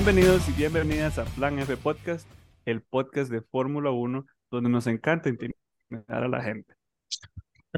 Bienvenidos 0.00 0.48
y 0.48 0.52
bienvenidas 0.52 1.18
a 1.18 1.24
Plan 1.24 1.58
F 1.58 1.76
Podcast, 1.76 2.24
el 2.64 2.82
podcast 2.82 3.32
de 3.32 3.40
Fórmula 3.40 3.90
1, 3.90 4.24
donde 4.48 4.70
nos 4.70 4.86
encanta 4.86 5.28
intimidar 5.28 5.56
a 6.06 6.28
la 6.28 6.40
gente. 6.40 6.72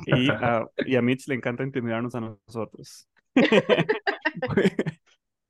Y 0.05 0.29
a, 0.29 0.67
y 0.85 0.97
a 0.97 1.01
Mitch 1.01 1.27
le 1.29 1.37
encanta 1.37 1.65
intimidarnos 1.65 2.15
a 2.15 2.21
nosotros. 2.21 3.09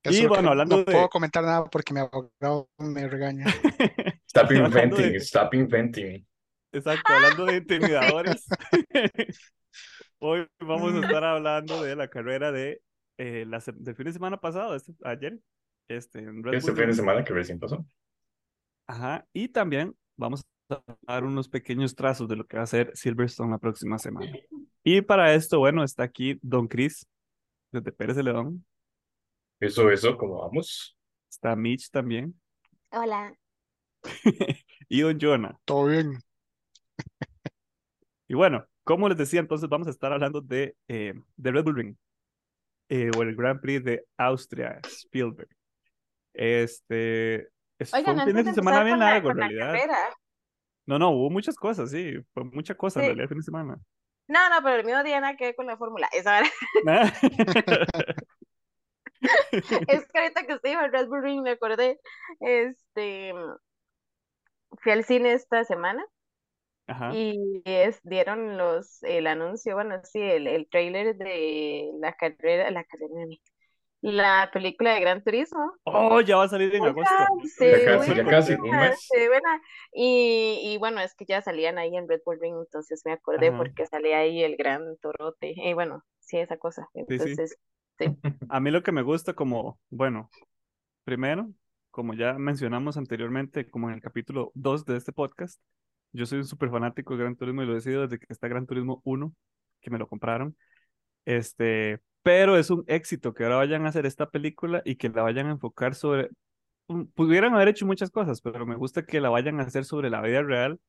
Y 0.04 0.26
bueno, 0.26 0.50
hablando 0.50 0.76
no 0.76 0.84
de... 0.84 0.92
puedo 0.92 1.08
comentar 1.08 1.42
nada 1.42 1.64
porque 1.64 1.92
mi 1.92 1.98
abogado 2.00 2.70
me 2.78 3.08
regaña. 3.08 3.46
Stop 4.28 4.52
inventing, 4.52 5.12
de- 5.12 5.16
stop 5.16 5.52
inventing. 5.54 6.26
Exacto, 6.70 7.12
hablando 7.12 7.46
de 7.46 7.56
intimidadores. 7.56 8.46
Hoy 10.20 10.46
vamos 10.60 10.94
a 10.94 11.00
estar 11.00 11.24
hablando 11.24 11.82
de 11.82 11.96
la 11.96 12.08
carrera 12.08 12.52
de 12.52 12.80
eh, 13.18 13.44
la 13.44 13.60
del 13.74 13.96
fin 13.96 14.06
de 14.06 14.12
semana 14.12 14.40
pasado, 14.40 14.76
este- 14.76 14.94
ayer, 15.02 15.40
este, 15.90 16.20
en 16.20 16.42
Red 16.42 16.54
Este 16.54 16.70
Bull 16.70 16.80
fin 16.80 16.88
de 16.88 16.94
semana 16.94 17.24
que 17.24 17.34
recién 17.34 17.58
pasó. 17.58 17.84
Ajá, 18.86 19.26
y 19.32 19.48
también 19.48 19.94
vamos 20.16 20.42
a 20.68 20.82
dar 21.02 21.24
unos 21.24 21.48
pequeños 21.48 21.94
trazos 21.94 22.28
de 22.28 22.36
lo 22.36 22.46
que 22.46 22.56
va 22.56 22.62
a 22.62 22.66
ser 22.66 22.90
Silverstone 22.94 23.50
la 23.50 23.58
próxima 23.58 23.98
semana. 23.98 24.32
Y 24.82 25.02
para 25.02 25.34
esto, 25.34 25.58
bueno, 25.58 25.84
está 25.84 26.04
aquí 26.04 26.38
Don 26.42 26.68
Chris, 26.68 27.06
desde 27.72 27.92
Pérez 27.92 28.16
de 28.16 28.22
León. 28.22 28.64
Eso, 29.58 29.90
eso, 29.90 30.16
¿cómo 30.16 30.40
vamos? 30.40 30.96
Está 31.28 31.54
Mitch 31.54 31.90
también. 31.90 32.40
Hola. 32.90 33.34
y 34.88 35.00
Don 35.02 35.18
Jonah. 35.20 35.58
Todo 35.64 35.86
bien. 35.86 36.18
Y 38.26 38.34
bueno, 38.34 38.64
como 38.84 39.08
les 39.08 39.18
decía, 39.18 39.40
entonces 39.40 39.68
vamos 39.68 39.88
a 39.88 39.90
estar 39.90 40.12
hablando 40.12 40.40
de, 40.40 40.76
eh, 40.88 41.14
de 41.36 41.52
Red 41.52 41.64
Bull 41.64 41.76
Ring, 41.76 41.96
eh, 42.88 43.10
o 43.16 43.22
el 43.22 43.34
Grand 43.34 43.60
Prix 43.60 43.84
de 43.84 44.04
Austria, 44.16 44.80
Spielberg. 44.84 45.48
Este, 46.34 47.48
es- 47.78 47.90
fue 47.90 48.00
un 48.04 48.20
fin 48.22 48.36
de 48.36 48.54
semana 48.54 48.82
bien 48.84 48.98
largo, 48.98 49.30
en 49.30 49.38
la 49.38 49.48
realidad. 49.48 49.74
No, 50.86 50.98
no, 50.98 51.10
hubo 51.10 51.30
muchas 51.30 51.56
cosas, 51.56 51.90
sí, 51.90 52.14
fue 52.34 52.44
mucha 52.44 52.74
cosa 52.76 53.00
en 53.00 53.04
Sí. 53.04 53.06
realidad 53.08 53.24
el 53.24 53.28
fin 53.28 53.38
de 53.38 53.44
semana. 53.44 53.78
No, 54.28 54.48
no, 54.50 54.62
pero 54.62 54.76
el 54.76 54.84
mío 54.84 55.02
tiene 55.02 55.20
nada 55.20 55.36
que 55.36 55.46
ver 55.46 55.54
con 55.56 55.66
la 55.66 55.76
fórmula. 55.76 56.08
Esa 56.12 56.38
hora. 56.38 56.50
Es 59.88 60.06
que 60.08 60.18
ahorita 60.18 60.46
que 60.46 60.54
estoy 60.54 60.70
en 60.72 60.92
Red 60.92 61.08
Bull 61.08 61.22
Ring 61.22 61.42
me 61.42 61.50
acordé. 61.50 62.00
Este, 62.40 63.32
fui 64.82 64.92
al 64.92 65.04
cine 65.04 65.32
esta 65.32 65.64
semana 65.64 66.04
Ajá. 66.86 67.12
y 67.14 67.62
es, 67.64 68.00
dieron 68.02 68.56
los, 68.58 69.02
el 69.02 69.26
anuncio, 69.26 69.74
bueno, 69.74 70.00
sí, 70.04 70.20
el, 70.20 70.46
el 70.46 70.68
trailer 70.68 71.16
de 71.16 71.90
la 72.00 72.14
carrera, 72.16 72.70
la 72.70 72.84
carrera, 72.84 73.14
la 74.02 74.50
película 74.52 74.94
de 74.94 75.00
Gran 75.00 75.22
Turismo. 75.22 75.72
Oh, 75.84 76.20
ya 76.20 76.36
va 76.36 76.44
a 76.44 76.48
salir 76.48 76.74
en 76.74 76.84
agosto. 76.84 77.14
Se 77.56 77.84
Ya 77.84 77.98
casi, 77.98 78.14
ya 78.14 78.24
casi, 78.24 78.56
se. 78.56 79.28
Y, 79.92 80.60
y 80.62 80.78
bueno, 80.78 81.00
es 81.00 81.14
que 81.14 81.26
ya 81.26 81.42
salían 81.42 81.78
ahí 81.78 81.96
en 81.96 82.08
Red 82.08 82.22
Bull 82.24 82.38
Ring, 82.40 82.56
entonces 82.58 83.02
me 83.04 83.12
acordé 83.12 83.48
Ajá. 83.48 83.58
porque 83.58 83.86
salía 83.86 84.18
ahí 84.18 84.42
el 84.42 84.56
gran 84.56 84.96
torote. 84.98 85.52
Y 85.54 85.74
bueno, 85.74 86.02
sí, 86.20 86.38
esa 86.38 86.56
cosa. 86.56 86.88
sí. 86.94 87.04
Entonces, 87.08 87.58
sí. 87.98 88.06
A 88.48 88.60
mí 88.60 88.70
lo 88.70 88.82
que 88.82 88.92
me 88.92 89.02
gusta 89.02 89.34
como, 89.34 89.78
bueno, 89.90 90.30
primero, 91.04 91.50
como 91.90 92.14
ya 92.14 92.34
mencionamos 92.34 92.96
anteriormente, 92.96 93.68
como 93.68 93.88
en 93.88 93.96
el 93.96 94.00
capítulo 94.00 94.52
2 94.54 94.86
de 94.86 94.96
este 94.96 95.12
podcast, 95.12 95.60
yo 96.12 96.26
soy 96.26 96.38
un 96.38 96.46
súper 96.46 96.70
fanático 96.70 97.14
de 97.14 97.20
Gran 97.20 97.36
Turismo 97.36 97.62
y 97.62 97.66
lo 97.66 97.76
he 97.76 97.80
sido 97.80 98.02
desde 98.02 98.18
que 98.18 98.26
está 98.28 98.48
Gran 98.48 98.66
Turismo 98.66 99.00
1, 99.04 99.34
que 99.80 99.90
me 99.90 99.98
lo 99.98 100.08
compraron. 100.08 100.56
Este, 101.24 102.00
pero 102.22 102.56
es 102.56 102.70
un 102.70 102.84
éxito 102.86 103.34
que 103.34 103.44
ahora 103.44 103.56
vayan 103.56 103.86
a 103.86 103.90
hacer 103.90 104.06
esta 104.06 104.30
película 104.30 104.82
y 104.84 104.96
que 104.96 105.08
la 105.08 105.22
vayan 105.22 105.46
a 105.46 105.52
enfocar 105.52 105.94
sobre, 105.94 106.30
mm, 106.88 107.04
pudieran 107.14 107.54
haber 107.54 107.68
hecho 107.68 107.86
muchas 107.86 108.10
cosas, 108.10 108.40
pero 108.40 108.66
me 108.66 108.76
gusta 108.76 109.04
que 109.04 109.20
la 109.20 109.30
vayan 109.30 109.60
a 109.60 109.64
hacer 109.64 109.84
sobre 109.84 110.10
la 110.10 110.20
vida 110.22 110.42
real 110.42 110.80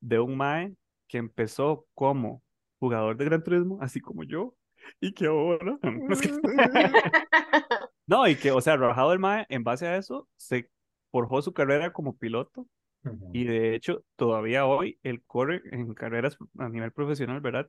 de 0.00 0.20
un 0.20 0.36
Mae 0.36 0.74
que 1.08 1.18
empezó 1.18 1.86
como 1.94 2.42
jugador 2.78 3.16
de 3.16 3.24
Gran 3.26 3.42
Turismo, 3.42 3.78
así 3.80 4.00
como 4.00 4.24
yo, 4.24 4.54
y 5.00 5.12
que 5.12 5.26
ahora... 5.26 5.78
no, 8.06 8.26
y 8.26 8.36
que, 8.36 8.50
o 8.50 8.60
sea, 8.60 8.76
rajado 8.76 9.10
del 9.10 9.18
Mae, 9.18 9.46
en 9.48 9.64
base 9.64 9.86
a 9.86 9.96
eso, 9.96 10.28
se 10.36 10.68
forjó 11.10 11.42
su 11.42 11.52
carrera 11.52 11.92
como 11.92 12.16
piloto 12.16 12.66
Ujú. 13.04 13.30
y 13.32 13.44
de 13.44 13.74
hecho, 13.74 14.04
todavía 14.16 14.66
hoy 14.66 14.98
él 15.02 15.22
corre 15.26 15.62
en 15.70 15.94
carreras 15.94 16.36
a 16.58 16.68
nivel 16.68 16.92
profesional, 16.92 17.40
¿verdad? 17.40 17.68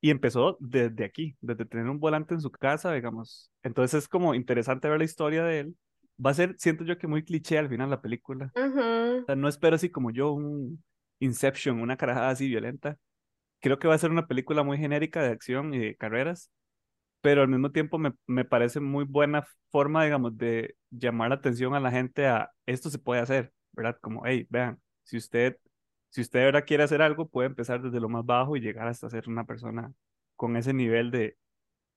Y 0.00 0.10
empezó 0.10 0.56
desde 0.60 1.04
aquí, 1.04 1.36
desde 1.40 1.66
tener 1.66 1.88
un 1.88 2.00
volante 2.00 2.34
en 2.34 2.40
su 2.40 2.50
casa, 2.50 2.92
digamos. 2.92 3.50
Entonces 3.62 4.04
es 4.04 4.08
como 4.08 4.34
interesante 4.34 4.88
ver 4.88 4.98
la 4.98 5.04
historia 5.04 5.44
de 5.44 5.60
él. 5.60 5.76
Va 6.24 6.30
a 6.30 6.34
ser, 6.34 6.54
siento 6.58 6.84
yo 6.84 6.98
que 6.98 7.06
muy 7.06 7.22
cliché 7.22 7.58
al 7.58 7.68
final 7.68 7.90
la 7.90 8.00
película. 8.00 8.50
Ujú. 8.54 9.22
O 9.22 9.24
sea, 9.26 9.36
no 9.36 9.48
espero 9.48 9.76
así 9.76 9.90
como 9.90 10.10
yo 10.10 10.32
un 10.32 10.82
Inception, 11.18 11.80
una 11.80 11.96
carajada 11.96 12.30
así 12.30 12.48
violenta. 12.48 12.96
Creo 13.60 13.78
que 13.78 13.88
va 13.88 13.94
a 13.94 13.98
ser 13.98 14.10
una 14.10 14.26
película 14.26 14.62
muy 14.62 14.78
genérica 14.78 15.22
de 15.22 15.30
acción 15.30 15.74
y 15.74 15.78
de 15.78 15.96
carreras, 15.96 16.50
pero 17.20 17.42
al 17.42 17.48
mismo 17.48 17.70
tiempo 17.72 17.98
me, 17.98 18.14
me 18.26 18.44
parece 18.44 18.80
muy 18.80 19.04
buena 19.04 19.46
forma, 19.70 20.04
digamos, 20.04 20.36
de 20.38 20.76
llamar 20.90 21.30
la 21.30 21.36
atención 21.36 21.74
a 21.74 21.80
la 21.80 21.90
gente 21.90 22.26
a 22.26 22.50
esto 22.66 22.90
se 22.90 22.98
puede 22.98 23.20
hacer, 23.20 23.52
¿verdad? 23.72 23.98
Como, 24.00 24.22
hey, 24.26 24.46
vean, 24.50 24.80
si 25.04 25.18
usted, 25.18 25.58
si 26.10 26.20
usted 26.22 26.40
de 26.40 26.44
verdad 26.46 26.64
quiere 26.66 26.84
hacer 26.84 27.02
algo, 27.02 27.28
puede 27.28 27.48
empezar 27.48 27.82
desde 27.82 28.00
lo 28.00 28.08
más 28.08 28.24
bajo 28.26 28.56
y 28.56 28.60
llegar 28.60 28.88
hasta 28.88 29.10
ser 29.10 29.28
una 29.28 29.44
persona 29.44 29.92
con 30.36 30.56
ese 30.56 30.72
nivel 30.74 31.10
de, 31.10 31.36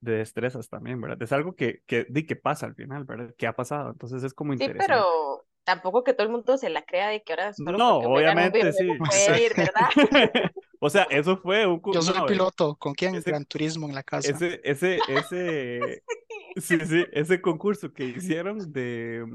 de 0.01 0.13
destrezas 0.13 0.69
también, 0.69 1.01
¿verdad? 1.01 1.21
Es 1.21 1.31
algo 1.31 1.55
que, 1.55 1.81
que, 1.85 2.05
di 2.09 2.25
que 2.25 2.35
pasa 2.35 2.65
al 2.67 2.75
final, 2.75 3.05
¿verdad? 3.05 3.33
Que 3.37 3.47
ha 3.47 3.53
pasado, 3.55 3.91
entonces 3.91 4.23
es 4.23 4.33
como 4.33 4.53
Sí, 4.53 4.63
interesante. 4.63 4.93
pero 4.93 5.45
tampoco 5.63 6.03
que 6.03 6.13
todo 6.13 6.27
el 6.27 6.33
mundo 6.33 6.57
se 6.57 6.69
la 6.69 6.83
crea 6.83 7.09
de 7.09 7.23
que 7.23 7.33
ahora 7.33 7.53
solo 7.53 7.77
No, 7.77 7.99
obviamente, 7.99 8.71
sí. 8.73 8.97
puede 8.97 9.45
ir, 9.45 9.53
¿verdad? 9.57 9.89
O 10.85 10.89
sea, 10.89 11.03
eso 11.03 11.37
fue 11.37 11.65
un... 11.65 11.81
Yo 11.93 12.01
soy 12.01 12.19
no, 12.19 12.27
piloto. 12.27 12.75
¿Con 12.75 12.93
quién? 12.93 13.15
ese- 13.15 13.31
Gran 13.31 13.45
Turismo 13.45 13.87
en 13.87 13.95
la 13.95 14.03
casa. 14.03 14.31
Ese, 14.31 14.59
ese, 14.65 14.99
ese, 15.07 16.03
sí, 16.57 16.77
sí, 16.85 17.05
ese 17.13 17.41
concurso 17.41 17.93
que 17.93 18.03
hicieron 18.03 18.71
de, 18.73 19.25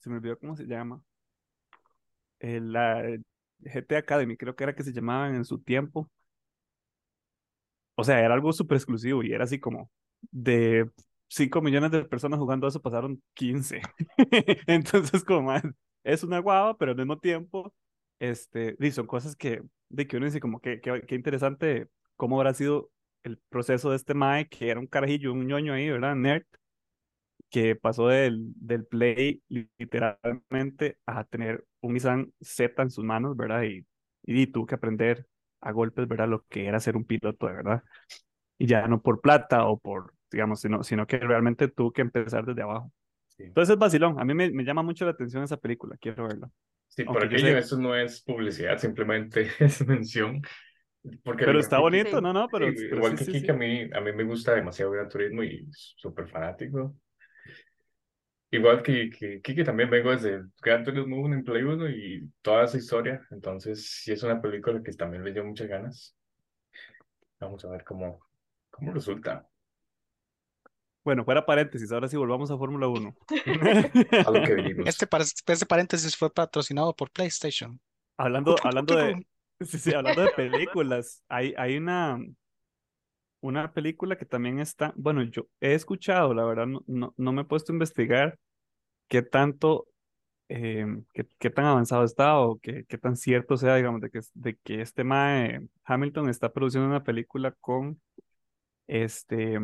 se 0.00 0.10
me 0.10 0.16
olvidó 0.16 0.38
cómo 0.38 0.54
se 0.54 0.64
llama, 0.66 1.02
Eh, 2.40 2.60
la 2.60 3.02
GT 3.60 3.96
Academy, 3.96 4.36
creo 4.36 4.54
que 4.56 4.64
era 4.64 4.74
que 4.74 4.84
se 4.84 4.92
llamaban 4.92 5.34
en 5.34 5.44
su 5.44 5.58
tiempo. 5.60 6.10
O 7.96 8.04
sea, 8.04 8.20
era 8.20 8.34
algo 8.34 8.52
súper 8.52 8.76
exclusivo 8.76 9.22
y 9.22 9.32
era 9.32 9.44
así 9.44 9.58
como 9.58 9.90
de 10.30 10.88
5 11.28 11.60
millones 11.62 11.90
de 11.90 12.04
personas 12.04 12.38
jugando 12.38 12.68
eso, 12.68 12.80
pasaron 12.80 13.22
15. 13.34 13.82
Entonces, 14.66 15.24
como 15.24 15.52
es 16.04 16.22
una 16.24 16.38
guava, 16.38 16.76
pero 16.78 16.92
al 16.92 16.96
mismo 16.96 17.18
tiempo, 17.18 17.74
este, 18.20 18.76
y 18.80 18.90
son 18.92 19.06
cosas 19.06 19.36
que, 19.36 19.62
de 19.88 20.06
que 20.06 20.16
uno 20.16 20.26
dice 20.26 20.40
como 20.40 20.60
que, 20.60 20.80
que, 20.80 21.14
interesante 21.14 21.88
cómo 22.16 22.36
habrá 22.38 22.54
sido 22.54 22.90
el 23.24 23.38
proceso 23.48 23.90
de 23.90 23.96
este 23.96 24.14
Mae, 24.14 24.48
que 24.48 24.70
era 24.70 24.80
un 24.80 24.86
carajillo, 24.86 25.32
un 25.32 25.46
ñoño 25.46 25.74
ahí, 25.74 25.90
¿verdad? 25.90 26.14
Nerd, 26.16 26.44
que 27.50 27.76
pasó 27.76 28.08
del, 28.08 28.52
del 28.56 28.84
Play 28.86 29.42
literalmente 29.78 30.98
a 31.06 31.24
tener 31.24 31.64
un 31.80 31.94
Nissan 31.94 32.32
Z 32.40 32.82
en 32.82 32.90
sus 32.90 33.04
manos, 33.04 33.36
¿verdad? 33.36 33.62
Y, 33.64 33.86
y 34.24 34.46
tuvo 34.48 34.66
que 34.66 34.74
aprender 34.76 35.26
a 35.60 35.72
golpes, 35.72 36.06
¿verdad? 36.08 36.28
Lo 36.28 36.44
que 36.48 36.66
era 36.66 36.80
ser 36.80 36.96
un 36.96 37.04
piloto, 37.04 37.46
de 37.46 37.54
verdad. 37.54 37.82
Y 38.58 38.66
ya 38.66 38.86
no 38.88 39.00
por 39.02 39.20
plata 39.20 39.66
o 39.66 39.78
por, 39.78 40.14
digamos, 40.30 40.60
sino, 40.60 40.82
sino 40.82 41.06
que 41.06 41.18
realmente 41.18 41.68
tuvo 41.68 41.92
que 41.92 42.02
empezar 42.02 42.44
desde 42.44 42.62
abajo. 42.62 42.92
Sí. 43.36 43.44
Entonces 43.44 43.74
es 43.74 43.78
vacilón. 43.78 44.20
A 44.20 44.24
mí 44.24 44.34
me, 44.34 44.50
me 44.50 44.64
llama 44.64 44.82
mucho 44.82 45.04
la 45.04 45.12
atención 45.12 45.42
esa 45.44 45.56
película, 45.58 45.96
quiero 46.00 46.28
verla. 46.28 46.50
Sí, 46.88 47.04
por 47.04 47.22
Aunque 47.22 47.36
aquello, 47.36 47.56
sé- 47.56 47.58
eso 47.58 47.78
no 47.78 47.94
es 47.94 48.22
publicidad, 48.22 48.78
simplemente 48.78 49.48
es 49.60 49.86
mención. 49.86 50.42
Porque 51.24 51.44
Pero 51.44 51.60
está 51.60 51.78
bonito, 51.78 52.10
Sí. 52.18 52.22
no, 52.22 52.32
no, 52.32 52.48
pero, 52.50 52.66
sí, 52.76 52.86
pero 52.88 52.98
igual 52.98 53.16
sí, 53.16 53.24
que 53.24 53.24
sí. 53.40 53.50
a 53.50 53.54
mí, 53.54 53.82
a 53.92 54.00
mí 54.00 54.12
me 54.12 54.24
gusta 54.24 54.54
demasiado 54.54 54.90
Gran 54.92 55.08
Turismo 55.08 55.42
y 55.44 55.68
súper 55.72 56.28
fanático. 56.28 56.96
Igual 58.50 58.82
que, 58.82 59.10
que 59.10 59.40
Kike 59.42 59.62
también 59.64 59.90
vengo 59.90 60.10
desde 60.10 60.42
Gran 60.62 60.82
Turismo 60.82 61.20
1 61.20 61.34
en 61.34 61.44
Play 61.44 61.62
1 61.62 61.90
y 61.90 62.30
toda 62.40 62.64
esa 62.64 62.78
historia. 62.78 63.20
Entonces, 63.30 63.90
sí 64.02 64.12
es 64.12 64.22
una 64.22 64.40
película 64.40 64.82
que 64.82 64.92
también 64.92 65.22
le 65.22 65.32
dio 65.32 65.44
muchas 65.44 65.68
ganas. 65.68 66.16
Vamos 67.40 67.64
a 67.64 67.70
ver 67.70 67.84
cómo, 67.84 68.20
cómo 68.70 68.92
resulta. 68.92 69.46
Bueno, 71.04 71.24
fuera 71.24 71.44
paréntesis, 71.46 71.90
ahora 71.92 72.08
sí 72.08 72.16
volvamos 72.16 72.50
a 72.50 72.58
Fórmula 72.58 72.88
1. 72.88 73.14
A 74.26 74.30
lo 74.30 74.42
que 74.42 74.54
vinimos. 74.56 74.86
Este, 74.86 75.06
par- 75.06 75.22
este 75.22 75.66
paréntesis 75.66 76.16
fue 76.16 76.32
patrocinado 76.32 76.94
por 76.94 77.10
PlayStation. 77.10 77.78
Hablando, 78.16 78.56
hablando 78.62 78.96
de, 78.96 79.26
sí, 79.60 79.78
sí, 79.78 79.94
hablando 79.94 80.22
de 80.22 80.30
películas, 80.30 81.22
hay, 81.28 81.54
hay 81.56 81.76
una, 81.76 82.18
una 83.40 83.72
película 83.72 84.16
que 84.16 84.24
también 84.24 84.58
está, 84.60 84.92
bueno, 84.96 85.22
yo 85.22 85.46
he 85.60 85.74
escuchado, 85.74 86.34
la 86.34 86.44
verdad, 86.44 86.66
no, 86.66 86.82
no, 86.86 87.14
no 87.16 87.32
me 87.32 87.42
he 87.42 87.44
puesto 87.44 87.72
a 87.72 87.74
investigar 87.74 88.38
qué 89.08 89.22
tanto, 89.22 89.86
eh, 90.48 90.86
qué, 91.14 91.26
qué 91.38 91.50
tan 91.50 91.66
avanzado 91.66 92.04
está 92.04 92.38
o 92.40 92.58
qué, 92.58 92.84
qué 92.86 92.98
tan 92.98 93.16
cierto 93.16 93.56
sea, 93.56 93.76
digamos, 93.76 94.00
de 94.00 94.10
que, 94.10 94.20
de 94.34 94.56
que 94.56 94.80
este 94.82 95.04
Mae 95.04 95.60
Hamilton 95.84 96.28
está 96.28 96.52
produciendo 96.52 96.88
una 96.88 97.04
película 97.04 97.52
con 97.60 98.00
este, 98.86 99.58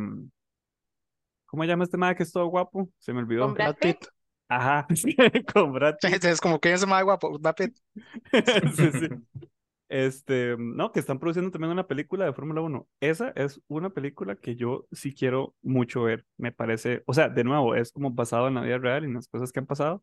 ¿cómo 1.47 1.63
se 1.63 1.69
llama 1.69 1.85
este 1.85 1.97
Mae 1.97 2.15
que 2.15 2.23
es 2.23 2.33
todo 2.33 2.47
guapo? 2.47 2.89
Se 2.99 3.13
me 3.13 3.21
olvidó. 3.21 3.47
Con 3.47 3.55
Brad 3.55 3.77
Pitt. 3.77 4.07
Ajá, 4.49 4.87
sí, 4.95 5.17
con 5.53 5.73
Brad 5.73 5.97
Pitt. 6.01 6.15
Entonces, 6.15 6.41
como 6.41 6.61
que 6.61 6.73
es 6.73 6.87
más 6.87 7.03
guapo, 7.03 7.39
Brad 7.39 7.55
Pitt. 7.55 7.79
Sí, 8.77 8.91
sí. 8.93 9.09
Este, 9.97 10.57
no, 10.59 10.91
que 10.91 10.99
están 10.99 11.21
produciendo 11.21 11.53
también 11.53 11.71
una 11.71 11.87
película 11.87 12.25
de 12.25 12.33
Fórmula 12.33 12.61
1. 12.63 12.89
Esa 12.99 13.29
es 13.37 13.61
una 13.69 13.91
película 13.91 14.35
que 14.35 14.57
yo 14.57 14.89
sí 14.91 15.15
quiero 15.15 15.55
mucho 15.63 16.03
ver. 16.03 16.27
Me 16.37 16.51
parece, 16.51 17.05
o 17.07 17.15
sea, 17.15 17.29
de 17.29 17.45
nuevo, 17.45 17.77
es 17.77 17.93
como 17.93 18.11
basado 18.11 18.49
en 18.49 18.55
la 18.55 18.63
vida 18.63 18.79
real 18.79 19.05
y 19.05 19.07
en 19.07 19.15
las 19.15 19.29
cosas 19.29 19.53
que 19.53 19.61
han 19.61 19.67
pasado 19.67 20.03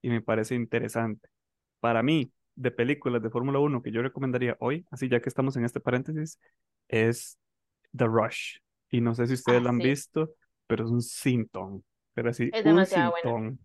y 0.00 0.10
me 0.10 0.20
parece 0.22 0.54
interesante. 0.54 1.28
Para 1.80 2.04
mí, 2.04 2.32
de 2.54 2.70
películas 2.70 3.20
de 3.20 3.30
Fórmula 3.30 3.58
1 3.58 3.82
que 3.82 3.90
yo 3.90 4.00
recomendaría 4.00 4.56
hoy, 4.60 4.86
así 4.92 5.08
ya 5.08 5.20
que 5.20 5.28
estamos 5.28 5.56
en 5.56 5.64
este 5.64 5.80
paréntesis, 5.80 6.38
es 6.86 7.36
The 7.96 8.04
Rush. 8.06 8.58
Y 8.92 9.00
no 9.00 9.12
sé 9.16 9.26
si 9.26 9.34
ustedes 9.34 9.60
Ah, 9.60 9.64
la 9.64 9.70
han 9.70 9.80
sí. 9.80 9.88
visto, 9.88 10.34
pero 10.68 10.84
es 10.84 10.90
un 10.92 11.02
sintón. 11.02 11.82
Pero 12.14 12.30
así, 12.30 12.48
Es 12.52 12.60
un 12.60 12.76
demasiado 12.76 13.10
buena. 13.10 13.56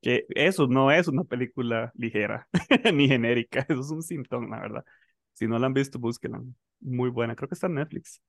Que 0.00 0.26
eso 0.30 0.66
no 0.68 0.90
es 0.90 1.08
una 1.08 1.24
película 1.24 1.92
ligera 1.94 2.48
ni 2.94 3.08
genérica, 3.08 3.66
eso 3.68 3.80
es 3.80 3.90
un 3.90 4.02
sintón, 4.02 4.50
la 4.50 4.60
verdad. 4.60 4.84
Si 5.32 5.46
no 5.46 5.58
la 5.58 5.66
han 5.66 5.74
visto, 5.74 5.98
búsquenla. 5.98 6.42
Muy 6.80 7.10
buena, 7.10 7.34
creo 7.34 7.48
que 7.48 7.54
está 7.54 7.66
en 7.66 7.74
Netflix. 7.74 8.22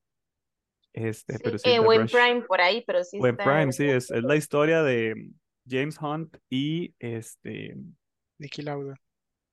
Este, 0.93 1.33
Sí, 1.33 1.39
pero 1.43 1.57
sí, 1.59 1.69
eh. 1.69 1.81
Prime 1.81 2.41
por 2.47 2.61
ahí, 2.61 2.83
pero 2.85 3.03
sí 3.03 3.17
está 3.17 3.43
Prime, 3.43 3.61
en 3.63 3.73
sí, 3.73 3.85
es, 3.85 4.09
es 4.09 4.23
la 4.23 4.35
historia 4.35 4.81
de 4.81 5.31
James 5.67 5.97
Hunt 6.01 6.35
y 6.49 6.95
este 6.99 7.77
Nicky 8.39 8.63
Lauda. 8.63 8.95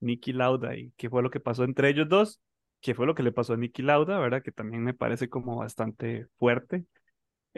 Nicky 0.00 0.32
Lauda 0.32 0.76
y 0.76 0.92
qué 0.96 1.10
fue 1.10 1.22
lo 1.22 1.30
que 1.30 1.40
pasó 1.40 1.64
entre 1.64 1.90
ellos 1.90 2.08
dos, 2.08 2.40
qué 2.80 2.94
fue 2.94 3.06
lo 3.06 3.14
que 3.14 3.22
le 3.22 3.32
pasó 3.32 3.54
a 3.54 3.56
Nicky 3.56 3.82
Lauda, 3.82 4.18
¿verdad? 4.18 4.42
Que 4.42 4.52
también 4.52 4.82
me 4.82 4.94
parece 4.94 5.28
como 5.28 5.56
bastante 5.56 6.26
fuerte. 6.38 6.84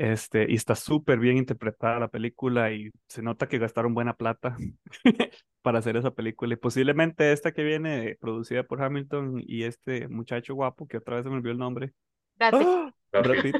Este, 0.00 0.46
y 0.48 0.54
está 0.54 0.76
súper 0.76 1.18
bien 1.18 1.38
interpretada 1.38 1.98
la 1.98 2.06
película 2.06 2.70
y 2.70 2.92
se 3.08 3.20
nota 3.20 3.48
que 3.48 3.58
gastaron 3.58 3.94
buena 3.94 4.14
plata 4.14 4.56
para 5.62 5.80
hacer 5.80 5.96
esa 5.96 6.12
película. 6.12 6.54
Y 6.54 6.56
posiblemente 6.56 7.32
esta 7.32 7.50
que 7.50 7.64
viene 7.64 8.16
producida 8.20 8.62
por 8.62 8.80
Hamilton 8.80 9.42
y 9.44 9.64
este 9.64 10.06
muchacho 10.06 10.54
guapo, 10.54 10.86
que 10.86 10.98
otra 10.98 11.16
vez 11.16 11.24
se 11.24 11.30
me 11.30 11.36
olvidó 11.36 11.50
el 11.50 11.58
nombre. 11.58 11.92
Brad 12.38 13.42
Pitt. 13.42 13.56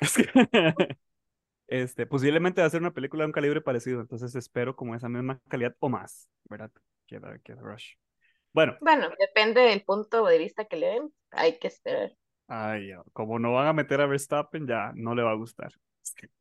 ¡Ah! 0.00 0.74
Este, 1.66 2.04
posiblemente 2.04 2.60
va 2.60 2.66
a 2.66 2.70
ser 2.70 2.80
una 2.80 2.92
película 2.92 3.22
de 3.22 3.26
un 3.26 3.32
calibre 3.32 3.60
parecido, 3.60 4.00
entonces 4.00 4.34
espero 4.34 4.74
como 4.74 4.96
esa 4.96 5.08
misma 5.08 5.40
calidad 5.48 5.74
o 5.78 5.88
más, 5.88 6.28
¿verdad? 6.44 6.70
Que 7.06 7.20
la- 7.20 7.38
que 7.38 7.54
la 7.54 7.62
Rush. 7.62 7.92
Bueno, 8.52 8.76
Bueno, 8.80 9.08
depende 9.20 9.60
del 9.60 9.82
punto 9.84 10.24
de 10.26 10.38
vista 10.38 10.64
que 10.64 10.76
le 10.76 10.86
den, 10.88 11.14
hay 11.30 11.58
que 11.60 11.68
esperar. 11.68 12.12
Ay, 12.50 12.90
como 13.12 13.38
no 13.38 13.52
van 13.52 13.68
a 13.68 13.72
meter 13.72 14.00
a 14.00 14.06
Verstappen, 14.06 14.66
ya 14.66 14.92
no 14.94 15.14
le 15.14 15.22
va 15.22 15.30
a 15.32 15.36
gustar. 15.36 15.72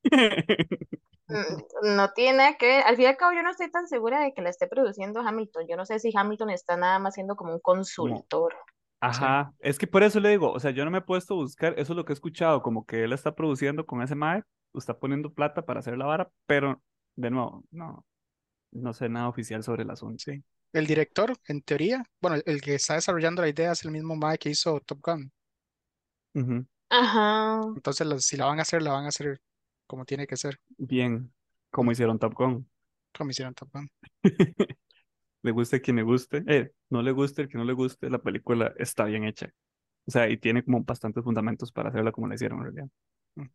Mm, 1.31 1.95
No 1.95 2.11
tiene 2.13 2.57
que 2.57 2.65
ver. 2.65 2.83
Al 2.87 2.95
fin 2.95 3.05
y 3.05 3.07
al 3.07 3.15
cabo, 3.15 3.33
yo 3.33 3.43
no 3.43 3.51
estoy 3.51 3.69
tan 3.69 3.87
segura 3.87 4.19
de 4.19 4.33
que 4.33 4.41
la 4.41 4.49
esté 4.49 4.65
produciendo 4.65 5.19
Hamilton. 5.19 5.67
Yo 5.69 5.77
no 5.77 5.85
sé 5.85 5.99
si 5.99 6.11
Hamilton 6.11 6.49
está 6.49 6.75
nada 6.75 6.97
más 6.97 7.13
siendo 7.13 7.35
como 7.35 7.53
un 7.53 7.59
consultor. 7.59 8.55
Ajá, 8.99 9.53
es 9.59 9.77
que 9.77 9.85
por 9.85 10.01
eso 10.01 10.19
le 10.19 10.29
digo, 10.29 10.51
o 10.51 10.59
sea, 10.59 10.71
yo 10.71 10.83
no 10.85 10.91
me 10.91 10.97
he 10.97 11.01
puesto 11.01 11.35
a 11.35 11.37
buscar, 11.37 11.73
eso 11.77 11.93
es 11.93 11.97
lo 11.97 12.03
que 12.03 12.11
he 12.11 12.15
escuchado, 12.15 12.63
como 12.63 12.85
que 12.85 13.03
él 13.03 13.13
está 13.13 13.33
produciendo 13.35 13.85
con 13.85 14.01
ese 14.01 14.15
mae, 14.15 14.43
está 14.73 14.97
poniendo 14.97 15.31
plata 15.31 15.61
para 15.61 15.79
hacer 15.81 15.97
la 15.97 16.05
vara, 16.05 16.29
pero 16.47 16.81
de 17.15 17.29
nuevo, 17.29 17.63
no, 17.71 18.05
no 18.71 18.93
sé 18.93 19.07
nada 19.07 19.29
oficial 19.29 19.63
sobre 19.63 19.83
el 19.83 19.91
asunto. 19.91 20.17
Sí. 20.17 20.43
El 20.73 20.85
director, 20.85 21.33
en 21.47 21.61
teoría, 21.61 22.03
bueno, 22.21 22.37
el, 22.37 22.43
el 22.45 22.61
que 22.61 22.75
está 22.75 22.95
desarrollando 22.95 23.41
la 23.41 23.49
idea 23.49 23.71
es 23.71 23.85
el 23.85 23.91
mismo 23.91 24.15
Mae 24.15 24.37
que 24.37 24.49
hizo 24.49 24.79
Top 24.81 24.99
Gun. 25.01 25.31
Ujú, 26.41 26.65
Ajá. 26.89 27.61
Entonces, 27.75 28.07
la- 28.07 28.19
si 28.19 28.37
la 28.37 28.45
van 28.45 28.59
a 28.59 28.63
hacer, 28.63 28.81
la 28.81 28.91
van 28.91 29.05
a 29.05 29.09
hacer 29.09 29.39
como 29.87 30.05
tiene 30.05 30.27
que 30.27 30.37
ser, 30.37 30.59
Bien, 30.77 31.31
como 31.71 31.91
hicieron 31.91 32.19
Top 32.19 32.33
Gun. 32.33 32.69
como 33.17 33.31
hicieron 33.31 33.53
Top 33.53 33.69
Gun. 33.73 33.89
Le 35.41 35.51
guste 35.51 35.77
a 35.77 35.79
quien 35.79 35.95
le 35.95 36.03
guste, 36.03 36.43
eh, 36.47 36.71
no 36.89 37.01
le 37.01 37.11
guste 37.13 37.43
el 37.43 37.47
que 37.47 37.57
no 37.57 37.63
le 37.63 37.71
guste, 37.73 38.09
la 38.09 38.17
película 38.19 38.73
está 38.77 39.05
bien 39.05 39.23
hecha. 39.23 39.49
O 40.05 40.11
sea, 40.11 40.27
y 40.29 40.35
tiene 40.37 40.63
como 40.65 40.83
bastantes 40.83 41.23
fundamentos 41.23 41.71
para 41.71 41.89
hacerla 41.89 42.11
como 42.11 42.27
la 42.27 42.35
hicieron 42.35 42.59
en 42.59 42.63
realidad. 42.65 42.87
Mm. 43.35 43.45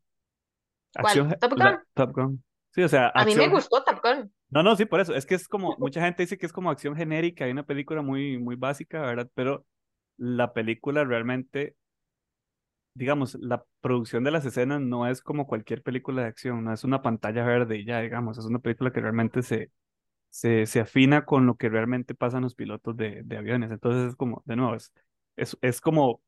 Acción, 0.94 1.37
¿Top 1.40 1.58
la- 1.58 1.70
Gun? 1.72 1.80
Top 1.94 2.12
Gun. 2.14 2.44
Sí, 2.70 2.82
o 2.82 2.88
sea, 2.88 3.08
A 3.14 3.25
mí 3.25 3.34
me 3.34 3.44
acción- 3.44 3.50
gustó 3.50 3.84
Top 3.84 4.00
Gun. 4.02 4.32
No, 4.48 4.62
no, 4.62 4.75
sí, 4.76 4.84
por 4.87 5.00
eso. 5.00 5.14
Es 5.14 5.26
que 5.26 5.34
es 5.34 5.46
como, 5.46 5.76
mucha 5.78 6.00
gente 6.00 6.22
dice 6.22 6.38
que 6.38 6.46
es 6.46 6.52
como 6.52 6.70
acción 6.70 6.96
genérica, 6.96 7.44
hay 7.44 7.50
una 7.52 7.66
película 7.66 8.00
muy, 8.02 8.38
muy 8.38 8.56
básica, 8.56 9.02
¿verdad? 9.02 9.28
Pero 9.34 9.66
la 10.16 10.52
película 10.54 11.04
realmente, 11.04 11.76
digamos, 12.94 13.35
la 13.37 13.64
producción 13.81 14.25
de 14.25 14.31
las 14.31 14.44
escenas 14.46 14.81
no 14.81 15.06
es 15.08 15.23
como 15.23 15.46
cualquier 15.46 15.82
película 15.82 16.23
de 16.23 16.29
acción, 16.29 16.64
no 16.64 16.73
es 16.73 16.85
una 16.85 17.02
pantalla 17.02 17.44
verde 17.44 17.79
y 17.79 17.85
ya, 17.87 18.00
digamos, 18.00 18.38
es 18.38 18.44
una 18.46 18.58
película 18.61 18.93
que 18.93 19.00
realmente 19.00 19.43
se, 19.43 19.70
se, 20.31 20.67
se 20.67 20.81
afina 20.81 21.25
con 21.26 21.46
lo 21.46 21.56
que 21.56 21.69
realmente 21.70 22.14
pasan 22.14 22.43
los 22.43 22.55
pilotos 22.56 22.96
de, 22.96 23.23
de 23.25 23.38
aviones. 23.38 23.70
Entonces 23.73 24.11
es 24.11 24.17
como, 24.17 24.43
de 24.46 24.56
nuevo, 24.56 24.75
es, 24.76 24.93
es, 25.37 25.58
es 25.62 25.81
como, 25.81 26.23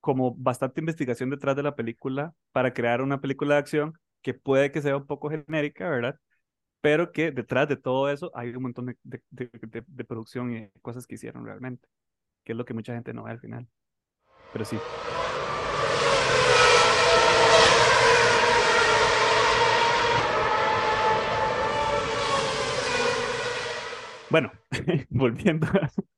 como 0.00 0.34
bastante 0.36 0.80
investigación 0.80 1.30
detrás 1.30 1.56
de 1.56 1.62
la 1.62 1.76
película 1.76 2.34
para 2.52 2.74
crear 2.74 3.02
una 3.02 3.20
película 3.20 3.54
de 3.54 3.60
acción 3.60 3.94
que 4.22 4.34
puede 4.34 4.72
que 4.72 4.82
sea 4.82 4.96
un 4.96 5.06
poco 5.06 5.30
genérica, 5.30 5.88
¿verdad? 5.88 6.18
pero 6.80 7.12
que 7.12 7.32
detrás 7.32 7.68
de 7.68 7.76
todo 7.76 8.10
eso 8.10 8.30
hay 8.34 8.50
un 8.54 8.62
montón 8.62 8.86
de, 8.86 8.96
de, 9.04 9.22
de- 9.30 9.84
de- 9.86 10.04
producción 10.04 10.54
y 10.56 10.70
cosas 10.82 11.06
que 11.06 11.14
hicieron 11.16 11.44
realmente, 11.46 11.88
que 12.44 12.52
es 12.52 12.58
lo 12.58 12.64
que 12.66 12.74
mucha 12.74 12.94
gente 12.94 13.14
no 13.14 13.24
ve 13.24 13.32
al 13.32 13.40
final. 13.40 13.68
Pero 14.50 14.64
sí. 14.66 14.84
Bueno, 24.34 24.50
volviendo, 25.10 25.68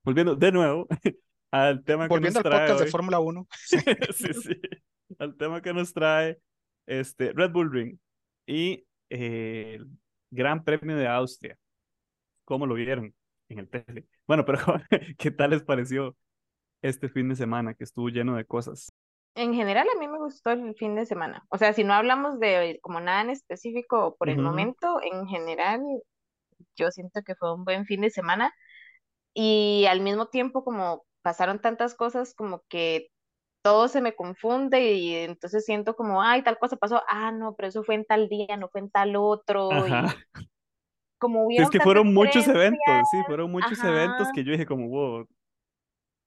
volviendo 0.03 0.37
de 0.37 0.51
nuevo 0.51 0.87
al 1.51 1.85
tema 1.85 2.05
que 2.05 2.15
Volviendo 2.15 2.41
nos 2.41 2.47
al 2.47 2.51
trae 2.51 2.69
podcast 2.69 2.85
de. 2.87 2.91
Fórmula 2.91 3.21
1, 3.21 3.47
sí, 3.53 4.33
sí. 4.33 4.61
Al 5.19 5.37
tema 5.37 5.61
que 5.61 5.75
nos 5.75 5.93
trae 5.93 6.39
este 6.87 7.35
Red 7.35 7.51
Bull 7.51 7.71
Ring 7.71 7.99
y 8.47 8.87
eh, 9.11 9.75
el 9.75 9.87
Gran 10.31 10.65
Premio 10.65 10.97
de 10.97 11.07
Austria. 11.07 11.59
¿Cómo 12.47 12.65
lo 12.65 12.73
vieron 12.73 13.15
en 13.51 13.58
el 13.58 13.69
tele? 13.69 14.06
Bueno, 14.27 14.46
pero 14.46 14.61
¿qué 15.19 15.31
tal 15.31 15.51
les 15.51 15.63
pareció 15.63 16.17
este 16.81 17.11
fin 17.11 17.29
de 17.29 17.37
semana 17.37 17.75
que 17.75 17.85
estuvo 17.85 18.08
lleno 18.08 18.35
de 18.35 18.46
cosas? 18.46 18.94
En 19.35 19.53
general, 19.53 19.89
a 19.94 19.99
mí 19.99 20.08
me 20.08 20.17
gustó 20.17 20.53
el 20.53 20.75
fin 20.77 20.94
de 20.94 21.05
semana. 21.05 21.44
O 21.51 21.58
sea, 21.58 21.75
si 21.75 21.85
no 21.85 21.93
hablamos 21.93 22.41
de 22.41 22.79
como 22.81 22.99
nada 22.99 23.20
en 23.20 23.29
específico 23.29 24.17
por 24.19 24.31
el 24.31 24.39
momento, 24.39 25.03
en 25.03 25.27
general, 25.27 25.82
yo 26.77 26.91
siento 26.91 27.23
que 27.25 27.35
fue 27.37 27.55
un 27.55 27.65
buen 27.65 27.87
fin 27.87 28.01
de 28.03 28.11
semana. 28.11 28.53
Y 29.35 29.87
al 29.89 30.01
mismo 30.01 30.29
tiempo, 30.29 30.65
como 30.65 31.05
pasaron 31.23 31.61
tantas 31.61 31.95
cosas, 31.95 32.35
como 32.35 32.63
que 32.69 33.09
todo 33.63 33.89
se 33.89 34.01
me 34.01 34.15
confunde 34.17 34.95
y 34.95 35.15
entonces 35.17 35.65
siento 35.65 35.97
como, 35.97 36.23
ay, 36.23 36.43
tal 36.45 36.59
cosa 36.59 36.77
pasó, 36.77 37.03
ah, 37.09 37.33
no, 37.33 37.55
pero 37.56 37.69
eso 37.69 37.85
fue 37.85 37.97
en 37.97 38.05
tal 38.06 38.29
día, 38.29 38.56
no 38.56 38.69
fue 38.71 38.81
en 38.83 38.91
tal 38.91 39.17
otro. 39.17 39.87
Y 39.89 39.93
Ajá. 39.93 40.15
como 41.19 41.49
Sí, 41.51 41.63
es 41.63 41.71
que 41.71 41.81
fueron 41.81 42.13
muchos 42.15 42.47
eventos, 42.49 43.09
sí, 43.09 43.23
fueron 43.25 43.51
muchos 43.51 43.83
eventos 43.83 44.29
ajá, 44.29 44.33
que 44.33 44.45
yo 44.45 44.53
dije 44.53 44.67
como, 44.67 44.89
wow, 44.89 45.27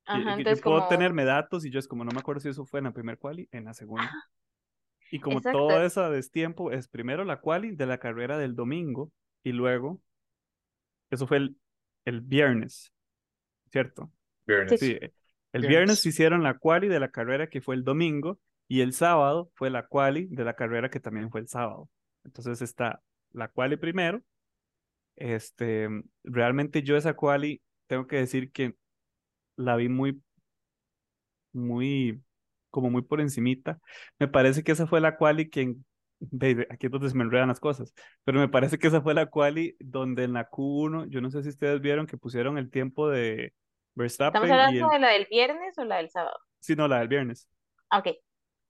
ajá, 0.05 0.35
que 0.37 0.37
entonces 0.37 0.59
yo 0.59 0.63
puedo 0.63 0.81
como, 0.81 0.87
tenerme 0.87 1.25
datos 1.25 1.65
y 1.65 1.71
yo 1.71 1.79
es 1.79 1.87
como, 1.87 2.03
no 2.03 2.11
me 2.11 2.19
acuerdo 2.19 2.41
si 2.41 2.49
eso 2.49 2.65
fue 2.65 2.79
en 2.79 2.85
la 2.85 2.93
primer 2.93 3.17
quali, 3.17 3.47
en 3.51 3.65
la 3.65 3.73
segunda. 3.73 4.11
Y 5.11 5.19
como 5.19 5.39
exacto, 5.39 5.67
todo 5.67 5.83
ese 5.83 6.01
destiempo 6.01 6.71
es 6.71 6.87
primero 6.87 7.23
la 7.25 7.41
quali 7.41 7.75
de 7.75 7.85
la 7.85 7.99
carrera 7.99 8.37
del 8.37 8.55
domingo 8.55 9.11
y 9.43 9.51
luego, 9.51 10.01
eso 11.09 11.27
fue 11.27 11.37
el, 11.37 11.57
el 12.05 12.21
viernes, 12.21 12.93
¿cierto? 13.71 14.11
Viernes. 14.45 14.79
Sí, 14.79 14.97
el 15.53 15.61
Viernes. 15.61 15.69
viernes 15.69 16.05
hicieron 16.05 16.43
la 16.43 16.57
quali 16.57 16.87
de 16.87 16.99
la 16.99 17.09
carrera 17.11 17.49
que 17.49 17.61
fue 17.61 17.75
el 17.75 17.83
domingo 17.83 18.39
y 18.67 18.81
el 18.81 18.93
sábado 18.93 19.51
fue 19.55 19.69
la 19.69 19.87
quali 19.87 20.27
de 20.27 20.43
la 20.43 20.55
carrera 20.55 20.89
que 20.89 20.99
también 20.99 21.31
fue 21.31 21.41
el 21.41 21.47
sábado. 21.47 21.89
Entonces 22.23 22.61
está 22.61 23.01
la 23.31 23.49
quali 23.49 23.77
primero. 23.77 24.23
Este, 25.15 25.89
realmente 26.23 26.83
yo 26.83 26.97
esa 26.97 27.15
quali 27.15 27.61
tengo 27.87 28.07
que 28.07 28.17
decir 28.17 28.51
que 28.51 28.75
la 29.57 29.75
vi 29.77 29.89
muy, 29.89 30.21
muy, 31.51 32.21
como 32.69 32.89
muy 32.89 33.01
por 33.01 33.21
encimita. 33.21 33.79
Me 34.19 34.27
parece 34.27 34.63
que 34.63 34.71
esa 34.73 34.87
fue 34.87 35.01
la 35.01 35.17
quali 35.17 35.49
que, 35.49 35.61
en- 35.61 35.85
ve, 36.19 36.67
aquí 36.69 36.87
es 36.87 36.91
donde 36.91 37.09
se 37.09 37.15
me 37.17 37.23
enredan 37.23 37.49
las 37.49 37.59
cosas, 37.59 37.93
pero 38.23 38.39
me 38.39 38.49
parece 38.49 38.77
que 38.77 38.87
esa 38.87 39.01
fue 39.01 39.13
la 39.13 39.27
quali 39.27 39.75
donde 39.79 40.23
en 40.23 40.33
la 40.33 40.49
Q1, 40.49 41.07
yo 41.09 41.21
no 41.21 41.31
sé 41.31 41.43
si 41.43 41.49
ustedes 41.49 41.81
vieron 41.81 42.07
que 42.07 42.17
pusieron 42.17 42.57
el 42.57 42.69
tiempo 42.71 43.09
de 43.09 43.53
¿estamos 44.29 44.49
Verstappen 44.49 44.49
y 44.49 44.51
hablando 44.51 44.85
el, 44.85 44.91
de 44.91 44.99
la 44.99 45.09
del 45.09 45.27
viernes 45.29 45.77
o 45.77 45.83
la 45.85 45.97
del 45.97 46.09
sábado? 46.09 46.37
sí, 46.59 46.75
no, 46.75 46.87
la 46.87 46.99
del 46.99 47.07
viernes, 47.07 47.49
Ah, 47.91 47.99
ok, 47.99 48.07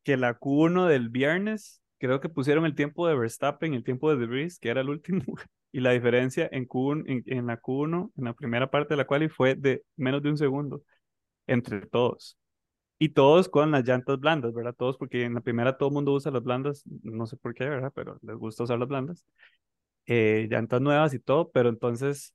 que 0.03 0.17
la 0.17 0.39
Q1 0.39 0.87
del 0.87 1.09
viernes, 1.09 1.81
creo 1.99 2.19
que 2.19 2.29
pusieron 2.29 2.65
el 2.65 2.75
tiempo 2.75 3.07
de 3.07 3.15
Verstappen 3.15 3.73
el 3.73 3.83
tiempo 3.83 4.09
de 4.09 4.17
De 4.17 4.25
Vries, 4.27 4.59
que 4.59 4.69
era 4.69 4.81
el 4.81 4.89
último, 4.89 5.23
y 5.71 5.81
la 5.81 5.91
diferencia 5.91 6.49
en 6.51 6.67
Q1, 6.67 7.03
en, 7.07 7.23
en 7.25 7.47
la 7.47 7.61
Q1, 7.61 8.11
en 8.17 8.23
la 8.25 8.33
primera 8.33 8.71
parte 8.71 8.93
de 8.93 8.97
la 8.97 9.05
quali 9.07 9.29
fue 9.29 9.55
de 9.55 9.83
menos 9.97 10.23
de 10.23 10.29
un 10.29 10.37
segundo 10.37 10.83
entre 11.47 11.85
todos. 11.87 12.38
Y 12.99 13.09
todos 13.09 13.47
con 13.49 13.71
las 13.71 13.85
llantas 13.87 14.19
blandas, 14.19 14.53
¿verdad? 14.53 14.75
Todos, 14.77 14.97
porque 14.97 15.23
en 15.23 15.33
la 15.33 15.41
primera 15.41 15.77
todo 15.77 15.89
el 15.89 15.93
mundo 15.95 16.13
usa 16.13 16.31
las 16.31 16.43
blandas, 16.43 16.83
no 17.03 17.25
sé 17.25 17.37
por 17.37 17.53
qué, 17.53 17.63
¿verdad? 17.69 17.91
Pero 17.95 18.19
les 18.21 18.35
gusta 18.35 18.63
usar 18.63 18.77
las 18.79 18.89
blandas. 18.89 19.25
eh, 20.07 20.47
llantas 20.49 20.81
nuevas 20.81 21.13
y 21.13 21.19
todo, 21.19 21.51
pero 21.51 21.69
entonces 21.69 22.33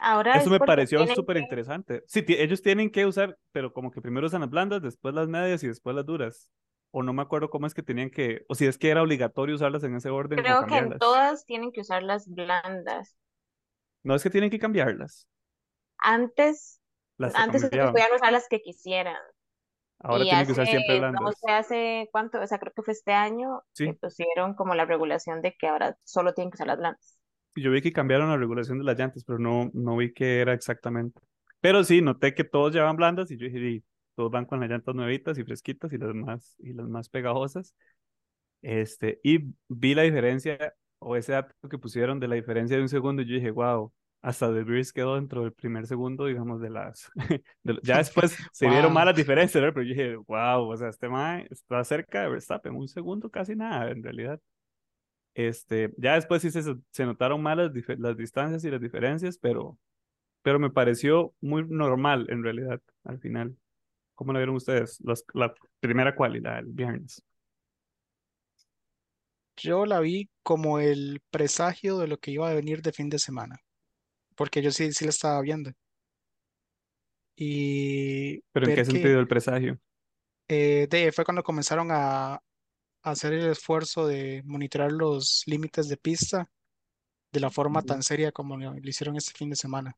Ahora 0.00 0.32
eso 0.36 0.44
es 0.44 0.50
me 0.50 0.58
pareció 0.60 1.06
súper 1.06 1.36
que- 1.38 1.42
interesante. 1.42 2.02
Sí, 2.06 2.22
ti- 2.22 2.36
ellos 2.38 2.62
tienen 2.62 2.90
que 2.90 3.06
usar, 3.06 3.36
pero 3.52 3.72
como 3.72 3.90
que 3.90 4.00
primero 4.02 4.26
usan 4.26 4.42
las 4.42 4.50
blandas, 4.50 4.82
después 4.82 5.14
las 5.14 5.28
medias 5.28 5.62
y 5.64 5.68
después 5.68 5.96
las 5.96 6.06
duras. 6.06 6.50
O 6.90 7.02
no 7.02 7.12
me 7.12 7.22
acuerdo 7.22 7.50
cómo 7.50 7.66
es 7.66 7.74
que 7.74 7.82
tenían 7.82 8.10
que, 8.10 8.44
o 8.48 8.54
si 8.54 8.66
es 8.66 8.78
que 8.78 8.90
era 8.90 9.02
obligatorio 9.02 9.54
usarlas 9.54 9.84
en 9.84 9.94
ese 9.96 10.10
orden 10.10 10.38
Creo 10.38 10.66
que 10.66 10.76
en 10.76 10.98
todas 10.98 11.44
tienen 11.44 11.72
que 11.72 11.80
usar 11.80 12.02
las 12.02 12.28
blandas. 12.28 13.16
No 14.02 14.14
es 14.14 14.22
que 14.22 14.30
tienen 14.30 14.50
que 14.50 14.58
cambiarlas, 14.58 15.26
Antes, 15.98 16.80
las 17.16 17.34
antes 17.34 17.62
podían 17.70 18.12
usar 18.14 18.32
las 18.32 18.48
que 18.48 18.60
quisieran. 18.60 19.16
Ahora 20.00 20.26
tienen 20.28 20.46
que 20.46 20.52
usar 20.52 20.66
siempre 20.66 20.94
hace, 20.94 21.06
no 21.10 21.20
blandas. 21.24 21.32
sé, 21.32 21.50
hace 21.52 22.08
cuánto, 22.12 22.40
o 22.40 22.46
sea, 22.46 22.58
creo 22.58 22.72
que 22.74 22.82
fue 22.82 22.92
este 22.94 23.12
año 23.12 23.62
que 23.82 23.92
Sí, 23.92 23.98
pusieron 24.00 24.54
como 24.54 24.74
la 24.74 24.84
regulación 24.86 25.42
de 25.42 25.54
que 25.58 25.68
ahora 25.68 25.96
solo 26.04 26.34
tienen 26.34 26.50
que 26.50 26.56
usar 26.56 26.66
las 26.68 26.78
blandas. 26.78 27.18
yo 27.56 27.70
vi 27.70 27.82
que 27.82 27.92
cambiaron 27.92 28.28
la 28.30 28.36
regulación 28.36 28.78
de 28.78 28.84
las 28.84 28.98
llantas, 28.98 29.24
pero 29.24 29.38
no, 29.38 29.70
no 29.74 29.96
vi 29.96 30.12
qué 30.12 30.40
era 30.40 30.52
exactamente. 30.52 31.20
Pero 31.60 31.82
sí, 31.84 32.00
noté 32.02 32.34
que 32.34 32.44
todos 32.44 32.72
llevan 32.72 32.96
blandas 32.96 33.30
y 33.30 33.36
yo 33.36 33.46
dije, 33.46 33.58
"Di, 33.58 33.84
todos 34.14 34.30
van 34.30 34.44
con 34.46 34.60
las 34.60 34.70
llantas 34.70 34.94
nuevitas 34.94 35.38
y 35.38 35.44
fresquitas 35.44 35.92
y 35.92 35.98
las 35.98 36.14
más, 36.14 36.54
y 36.58 36.72
las 36.72 36.88
más 36.88 37.08
pegajosas. 37.08 37.74
Este, 38.62 39.20
y 39.24 39.54
vi 39.68 39.94
la 39.94 40.02
diferencia, 40.02 40.74
o 41.00 41.16
ese 41.16 41.32
dato 41.32 41.54
que 41.70 41.78
pusieron 41.78 42.20
de 42.20 42.28
la 42.28 42.36
diferencia 42.36 42.76
de 42.76 42.82
un 42.82 42.88
segundo, 42.90 43.22
y 43.22 43.26
yo 43.28 43.34
dije, 43.36 43.50
wow, 43.52 43.92
hasta 44.22 44.52
The 44.52 44.62
Breeze 44.64 44.92
quedó 44.94 45.14
dentro 45.16 45.42
del 45.42 45.52
primer 45.52 45.86
segundo, 45.86 46.26
digamos, 46.26 46.60
de 46.60 46.70
las... 46.70 47.10
de 47.62 47.72
lo- 47.74 47.80
ya 47.82 47.98
después 47.98 48.36
se 48.52 48.68
vieron 48.68 48.92
Wow. 48.92 48.94
malas 48.94 49.16
diferencias, 49.16 49.60
¿verdad? 49.62 49.74
Pero 49.74 49.86
yo 49.86 49.94
dije, 49.94 50.16
wow, 50.16 50.68
o 50.70 50.76
sea, 50.76 50.88
este 50.88 51.08
mae 51.08 51.46
está 51.50 51.82
cerca 51.84 52.22
de 52.22 52.28
Verstappen, 52.30 52.74
un 52.74 52.88
segundo 52.88 53.30
casi 53.30 53.54
nada, 53.56 53.90
en 53.90 54.02
realidad. 54.02 54.40
Este, 55.34 55.92
ya 55.98 56.14
después 56.14 56.42
sí 56.42 56.50
se, 56.50 56.62
se 56.90 57.06
notaron 57.06 57.42
mal 57.42 57.58
las, 57.98 58.16
distancias 58.16 58.64
y 58.64 58.70
las 58.70 58.80
diferencias, 58.80 59.38
pero, 59.38 59.78
pero 60.42 60.58
me 60.58 60.70
pareció 60.70 61.34
muy 61.40 61.64
normal 61.68 62.26
en 62.30 62.42
realidad 62.42 62.80
al 63.04 63.20
final. 63.20 63.56
¿Cómo 64.14 64.32
la 64.32 64.40
vieron 64.40 64.56
ustedes? 64.56 65.00
Los- 65.04 65.24
la 65.34 65.54
primera 65.80 66.14
cual 66.16 66.36
y 66.36 66.40
la 66.40 66.56
del 66.56 66.66
viernes. 66.66 67.22
Yo 69.58 69.84
la 69.84 70.00
vi 70.00 70.30
como 70.42 70.78
el 70.78 71.20
presagio 71.30 71.98
de 71.98 72.08
lo 72.08 72.18
que 72.18 72.30
iba 72.30 72.48
a 72.48 72.54
venir 72.54 72.80
de 72.80 72.92
fin 72.92 73.08
de 73.10 73.18
semana, 73.18 73.56
porque 74.38 74.62
yo 74.62 74.72
sí, 74.72 74.92
sí 74.92 75.04
la 75.06 75.10
estaba 75.12 75.42
viendo. 75.42 75.72
Y 77.36 78.42
Pero 78.52 78.66
¿en 78.66 78.72
ver 78.72 78.74
qué 78.74 78.84
que 78.84 78.84
sentido 78.84 79.20
el 79.20 79.28
presagio? 79.28 79.78
eh, 80.48 80.86
de, 80.90 81.12
fue 81.12 81.24
cuando 81.24 81.42
comenzaron 81.42 81.88
a, 81.90 82.34
a 82.34 82.40
hacer 83.02 83.32
el 83.34 83.50
esfuerzo 83.50 84.06
de 84.06 84.42
monitorar 84.46 84.92
los 84.92 85.42
límites 85.46 85.88
de 85.88 85.96
pista 85.96 86.50
de 87.32 87.40
la 87.40 87.50
forma 87.50 87.82
tan 87.82 88.02
seria 88.04 88.32
como 88.32 88.56
lo, 88.56 88.74
lo 88.74 88.90
hicieron 88.90 89.16
este 89.16 89.32
fin 89.34 89.50
de 89.50 89.56
semana, 89.56 89.96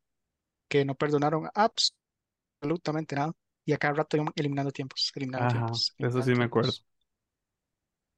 que 0.68 0.85
no 0.85 0.94
perdonaron 0.97 1.49
absolutamente 2.61 3.16
nada 3.16 3.32
y 3.64 3.73
a 3.73 3.78
cada 3.78 3.94
rato 3.94 4.16
iban 4.16 4.32
eliminando 4.37 4.70
tiempos, 4.73 5.12
eliminando 5.14 5.47
Ajá, 5.47 5.80
tiempos, 5.87 5.94
eso 5.99 6.23
eliminando 6.23 6.23
sí 6.23 6.35
me 6.37 6.44
acuerdo. 6.44 6.76
tiempos. 6.76 6.85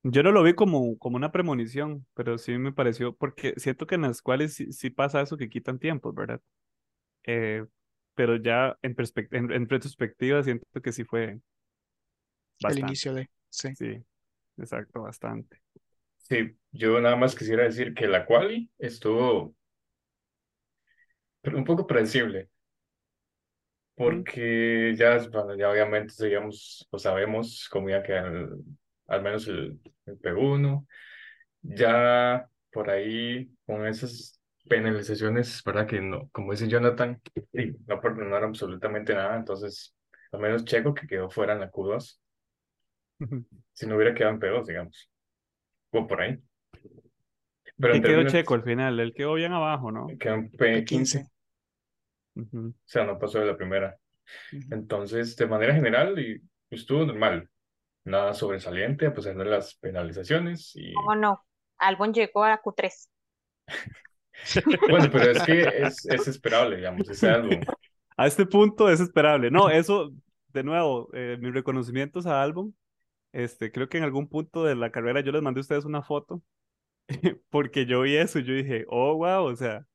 Yo 0.05 0.23
no 0.25 0.33
lo 0.33 0.43
vi 0.43 0.55
como, 0.55 0.99
como 0.99 1.17
una 1.17 1.31
premonición, 1.31 2.07
pero 2.15 2.37
sí 2.39 2.59
me 2.59 2.73
pareció, 2.73 3.15
porque 3.17 3.55
siento 3.59 3.87
que 3.87 3.95
en 3.95 4.03
las 4.03 4.21
cuales 4.23 4.55
sí, 4.55 4.73
sí 4.73 4.91
pasa 4.91 5.21
eso 5.23 5.37
que 5.37 5.49
quitan 5.49 5.79
tiempos, 5.79 6.15
¿verdad? 6.15 6.41
Eh, 7.25 7.67
pero 8.15 8.37
ya 8.37 8.79
en, 8.83 8.97
perspect- 8.97 9.35
en, 9.37 9.53
en 9.53 9.69
retrospectiva 9.69 10.43
siento 10.45 10.67
que 10.83 10.93
sí 10.93 11.05
fue 11.05 11.41
El 12.67 12.79
bastante. 12.79 12.81
inicio 12.81 13.15
de, 13.15 13.29
sí. 13.51 13.69
Sí, 13.73 14.05
exacto, 14.59 15.03
bastante. 15.03 15.63
Sí, 16.17 16.57
yo 16.73 16.99
nada 17.01 17.17
más 17.17 17.35
quisiera 17.35 17.65
decir 17.65 17.93
que 17.95 18.07
la 18.07 18.25
quali 18.27 18.71
estuvo 18.79 19.55
pero 21.41 21.59
un 21.59 21.65
poco 21.65 21.87
predecible, 21.87 22.49
Mm, 24.07 24.25
porque 24.25 24.95
ya, 24.97 25.19
bueno, 25.31 25.55
ya 25.57 25.71
obviamente 25.71 26.15
sabíamos, 26.15 26.87
o 26.91 26.99
sabemos 26.99 27.69
cómo 27.71 27.89
iba 27.91 27.99
a 27.99 28.03
quedar 28.03 28.27
el- 28.27 28.65
al 29.09 29.23
menos 29.23 29.47
el, 29.49 29.81
el 30.07 30.19
P1. 30.19 30.87
Ya 31.63 32.49
por 32.73 32.91
ahí 32.91 33.51
con 33.67 33.87
esas 33.87 34.41
penalizaciones, 34.69 35.63
¿verdad? 35.65 35.87
Que 35.87 36.01
no, 36.01 36.29
como 36.33 36.53
dice 36.53 36.69
Jonathan, 36.69 37.21
sí, 37.53 37.77
no 37.87 38.01
perdonaron 38.01 38.51
absolutamente 38.51 39.15
nada, 39.15 39.37
entonces 39.37 39.95
al 40.33 40.41
menos 40.41 40.65
Checo 40.65 40.95
que 40.95 41.07
quedó 41.07 41.29
fuera 41.29 41.53
en 41.53 41.61
la 41.61 41.71
Q2, 41.71 42.21
si 43.73 43.87
no 43.87 43.97
hubiera 43.97 44.15
quedado 44.15 44.35
en 44.35 44.41
P2, 44.41 44.67
digamos, 44.67 45.11
o 45.91 46.07
por 46.07 46.21
ahí. 46.23 46.39
Pero 47.77 47.93
¿Qué 47.93 47.97
en 47.99 48.03
quedó 48.03 48.13
términos, 48.13 48.33
Checo 48.33 48.55
al 48.55 48.63
final? 48.65 49.01
Él 49.01 49.13
quedó 49.15 49.35
bien 49.35 49.53
abajo, 49.53 49.93
¿no? 49.93 50.07
quedó 50.19 50.35
en 50.35 50.51
P15, 50.51 50.87
P15. 50.87 51.29
Ujú. 52.35 52.69
o 52.69 52.75
sea, 52.85 53.05
no 53.05 53.19
pasó 53.19 53.41
de 53.41 53.47
la 53.47 53.57
primera. 53.57 53.97
Entonces, 54.71 55.37
de 55.37 55.47
manera 55.47 55.75
general, 55.75 56.19
y 56.19 56.41
estuvo 56.71 57.05
normal, 57.05 57.49
nada 58.05 58.35
sobresaliente 58.35 59.07
a 59.07 59.15
pesar 59.15 59.37
de 59.37 59.45
las 59.45 59.75
penalizaciones. 59.77 60.73
Y 60.75 60.93
¿Cómo 60.95 61.15
no? 61.15 61.45
Albon 61.79 62.13
llegó 62.13 62.45
a 62.45 62.61
Q3. 62.61 63.09
bueno, 64.89 65.09
pero 65.11 65.31
es 65.31 65.43
que 65.43 65.61
es, 65.63 66.07
es 66.07 66.29
esperable, 66.29 66.77
digamos, 66.77 67.09
ese 67.09 67.29
álbum. 67.29 67.61
A 68.17 68.27
este 68.27 68.45
punto 68.45 68.91
es 68.91 69.01
esperable. 69.01 69.51
No, 69.51 69.71
eso, 69.71 70.13
de 70.49 70.63
nuevo, 70.63 71.09
eh, 71.15 71.39
mis 71.41 71.55
reconocimientos 71.55 72.27
a 72.27 72.43
Albon. 72.43 72.77
Este, 73.33 73.73
creo 73.73 73.89
que 73.89 73.97
en 73.97 74.05
algún 74.05 74.29
punto 74.29 74.65
de 74.65 74.75
la 74.75 74.93
carrera 74.93 75.21
yo 75.21 75.33
les 75.33 75.41
mandé 75.41 75.61
a 75.61 75.63
ustedes 75.63 75.87
una 75.87 76.03
foto 76.03 76.43
porque 77.51 77.87
yo 77.87 78.03
vi 78.03 78.17
eso 78.17 78.39
y 78.39 78.45
yo 78.45 78.53
dije, 78.55 78.85
oh, 78.89 79.17
wow, 79.17 79.45
o 79.45 79.57
sea, 79.57 79.87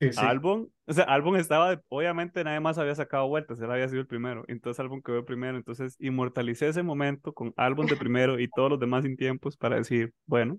Sí, 0.00 0.12
sí. 0.12 0.20
Albon, 0.20 0.68
o 0.86 0.92
sea, 0.92 1.04
Albon 1.04 1.36
estaba, 1.36 1.80
obviamente 1.88 2.42
nadie 2.44 2.60
más 2.60 2.78
había 2.78 2.94
sacado 2.94 3.28
vueltas, 3.28 3.60
él 3.60 3.70
había 3.70 3.88
sido 3.88 4.00
el 4.00 4.06
primero, 4.06 4.44
entonces 4.48 4.80
Albon 4.80 5.02
quedó 5.02 5.24
primero, 5.24 5.56
entonces 5.56 5.96
inmortalicé 6.00 6.68
ese 6.68 6.82
momento 6.82 7.32
con 7.32 7.54
Albon 7.56 7.86
de 7.86 7.96
primero 7.96 8.38
y 8.40 8.48
todos 8.48 8.70
los 8.70 8.80
demás 8.80 9.04
sin 9.04 9.16
tiempos 9.16 9.56
para 9.56 9.76
decir, 9.76 10.12
bueno, 10.26 10.58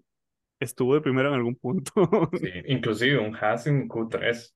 estuvo 0.60 0.94
de 0.96 1.02
primero 1.02 1.30
en 1.30 1.36
algún 1.36 1.56
punto. 1.56 1.92
Sí, 2.34 2.50
inclusive 2.68 3.20
un 3.20 3.36
Haas 3.36 3.68
en 3.68 3.88
Q3. 3.88 4.54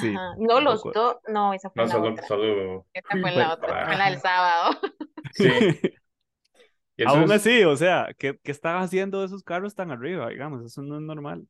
Sí, 0.00 0.08
Ajá. 0.14 0.34
No, 0.38 0.60
los 0.60 0.82
dos. 0.82 1.16
No, 1.28 1.52
esa 1.52 1.70
fue 1.70 1.82
No, 1.82 1.86
la 1.88 1.92
solo, 1.92 2.10
otra. 2.12 2.26
solo. 2.26 2.86
Esa 2.92 3.08
fue 3.20 3.30
la 3.36 3.54
otra. 3.54 3.86
Fue 3.86 3.96
la 3.96 4.10
del 4.10 4.20
sábado. 4.20 4.78
Sí, 5.32 5.48
Aún 7.06 7.24
es, 7.24 7.30
así, 7.30 7.64
o 7.64 7.76
sea, 7.76 8.08
¿qué, 8.18 8.38
qué 8.42 8.50
están 8.50 8.82
haciendo 8.82 9.24
esos 9.24 9.42
carros 9.42 9.74
tan 9.74 9.90
arriba? 9.90 10.28
Digamos, 10.28 10.64
eso 10.64 10.82
no 10.82 10.96
es 10.96 11.02
normal. 11.02 11.46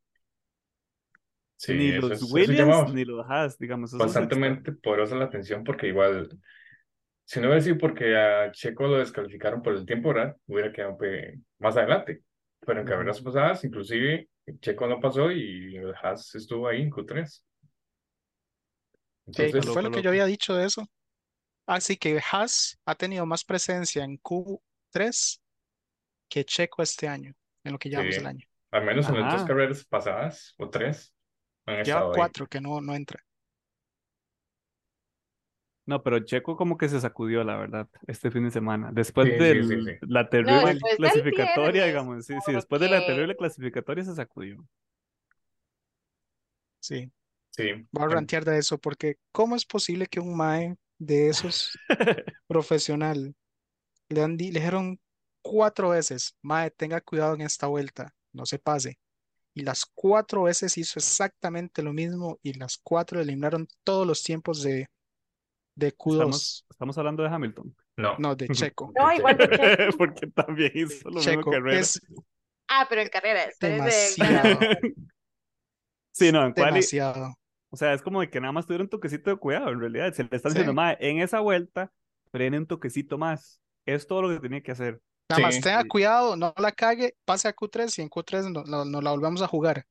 Sí, 1.60 1.74
Ni 1.74 1.92
los 1.92 2.10
es, 2.10 2.32
Williams 2.32 2.94
ni 2.94 3.04
los 3.04 3.24
Haas, 3.28 3.58
digamos, 3.58 3.92
bastante 3.92 4.72
poderosa 4.82 5.14
la 5.16 5.26
atención 5.26 5.62
porque 5.62 5.88
igual, 5.88 6.30
si 7.24 7.38
no 7.38 7.48
hubiera 7.48 7.60
sido 7.60 7.76
porque 7.76 8.16
a 8.16 8.50
Checo 8.50 8.86
lo 8.86 8.98
descalificaron 8.98 9.62
por 9.62 9.74
el 9.74 9.84
tiempo, 9.84 10.08
¿verdad? 10.14 10.36
Hubiera 10.46 10.72
quedado 10.72 10.96
más 11.58 11.76
adelante. 11.76 12.22
Pero 12.60 12.80
en 12.80 12.86
carreras 12.86 13.20
pasadas, 13.20 13.62
inclusive, 13.64 14.28
Checo 14.60 14.86
no 14.86 15.00
pasó 15.00 15.30
y 15.30 15.76
el 15.76 15.94
Haas 15.94 16.34
estuvo 16.34 16.66
ahí 16.66 16.82
en 16.82 16.90
Q3. 16.90 17.26
Sí, 17.26 17.42
Está 19.26 19.42
Entonces, 19.44 19.70
fue 19.70 19.82
loco, 19.82 19.90
lo 19.90 19.90
que 19.90 20.02
yo 20.02 20.10
había 20.10 20.26
dicho 20.26 20.54
de 20.54 20.66
eso. 20.66 20.86
Así 21.66 21.96
que 21.96 22.20
Haas 22.32 22.78
ha 22.86 22.94
tenido 22.94 23.26
más 23.26 23.44
presencia 23.44 24.02
en 24.02 24.18
Q3 24.18 25.40
que 26.28 26.44
Checo 26.44 26.82
este 26.82 27.06
año, 27.06 27.34
en 27.64 27.72
lo 27.72 27.78
que 27.78 27.90
llevamos 27.90 28.14
del 28.14 28.22
sí, 28.22 28.28
año. 28.28 28.46
al 28.70 28.84
menos 28.84 29.08
en 29.08 29.20
las 29.20 29.32
dos 29.32 29.44
carreras 29.44 29.84
pasadas, 29.84 30.54
o 30.58 30.70
tres, 30.70 31.14
han 31.72 31.84
Lleva 31.84 32.00
ahí. 32.02 32.10
cuatro 32.10 32.46
que 32.46 32.60
no, 32.60 32.80
no 32.80 32.94
entra. 32.94 33.20
No, 35.86 36.02
pero 36.02 36.20
Checo 36.20 36.56
como 36.56 36.76
que 36.78 36.88
se 36.88 37.00
sacudió, 37.00 37.42
la 37.42 37.56
verdad, 37.56 37.88
este 38.06 38.30
fin 38.30 38.44
de 38.44 38.50
semana. 38.52 38.90
Después 38.92 39.26
Sí, 39.26 39.34
de 39.36 39.54
sí, 39.54 39.62
sí, 39.64 39.82
sí. 39.84 39.90
la 40.02 40.28
terrible 40.30 40.78
clasificatoria, 40.96 41.84
digamos, 41.86 42.26
sí, 42.26 42.40
sí, 42.40 42.52
después 42.52 42.80
de 42.80 42.88
la 42.88 43.04
terrible 43.04 43.36
clasificatoria 43.36 44.04
se 44.04 44.14
sacudió. 44.14 44.64
Sí, 46.80 47.10
Sí, 47.56 47.86
voy 47.92 48.04
a 48.04 48.08
rantear 48.08 48.44
de 48.44 48.58
eso 48.58 48.78
porque 48.78 49.16
¿cómo 49.32 49.56
es 49.56 49.66
posible 49.66 50.06
que 50.06 50.20
un 50.20 50.36
mae 50.36 50.76
de 50.98 51.28
esos 51.30 51.80
profesional 52.48 53.34
le, 54.08 54.22
han 54.22 54.36
di- 54.36 54.52
le 54.52 54.60
dijeron 54.60 55.00
cuatro 55.42 55.90
veces, 55.90 56.36
mae, 56.42 56.70
tenga 56.72 57.00
cuidado 57.02 57.34
en 57.34 57.42
esta 57.42 57.68
vuelta, 57.68 58.14
no 58.32 58.46
se 58.46 58.58
pase? 58.58 58.98
Y 59.54 59.62
las 59.62 59.84
cuatro 59.94 60.44
veces 60.44 60.78
hizo 60.78 60.98
exactamente 60.98 61.82
lo 61.82 61.92
mismo 61.92 62.38
y 62.42 62.54
las 62.54 62.78
cuatro 62.78 63.20
eliminaron 63.20 63.66
todos 63.84 64.06
los 64.06 64.22
tiempos 64.22 64.62
de, 64.62 64.86
de 65.74 65.88
Estamos, 65.88 66.64
Q2, 66.68 66.70
estamos 66.70 66.98
hablando 66.98 67.22
de 67.22 67.28
Hamilton. 67.30 67.76
no, 67.96 68.16
no, 68.18 68.36
de 68.36 68.48
Checo. 68.50 68.92
No, 68.96 69.12
igual 69.12 69.36
de 69.36 69.48
Checo. 69.48 69.96
Porque 69.98 70.26
también 70.28 70.72
hizo 70.74 71.08
lo 71.10 71.16
mismo 71.16 71.20
Checo 71.20 71.50
carrera. 71.50 71.78
es 71.80 72.00
Ah, 72.72 72.86
pero 72.88 73.00
en 73.02 73.08
carrera. 73.08 73.46
De 73.60 73.68
demasiado, 73.68 74.58
Sí, 76.12 76.32
no, 76.32 76.44
en 76.46 76.52
quali, 76.52 76.74
demasiado. 76.74 77.34
o 77.70 77.76
sea, 77.76 77.92
es 77.94 78.02
como 78.02 78.20
de 78.20 78.30
que 78.30 78.40
nada 78.40 78.52
más 78.52 78.66
tuvieron 78.66 78.86
un 78.86 78.90
toquecito 78.90 79.30
de 79.30 79.36
cuidado, 79.36 79.70
en 79.70 79.80
realidad. 79.80 80.12
Se 80.12 80.22
le 80.24 80.28
están 80.36 80.52
Sí. 80.52 80.58
diciendo, 80.58 80.74
mae, 80.74 80.96
en 81.00 81.20
esa 81.20 81.40
vuelta, 81.40 81.92
frene 82.30 82.58
un 82.58 82.66
toquecito 82.66 83.18
más. 83.18 83.60
Es 83.86 84.06
todo 84.06 84.22
lo 84.22 84.28
que 84.28 84.40
tenía 84.40 84.62
que 84.62 84.72
hacer. 84.72 85.00
Nada 85.30 85.42
más 85.42 85.54
Sí, 85.56 85.60
tenga 85.62 85.82
Sí. 85.82 85.88
cuidado, 85.88 86.36
no 86.36 86.52
la 86.58 86.72
cague, 86.72 87.16
pase 87.24 87.48
a 87.48 87.54
Q3 87.54 87.98
y 87.98 88.02
en 88.02 88.10
Q3 88.10 88.50
no, 88.50 88.64
no- 88.64 88.84
no 88.84 89.00
la 89.00 89.10
volvamos 89.12 89.42
a 89.42 89.46
jugar. 89.48 89.86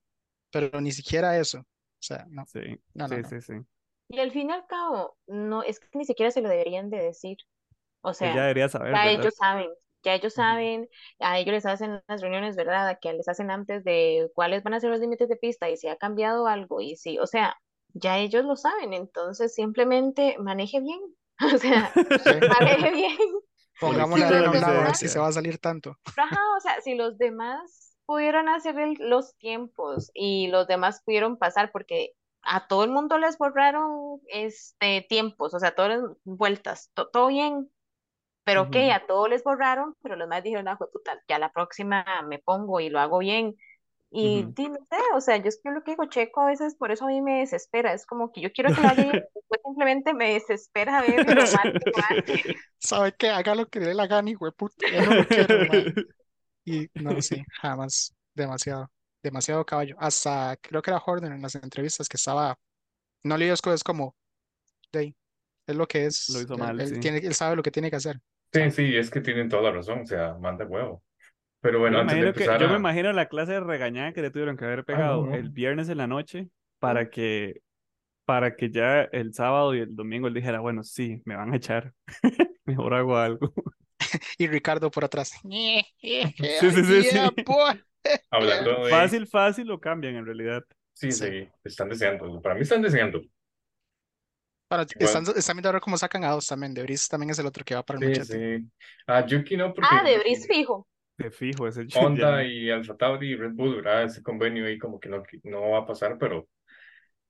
pero 0.52 0.82
ni 0.82 0.92
siquiera 0.92 1.38
eso. 1.38 1.60
O 1.60 1.66
sea, 2.02 2.26
no, 2.30 2.46
Sí, 2.48 2.60
no, 2.96 3.08
no, 3.08 3.16
sí, 3.16 3.22
no. 3.22 3.30
sí, 3.30 3.42
sí. 3.42 3.54
Y 4.10 4.20
al 4.20 4.32
fin 4.32 4.50
y 4.50 4.54
al 4.54 4.66
cabo, 4.68 5.16
no, 5.28 5.62
es 5.64 5.80
que 5.80 5.88
ni 5.94 6.06
siquiera 6.06 6.32
se 6.32 6.42
lo 6.42 6.50
deberían 6.50 6.90
de 6.90 6.98
decir. 6.98 7.38
O 8.02 8.14
sea, 8.14 8.34
debería 8.34 8.70
saber, 8.70 8.94
ya 8.96 9.12
ellos 9.12 9.36
saben, 9.36 9.70
ya 10.04 10.16
ellos 10.16 10.34
saben, 10.34 10.90
a 11.20 11.38
ellos 11.38 11.54
les 11.54 11.66
hacen 11.68 12.02
las 12.08 12.22
reuniones, 12.22 12.56
¿verdad? 12.56 12.98
Que 13.02 13.14
les 13.14 13.28
hacen 13.28 13.52
antes 13.52 13.84
de 13.84 14.32
cuáles 14.34 14.64
van 14.64 14.74
a 14.74 14.80
ser 14.80 14.90
los 14.90 15.00
límites 15.02 15.30
de 15.30 15.36
pista 15.36 15.70
y 15.70 15.78
si 15.78 15.88
ha 15.88 15.98
cambiado 15.98 16.48
algo 16.48 16.82
y 16.82 16.96
si, 16.96 17.20
o 17.20 17.28
sea, 17.28 17.56
ya 17.94 18.18
ellos 18.18 18.46
lo 18.46 18.56
saben, 18.56 18.94
entonces 18.94 19.54
simplemente 19.54 20.38
maneje 20.40 20.80
bien, 20.82 21.00
o 21.56 21.58
sea, 21.60 21.92
Sí. 21.94 22.32
maneje 22.60 22.92
bien. 22.92 23.18
Pongámosle 23.80 24.26
a 24.26 24.32
la 24.32 24.52
un 24.52 24.60
lado 24.60 24.80
a 24.80 24.84
ver 24.84 24.84
demás- 24.86 25.00
si 25.00 25.08
se 25.08 25.20
va 25.20 25.28
a 25.28 25.32
salir 25.32 25.58
tanto. 25.60 25.98
Ajá, 26.16 26.40
o 26.58 26.60
sea, 26.60 26.82
si 26.82 26.96
los 26.96 27.18
demás 27.18 27.98
pudieron 28.06 28.50
hacer 28.50 28.78
el- 28.80 28.98
los 29.00 29.36
tiempos 29.38 30.12
y 30.14 30.48
los 30.48 30.68
demás 30.68 31.02
pudieron 31.06 31.38
pasar, 31.38 31.72
porque 31.72 32.12
a 32.42 32.68
todo 32.68 32.84
el 32.84 32.92
mundo 32.92 33.18
les 33.18 33.38
borraron 33.38 34.20
este 34.28 35.06
tiempos, 35.10 35.54
o 35.54 35.60
sea, 35.60 35.76
todas 35.76 36.00
las 36.00 36.12
vueltas, 36.26 36.92
to- 36.94 37.10
todo 37.10 37.28
bien, 37.28 37.70
pero 38.44 38.64
ok, 38.64 38.76
Ujú. 38.78 38.92
a 38.94 39.06
todos 39.08 39.30
les 39.30 39.44
borraron, 39.44 39.96
pero 40.02 40.16
los 40.16 40.28
demás 40.28 40.44
dijeron, 40.44 40.68
ah, 40.68 40.78
puta, 40.78 41.22
ya 41.28 41.40
la 41.40 41.52
próxima 41.54 42.06
me 42.28 42.40
pongo 42.40 42.80
y 42.80 42.90
lo 42.90 43.00
hago 43.00 43.20
bien. 43.20 43.56
Y 44.12 44.44
di, 44.56 44.70
no 44.70 44.78
sé, 44.90 44.98
o 45.14 45.22
sea, 45.22 45.38
yo 45.38 45.50
es 45.50 45.60
que 45.64 45.70
lo 45.70 45.84
que 45.84 45.92
digo, 45.92 46.06
Checo, 46.06 46.42
a 46.42 46.48
veces 46.48 46.76
por 46.76 46.92
eso 46.92 47.06
a 47.06 47.10
mí 47.10 47.22
me 47.22 47.40
desespera, 47.40 47.94
es 47.94 48.08
como 48.08 48.32
que 48.32 48.42
yo 48.42 48.52
quiero 48.52 48.74
que 48.74 48.82
lo 48.82 48.96
bien, 48.96 49.12
después 49.36 49.62
simplemente 49.64 50.14
me 50.16 50.34
desespera 50.34 51.02
ver 51.02 51.28
lo 51.28 51.42
mal 51.42 51.80
que. 52.26 52.56
¿Sabe 52.80 53.14
qué? 53.18 53.30
Haga 53.30 53.54
lo 53.54 53.68
que 53.68 53.80
le 53.80 53.88
dé 53.88 53.94
la 53.94 54.08
gana, 54.08 54.30
hijo 54.30 54.46
de 54.46 54.52
puta. 54.52 54.88
Ya 54.92 55.06
no 55.06 55.14
lo 55.14 55.28
quiero, 55.28 55.68
mae. 55.68 55.94
Y 56.66 56.88
no, 56.96 57.20
sí, 57.22 57.44
jamás. 57.62 58.14
Demasiado, 58.36 58.92
demasiado 59.24 59.66
caballo. 59.66 59.96
Hasta 60.00 60.56
creo 60.62 60.82
que 60.82 60.92
era 60.92 61.00
Jordan 61.00 61.34
en 61.34 61.42
las 61.42 61.56
entrevistas 61.56 62.08
que 62.08 62.18
estaba, 62.18 62.58
no 63.24 63.38
le 63.38 63.46
dio 63.46 63.56
cosas 63.64 63.84
como, 63.84 64.16
de 64.92 65.00
ahí, 65.00 65.16
es 65.66 65.76
lo 65.76 65.88
que 65.88 66.06
es. 66.06 66.30
Lo 66.30 66.42
hizo 66.42 66.54
él, 66.54 66.60
mal, 66.60 66.80
él 66.80 66.90
sí. 66.90 67.00
tiene, 67.00 67.20
él 67.20 67.34
sabe 67.34 67.56
lo 67.56 67.64
que 67.64 67.72
tiene 67.72 67.90
que 67.90 67.96
hacer. 67.96 68.20
Sí, 68.52 68.72
sí, 68.72 68.96
es 68.96 69.10
que 69.10 69.22
tienen 69.22 69.50
toda 69.50 69.64
la 69.64 69.72
razón, 69.72 70.02
o 70.02 70.06
sea, 70.06 70.36
manda 70.36 70.66
huevo. 70.66 71.04
Pero 71.62 71.80
Yo 71.80 71.80
bueno, 71.80 71.98
me 71.98 72.02
antes 72.02 72.20
de 72.20 72.28
imagino 72.28 72.34
que, 72.34 72.44
empezar 72.46 72.62
yo 72.62 72.68
me 72.70 72.76
a... 72.76 72.78
imagino 72.78 73.12
la 73.14 73.28
clase 73.28 73.54
de 73.54 73.60
regañada 73.60 74.14
que 74.14 74.22
le 74.22 74.32
tuvieron 74.32 74.58
que 74.58 74.66
haber 74.66 74.86
Ah, 74.92 75.02
no, 75.04 75.18
pegado 75.18 75.26
no. 75.26 75.36
el 75.36 75.50
viernes 75.50 75.90
en 75.90 75.98
la 75.98 76.08
noche 76.08 76.50
para 76.80 77.10
que, 77.10 77.62
para 78.26 78.56
que 78.56 78.72
ya 78.72 79.04
el 79.04 79.34
sábado 79.34 79.76
y 79.76 79.80
el 79.82 79.96
domingo 79.96 80.28
él 80.28 80.34
dijera, 80.36 80.60
bueno, 80.62 80.84
sí, 80.84 81.22
me 81.26 81.36
van 81.36 81.54
a 81.54 81.58
echar. 81.58 81.94
Mejor 82.66 82.94
hago 82.96 83.18
algo. 83.18 83.54
Y 84.38 84.48
Ricardo 84.48 84.90
por 84.92 85.06
atrás. 85.06 85.34
Sí, 85.44 85.84
sí, 86.00 86.72
sí, 86.72 87.04
sí. 87.04 87.18
boy. 87.46 87.82
Hablando 88.32 88.86
de... 88.86 88.90
Fácil, 88.92 89.28
fácil 89.28 89.68
lo 89.68 89.80
cambian 89.80 90.16
en 90.16 90.26
realidad. 90.26 90.64
Sí, 90.94 91.12
Sí. 91.12 91.26
sí, 91.30 91.50
están 91.64 91.90
deseando. 91.90 92.42
Para 92.42 92.56
mí 92.56 92.62
están 92.62 92.82
deseando. 92.82 93.22
Igual. 94.70 94.88
están, 95.00 95.24
están 95.36 95.56
viendo 95.58 95.70
ahora 95.70 95.80
cómo 95.80 95.98
sacan 95.98 96.24
a 96.24 96.32
dos 96.32 96.48
también. 96.48 96.74
De 96.74 96.84
Brice 96.84 97.08
también 97.10 97.32
es 97.32 97.40
el 97.40 97.46
otro 97.48 97.64
que 97.66 97.76
va 97.76 97.84
para 97.84 98.00
el 98.00 98.16
Sí, 98.16 98.24
sí. 98.26 98.70
A 99.08 99.26
Yuki 99.26 99.58
no, 99.58 99.74
porque 99.74 99.90
Ah, 99.92 100.04
de 100.04 100.20
Brice 100.20 100.48
fijo. 100.48 100.88
De 101.20 101.32
fijo 101.32 101.68
ese 101.68 101.86
Honda 101.96 102.42
ya. 102.42 102.48
y 102.48 102.70
Alfa 102.70 102.96
Tauri 102.96 103.32
y 103.32 103.36
Red 103.36 103.52
Bull, 103.52 103.76
¿verdad? 103.76 104.04
Ese 104.06 104.24
convenio 104.24 104.66
ahí 104.66 104.78
como 104.78 105.00
que 105.00 105.10
no, 105.10 105.22
no 105.44 105.70
va 105.72 105.80
a 105.80 105.86
pasar, 105.86 106.18
pero 106.18 106.48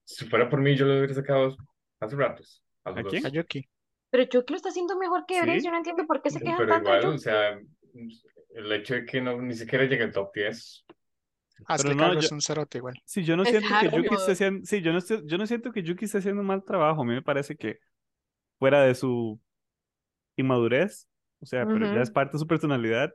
si 0.06 0.26
fuera 0.26 0.48
por 0.48 0.62
mí 0.62 0.76
yo 0.76 0.86
lo 0.86 0.98
hubiera 0.98 1.14
sacado 1.14 1.58
hace 2.00 2.16
ratos. 2.16 2.64
A 2.84 2.92
¿A 2.92 3.04
quién? 3.04 3.26
A 3.26 3.30
Yuki. 3.30 3.68
Pero 4.12 4.26
Chucky 4.26 4.54
lo 4.54 4.58
está 4.58 4.70
haciendo 4.70 4.98
mejor 4.98 5.26
que 5.28 5.42
Brice, 5.42 5.60
Sí. 5.62 5.66
yo 5.66 5.72
no 5.72 5.78
entiendo 5.78 6.06
por 6.06 6.22
qué 6.22 6.30
se 6.30 6.40
quejan 6.40 6.58
pero 6.58 6.70
tanto 6.70 6.90
igual, 6.96 7.14
o 7.14 7.18
sea, 7.18 7.60
el 8.56 8.72
hecho 8.72 8.94
de 8.96 9.06
que 9.06 9.22
no, 9.22 9.42
ni 9.42 9.54
siquiera 9.56 9.86
llegue 9.86 10.04
al 10.04 10.12
top 10.12 10.32
10. 10.34 10.86
Hazle 11.68 11.94
no, 11.96 11.98
cargo 11.98 12.14
yo- 12.14 12.20
es 12.28 12.32
un 12.32 12.42
cerote 12.42 12.78
igual. 12.78 12.96
Sí, 13.06 13.24
yo 13.24 13.36
no 13.36 13.44
Es 13.44 13.50
siento 13.50 13.68
que 13.82 13.98
Yuki 13.98 14.14
esté 14.16 14.32
haciendo, 14.32 14.66
sí, 14.66 14.82
yo 14.82 14.92
no, 14.94 15.00
estoy- 15.00 15.24
yo 15.26 15.38
no 15.38 15.46
siento 15.46 15.72
que 15.72 15.84
Yuki 15.84 16.06
esté 16.06 16.20
haciendo 16.20 16.42
un 16.42 16.48
mal 16.48 16.64
trabajo. 16.64 17.02
A 17.02 17.06
mí 17.06 17.14
me 17.14 17.22
parece 17.22 17.56
que 17.56 17.80
fuera 18.60 18.82
de 18.84 18.96
su 18.96 19.40
inmadurez, 20.38 21.08
o 21.42 21.46
sea, 21.46 21.66
pero 21.66 21.86
ya 21.94 22.02
es 22.02 22.12
parte 22.12 22.34
de 22.34 22.40
su 22.40 22.48
personalidad 22.48 23.14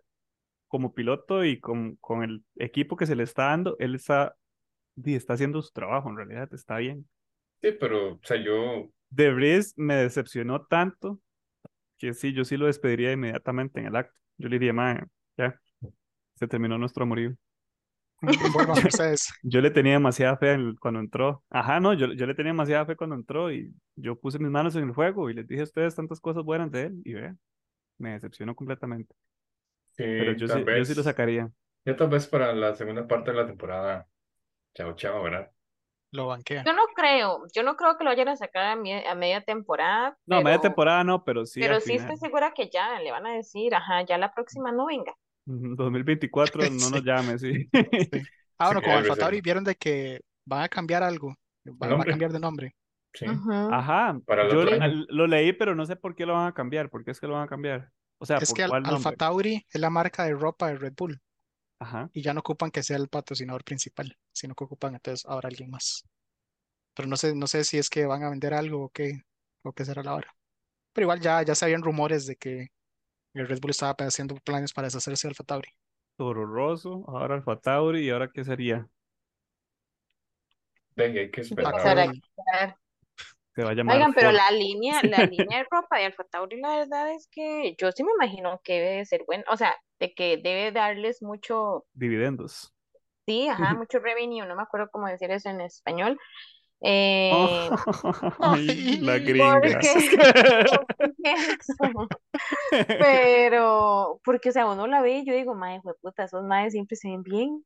como 0.74 0.92
piloto 0.92 1.44
y 1.44 1.60
con, 1.60 1.94
con 2.00 2.24
el 2.24 2.42
equipo 2.56 2.96
que 2.96 3.06
se 3.06 3.14
le 3.14 3.22
está 3.22 3.44
dando, 3.44 3.76
él 3.78 3.94
está, 3.94 4.34
está 5.04 5.34
haciendo 5.34 5.62
su 5.62 5.70
trabajo 5.70 6.10
en 6.10 6.16
realidad, 6.16 6.52
está 6.52 6.78
bien. 6.78 7.08
Sí, 7.62 7.70
pero, 7.78 8.14
o 8.14 8.20
sea, 8.24 8.42
yo, 8.42 8.90
De 9.08 9.32
Vries 9.32 9.74
me 9.76 9.94
decepcionó 9.94 10.64
tanto 10.64 11.20
que 11.96 12.12
sí, 12.12 12.32
yo 12.32 12.44
sí 12.44 12.56
lo 12.56 12.66
despediría 12.66 13.12
inmediatamente 13.12 13.78
en 13.78 13.86
el 13.86 13.94
acto. 13.94 14.18
Yo 14.36 14.48
le 14.48 14.58
diría, 14.58 14.72
man, 14.72 15.08
ya, 15.36 15.56
se 16.34 16.48
terminó 16.48 16.76
nuestro 16.76 17.04
amorío. 17.04 17.36
Ustedes. 18.84 19.32
Yo 19.44 19.60
le 19.60 19.70
tenía 19.70 19.92
demasiada 19.92 20.36
fe 20.36 20.56
cuando 20.80 20.98
entró. 20.98 21.44
Ajá, 21.50 21.78
no, 21.78 21.94
yo, 21.94 22.12
yo 22.14 22.26
le 22.26 22.34
tenía 22.34 22.50
demasiada 22.50 22.84
fe 22.84 22.96
cuando 22.96 23.14
entró 23.14 23.52
y 23.52 23.72
yo 23.94 24.18
puse 24.18 24.40
mis 24.40 24.50
manos 24.50 24.74
en 24.74 24.88
el 24.88 24.94
fuego 24.94 25.30
y 25.30 25.34
les 25.34 25.46
dije 25.46 25.60
a 25.60 25.64
ustedes 25.64 25.94
tantas 25.94 26.18
cosas 26.18 26.42
buenas 26.42 26.72
de 26.72 26.86
él 26.86 27.00
y 27.04 27.12
vean, 27.12 27.38
me 27.98 28.14
decepcionó 28.14 28.56
completamente. 28.56 29.14
Pero 30.16 30.32
sí, 30.34 30.36
yo 30.36 30.48
tal 30.48 30.62
sí, 30.64 30.68
yo 30.72 30.84
sí 30.84 30.94
lo 30.94 31.02
vez, 31.02 31.04
sacaría. 31.04 31.50
ya 31.86 31.96
tal 31.96 32.08
vez 32.10 32.26
para 32.28 32.54
la 32.54 32.74
segunda 32.74 33.06
parte 33.08 33.32
de 33.32 33.38
la 33.38 33.46
temporada, 33.48 34.08
chao, 34.74 34.94
chao, 34.96 35.22
¿verdad? 35.24 35.52
Lo 36.12 36.28
banquea. 36.28 36.66
Yo 36.66 36.72
no 36.72 36.82
creo, 36.96 37.46
yo 37.54 37.62
no 37.62 37.76
creo 37.76 37.96
que 37.96 38.04
lo 38.04 38.10
vayan 38.10 38.28
a 38.28 38.36
sacar 38.36 38.64
a, 38.64 38.72
a 39.10 39.14
media 39.14 39.42
temporada, 39.44 40.18
No, 40.26 40.40
media 40.42 40.60
pero, 40.60 40.60
temporada 40.60 41.02
no, 41.04 41.24
pero 41.24 41.44
sí 41.46 41.64
pero 41.64 41.80
al 41.80 41.80
sí 41.80 41.94
estoy 41.96 42.16
final. 42.16 42.18
segura 42.18 42.54
que 42.54 42.70
ya 42.70 43.00
le 43.00 43.12
van 43.12 43.26
a 43.26 43.34
decir, 43.34 43.74
ajá, 43.74 44.02
ya 44.04 44.18
la 44.18 44.34
próxima 44.34 44.72
no 44.72 44.86
venga. 44.86 45.14
Ujú, 45.46 45.74
2024 45.76 46.70
no 46.70 46.88
nos 46.90 47.02
Sí. 47.02 47.04
llame, 47.04 47.38
sí. 47.38 47.70
Sí. 48.12 48.20
Ah, 48.58 48.66
bueno, 48.66 48.80
Sí, 48.80 48.84
con 48.84 48.94
hay 48.94 48.98
Alfa 48.98 49.16
Tauri 49.16 49.40
reserva. 49.40 49.40
vieron 49.40 49.64
de 49.64 49.74
que 49.74 50.20
van 50.44 50.62
a 50.62 50.68
cambiar 50.68 51.02
algo. 51.02 51.34
Va, 51.66 51.94
va 51.94 52.04
a 52.04 52.06
cambiar 52.06 52.32
de 52.32 52.38
nombre. 52.40 52.74
Sí. 53.12 53.26
Ajá, 53.68 54.20
Para 54.26 54.44
yo 54.48 54.64
lo 55.08 55.26
leí, 55.26 55.52
pero 55.52 55.74
no 55.74 55.86
sé 55.86 55.96
por 55.96 56.14
qué 56.14 56.26
lo 56.26 56.34
van 56.34 56.48
a 56.48 56.54
cambiar. 56.54 56.90
¿Por 56.90 57.04
qué 57.04 57.10
es 57.12 57.20
que 57.20 57.26
lo 57.26 57.34
van 57.34 57.44
a 57.44 57.48
cambiar? 57.48 57.92
O 58.18 58.26
sea, 58.26 58.38
Es 58.38 58.48
¿por 58.48 58.56
que 58.56 58.62
Alfa 58.64 59.12
nombre? 59.12 59.16
Tauri 59.16 59.66
es 59.70 59.80
la 59.80 59.90
marca 59.90 60.24
de 60.24 60.34
ropa 60.34 60.68
de 60.68 60.76
Red 60.76 60.94
Bull 60.96 61.20
Ajá. 61.78 62.10
y 62.12 62.22
ya 62.22 62.34
no 62.34 62.40
ocupan 62.40 62.70
que 62.72 62.82
sea 62.82 62.96
el 62.98 63.08
patrocinador 63.08 63.64
principal, 63.64 64.16
sino 64.32 64.54
que 64.54 64.64
ocupan 64.64 64.94
entonces 64.94 65.26
ahora 65.26 65.48
alguien 65.48 65.70
más. 65.70 66.04
Pero 66.94 67.08
no 67.08 67.16
sé, 67.16 67.34
no 67.34 67.46
sé 67.48 67.64
si 67.64 67.78
es 67.78 67.90
que 67.90 68.06
van 68.06 68.22
a 68.24 68.30
vender 68.30 68.54
algo 68.54 68.84
o 68.86 68.90
qué, 68.90 69.22
o 69.62 69.72
qué 69.74 69.84
será 69.84 70.02
la 70.02 70.14
hora. 70.14 70.36
Pero 70.92 71.06
igual 71.06 71.20
ya, 71.20 71.42
ya 71.42 71.54
se 71.56 71.64
habían 71.66 71.82
rumores 71.82 72.26
de 72.26 72.36
que 72.36 72.68
el 73.34 73.48
Red 73.48 73.60
Bull 73.60 73.72
estaba 73.72 73.94
haciendo 74.06 74.36
planes 74.36 74.72
para 74.74 74.88
deshacerse 74.88 75.28
de 75.28 75.30
Alfa 75.32 75.44
Tauri. 75.44 75.68
Toro 76.16 76.44
Rosso, 76.44 77.04
ahora 77.06 77.36
Alfa 77.36 77.56
Tauri 77.60 78.00
y 78.06 78.10
ahora 78.10 78.30
qué 78.32 78.44
sería? 78.44 78.88
Venga, 80.96 81.20
hay 81.20 81.30
que 81.30 81.42
Pues 81.54 81.68
esperar. 81.68 81.74
Se 83.54 83.62
va 83.62 83.70
a 83.70 83.74
llamar 83.74 83.96
Oigan, 83.96 84.12
pero 84.14 84.28
Ford 84.28 84.36
la 84.36 84.50
línea, 84.50 85.00
la 85.02 85.18
línea 85.26 85.58
de 85.58 85.66
ropa 85.70 85.98
de 85.98 86.06
Alfa 86.06 86.24
Tauri, 86.24 86.60
la 86.60 86.76
verdad 86.76 87.12
es 87.12 87.28
que 87.30 87.74
yo 87.78 87.92
sí 87.92 88.02
me 88.04 88.12
imagino 88.12 88.60
que 88.64 88.74
debe 88.80 88.96
de 88.96 89.06
ser 89.06 89.22
bueno, 89.26 89.44
o 89.50 89.56
sea, 89.56 89.74
de 90.00 90.12
que 90.14 90.38
debe 90.38 90.72
darles 90.72 91.22
mucho, 91.22 91.84
Dividendos. 91.94 92.74
sí, 93.26 93.48
ajá, 93.48 93.74
mucho 93.78 93.98
revenue, 94.00 94.46
no 94.46 94.56
me 94.56 94.62
acuerdo 94.62 94.88
cómo 94.90 95.06
decir 95.06 95.30
eso 95.30 95.48
en 95.50 95.60
español. 95.60 96.18
Oh, 96.80 96.86
Eh, 96.86 97.70
ay, 98.40 98.98
la 99.00 99.18
gringa. 99.18 99.80
Pero, 102.98 104.20
porque, 104.24 104.50
o 104.50 104.52
sea, 104.52 104.66
uno 104.66 104.86
la 104.86 105.00
ve 105.00 105.18
y 105.18 105.26
yo 105.26 105.34
digo, 105.34 105.54
madre, 105.54 105.80
puta, 106.02 106.24
esos 106.24 106.44
madres 106.44 106.72
siempre 106.72 106.96
se 106.96 107.08
ven 107.08 107.22
bien. 107.22 107.64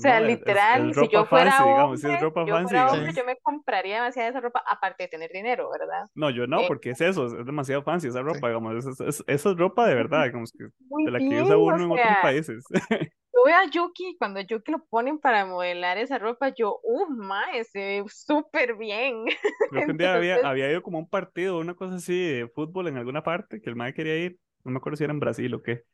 O 0.00 0.02
sea, 0.02 0.20
No, 0.20 0.20
literal, 0.20 0.90
es 0.90 0.96
si 0.96 1.08
yo 1.10 1.26
fuera 1.26 1.28
fancy, 1.28 1.64
digamos, 1.64 2.00
sí, 2.00 2.08
es 2.08 2.18
hombre, 2.18 2.20
ropa 2.20 2.46
yo 2.46 2.58
fancy, 2.58 2.86
fuera 2.88 2.92
hombre, 2.92 3.12
yo 3.14 3.24
me 3.24 3.36
compraría 3.38 3.96
demasiada 3.96 4.30
esa 4.30 4.40
ropa, 4.40 4.62
aparte 4.66 5.04
de 5.04 5.08
tener 5.08 5.30
dinero, 5.32 5.70
¿verdad? 5.70 6.06
No, 6.14 6.28
yo 6.30 6.46
no, 6.46 6.64
Eh, 6.64 6.66
porque 6.66 6.90
es 6.90 7.00
eso, 7.00 7.26
es 7.26 7.46
demasiado 7.46 7.82
fancy 7.82 8.08
esa 8.08 8.22
ropa, 8.22 8.48
digamos, 8.48 8.84
es, 8.84 9.00
es- 9.00 9.00
es- 9.20 9.24
esa 9.26 9.50
es 9.50 9.56
ropa 9.56 9.86
de 9.88 9.94
verdad, 9.94 10.24
digamos, 10.26 10.52
que 10.52 10.68
Muy 10.88 11.04
de 11.04 11.10
la 11.12 11.22
que 11.22 11.34
bien, 11.34 11.40
usa 11.40 11.56
o 11.56 11.60
uno 11.64 11.84
en 11.84 11.92
otros 11.92 12.18
sea, 12.18 12.18
países. 12.18 12.64
yo 13.32 13.44
veo 13.44 13.56
a 13.56 13.70
Yuki, 13.70 14.16
cuando 14.18 14.40
Yuki 14.40 14.72
lo 14.72 14.84
ponen 14.86 15.18
para 15.18 15.46
modelar 15.46 15.98
esa 15.98 16.18
ropa, 16.18 16.50
yo, 16.54 16.80
uh, 16.82 17.06
mae, 17.10 17.64
se 17.64 17.78
ve 18.02 18.04
súper 18.08 18.76
bien. 18.76 19.24
Creo 19.68 19.84
que 19.84 19.92
un 19.92 19.98
día 19.98 20.14
había, 20.14 20.36
Entonces, 20.36 20.48
había 20.48 20.70
ido 20.70 20.82
como 20.82 20.98
a 20.98 21.00
un 21.02 21.08
partido, 21.08 21.58
una 21.58 21.74
cosa 21.74 21.96
así 21.96 22.12
de 22.12 22.48
fútbol 22.48 22.88
en 22.88 22.96
alguna 22.96 23.22
parte, 23.22 23.60
que 23.60 23.70
el 23.70 23.76
mae 23.76 23.94
quería 23.94 24.16
ir, 24.16 24.38
no 24.64 24.72
me 24.72 24.78
acuerdo 24.78 24.96
si 24.96 25.04
era 25.04 25.12
en 25.12 25.20
Brasil 25.20 25.54
o 25.54 25.62
qué, 25.62 25.84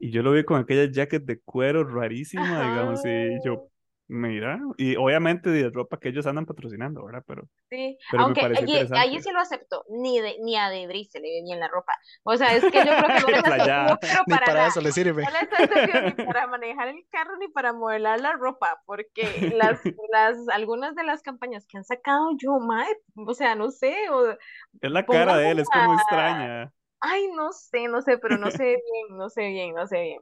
y 0.00 0.10
yo 0.10 0.22
lo 0.22 0.32
vi 0.32 0.44
con 0.44 0.58
aquella 0.58 0.90
jacket 0.90 1.24
de 1.24 1.40
cuero 1.40 1.84
rarísima, 1.84 2.70
digamos, 2.70 3.04
y 3.04 3.36
yo, 3.44 3.68
mira, 4.08 4.58
y 4.78 4.96
obviamente 4.96 5.50
de 5.50 5.68
ropa 5.68 5.98
que 5.98 6.08
ellos 6.08 6.26
andan 6.26 6.46
patrocinando, 6.46 7.04
¿verdad? 7.04 7.22
Pero, 7.26 7.42
sí, 7.68 7.98
pero 8.10 8.22
aunque 8.22 8.40
allí, 8.46 9.20
sí 9.20 9.30
lo 9.30 9.40
acepto, 9.40 9.84
ni, 9.90 10.18
de, 10.18 10.38
ni 10.40 10.56
a 10.56 10.70
Debris 10.70 11.10
se 11.12 11.20
le 11.20 11.28
ve 11.28 11.42
bien 11.44 11.60
la 11.60 11.68
ropa. 11.68 11.92
O 12.22 12.34
sea, 12.34 12.56
es 12.56 12.62
que 12.62 12.78
yo 12.78 12.96
creo 12.96 13.16
que 13.16 13.20
no 13.20 13.28
les 13.28 13.42
Playada. 13.42 13.98
pero 14.00 14.22
Ni 14.26 14.36
para 14.38 14.66
eso 14.68 14.80
le 14.80 14.90
sirve. 14.90 15.22
No 15.22 15.30
les 15.30 15.52
aseguró 15.52 16.02
ni 16.02 16.24
para 16.24 16.46
manejar 16.46 16.88
el 16.88 17.04
carro 17.10 17.36
ni 17.36 17.48
para 17.48 17.74
modelar 17.74 18.20
la 18.20 18.32
ropa, 18.32 18.80
porque 18.86 19.52
las, 19.54 19.82
las, 20.12 20.48
algunas 20.48 20.94
de 20.94 21.04
las 21.04 21.20
campañas 21.20 21.66
que 21.66 21.76
han 21.76 21.84
sacado 21.84 22.30
yo, 22.38 22.58
mae, 22.58 22.88
o 23.14 23.34
sea, 23.34 23.54
no 23.54 23.70
sé, 23.70 23.94
o 24.10 24.30
Es 24.30 24.90
la 24.90 25.04
cara 25.04 25.36
de 25.36 25.50
él, 25.50 25.58
es 25.58 25.68
como 25.68 25.92
extraña. 25.92 26.72
Ay, 27.00 27.28
no 27.32 27.52
sé, 27.52 27.88
no 27.88 28.02
sé, 28.02 28.18
pero 28.18 28.38
no 28.38 28.50
sé 28.50 28.64
bien, 28.64 29.18
no 29.18 29.28
sé 29.30 29.48
bien, 29.48 29.74
no 29.74 29.86
sé 29.86 30.00
bien. 30.02 30.20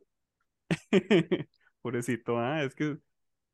Pobrecito, 1.82 2.38
ah, 2.38 2.62
es 2.64 2.74
que 2.74 2.98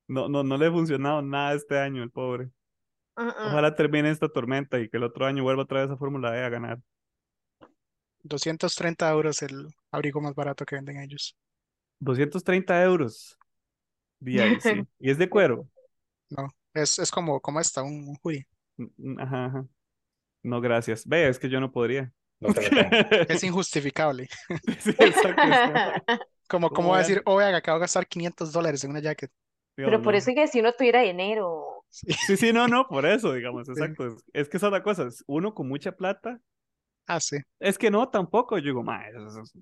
No, 0.08 0.28
no, 0.28 0.44
no 0.44 0.56
le 0.58 0.66
ha 0.68 0.72
funcionado 0.72 1.22
nada 1.22 1.54
este 1.54 1.78
año, 1.78 2.02
el 2.02 2.10
pobre. 2.10 2.50
Mm, 3.16 3.22
mm. 3.22 3.32
Ojalá 3.44 3.74
termine 3.74 4.10
esta 4.10 4.28
tormenta 4.28 4.80
y 4.80 4.88
que 4.88 4.96
el 4.98 5.04
otro 5.04 5.26
año 5.26 5.42
vuelva 5.44 5.62
otra 5.64 5.82
vez 5.82 5.90
a 5.90 5.96
Fórmula 5.96 6.36
E 6.38 6.44
a 6.44 6.48
ganar. 6.50 6.80
230 8.22 9.10
euros 9.10 9.40
el 9.42 9.68
abrigo 9.90 10.20
más 10.20 10.34
barato 10.34 10.64
que 10.66 10.76
venden 10.76 11.00
ellos. 11.00 11.36
230 12.00 12.82
euros. 12.84 13.38
Día 14.20 14.44
ahí, 14.44 14.60
sí. 14.60 14.86
Y 14.98 15.10
es 15.10 15.18
de 15.18 15.28
cuero. 15.28 15.68
No, 16.30 16.48
es, 16.74 16.98
es 16.98 17.10
como, 17.10 17.40
como 17.40 17.60
esta, 17.60 17.82
un, 17.82 18.08
un 18.08 18.16
hoodie. 18.22 18.46
Mm, 18.76 18.84
mm, 18.96 19.20
Ajá, 19.20 19.46
ajá. 19.46 19.66
No, 20.42 20.60
gracias. 20.60 21.06
Ve, 21.06 21.28
es 21.28 21.38
que 21.38 21.48
yo 21.48 21.60
no 21.60 21.72
podría. 21.72 22.12
No 22.40 22.52
te 22.52 22.70
lo 22.70 22.82
tomo. 22.82 22.90
Es 23.28 23.44
injustificable. 23.44 24.28
Sí, 24.80 24.90
exacto, 24.98 25.42
es 25.42 25.60
como- 26.06 26.18
Como, 26.48 26.70
¿Cómo 26.70 26.88
va 26.90 26.96
a 26.96 27.00
decir, 27.00 27.22
oiga, 27.24 27.56
acabo 27.56 27.78
de 27.78 27.82
gastar 27.84 28.06
500 28.06 28.52
dólares 28.52 28.84
en 28.84 28.90
una 28.90 29.00
jacket. 29.00 29.30
Pero 29.76 30.02
por 30.02 30.12
no. 30.12 30.18
eso 30.18 30.30
que 30.34 30.46
si 30.46 30.60
uno 30.60 30.72
tuviera 30.72 31.00
dinero. 31.00 31.84
Sí, 31.88 32.36
sí, 32.36 32.52
no, 32.52 32.68
no, 32.68 32.86
por 32.86 33.06
eso, 33.06 33.32
digamos, 33.32 33.66
Sí. 33.66 33.72
exacto. 33.72 34.06
Es, 34.06 34.24
es 34.32 34.48
que 34.48 34.56
esa 34.58 34.66
es 34.66 34.72
la 34.72 34.82
cosa. 34.82 35.04
es 35.06 35.24
Uno 35.26 35.54
con 35.54 35.68
mucha 35.68 35.92
plata, 35.92 36.38
Ah, 37.06 37.18
sí. 37.20 37.38
es 37.60 37.76
que 37.78 37.90
no, 37.90 38.08
tampoco. 38.08 38.58
Yo 38.58 38.64
digo, 38.66 38.82
ma, 38.82 39.06
eso- 39.08 39.26
eso- 39.26 39.42
eso- 39.42 39.58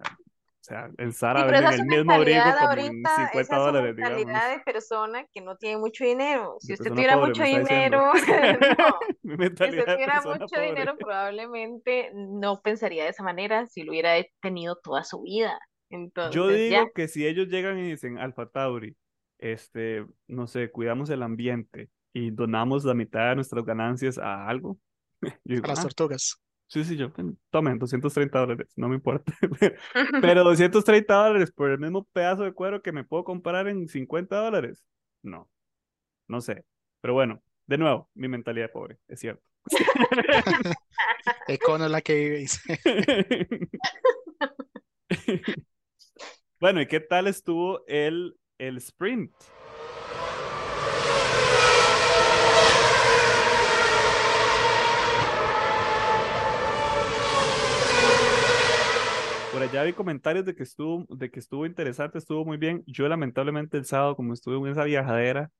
o 0.00 0.55
sea, 0.66 0.90
en 0.98 1.12
Zara 1.12 1.48
Sí, 1.48 1.64
es 1.64 1.80
el 1.80 1.86
mismo 1.86 2.12
abrigo 2.12 2.44
mentalidad 2.44 2.58
como 2.58 2.72
en 2.72 2.78
ahorita, 2.88 3.16
50 3.16 3.40
esa 3.40 3.56
es 3.56 3.62
dólares, 3.62 3.96
digamos. 3.96 4.16
mentalidad 4.16 4.56
de 4.56 4.64
persona 4.64 5.26
que 5.32 5.40
no 5.40 5.56
tiene 5.56 5.78
mucho 5.78 6.04
dinero. 6.04 6.56
Si 6.60 6.72
usted 6.72 6.90
tuviera 6.90 7.14
pobre, 7.14 7.28
mucho 7.28 7.42
dinero, 7.44 8.10
diciendo. 8.14 8.66
no. 8.78 8.98
Mi 9.22 9.46
Si 9.46 9.52
usted 9.52 9.84
tuviera 9.84 10.20
mucho 10.22 10.46
pobre. 10.46 10.66
dinero, 10.66 10.96
probablemente 10.98 12.10
no 12.14 12.60
pensaría 12.60 13.04
de 13.04 13.10
esa 13.10 13.22
manera 13.22 13.66
si 13.66 13.82
lo 13.82 13.92
hubiera 13.92 14.14
tenido 14.40 14.76
toda 14.76 15.04
su 15.04 15.22
vida. 15.22 15.58
Yo 15.90 15.98
Entonces, 15.98 16.70
ya. 16.70 16.80
digo 16.80 16.92
que 16.94 17.08
si 17.08 17.26
ellos 17.26 17.48
llegan 17.48 17.78
y 17.78 17.90
dicen, 17.90 18.18
Alfa 18.18 18.46
Tauri, 18.48 18.96
este, 19.38 20.04
no 20.26 20.46
sé, 20.46 20.70
cuidamos 20.70 21.10
el 21.10 21.22
ambiente 21.22 21.90
y 22.12 22.30
donamos 22.30 22.84
la 22.84 22.94
mitad 22.94 23.28
de 23.28 23.36
nuestras 23.36 23.64
ganancias 23.64 24.18
a 24.18 24.48
algo, 24.48 24.78
yo 25.44 25.54
digo, 25.56 25.64
A 25.64 25.68
las 25.68 25.78
ah, 25.80 25.82
tortugas. 25.82 26.42
Sí, 26.68 26.84
sí, 26.84 26.96
yo, 26.96 27.08
"Mm, 27.16 27.32
tomen 27.50 27.78
230 27.78 28.38
dólares, 28.40 28.68
no 28.76 28.88
me 28.88 28.96
importa. 28.96 29.32
Pero 30.20 30.44
230 30.44 31.14
dólares 31.14 31.52
por 31.52 31.70
el 31.70 31.78
mismo 31.78 32.04
pedazo 32.12 32.42
de 32.44 32.52
cuero 32.52 32.82
que 32.82 32.92
me 32.92 33.04
puedo 33.04 33.24
comprar 33.24 33.68
en 33.68 33.88
50 33.88 34.36
dólares, 34.36 34.84
no, 35.22 35.48
no 36.28 36.40
sé. 36.40 36.64
Pero 37.00 37.14
bueno, 37.14 37.42
de 37.66 37.78
nuevo, 37.78 38.10
mi 38.14 38.28
mentalidad 38.28 38.70
pobre, 38.72 38.98
es 39.08 39.20
cierto. 39.20 39.42
Econo 41.48 41.86
es 41.86 41.90
la 41.90 42.00
que 42.00 42.14
vive. 42.14 42.38
dice. 42.38 42.60
Bueno, 46.60 46.80
¿y 46.80 46.86
qué 46.86 47.00
tal 47.00 47.26
estuvo 47.26 47.84
el, 47.86 48.34
el 48.58 48.78
sprint? 48.78 49.30
Por 59.56 59.62
allá 59.62 59.84
vi 59.84 59.94
comentarios 59.94 60.44
de 60.44 60.54
que 60.54 60.64
estuvo, 60.64 61.06
de 61.08 61.30
que 61.30 61.38
estuvo 61.40 61.64
interesante, 61.64 62.18
estuvo 62.18 62.44
muy 62.44 62.58
bien. 62.58 62.84
Yo 62.86 63.08
lamentablemente 63.08 63.78
el 63.78 63.86
sábado, 63.86 64.14
como 64.14 64.34
estuve 64.34 64.58
en 64.58 64.66
esa 64.70 64.84
viajadera, 64.84 65.50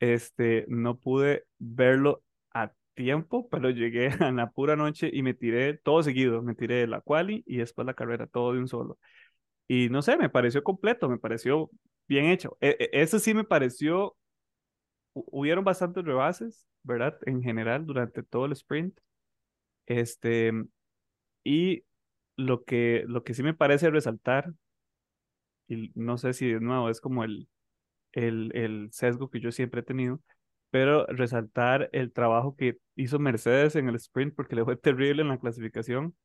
este, 0.00 0.66
no 0.68 0.98
pude 0.98 1.44
verlo 1.58 2.22
a 2.52 2.72
tiempo, 2.94 3.48
pero 3.50 3.70
llegué 3.70 4.08
a 4.20 4.32
la 4.32 4.50
pura 4.50 4.76
noche 4.76 5.10
y 5.12 5.22
me 5.22 5.34
tiré 5.34 5.74
todo 5.78 6.02
seguido. 6.02 6.42
Me 6.42 6.54
tiré 6.54 6.86
la 6.86 7.02
quali 7.02 7.44
y 7.46 7.58
después 7.58 7.86
la 7.86 7.94
carrera, 7.94 8.26
todo 8.26 8.54
de 8.54 8.60
un 8.60 8.68
solo. 8.68 8.98
Y 9.68 9.88
no 9.90 10.02
sé, 10.02 10.16
me 10.18 10.30
pareció 10.30 10.64
completo, 10.64 11.08
me 11.08 11.18
pareció 11.18 11.70
bien 12.08 12.26
hecho. 12.26 12.56
E- 12.60 12.76
e- 12.80 13.02
eso 13.02 13.18
sí 13.18 13.34
me 13.34 13.44
pareció, 13.44 14.16
hu- 15.14 15.24
hubieron 15.32 15.64
bastantes 15.64 16.04
rebases, 16.04 16.66
¿verdad? 16.82 17.18
En 17.26 17.42
general, 17.42 17.86
durante 17.86 18.22
todo 18.22 18.46
el 18.46 18.52
sprint. 18.52 18.98
Este, 19.86 20.52
y 21.44 21.84
lo 22.36 22.64
que, 22.64 23.04
lo 23.08 23.24
que 23.24 23.34
sí 23.34 23.42
me 23.42 23.54
parece 23.54 23.90
resaltar, 23.90 24.52
y 25.68 25.90
no 25.94 26.18
sé 26.18 26.32
si 26.32 26.48
de 26.52 26.60
nuevo 26.60 26.90
es 26.90 27.00
como 27.00 27.24
el, 27.24 27.48
el, 28.12 28.52
el 28.54 28.88
sesgo 28.92 29.30
que 29.30 29.40
yo 29.40 29.52
siempre 29.52 29.80
he 29.80 29.84
tenido, 29.84 30.20
pero 30.70 31.06
resaltar 31.06 31.90
el 31.92 32.12
trabajo 32.12 32.56
que 32.56 32.78
hizo 32.96 33.18
Mercedes 33.18 33.76
en 33.76 33.88
el 33.88 33.96
sprint 33.96 34.34
porque 34.34 34.56
le 34.56 34.64
fue 34.64 34.76
terrible 34.78 35.22
en 35.22 35.28
la 35.28 35.38
clasificación, 35.38 36.16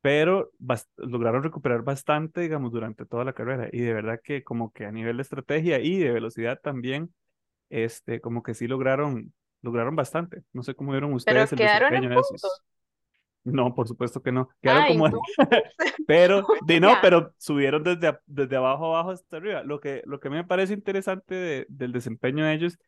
pero 0.00 0.52
lograron 0.96 1.42
recuperar 1.42 1.82
bastante, 1.82 2.42
digamos, 2.42 2.72
durante 2.72 3.06
toda 3.06 3.24
la 3.24 3.32
carrera. 3.32 3.68
Y 3.72 3.80
de 3.80 3.94
verdad 3.94 4.20
que 4.22 4.44
como 4.44 4.72
que 4.72 4.86
a 4.86 4.92
nivel 4.92 5.16
de 5.16 5.22
estrategia 5.22 5.80
y 5.80 5.98
de 5.98 6.12
velocidad 6.12 6.60
también, 6.62 7.14
este, 7.70 8.20
como 8.20 8.42
que 8.42 8.54
sí 8.54 8.68
lograron, 8.68 9.32
lograron 9.62 9.96
bastante. 9.96 10.44
No 10.52 10.62
sé 10.62 10.74
cómo 10.74 10.92
vieron 10.92 11.10
Pero 11.10 11.16
ustedes 11.16 11.52
el 11.52 11.58
quedaron 11.58 11.94
en 11.94 12.02
desempeño 12.02 12.08
de 12.10 12.20
esos. 12.20 12.40
puntos. 12.42 12.62
No, 13.46 13.74
por 13.74 13.88
supuesto 13.88 14.22
que 14.22 14.32
no. 14.32 14.48
Quedaron 14.60 14.82
Ay, 14.84 14.92
como, 14.94 15.08
no. 15.08 15.20
pero, 16.06 16.46
de 16.66 16.80
no, 16.80 16.94
pero 17.00 17.32
subieron 17.38 17.82
desde, 17.82 18.18
desde 18.26 18.56
abajo 18.56 18.86
abajo 18.86 19.10
hasta 19.12 19.36
arriba. 19.36 19.62
Lo 19.62 19.80
que, 19.80 20.02
lo 20.06 20.20
que 20.20 20.30
me 20.30 20.44
parece 20.44 20.74
interesante 20.74 21.34
de- 21.34 21.66
del 21.68 21.92
desempeño 21.92 22.44
de 22.44 22.54
ellos 22.54 22.78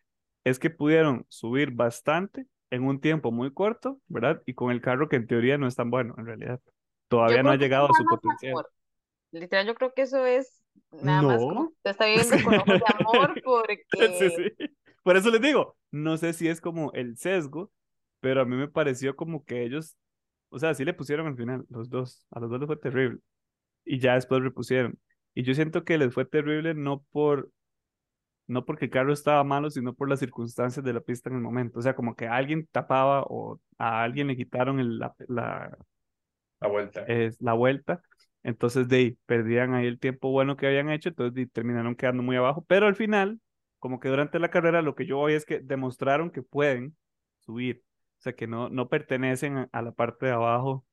es 0.44 0.58
que 0.58 0.70
pudieron 0.70 1.26
subir 1.28 1.70
bastante 1.70 2.46
en 2.70 2.84
un 2.84 3.00
tiempo 3.00 3.32
muy 3.32 3.52
corto, 3.52 4.00
¿verdad? 4.08 4.42
Y 4.46 4.54
con 4.54 4.70
el 4.70 4.80
carro 4.80 5.08
que 5.08 5.16
en 5.16 5.26
teoría 5.26 5.58
no 5.58 5.66
es 5.66 5.76
tan 5.76 5.90
bueno, 5.90 6.14
en 6.18 6.26
realidad. 6.26 6.60
Todavía 7.08 7.42
no 7.42 7.50
ha 7.50 7.56
llegado 7.56 7.86
a 7.86 7.94
su 7.94 8.04
potencial. 8.04 8.54
Literal, 9.30 9.66
yo 9.66 9.74
creo 9.74 9.92
que 9.92 10.02
eso 10.02 10.24
es 10.24 10.62
nada 10.90 11.22
más 11.22 11.40
como 11.40 11.60
No. 11.62 11.68
usted 11.68 11.90
está 11.90 12.06
viviendo 12.06 12.44
con 12.44 12.54
ojos 12.54 12.66
de 12.78 12.84
amor 12.98 13.34
Sí, 13.34 13.42
porque 13.44 14.56
sí. 14.58 14.68
Por 15.02 15.16
eso 15.16 15.30
les 15.30 15.40
digo, 15.40 15.76
no 15.90 16.16
sé 16.16 16.32
si 16.32 16.48
es 16.48 16.60
como 16.60 16.92
el 16.92 17.16
sesgo, 17.16 17.70
pero 18.20 18.42
a 18.42 18.44
mí 18.44 18.56
me 18.56 18.68
pareció 18.68 19.16
como 19.16 19.44
que 19.44 19.62
ellos, 19.64 19.96
o 20.50 20.58
sea, 20.58 20.74
sí 20.74 20.84
le 20.84 20.94
pusieron 20.94 21.26
al 21.26 21.36
final, 21.36 21.64
los 21.70 21.90
dos, 21.90 22.26
a 22.30 22.40
los 22.40 22.50
dos 22.50 22.60
les 22.60 22.66
fue 22.66 22.76
terrible. 22.76 23.20
Y 23.84 23.98
ya 24.00 24.14
después 24.14 24.42
repusieron. 24.42 24.98
Y 25.34 25.44
yo 25.44 25.54
siento 25.54 25.84
que 25.84 25.98
les 25.98 26.14
fue 26.14 26.24
terrible 26.26 26.74
no 26.74 27.02
por, 27.12 27.50
no 28.46 28.64
porque 28.64 28.86
el 28.86 28.90
carro 28.90 29.12
estaba 29.12 29.44
malo, 29.44 29.70
sino 29.70 29.94
por 29.94 30.08
las 30.08 30.20
circunstancias 30.20 30.84
de 30.84 30.92
la 30.92 31.00
pista 31.00 31.28
en 31.30 31.36
el 31.36 31.42
momento. 31.42 31.78
O 31.78 31.82
sea, 31.82 31.94
como 31.94 32.16
que 32.16 32.28
alguien 32.28 32.68
tapaba 32.72 33.24
o 33.28 33.60
a 33.78 34.02
alguien 34.02 34.28
le 34.28 34.36
quitaron 34.36 34.80
el- 34.80 34.98
la, 34.98 35.14
la, 35.28 35.78
La 36.60 36.68
vuelta. 36.68 37.04
es 37.06 37.40
la 37.40 37.52
vuelta. 37.54 38.02
Entonces, 38.42 38.88
de 38.88 38.96
ahí, 38.96 39.18
perdían 39.26 39.74
ahí 39.74 39.86
el 39.86 39.98
tiempo 39.98 40.30
bueno 40.30 40.56
que 40.56 40.66
habían 40.66 40.90
hecho, 40.90 41.08
entonces 41.10 41.34
de 41.34 41.46
terminaron 41.46 41.96
quedando 41.96 42.22
muy 42.22 42.36
abajo. 42.36 42.64
Pero 42.68 42.86
al 42.86 42.94
final, 42.96 43.40
como 43.78 44.00
que 44.00 44.08
durante 44.08 44.38
la 44.38 44.50
carrera, 44.50 44.82
lo 44.82 44.94
que 44.94 45.06
yo 45.06 45.16
voy 45.18 45.34
es 45.34 45.44
que 45.44 45.60
demostraron 45.60 46.30
que 46.30 46.42
pueden 46.42 46.96
subir. 47.40 47.82
O 48.18 48.20
sea, 48.20 48.32
que 48.32 48.48
no, 48.48 48.68
no 48.68 48.88
pertenecen 48.88 49.68
a, 49.70 49.82
la 49.82 49.92
parte 49.92 50.26
de 50.26 50.32
abajo. 50.32 50.84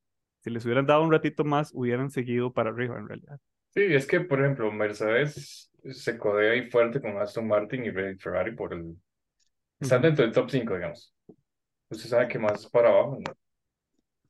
Si 0.42 0.50
les 0.50 0.64
hubieran 0.64 0.86
dado 0.86 1.02
un 1.02 1.10
ratito 1.10 1.44
más, 1.44 1.72
hubieran 1.74 2.10
seguido 2.10 2.52
para 2.52 2.70
arriba, 2.70 2.98
en 2.98 3.08
realidad. 3.08 3.40
Sí, 3.70 3.82
es 3.82 4.06
que, 4.06 4.20
por 4.20 4.40
ejemplo, 4.40 4.70
Mercedes 4.70 5.72
se 5.90 6.18
codea 6.18 6.52
ahí 6.52 6.70
fuerte 6.70 7.00
con 7.00 7.16
Aston 7.18 7.48
Martin 7.48 7.84
y 7.84 7.90
Ferrari 8.16 8.54
por 8.54 8.72
el... 8.72 8.96
Están 9.80 10.02
dentro 10.02 10.24
del 10.24 10.32
top 10.32 10.48
5, 10.48 10.74
digamos. 10.74 11.12
Usted 11.90 12.08
sabe 12.08 12.28
que 12.28 12.38
más 12.38 12.66
para 12.68 12.90
abajo, 12.90 13.18
no, 13.18 13.32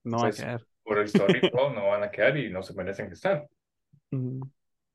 No 0.05 0.17
va 0.19 0.23
a 0.25 0.31
Pues- 0.31 0.41
quedar. 0.41 0.63
por 0.83 0.99
el 0.99 1.05
histórico, 1.05 1.71
no 1.75 1.89
van 1.89 2.03
a 2.03 2.11
quedar 2.11 2.37
y 2.39 2.51
no 2.51 2.63
se 2.63 2.75
merecen 2.75 3.13
estar. 3.13 3.47
Ujú. 4.11 4.41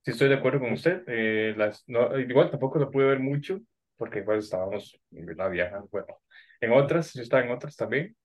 Sí, 0.03 0.11
estoy 0.11 0.29
de 0.29 0.35
acuerdo 0.35 0.59
con 0.59 0.71
usted. 0.73 1.03
Eh, 1.05 1.53
las, 1.55 1.83
no, 1.87 2.17
igual 2.17 2.49
tampoco 2.49 2.79
lo 2.79 2.89
pude 2.89 3.05
ver 3.05 3.19
mucho, 3.19 3.59
porque 3.95 4.19
igual 4.19 4.39
estábamos 4.39 4.99
en 5.11 5.37
la 5.37 5.47
vieja, 5.49 5.83
bueno, 5.91 6.17
en 6.61 6.71
otras, 6.71 7.13
yo 7.13 7.21
estaba 7.21 7.43
en 7.43 7.51
otras 7.51 7.75
también. 7.75 8.15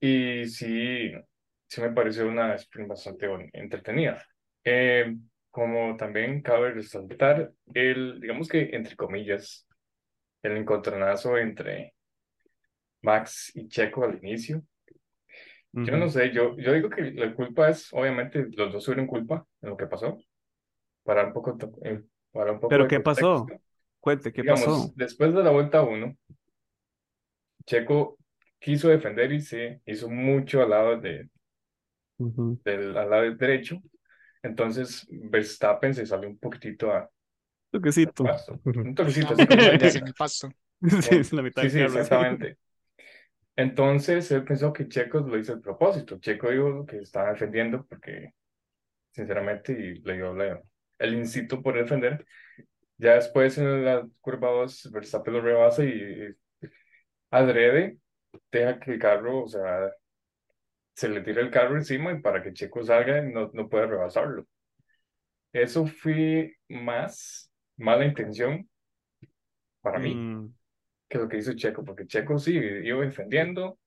Y 0.00 0.44
sí, 0.46 1.12
sí 1.68 1.80
me 1.80 1.92
pareció 1.92 2.26
una 2.28 2.54
sprint 2.54 2.88
bastante 2.88 3.28
entretenida. 3.52 4.24
Eh, 4.64 5.16
como 5.50 5.96
también 5.96 6.42
cabe 6.42 6.72
resaltar 6.72 7.52
el, 7.72 8.20
digamos 8.20 8.48
que, 8.48 8.70
entre 8.74 8.96
comillas, 8.96 9.66
el 10.42 10.56
encontronazo 10.56 11.38
entre 11.38 11.94
Max 13.02 13.52
y 13.54 13.68
Checo 13.68 14.04
al 14.04 14.18
inicio. 14.18 14.62
Yo 15.72 15.96
no 15.96 16.08
sé, 16.08 16.32
yo, 16.32 16.56
yo 16.56 16.72
digo 16.72 16.88
que 16.88 17.10
la 17.12 17.34
culpa 17.34 17.68
es, 17.68 17.92
obviamente, 17.92 18.46
los 18.52 18.72
dos 18.72 18.84
tuvieron 18.84 19.06
culpa 19.06 19.46
en 19.60 19.70
lo 19.70 19.76
que 19.76 19.86
pasó. 19.86 20.18
Para 21.04 21.26
un 21.26 21.32
poco, 21.32 21.56
eh, 21.84 22.02
para 22.32 22.52
un 22.52 22.60
poco 22.60 22.68
¿Pero 22.70 22.88
qué 22.88 23.00
pasó? 23.00 23.38
contexto. 23.40 23.64
Cuente, 24.00 24.32
¿qué 24.32 24.42
Digamos, 24.42 24.64
pasó? 24.64 24.92
después 24.96 25.34
de 25.34 25.42
la 25.42 25.50
vuelta 25.50 25.82
1, 25.82 26.16
Checo 27.66 28.18
quiso 28.58 28.88
defender 28.88 29.32
y 29.32 29.40
se 29.40 29.82
hizo 29.86 30.08
mucho 30.10 30.62
al 30.62 30.70
lado, 30.70 31.00
de, 31.00 31.28
Ujú. 32.18 32.58
del, 32.64 32.96
al 32.96 33.10
lado 33.10 33.34
derecho. 33.34 33.80
Entonces, 34.42 35.06
Verstappen 35.10 35.94
se 35.94 36.06
salió 36.06 36.28
un 36.28 36.38
poquitito 36.38 36.92
a, 36.92 37.00
al 37.00 37.10
Toquecito. 37.70 38.24
Un 38.82 38.94
toquecito, 38.94 39.34
pasto. 40.16 40.54
Sí, 41.00 41.16
es 41.16 41.32
la 41.32 41.42
mitad 41.42 41.62
Sí, 41.62 41.70
del 41.70 41.70
sí, 41.70 41.80
exactamente. 41.80 42.58
Entonces, 43.56 44.30
él 44.32 44.44
pensó 44.44 44.72
que 44.72 44.88
Checo 44.88 45.20
lo 45.20 45.38
hizo 45.38 45.54
a 45.54 45.60
propósito. 45.60 46.18
Checo 46.18 46.50
dijo 46.50 46.86
que 46.86 46.98
estaba 46.98 47.30
defendiendo 47.30 47.86
porque, 47.86 48.34
sinceramente, 49.12 49.72
y 49.72 50.00
le 50.02 50.14
dio 50.16 50.34
la- 50.34 50.62
el 50.98 51.14
instinto 51.16 51.62
por 51.62 51.76
defender. 51.76 52.26
Ya 52.98 53.14
después 53.16 53.58
en 53.58 53.84
la 53.84 54.06
curva 54.20 54.50
2, 54.50 54.90
Verstappen 54.92 55.34
lo 55.34 55.40
rebasa 55.42 55.84
y 55.84 56.34
adrede 57.38 57.98
deja 58.50 58.78
que 58.80 58.92
el 58.92 58.98
carro, 58.98 59.44
o 59.44 59.48
sea, 59.48 59.90
se 60.94 61.08
le 61.08 61.20
tira 61.20 61.42
el 61.42 61.50
carro 61.50 61.76
encima 61.76 62.12
y 62.12 62.20
para 62.20 62.42
que 62.42 62.52
Checo 62.52 62.82
salga 62.82 63.20
no, 63.22 63.50
no 63.52 63.68
puede 63.68 63.86
rebasarlo. 63.86 64.46
Eso 65.52 65.86
fue 65.86 66.56
más 66.68 67.50
mala 67.76 68.04
intención 68.04 68.68
para 69.80 69.98
mí 69.98 70.14
Mm, 70.14 70.54
que 71.08 71.18
lo 71.18 71.28
que 71.28 71.38
hizo 71.38 71.54
Checo, 71.54 71.84
porque 71.84 72.06
Checo 72.06 72.38
sí 72.38 72.56
iba 72.56 73.04
defendiendo, 73.04 73.78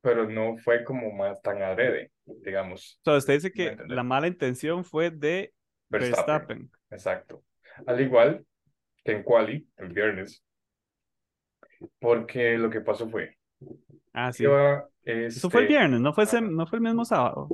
pero 0.00 0.28
no 0.28 0.56
fue 0.56 0.84
como 0.84 1.12
más 1.12 1.40
tan 1.42 1.62
adrede, 1.62 2.10
digamos. 2.24 3.00
o 3.00 3.04
sea, 3.04 3.16
usted 3.18 3.34
dice 3.34 3.52
¿me 3.54 3.64
va 3.66 3.72
a 3.72 3.76
que 3.76 3.94
la 3.94 4.02
mala 4.02 4.26
intención 4.26 4.84
fue 4.84 5.10
de 5.10 5.52
Verstappen. 5.90 6.70
Verstappen. 6.70 6.70
Exacto. 6.90 7.44
Al 7.86 8.00
igual 8.00 8.46
que 9.04 9.12
en 9.12 9.22
Quali, 9.22 9.68
el 9.76 9.88
viernes, 9.92 10.42
porque 11.98 12.56
lo 12.58 12.70
que 12.70 12.80
pasó 12.80 13.08
fue, 13.08 13.36
Ah, 14.12 14.32
sí. 14.32 14.44
iba, 14.44 14.86
Eso 15.02 15.50
fue 15.50 15.62
el 15.62 15.66
este, 15.66 15.78
viernes, 15.78 16.00
no 16.00 16.12
fue, 16.12 16.24
ese- 16.24 16.40
no 16.40 16.66
fue 16.66 16.78
el 16.78 16.84
mismo 16.84 17.04
sábado. 17.04 17.48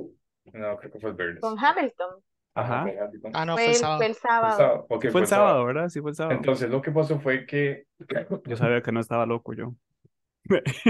no, 0.53 0.77
creo 0.77 0.91
que 0.91 0.99
fue 0.99 1.09
el 1.11 1.15
viernes. 1.15 1.41
Con 1.41 1.57
Hamilton. 1.57 2.09
Ajá. 2.53 2.85
Ah, 3.33 3.45
no, 3.45 3.53
Fue 3.53 3.63
fue 3.63 3.71
el 3.71 3.75
sábado. 3.77 3.97
fue 3.97 4.07
el 4.07 4.11
Fue 4.11 4.11
el 4.11 4.15
sábado. 4.15 4.57
sábado. 4.57 4.85
Ok, 4.89 5.05
Fue 5.11 5.21
el 5.21 5.27
sábado, 5.27 5.65
¿verdad? 5.65 5.87
Sí, 5.89 6.01
fue 6.01 6.11
el 6.11 6.15
sábado. 6.15 6.35
Entonces, 6.35 6.69
lo 6.69 6.81
que 6.81 6.91
pasó 6.91 7.19
fue 7.19 7.45
que 7.45 7.85
Yo 8.45 8.57
sabía 8.57 8.81
que 8.81 8.91
no 8.91 8.99
estaba 8.99 9.25
loco 9.25 9.53
yo. 9.53 9.73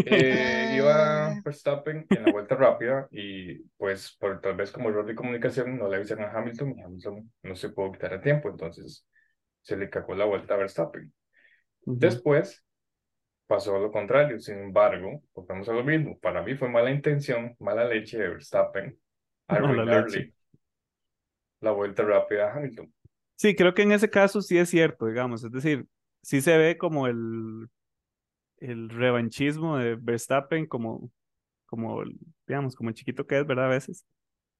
eh, 0.06 0.74
iba 0.76 1.34
Eh. 1.34 1.42
Verstappen 1.44 2.06
en 2.10 2.24
la 2.24 2.32
vuelta 2.32 2.56
rápida 2.56 3.08
y 3.12 3.60
pues 3.78 4.16
por 4.20 4.40
tal 4.42 4.56
vez 4.56 4.72
como 4.72 4.90
error 4.90 5.06
de 5.06 5.14
comunicación 5.14 5.78
no 5.78 5.88
le 5.90 5.98
avisaron 5.98 6.24
a 6.26 6.32
Hamilton 6.32 6.74
y 6.78 6.82
Hamilton 6.82 7.32
no 7.44 7.56
se 7.56 7.70
pudo 7.70 7.92
quitar 7.92 8.14
a 8.14 8.22
tiempo, 8.22 8.50
entonces 8.50 9.06
se 9.62 9.78
le 9.78 9.90
cagó 9.90 10.16
la 10.16 10.26
vuelta 10.26 10.54
a 10.54 10.58
Verstappen. 10.58 11.14
Ujú. 11.86 12.00
Después 12.00 12.66
pasó 13.52 13.78
lo 13.78 13.92
contrario, 13.92 14.40
sin 14.40 14.60
embargo, 14.60 15.22
volvemos 15.34 15.68
a 15.68 15.74
lo 15.74 15.84
mismo. 15.84 16.18
Para 16.20 16.42
mí 16.42 16.56
fue 16.56 16.70
mala 16.70 16.90
intención, 16.90 17.54
mala 17.60 17.84
leche 17.84 18.18
de 18.18 18.30
Verstappen 18.30 18.98
arruinarle 19.50 20.34
la 21.60 21.72
vuelta 21.72 22.02
rápida 22.04 22.48
a 22.48 22.56
Hamilton. 22.56 22.94
Sí, 23.36 23.54
creo 23.54 23.74
que 23.74 23.82
en 23.82 23.92
ese 23.92 24.10
caso 24.10 24.42
sí 24.42 24.58
es 24.58 24.70
cierto, 24.70 25.06
digamos. 25.06 25.44
Es 25.44 25.52
decir, 25.52 25.86
sí 26.22 26.40
se 26.40 26.58
ve 26.58 26.78
como 26.78 27.08
el, 27.08 27.68
el 28.60 28.90
revanchismo 28.90 29.78
de 29.78 29.96
Verstappen, 29.96 30.66
como, 30.66 31.12
como, 31.66 32.06
digamos, 32.48 32.74
como 32.74 32.88
el 32.88 32.96
chiquito 32.96 33.28
que 33.28 33.38
es, 33.38 33.46
¿verdad? 33.46 33.66
A 33.66 33.70
veces. 33.70 34.06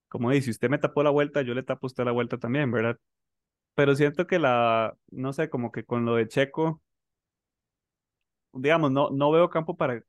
Como 0.10 0.32
dice, 0.32 0.44
si 0.46 0.52
usted 0.52 0.70
me 0.70 0.80
tapó 0.80 1.02
la 1.02 1.12
vuelta, 1.12 1.44
yo 1.44 1.54
le 1.54 1.64
tapo 1.64 1.86
a 1.86 1.88
usted 1.88 2.04
la 2.04 2.12
vuelta 2.12 2.38
también, 2.38 2.70
¿verdad? 2.70 2.98
Pero 3.74 3.96
siento 3.96 4.28
que 4.28 4.38
la, 4.38 4.98
no 5.12 5.32
sé, 5.32 5.50
como 5.50 5.72
que 5.72 5.86
con 5.86 6.04
lo 6.04 6.16
de 6.16 6.28
Checo, 6.28 6.82
digamos, 8.54 8.92
no, 8.92 9.10
no 9.12 9.32
veo 9.32 9.50
campo 9.50 9.76
para, 9.78 10.04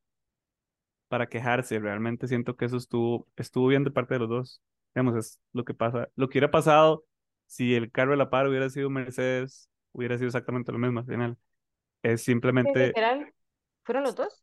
para 1.09 1.29
quejarse. 1.29 1.79
Realmente 1.79 2.27
siento 2.29 2.57
que 2.57 2.65
eso 2.67 2.77
estuvo, 2.77 3.29
estuvo 3.37 3.69
bien 3.69 3.85
de 3.85 3.91
parte 3.91 4.15
de 4.15 4.21
los 4.21 4.29
dos. 4.29 4.63
Digamos, 4.95 5.17
es 5.17 5.41
lo 5.53 5.65
que 5.65 5.75
pasa. 5.75 6.09
Lo 6.17 6.29
que 6.29 6.39
hubiera 6.39 6.51
pasado 6.51 7.05
si 7.47 7.75
el 7.75 7.91
carro 7.91 8.13
de 8.13 8.17
la 8.19 8.31
par 8.31 8.47
hubiera 8.49 8.71
sido 8.71 8.89
Mercedes, 8.91 9.69
hubiera 9.93 10.17
sido 10.17 10.29
exactamente 10.29 10.73
lo 10.73 10.79
mismo 10.79 11.01
al 11.01 11.07
final. 11.07 11.37
Es 12.03 12.23
Sí, 12.63 12.69
simplemente, 12.75 12.79
literal. 12.79 13.33
¿Fueron 13.85 14.05
los 14.05 14.15
dos? 14.17 14.43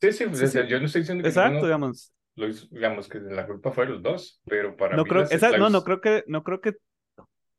Sí, 0.00 0.12
sí, 0.12 0.24
yo 0.68 0.78
no 0.80 0.86
estoy 0.86 1.00
diciendo 1.02 1.24
que 1.24 1.30
exacto, 1.30 1.66
ninguno 1.66 1.66
digamos. 1.66 2.12
lo 2.36 2.48
hizo, 2.48 2.66
digamos 2.70 3.08
que 3.08 3.20
la 3.20 3.46
culpa 3.46 3.72
fue 3.72 3.86
de 3.86 3.92
los 3.94 4.02
dos, 4.02 4.42
pero 4.46 4.76
para 4.76 4.98
No 4.98 5.06
mí 5.06 5.08
creo, 5.08 5.26
esa- 5.30 5.52
no, 5.54 5.68
no 5.70 5.84
creo 5.84 6.00
que, 6.00 6.24
no 6.26 6.44
creo 6.44 6.60
que, 6.60 6.76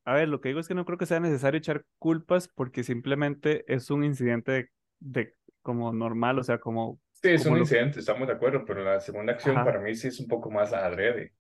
a 0.06 0.14
ver, 0.16 0.30
lo 0.30 0.42
que 0.42 0.50
digo 0.50 0.60
es 0.62 0.68
que 0.68 0.76
no 0.76 0.86
creo 0.86 0.98
que 0.98 1.06
sea 1.08 1.20
necesario 1.22 1.60
echar 1.60 1.86
culpas 2.00 2.48
porque 2.50 2.84
simplemente 2.84 3.66
es 3.74 3.92
un 3.92 4.04
incidente 4.06 4.52
de, 4.54 4.72
de 5.00 5.36
como 5.62 5.92
normal, 5.94 6.40
o 6.40 6.44
sea, 6.44 6.60
como, 6.60 7.00
Sí, 7.12 7.30
es 7.30 7.44
como 7.44 7.54
un 7.54 7.60
lo- 7.60 7.64
incidente, 7.64 8.00
estamos 8.00 8.28
de 8.28 8.34
acuerdo, 8.34 8.64
pero 8.66 8.84
la 8.84 9.00
segunda 9.02 9.34
acción 9.34 9.56
Ajá. 9.58 9.66
para 9.66 9.80
mí 9.80 9.94
sí 9.96 10.08
es 10.08 10.20
un 10.20 10.28
poco 10.28 10.50
más 10.52 10.74
adrede, 10.74 11.34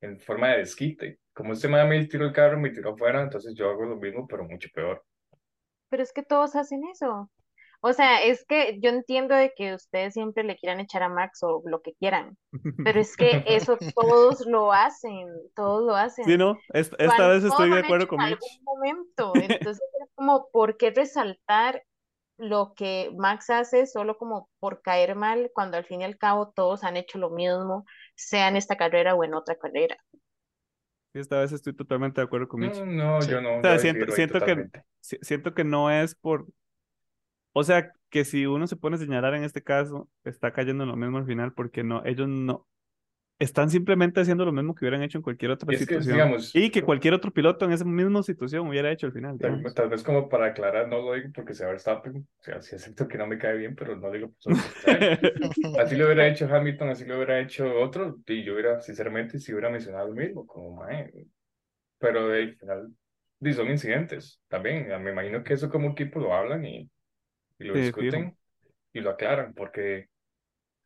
en 0.00 0.18
forma 0.20 0.48
de 0.50 0.58
desquite. 0.58 1.20
Como 1.34 1.52
este 1.52 1.68
man 1.68 1.88
me 1.88 2.04
tiró 2.06 2.24
el 2.26 2.32
carro, 2.32 2.58
me 2.58 2.70
tiró 2.70 2.92
afuera, 2.94 3.22
entonces 3.22 3.54
yo 3.54 3.68
hago 3.70 3.84
lo 3.84 3.96
mismo, 3.96 4.26
pero 4.26 4.44
mucho 4.44 4.68
peor. 4.74 5.04
Pero 5.88 6.02
es 6.02 6.12
que 6.12 6.22
todos 6.22 6.56
hacen 6.56 6.84
eso. 6.86 7.30
O 7.80 7.92
sea, 7.92 8.22
es 8.24 8.44
que 8.46 8.78
yo 8.80 8.90
entiendo 8.90 9.34
de 9.34 9.52
que 9.54 9.74
ustedes 9.74 10.14
siempre 10.14 10.42
le 10.44 10.56
quieran 10.56 10.80
echar 10.80 11.02
a 11.02 11.08
Max 11.10 11.42
o 11.42 11.62
lo 11.66 11.82
que 11.82 11.92
quieran, 11.94 12.36
pero 12.82 12.98
es 12.98 13.16
que 13.16 13.44
eso 13.46 13.76
todos 13.94 14.44
lo 14.46 14.72
hacen, 14.72 15.28
todos 15.54 15.84
lo 15.84 15.94
hacen. 15.94 16.24
Sí, 16.24 16.36
no, 16.38 16.58
esta, 16.72 16.96
esta 16.98 17.28
vez 17.28 17.44
estoy 17.44 17.70
de 17.70 17.78
acuerdo 17.80 18.08
con 18.08 18.20
en 18.22 18.30
Mitch. 18.30 18.38
algún 18.42 18.64
momento. 18.64 19.32
Entonces 19.60 19.82
es 20.02 20.08
como, 20.14 20.48
¿por 20.52 20.76
qué 20.78 20.90
resaltar 20.90 21.82
lo 22.38 22.74
que 22.74 23.10
Max 23.16 23.50
hace 23.50 23.86
solo 23.86 24.18
como 24.18 24.48
por 24.58 24.82
caer 24.82 25.14
mal 25.14 25.50
cuando 25.54 25.76
al 25.76 25.84
fin 25.84 26.02
y 26.02 26.04
al 26.04 26.18
cabo 26.18 26.52
todos 26.54 26.84
han 26.84 26.96
hecho 26.96 27.18
lo 27.18 27.30
mismo, 27.30 27.84
sea 28.14 28.48
en 28.48 28.56
esta 28.56 28.76
carrera 28.76 29.14
o 29.14 29.24
en 29.24 29.34
otra 29.34 29.56
carrera? 29.56 29.96
Esta 31.14 31.40
vez 31.40 31.52
estoy 31.52 31.74
totalmente 31.74 32.20
de 32.20 32.26
acuerdo 32.26 32.46
con 32.48 32.60
Mitch. 32.60 32.76
No, 32.76 32.84
no, 32.84 33.22
Sí. 33.22 33.30
yo 33.30 33.40
no, 33.40 33.58
O 33.58 33.62
sea, 33.62 33.78
siento, 33.78 34.12
siento 34.12 34.40
que, 34.44 34.68
siento 35.00 35.54
que 35.54 35.64
no 35.64 35.90
es 35.90 36.14
por, 36.14 36.46
o 37.52 37.64
sea, 37.64 37.90
que 38.10 38.24
si 38.24 38.46
uno 38.46 38.66
se 38.66 38.76
pone 38.76 38.96
a 38.96 38.98
señalar 38.98 39.34
en 39.34 39.44
este 39.44 39.62
caso, 39.62 40.08
está 40.24 40.52
cayendo 40.52 40.84
en 40.84 40.90
lo 40.90 40.96
mismo 40.96 41.18
al 41.18 41.26
final 41.26 41.54
porque 41.54 41.82
no, 41.82 42.04
ellos 42.04 42.28
no, 42.28 42.66
están 43.38 43.70
simplemente 43.70 44.20
haciendo 44.20 44.44
lo 44.44 44.52
mismo 44.52 44.74
que 44.74 44.84
hubieran 44.84 45.02
hecho 45.02 45.18
en 45.18 45.22
cualquier 45.22 45.50
otra 45.52 45.72
Y 45.72 45.74
es 45.74 45.86
que, 45.86 46.00
situación. 46.00 46.02
digamos, 46.02 46.52
Y 46.52 46.70
que 46.70 46.82
cualquier 46.82 47.14
otro 47.14 47.32
piloto 47.32 47.64
en 47.64 47.72
esa 47.72 47.84
misma 47.84 48.22
situación 48.22 48.68
hubiera 48.68 48.90
hecho 48.92 49.06
al 49.06 49.12
final, 49.12 49.38
Tal, 49.38 49.62
tal 49.74 49.88
vez 49.90 50.02
como 50.02 50.28
para 50.30 50.46
aclarar, 50.46 50.88
no 50.88 50.98
lo 51.02 51.12
digo 51.14 51.28
porque 51.34 51.52
sea 51.54 51.68
Verstappen, 51.68 52.26
o 52.40 52.42
sea, 52.42 52.62
sí 52.62 52.74
acepto 52.76 53.06
que 53.06 53.18
no 53.18 53.26
me 53.26 53.36
cae 53.38 53.56
bien, 53.58 53.74
pero 53.76 53.94
no 53.96 54.10
digo 54.10 54.32
él. 54.82 55.14
Así 55.76 55.94
lo 55.96 56.06
hubiera 56.06 56.26
hecho 56.26 56.46
Hamilton, 56.52 56.88
así 56.90 57.04
lo 57.04 57.16
hubiera 57.16 57.38
hecho 57.40 57.66
otro, 57.80 58.16
y 58.26 58.44
yo 58.44 58.54
hubiera, 58.54 58.80
sinceramente, 58.80 59.38
si 59.38 59.52
hubiera 59.52 59.68
mencionado 59.70 60.08
lo 60.08 60.14
mismo, 60.14 60.46
como, 60.46 60.74
mae, 60.76 61.12
pero 61.98 62.28
de, 62.28 62.42
al 62.44 62.56
final, 62.58 62.94
di, 63.40 63.52
son 63.54 63.70
incidentes, 63.70 64.42
también, 64.48 64.88
me 65.02 65.12
imagino 65.12 65.44
que 65.44 65.54
eso 65.54 65.70
como 65.70 65.90
equipo 65.92 66.20
lo 66.20 66.34
hablan 66.34 66.64
y, 66.66 66.90
y 67.58 67.64
lo 67.64 67.74
Sí, 67.74 67.76
discuten 67.76 68.36
y 68.92 69.00
lo 69.00 69.10
aclaran, 69.10 69.54
porque 69.54 70.08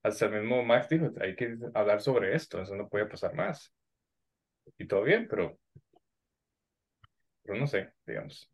hasta 0.02 0.26
el 0.26 0.32
mismo 0.42 0.62
Max 0.64 0.88
dijo, 0.88 1.10
hay 1.20 1.36
que 1.36 1.56
hablar 1.74 2.00
sobre 2.00 2.34
esto, 2.34 2.60
eso 2.62 2.74
no 2.76 2.88
puede 2.88 3.06
pasar 3.06 3.34
más. 3.34 3.72
Y 4.78 4.86
todo 4.86 5.02
bien, 5.04 5.28
pero, 5.28 5.58
pero 7.42 7.58
no 7.58 7.66
sé, 7.66 7.92
digamos. 8.06 8.50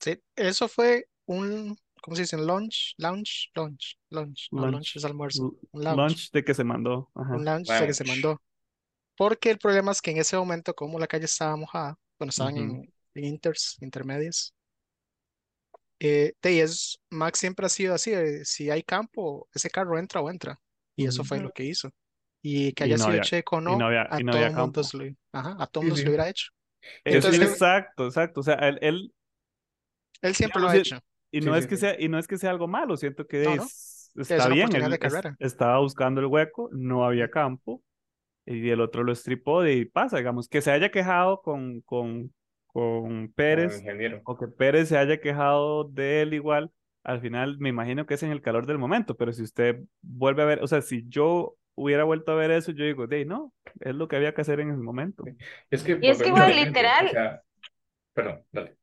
Sí, 0.00 0.20
eso 0.36 0.68
fue 0.68 1.06
un, 1.26 1.76
¿cómo 2.02 2.16
se 2.16 2.22
dice? 2.22 2.36
Un 2.36 2.46
Lunch, 2.46 2.94
lunch, 2.98 3.50
lunch, 3.54 3.98
lunch. 4.10 4.50
No, 4.50 4.66
lunch 4.66 4.96
Lunch. 4.96 4.96
es 4.96 5.04
almuerzo. 5.04 5.48
Un 5.72 5.84
lounge. 5.84 6.16
Lunch 6.16 6.30
de 6.32 6.44
que 6.44 6.54
se 6.54 6.64
mandó. 6.64 7.10
Ajá. 7.14 7.38
Un 7.38 7.44
lounge 7.44 7.78
de 7.80 7.86
que 7.88 7.94
se 7.94 8.04
mandó. 8.04 8.40
Porque 9.16 9.50
el 9.50 9.58
problema 9.58 9.92
es 9.92 10.02
que 10.02 10.12
en 10.12 10.18
ese 10.18 10.36
momento, 10.36 10.74
como 10.74 10.98
la 11.00 11.06
calle 11.08 11.26
estaba 11.26 11.56
mojada, 11.56 11.98
cuando 12.18 12.30
estaban 12.30 12.56
Ujú. 12.56 12.58
en, 12.58 12.94
en 13.14 13.24
inters, 13.24 13.76
intermedias, 13.82 14.54
eh, 16.00 16.34
es, 16.42 16.98
Max 17.10 17.38
siempre 17.38 17.66
ha 17.66 17.68
sido 17.68 17.94
así, 17.94 18.10
de, 18.10 18.44
si 18.44 18.70
hay 18.70 18.82
campo, 18.82 19.48
ese 19.54 19.70
carro 19.70 19.98
entra 19.98 20.20
o 20.20 20.30
entra. 20.30 20.60
Y 20.96 21.06
eso 21.06 21.24
fue 21.24 21.40
lo 21.40 21.50
que 21.50 21.64
hizo. 21.64 21.90
Y 22.42 22.72
que 22.72 22.84
Y 22.84 22.86
haya 22.86 22.96
no 22.96 23.04
sido 23.04 23.08
había- 23.10 23.22
Checo 23.22 23.56
o 23.56 23.60
y 23.60 23.64
no, 23.64 23.78
no 23.78 23.86
había- 23.86 24.06
a 24.10 24.20
y 24.20 24.24
no 24.24 24.32
todo 24.32 24.50
mundo 24.50 24.82
se 24.84 24.96
lo, 24.96 25.04
ajá, 25.32 25.56
a 25.58 25.66
todo 25.66 25.82
Sí, 25.82 25.86
mundo 25.86 25.96
se 25.96 26.00
sí. 26.00 26.04
lo 26.06 26.10
hubiera 26.10 26.28
hecho. 26.28 26.50
Es- 27.04 27.14
Entonces, 27.14 27.40
él- 27.40 27.46
exacto, 27.48 28.06
exacto. 28.06 28.40
O 28.40 28.42
sea, 28.42 28.54
él, 28.56 28.78
él- 28.82 29.14
Él 30.22 30.34
siempre 30.34 30.60
lo 30.60 30.68
ha 30.68 30.76
hecho. 30.76 30.98
y 31.30 31.40
Sí, 31.40 31.46
no 31.46 31.56
es 31.56 31.64
sí, 31.64 31.68
que 31.70 31.76
sí. 31.76 31.80
sea, 31.80 31.96
y 32.00 32.08
no 32.08 32.18
es 32.18 32.26
que 32.26 32.38
sea 32.38 32.50
algo 32.50 32.68
malo, 32.68 32.96
siento 32.96 33.26
que 33.26 33.42
es- 33.44 34.10
Es 34.16 34.30
está 34.30 34.46
una 34.46 34.54
bien, 34.54 34.74
él 34.76 34.82
de 34.90 34.94
es- 34.94 34.98
carrera. 34.98 35.36
estaba 35.38 35.78
buscando 35.78 36.20
el 36.20 36.26
hueco, 36.26 36.68
no 36.72 37.04
había 37.06 37.30
campo, 37.30 37.82
y 38.44 38.68
el 38.70 38.80
otro 38.80 39.04
lo 39.04 39.12
estripó 39.12 39.64
y 39.66 39.84
pasa, 39.84 40.18
digamos, 40.18 40.48
que 40.48 40.60
se 40.60 40.70
haya 40.72 40.90
quejado 40.90 41.40
con, 41.42 41.80
con, 41.82 42.34
con 42.66 43.32
Pérez, 43.34 43.82
o 44.24 44.36
que 44.36 44.48
Pérez 44.48 44.88
se 44.88 44.98
haya 44.98 45.20
quejado 45.20 45.84
de 45.84 46.22
él 46.22 46.34
igual, 46.34 46.70
al 47.04 47.20
final 47.20 47.58
me 47.58 47.68
imagino 47.68 48.06
que 48.06 48.14
es 48.14 48.22
en 48.22 48.30
el 48.30 48.42
calor 48.42 48.66
del 48.66 48.78
momento, 48.78 49.16
pero 49.16 49.32
si 49.32 49.42
usted 49.42 49.80
vuelve 50.02 50.42
a 50.42 50.46
ver, 50.46 50.62
o 50.62 50.66
sea, 50.66 50.82
si 50.82 51.04
yo 51.08 51.56
hubiera 51.74 52.04
vuelto 52.04 52.32
a 52.32 52.36
ver 52.36 52.50
eso, 52.50 52.72
yo 52.72 52.84
digo, 52.84 53.06
de 53.06 53.24
no, 53.24 53.52
es 53.80 53.94
lo 53.94 54.06
que 54.08 54.16
había 54.16 54.34
que 54.34 54.42
hacer 54.42 54.60
en 54.60 54.70
ese 54.70 54.82
momento. 54.82 55.24
Es 55.70 55.82
que 55.82 55.98
Y 56.00 56.08
es 56.10 56.18
que 56.22 56.30
mismo, 56.30 56.46
literal- 56.46 57.06
o 57.06 57.10
sea, 57.10 57.42
perdón, 58.14 58.44
dale. 58.52 58.76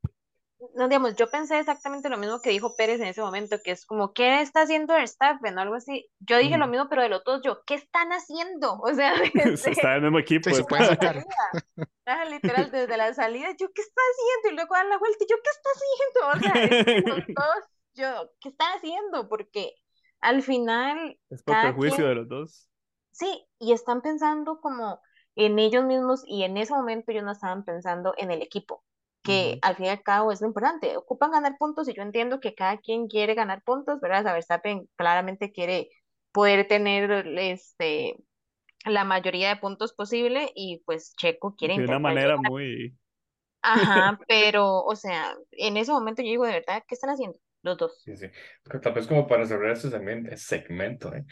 No, 0.76 0.88
digamos, 0.90 1.16
yo 1.16 1.30
pensé 1.30 1.58
exactamente 1.58 2.10
lo 2.10 2.18
mismo 2.18 2.42
que 2.42 2.50
dijo 2.50 2.76
Pérez 2.76 3.00
en 3.00 3.08
ese 3.08 3.22
momento, 3.22 3.58
que 3.64 3.72
es 3.72 3.86
como, 3.86 4.12
¿qué 4.14 4.42
está 4.42 4.64
haciendo 4.64 4.94
Verstappen 4.94 5.58
o 5.58 5.62
algo 5.62 5.76
así? 5.76 6.10
Yo 6.20 6.38
dije 6.38 6.58
lo 6.58 6.68
mismo, 6.68 6.88
pero 6.90 7.02
de 7.02 7.10
los 7.10 7.24
dos, 7.24 7.42
yo, 7.44 7.62
¿qué 7.66 7.76
están 7.76 8.10
haciendo? 8.10 8.78
O 8.82 8.94
sea, 8.94 9.14
desde, 9.34 9.72
Está 9.72 9.92
en 9.92 9.96
el 9.98 10.02
mismo 10.04 10.20
equipo. 10.20 10.50
Sí, 10.50 10.56
se 10.56 10.62
es- 10.62 10.68
pueden 10.68 10.86
la 10.86 10.92
sacar. 10.92 11.14
salida. 11.14 11.86
Ajá, 12.06 12.26
literal, 12.26 12.72
desde 12.72 12.98
la 12.98 13.14
salida, 13.14 13.48
yo, 13.58 13.72
¿qué 13.74 13.82
está 13.82 14.02
haciendo? 14.12 14.50
Y 14.52 14.56
luego 14.56 14.76
dan 14.76 14.90
la 14.90 14.98
vuelta, 14.98 15.18
y 15.24 15.28
yo, 15.30 15.36
¿qué 15.44 15.50
está 15.50 15.70
haciendo? 15.76 16.28
O 16.28 16.40
sea, 16.40 16.64
es 16.64 16.86
que 16.86 17.10
los 17.10 17.18
dos, 17.36 17.66
yo, 17.96 18.32
¿qué 18.42 18.50
están 18.50 18.78
haciendo? 18.78 19.30
Porque 19.30 19.76
al 20.22 20.42
final, 20.44 21.20
Es 21.32 21.42
por 21.44 21.60
perjuicio 21.60 21.80
quien- 21.82 22.08
de 22.08 22.14
los 22.16 22.28
dos. 22.28 22.70
sí, 23.12 23.48
y 23.60 23.74
están 23.74 24.02
pensando 24.02 24.60
como 24.62 25.02
en 25.36 25.60
ellos 25.60 25.84
mismos, 25.86 26.24
y 26.26 26.44
en 26.44 26.58
ese 26.58 26.74
momento 26.74 27.12
ellos 27.12 27.24
no 27.24 27.32
estaban 27.32 27.64
pensando 27.66 28.14
en 28.18 28.32
el 28.32 28.42
equipo. 28.42 28.84
que 29.22 29.60
al 29.62 29.76
fin 29.76 29.88
y 29.88 29.90
al 29.90 30.02
cabo 30.02 30.32
es 30.32 30.40
lo 30.42 30.48
importante. 30.48 30.96
Ocupan 30.98 31.32
ganar 31.32 31.58
puntos 31.58 31.88
y 31.90 31.94
yo 31.94 32.02
entiendo 32.02 32.40
que 32.40 32.56
cada 32.56 32.78
quien 32.78 33.08
quiere 33.08 33.34
ganar 33.36 33.62
puntos, 33.64 34.00
¿verdad? 34.00 34.24
Sea, 34.24 34.34
Verstappen 34.34 34.90
claramente 34.96 35.52
quiere 35.52 35.90
poder 36.32 36.68
tener 36.70 37.12
este, 37.38 38.16
la 38.86 39.04
mayoría 39.06 39.50
de 39.50 39.58
puntos 39.62 39.94
posible 39.94 40.52
y 40.56 40.84
pues 40.86 41.16
Checo 41.18 41.56
quiere 41.58 41.76
De 41.76 41.86
una 41.86 42.00
manera 42.00 42.38
llegar. 42.38 42.38
muy... 42.38 42.98
Ajá, 43.62 44.20
pero, 44.28 44.84
o 44.84 44.96
sea, 44.96 45.34
en 45.52 45.78
ese 45.78 45.92
momento 45.92 46.22
yo 46.22 46.30
digo, 46.30 46.46
de 46.46 46.54
verdad, 46.54 46.84
¿qué 46.88 46.96
están 46.96 47.10
haciendo? 47.12 47.40
Los 47.62 47.78
dos. 47.78 48.02
Sí, 48.04 48.16
sí. 48.16 48.28
Tal 48.82 48.94
vez 48.94 49.08
como 49.08 49.28
para 49.28 49.46
cerrar 49.46 49.72
este 49.72 49.90
segmento, 49.90 50.36
segmento, 50.38 51.14
¿eh? 51.14 51.26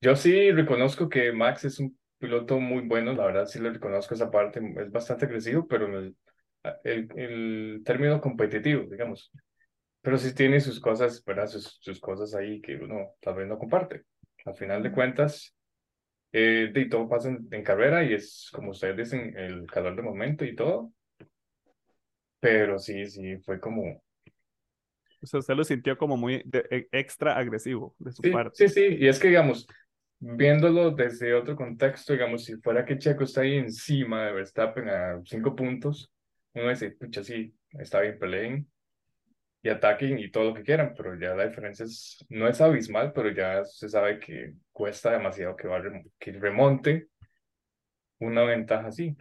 Yo 0.00 0.16
sí 0.16 0.50
reconozco 0.52 1.08
que 1.08 1.32
Max 1.32 1.64
es 1.64 1.80
un 1.80 1.98
piloto 2.18 2.60
muy 2.60 2.82
bueno, 2.82 3.12
la 3.14 3.26
verdad 3.26 3.46
sí 3.46 3.58
le 3.60 3.70
reconozco 3.72 4.14
esa 4.14 4.30
parte, 4.30 4.60
es 4.80 4.90
bastante 4.92 5.26
agresivo, 5.26 5.66
pero 5.66 5.86
en 5.86 5.94
el, 5.94 6.16
el, 6.84 7.08
el 7.18 7.82
término 7.84 8.20
competitivo, 8.20 8.84
digamos. 8.90 9.32
Pero 10.02 10.18
sí 10.18 10.34
tiene 10.34 10.60
sus 10.60 10.80
cosas, 10.80 11.24
¿verdad? 11.24 11.48
Sus, 11.48 11.78
sus 11.80 12.00
cosas 12.00 12.34
ahí 12.34 12.60
que 12.60 12.76
uno 12.76 13.14
tal 13.20 13.36
vez 13.36 13.48
no 13.48 13.58
comparte. 13.58 14.04
Al 14.44 14.54
final 14.56 14.82
de 14.82 14.92
cuentas, 14.92 15.54
eh, 16.32 16.70
de 16.72 16.86
todo 16.86 17.08
pasa 17.08 17.30
en, 17.30 17.48
en 17.52 17.64
carrera 17.64 18.04
y 18.04 18.14
es, 18.14 18.50
como 18.54 18.72
ustedes 18.72 18.96
dicen, 18.98 19.36
el 19.38 19.66
calor 19.68 19.96
del 19.96 20.04
momento 20.06 20.44
y 20.44 20.56
todo. 20.56 20.92
Pero 22.40 22.78
sí, 22.78 23.06
sí, 23.06 23.38
fue 23.38 23.58
como... 23.58 24.03
O 25.24 25.26
sea, 25.26 25.40
usted 25.40 25.54
lo 25.54 25.64
sintió 25.64 25.98
como 25.98 26.16
muy 26.16 26.42
de- 26.46 26.66
e- 26.70 26.88
extra 26.92 27.36
agresivo 27.36 27.94
de 27.98 28.12
su 28.12 28.22
Sí, 28.22 28.30
parte. 28.30 28.66
sí, 28.68 28.68
sí, 28.68 28.96
y 29.00 29.08
es 29.08 29.18
que, 29.18 29.28
digamos, 29.28 29.66
viéndolo 30.20 30.90
desde 30.92 31.34
otro 31.34 31.56
contexto, 31.56 32.12
digamos, 32.12 32.44
si 32.44 32.56
fuera 32.56 32.84
que 32.84 32.98
Checo 32.98 33.24
está 33.24 33.42
ahí 33.42 33.56
encima 33.56 34.26
de 34.26 34.32
Verstappen 34.32 34.88
a 34.88 35.20
cinco 35.24 35.54
puntos, 35.54 36.10
uno 36.54 36.70
dice, 36.70 36.92
pucha, 36.92 37.22
sí, 37.22 37.54
está 37.72 38.00
bien, 38.00 38.18
peleen 38.18 38.68
y 39.62 39.70
ataquen 39.70 40.18
y 40.18 40.30
todo 40.30 40.44
lo 40.50 40.54
que 40.54 40.62
quieran, 40.62 40.94
pero 40.96 41.18
ya 41.18 41.34
la 41.34 41.48
diferencia 41.48 41.84
es, 41.86 42.24
no 42.30 42.48
es 42.48 42.60
abismal, 42.60 43.12
pero 43.14 43.30
ya 43.32 43.64
se 43.64 43.88
sabe 43.88 44.18
que 44.20 44.54
cuesta 44.72 45.12
demasiado 45.12 45.56
que, 45.56 45.68
va 45.68 45.82
que 46.18 46.32
remonte 46.32 47.08
una 48.20 48.42
ventaja 48.44 48.88
así. 48.88 49.16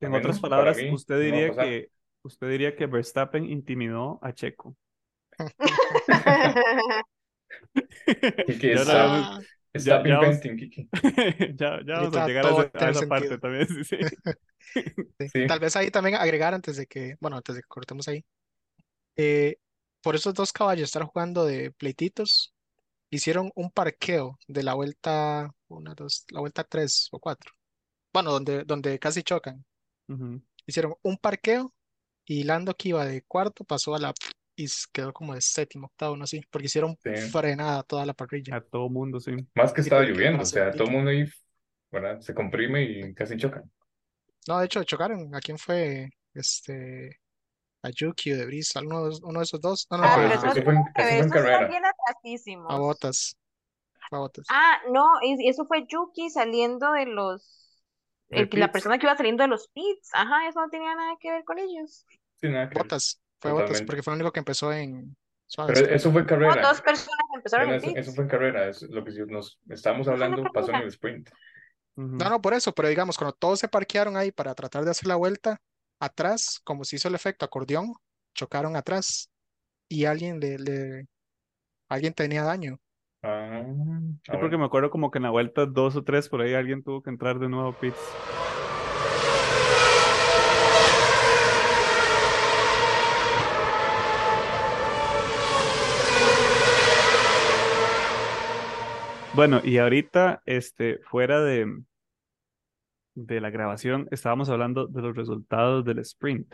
En 0.00 0.14
otras 0.14 0.40
palabras, 0.40 0.78
mí 0.78 0.90
usted 0.90 1.20
diría 1.20 1.54
que 1.54 1.90
usted 2.22 2.48
diría 2.50 2.76
que 2.76 2.86
Verstappen 2.86 3.44
intimidó 3.44 4.18
a 4.22 4.32
Checo. 4.32 4.76
Kiki 8.46 8.68
Ya 8.68 8.74
está, 8.74 9.34
Ah, 9.36 9.40
está 9.72 10.02
ya- 10.02 10.20
ya 10.32 10.40
Kiki. 10.56 10.88
ya, 11.56 11.80
ya 11.86 11.94
vamos 12.00 12.16
a 12.16 12.26
llegar 12.26 12.46
a, 12.46 12.50
ese- 12.50 12.70
a 12.84 12.90
esa 12.90 13.06
parte 13.08 13.28
sentido. 13.28 13.38
también. 13.40 13.66
Sí, 13.68 13.84
sí. 13.84 13.96
Sí. 15.18 15.28
Sí. 15.32 15.46
Tal 15.46 15.60
vez 15.60 15.74
ahí 15.76 15.90
también 15.90 16.16
agregar 16.16 16.52
antes 16.52 16.76
de 16.76 16.86
que, 16.86 17.16
bueno, 17.20 17.38
antes 17.38 17.54
de 17.56 17.62
que 17.62 17.68
cortemos 17.68 18.06
ahí. 18.08 18.24
eh, 19.16 19.56
por 20.02 20.14
esos 20.14 20.34
dos 20.34 20.52
caballos 20.52 20.84
estar 20.88 21.02
jugando 21.04 21.44
de 21.46 21.72
pleititos, 21.72 22.54
hicieron 23.10 23.50
un 23.54 23.70
parqueo 23.70 24.38
de 24.48 24.62
la 24.62 24.74
vuelta, 24.74 25.50
una, 25.68 25.94
dos, 25.94 26.24
la 26.30 26.40
vuelta 26.40 26.64
tres 26.64 27.08
o 27.12 27.18
cuatro. 27.20 27.52
Bueno, 28.12 28.32
donde, 28.32 28.64
donde 28.64 28.98
casi 28.98 29.22
chocan. 29.22 29.64
Ujú. 30.08 30.42
Hicieron 30.66 30.94
un 31.02 31.16
parqueo 31.18 31.72
y 32.26 32.44
Lando 32.44 32.74
que 32.74 32.90
iba 32.90 33.04
de 33.06 33.22
cuarto 33.22 33.64
pasó 33.64 33.94
a 33.94 33.98
la 34.00 34.12
y 34.58 34.66
quedó 34.92 35.12
como 35.12 35.34
de 35.34 35.40
séptimo, 35.40 35.86
octavo, 35.86 36.16
no 36.16 36.26
sé, 36.26 36.42
porque 36.50 36.66
hicieron 36.66 36.96
Sí. 37.02 37.10
frenada 37.30 37.82
toda 37.84 38.04
la 38.04 38.12
parrilla. 38.14 38.56
A 38.56 38.60
todo 38.60 38.88
mundo, 38.88 39.20
sí. 39.20 39.32
Más 39.54 39.72
que 39.72 39.82
Sí, 39.82 39.86
estaba 39.88 40.02
lloviendo, 40.02 40.42
o 40.42 40.46
sea, 40.46 40.70
todo 40.72 40.84
el 40.84 40.90
mundo 40.92 41.10
ahí, 41.10 41.24
¿verdad? 41.92 42.20
Se 42.20 42.34
comprime 42.34 42.82
y 42.82 43.14
casi 43.14 43.36
chocan. 43.36 43.70
No, 44.48 44.58
de 44.58 44.66
hecho, 44.66 44.82
chocaron. 44.84 45.34
¿A 45.34 45.40
quién 45.40 45.58
fue? 45.58 46.10
Este, 46.34 47.20
a 47.82 47.90
Yuki 47.90 48.32
o 48.32 48.36
de 48.38 48.46
Brice, 48.46 48.78
uno, 48.80 49.08
de- 49.10 49.18
uno 49.22 49.40
de 49.40 49.44
esos 49.44 49.60
dos. 49.60 49.86
No, 49.90 49.98
no, 49.98 50.04
Ah, 50.04 50.16
pero 50.16 50.34
eso, 50.34 50.62
fue 50.62 50.74
en, 50.74 50.84
eso 50.96 51.28
fue 51.28 51.30
carrera. 51.30 51.68
bien 51.68 51.84
a. 51.84 51.92
Botas. 52.78 53.36
A 54.10 54.18
Botas. 54.18 54.46
Ah, 54.50 54.78
no, 54.90 55.04
y- 55.22 55.48
eso 55.48 55.66
fue 55.66 55.86
Yuki 55.86 56.30
saliendo 56.30 56.92
de 56.92 57.06
los, 57.06 57.80
el, 58.30 58.48
la 58.52 58.72
persona 58.72 58.98
que 58.98 59.06
iba 59.06 59.16
saliendo 59.16 59.42
de 59.42 59.48
los 59.48 59.68
pits. 59.68 60.10
Ajá, 60.14 60.48
eso 60.48 60.60
no 60.60 60.68
tenía 60.70 60.94
nada 60.94 61.16
que 61.20 61.30
ver 61.30 61.44
con 61.44 61.58
ellos. 61.58 62.06
Sin 62.40 62.52
nada 62.52 62.68
que 62.68 62.74
ver, 62.76 62.84
Botas. 62.84 63.20
Fue 63.40 63.52
Botas, 63.52 63.66
totalmente. 63.68 63.86
porque 63.86 64.02
fue 64.02 64.12
el 64.14 64.20
único 64.20 64.32
que 64.32 64.40
empezó 64.40 64.72
en 64.72 65.16
Pero 65.66 65.80
eso 65.80 66.10
fue 66.12 66.20
en 66.22 66.26
No, 66.26 66.26
carrera. 66.26 66.62
dos 66.68 66.80
personas 66.82 67.18
empezaron 67.34 67.70
en 67.70 67.96
eso, 67.96 68.12
fue 68.14 68.24
en 68.24 68.30
carrera. 68.30 68.68
Es 68.68 68.82
lo 68.82 69.04
que 69.04 69.12
nos 69.26 69.58
estamos 69.68 70.08
hablando 70.08 70.42
pasó 70.52 70.72
en 70.72 70.78
el 70.78 70.88
sprint. 70.88 71.28
No, 71.96 72.28
no, 72.30 72.40
por 72.40 72.54
eso, 72.54 72.72
pero 72.74 72.88
digamos, 72.88 73.16
cuando 73.16 73.34
todos 73.36 73.60
se 73.60 73.68
parquearon 73.68 74.16
ahí 74.16 74.32
para 74.32 74.54
tratar 74.54 74.84
de 74.84 74.90
hacer 74.90 75.06
la 75.06 75.16
vuelta, 75.16 75.60
atrás, 76.00 76.60
como 76.64 76.84
se 76.84 76.96
hizo 76.96 77.08
el 77.08 77.14
efecto 77.14 77.44
acordeón, 77.44 77.94
chocaron 78.34 78.76
atrás 78.76 79.30
y 79.88 80.06
alguien 80.06 80.40
le, 80.40 80.58
le- 80.58 81.06
alguien 81.88 82.14
tenía 82.14 82.44
daño. 82.44 82.78
Ah, 83.22 83.64
ah, 84.28 84.30
Sí, 84.30 84.36
porque 84.38 84.56
bueno. 84.56 84.58
me 84.58 84.64
acuerdo 84.64 84.90
como 84.90 85.10
que 85.10 85.18
en 85.18 85.24
la 85.24 85.30
vuelta 85.30 85.66
dos 85.66 85.96
o 85.96 86.04
tres 86.04 86.28
por 86.28 86.40
ahí 86.40 86.54
alguien 86.54 86.82
tuvo 86.82 87.02
que 87.02 87.10
entrar 87.10 87.38
de 87.38 87.48
nuevo 87.48 87.68
a 87.70 87.76
pits. 87.78 88.20
Bueno, 99.38 99.60
y 99.62 99.78
ahorita, 99.78 100.42
este, 100.46 100.98
fuera 101.08 101.40
de, 101.40 101.80
de 103.14 103.40
la 103.40 103.50
grabación, 103.50 104.08
estábamos 104.10 104.48
hablando 104.48 104.88
de 104.88 105.00
los 105.00 105.14
resultados 105.14 105.84
del 105.84 106.00
sprint, 106.00 106.52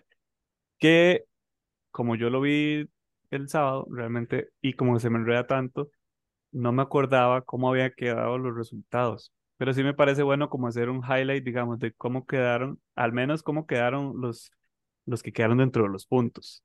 que 0.78 1.24
como 1.90 2.14
yo 2.14 2.28
lo 2.28 2.42
vi 2.42 2.86
el 3.30 3.48
sábado, 3.48 3.86
realmente, 3.90 4.50
y 4.60 4.74
como 4.74 5.00
se 5.00 5.08
me 5.08 5.16
enreda 5.16 5.46
tanto, 5.46 5.88
no 6.52 6.72
me 6.72 6.82
acordaba 6.82 7.40
cómo 7.40 7.70
había 7.70 7.88
quedado 7.88 8.36
los 8.36 8.54
resultados. 8.54 9.32
Pero 9.56 9.72
sí 9.72 9.82
me 9.82 9.94
parece 9.94 10.22
bueno 10.22 10.50
como 10.50 10.68
hacer 10.68 10.90
un 10.90 11.02
highlight, 11.02 11.42
digamos, 11.42 11.78
de 11.78 11.92
cómo 11.92 12.26
quedaron, 12.26 12.78
al 12.96 13.14
menos 13.14 13.42
cómo 13.42 13.66
quedaron 13.66 14.20
los, 14.20 14.52
los 15.06 15.22
que 15.22 15.32
quedaron 15.32 15.56
dentro 15.56 15.84
de 15.84 15.88
los 15.88 16.04
puntos. 16.04 16.62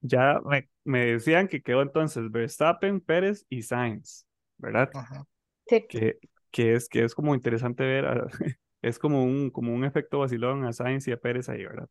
Ya 0.00 0.40
me, 0.44 0.70
me 0.84 1.06
decían 1.06 1.48
que 1.48 1.60
quedó 1.60 1.82
entonces 1.82 2.30
Verstappen, 2.30 3.00
Pérez 3.00 3.44
y 3.48 3.62
Sainz, 3.62 4.27
¿verdad? 4.58 4.90
Ajá. 4.92 5.24
Sí. 5.66 5.88
Que, 5.88 6.18
que 6.50 6.74
es, 6.74 6.88
que 6.88 7.04
es 7.04 7.14
como 7.14 7.34
interesante 7.34 7.84
ver, 7.84 8.06
a- 8.06 8.28
es 8.82 8.98
como 8.98 9.24
un, 9.24 9.50
como 9.50 9.74
un 9.74 9.84
efecto 9.84 10.20
vacilón 10.20 10.64
a 10.64 10.72
Sainz 10.72 11.08
y 11.08 11.12
a 11.12 11.18
Pérez 11.20 11.48
ahí, 11.48 11.64
¿verdad? 11.64 11.88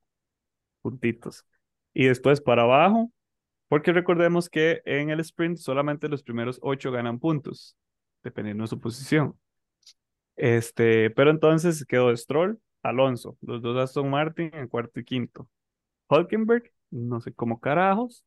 Puntitos. 0.82 1.46
Y 1.94 2.06
después 2.08 2.42
para 2.42 2.64
abajo, 2.64 3.12
porque 3.70 3.94
recordemos 3.94 4.50
que 4.50 4.82
en 4.86 5.10
el 5.12 5.20
sprint 5.22 5.58
solamente 5.60 6.10
los 6.10 6.24
primeros 6.24 6.60
ocho 6.64 6.92
ganan 6.92 7.20
puntos, 7.20 7.78
dependiendo 8.24 8.64
de 8.64 8.70
su 8.70 8.80
posición. 8.82 9.38
Este, 10.36 11.10
pero 11.12 11.32
entonces 11.32 11.86
quedó 11.86 12.16
Stroll, 12.16 12.60
Alonso, 12.84 13.38
los 13.42 13.62
dos 13.62 13.78
Aston 13.78 14.10
Martin 14.10 14.52
en 14.54 14.68
cuarto 14.68 15.00
y 15.00 15.04
quinto. 15.04 15.50
Hulkenberg, 16.10 16.72
no 16.92 17.22
sé 17.22 17.34
cómo 17.34 17.60
carajos, 17.62 18.26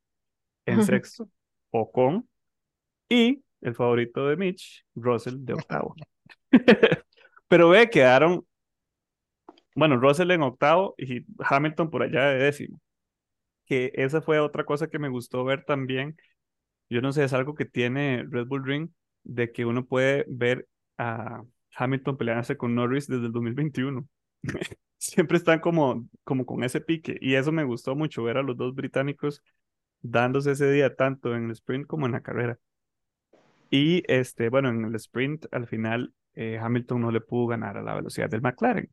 en 0.67 0.83
sexto, 0.83 1.31
Ocon, 1.71 2.29
y 3.09 3.43
el 3.61 3.75
favorito 3.75 4.27
de 4.29 4.37
Mitch, 4.37 4.85
Russell, 4.95 5.37
de 5.39 5.55
octavo. 5.55 5.95
Pero 7.49 7.69
ve, 7.71 7.91
quedaron, 7.91 8.47
bueno, 9.75 9.97
Russell 9.97 10.31
en 10.31 10.43
octavo 10.43 10.95
y 10.99 11.25
Hamilton 11.39 11.91
por 11.91 12.03
allá 12.03 12.27
de 12.27 12.39
décimo. 12.45 12.81
Que 13.67 13.93
esa 13.95 14.21
fue 14.23 14.41
otra 14.41 14.65
cosa 14.65 14.89
que 14.89 14.99
me 14.99 15.09
gustó 15.09 15.45
ver 15.45 15.65
también. 15.65 16.17
Yo 16.91 17.01
no 17.03 17.13
sé, 17.13 17.25
es 17.25 17.33
algo 17.33 17.55
que 17.55 17.65
tiene 17.67 18.25
Red 18.29 18.47
Bull 18.47 18.65
Ring, 18.65 18.91
de 19.25 19.53
que 19.53 19.65
uno 19.65 19.87
puede 19.87 20.25
ver 20.29 20.69
a 20.99 21.43
Hamilton 21.77 22.17
pelearse 22.17 22.57
con 22.57 22.75
Norris 22.75 23.07
desde 23.07 23.27
el 23.27 23.33
2021. 23.33 24.07
Siempre 24.99 25.39
están 25.39 25.61
como, 25.61 26.07
como 26.25 26.47
con 26.47 26.65
ese 26.65 26.81
pique. 26.81 27.17
Y 27.21 27.35
eso 27.35 27.53
me 27.53 27.65
gustó 27.65 27.95
mucho, 27.97 28.23
ver 28.23 28.39
a 28.39 28.43
los 28.43 28.57
dos 28.57 28.75
británicos 28.75 29.43
dándose 30.03 30.53
ese 30.53 30.71
día 30.71 30.95
tanto 30.97 31.35
en 31.35 31.47
el 31.47 31.51
sprint 31.53 31.87
como 31.87 32.07
en 32.07 32.13
la 32.13 32.23
carrera. 32.23 32.59
Y 33.71 34.03
este, 34.13 34.49
bueno, 34.49 34.69
en 34.69 34.85
el 34.85 34.95
sprint 34.97 35.47
al 35.53 35.67
final 35.67 36.13
eh, 36.35 36.59
Hamilton 36.61 37.01
no 37.01 37.11
le 37.11 37.21
pudo 37.21 37.47
ganar 37.49 37.77
a 37.77 37.83
la 37.83 37.95
velocidad 37.95 38.29
del 38.29 38.43
McLaren, 38.43 38.91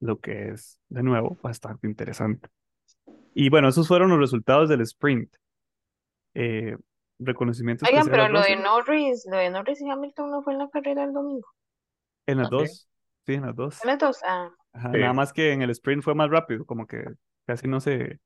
lo 0.00 0.18
que 0.20 0.48
es 0.50 0.78
de 0.88 1.02
nuevo 1.02 1.36
bastante 1.42 1.86
interesante. 1.86 2.48
Y 3.34 3.48
bueno, 3.50 3.68
esos 3.68 3.88
fueron 3.88 4.10
los 4.10 4.18
resultados 4.18 4.68
del 4.68 4.80
sprint. 4.82 5.34
Eh, 6.34 6.76
reconocimiento 7.18 7.84
Oigan, 7.86 8.06
pero 8.08 8.28
lo 8.28 8.40
de 8.40 8.56
Norris, 8.56 9.26
lo 9.30 9.36
de 9.36 9.50
Norris 9.50 9.80
y 9.82 9.90
Hamilton 9.90 10.30
no 10.30 10.42
fue 10.42 10.52
en 10.54 10.60
la 10.60 10.68
carrera 10.70 11.02
del 11.02 11.12
domingo. 11.12 11.46
en 12.26 12.38
las 12.38 12.48
También. 12.48 12.68
dos, 12.68 12.88
sí, 13.26 13.34
en 13.34 13.42
las 13.42 13.56
dos. 13.56 13.82
¿En 13.84 13.88
las 13.88 13.98
dos? 13.98 14.18
Ah, 14.24 14.50
Ajá, 14.72 14.92
Sí. 14.92 14.98
nada 15.00 15.12
más 15.12 15.32
que 15.32 15.52
en 15.52 15.62
el 15.62 15.70
sprint 15.70 16.02
fue 16.04 16.14
más 16.14 16.30
rápido, 16.30 16.64
como 16.64 16.86
que 16.86 17.04
casi 17.46 17.66
no 17.66 17.80
se, 17.80 18.20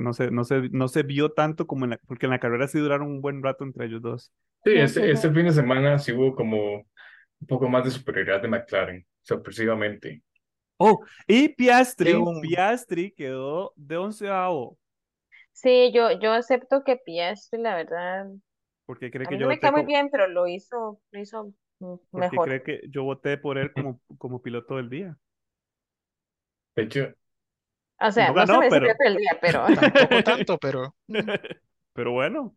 no 0.00 0.12
se, 0.14 0.30
no 0.30 0.44
se, 0.44 0.68
no 0.70 0.88
se 0.88 1.02
vio 1.04 1.32
tanto 1.32 1.66
como 1.66 1.84
en 1.86 1.90
la, 1.92 1.98
porque 2.06 2.26
en 2.26 2.30
la 2.32 2.40
carrera 2.40 2.68
sí 2.68 2.78
duraron 2.78 3.08
un 3.08 3.20
buen 3.22 3.42
rato 3.42 3.64
entre 3.64 3.86
ellos 3.86 4.02
dos. 4.02 4.32
Sí, 4.64 4.72
este, 4.76 5.10
este 5.10 5.30
fin 5.32 5.46
de 5.46 5.52
semana 5.52 5.98
sí 5.98 6.12
hubo 6.12 6.34
como 6.34 6.74
un 6.76 7.46
poco 7.48 7.68
más 7.68 7.84
de 7.84 7.90
superioridad 7.90 8.42
de 8.42 8.48
McLaren, 8.48 9.06
sorpresivamente. 9.22 10.22
Oh, 10.78 11.04
y 11.28 11.48
Piastri, 11.50 12.14
un- 12.14 12.40
Piastri 12.40 13.12
quedó 13.12 13.72
de 13.76 13.96
onceavo. 13.98 14.78
Sí, 15.52 15.92
yo, 15.92 16.10
yo 16.12 16.32
acepto 16.32 16.82
que 16.84 16.96
Piastri, 16.96 17.60
la 17.60 17.74
verdad, 17.76 18.26
Porque 18.86 19.10
cree 19.10 19.26
a 19.26 19.30
que 19.30 19.36
mí 19.36 19.38
yo 19.38 19.46
no 19.46 19.48
me 19.48 19.60
cae 19.60 19.72
muy 19.72 19.84
bien, 19.84 20.10
pero 20.10 20.28
lo 20.28 20.46
hizo, 20.48 21.00
lo 21.12 21.20
hizo 21.20 21.54
mm, 21.80 21.96
porque 22.12 22.40
mejor. 22.40 22.42
cree 22.42 22.62
que 22.62 22.80
yo 22.88 23.04
voté 23.04 23.36
por 23.38 23.58
él 23.58 23.72
como, 23.72 24.00
como 24.18 24.42
piloto 24.42 24.76
del 24.76 24.90
día. 24.90 25.18
De 26.74 26.82
hecho, 26.82 27.14
O 28.00 28.10
sea, 28.12 28.28
No 28.32 28.46
no 28.46 28.54
se 28.54 28.58
me 28.58 28.68
pero- 28.70 28.94
del 28.98 29.16
día, 29.16 29.38
pero 29.40 29.66
Tampoco 29.92 30.22
tanto, 30.24 30.58
pero 30.58 30.94
Pero 31.92 32.12
bueno, 32.12 32.54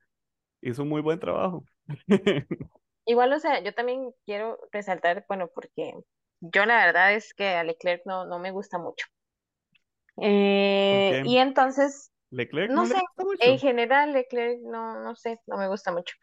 hizo 0.61 0.83
un 0.83 0.89
muy 0.89 1.01
buen 1.01 1.19
trabajo. 1.19 1.63
igual, 3.05 3.33
o 3.33 3.39
sea, 3.39 3.59
yo 3.61 3.73
también 3.73 4.11
quiero 4.25 4.57
resaltar, 4.71 5.25
bueno, 5.27 5.49
porque 5.53 5.93
yo 6.39 6.65
la 6.65 6.85
verdad 6.85 7.13
es 7.13 7.33
que 7.33 7.49
a 7.49 7.63
Leclerc 7.63 8.03
no, 8.05 8.25
no 8.25 8.39
me 8.39 8.51
gusta 8.51 8.77
mucho. 8.77 9.05
Eh, 10.21 11.23
y 11.25 11.37
entonces, 11.37 12.11
Leclerc 12.29 12.69
no 12.69 12.83
no 12.83 12.83
le 12.83 12.89
sé, 12.89 12.93
gusta 13.01 13.23
mucho. 13.23 13.37
en 13.41 13.59
general 13.59 14.13
Leclerc 14.13 14.59
no, 14.61 14.99
no 15.03 15.15
sé, 15.15 15.39
no 15.47 15.57
me 15.57 15.67
gusta 15.67 15.91
mucho. 15.91 16.15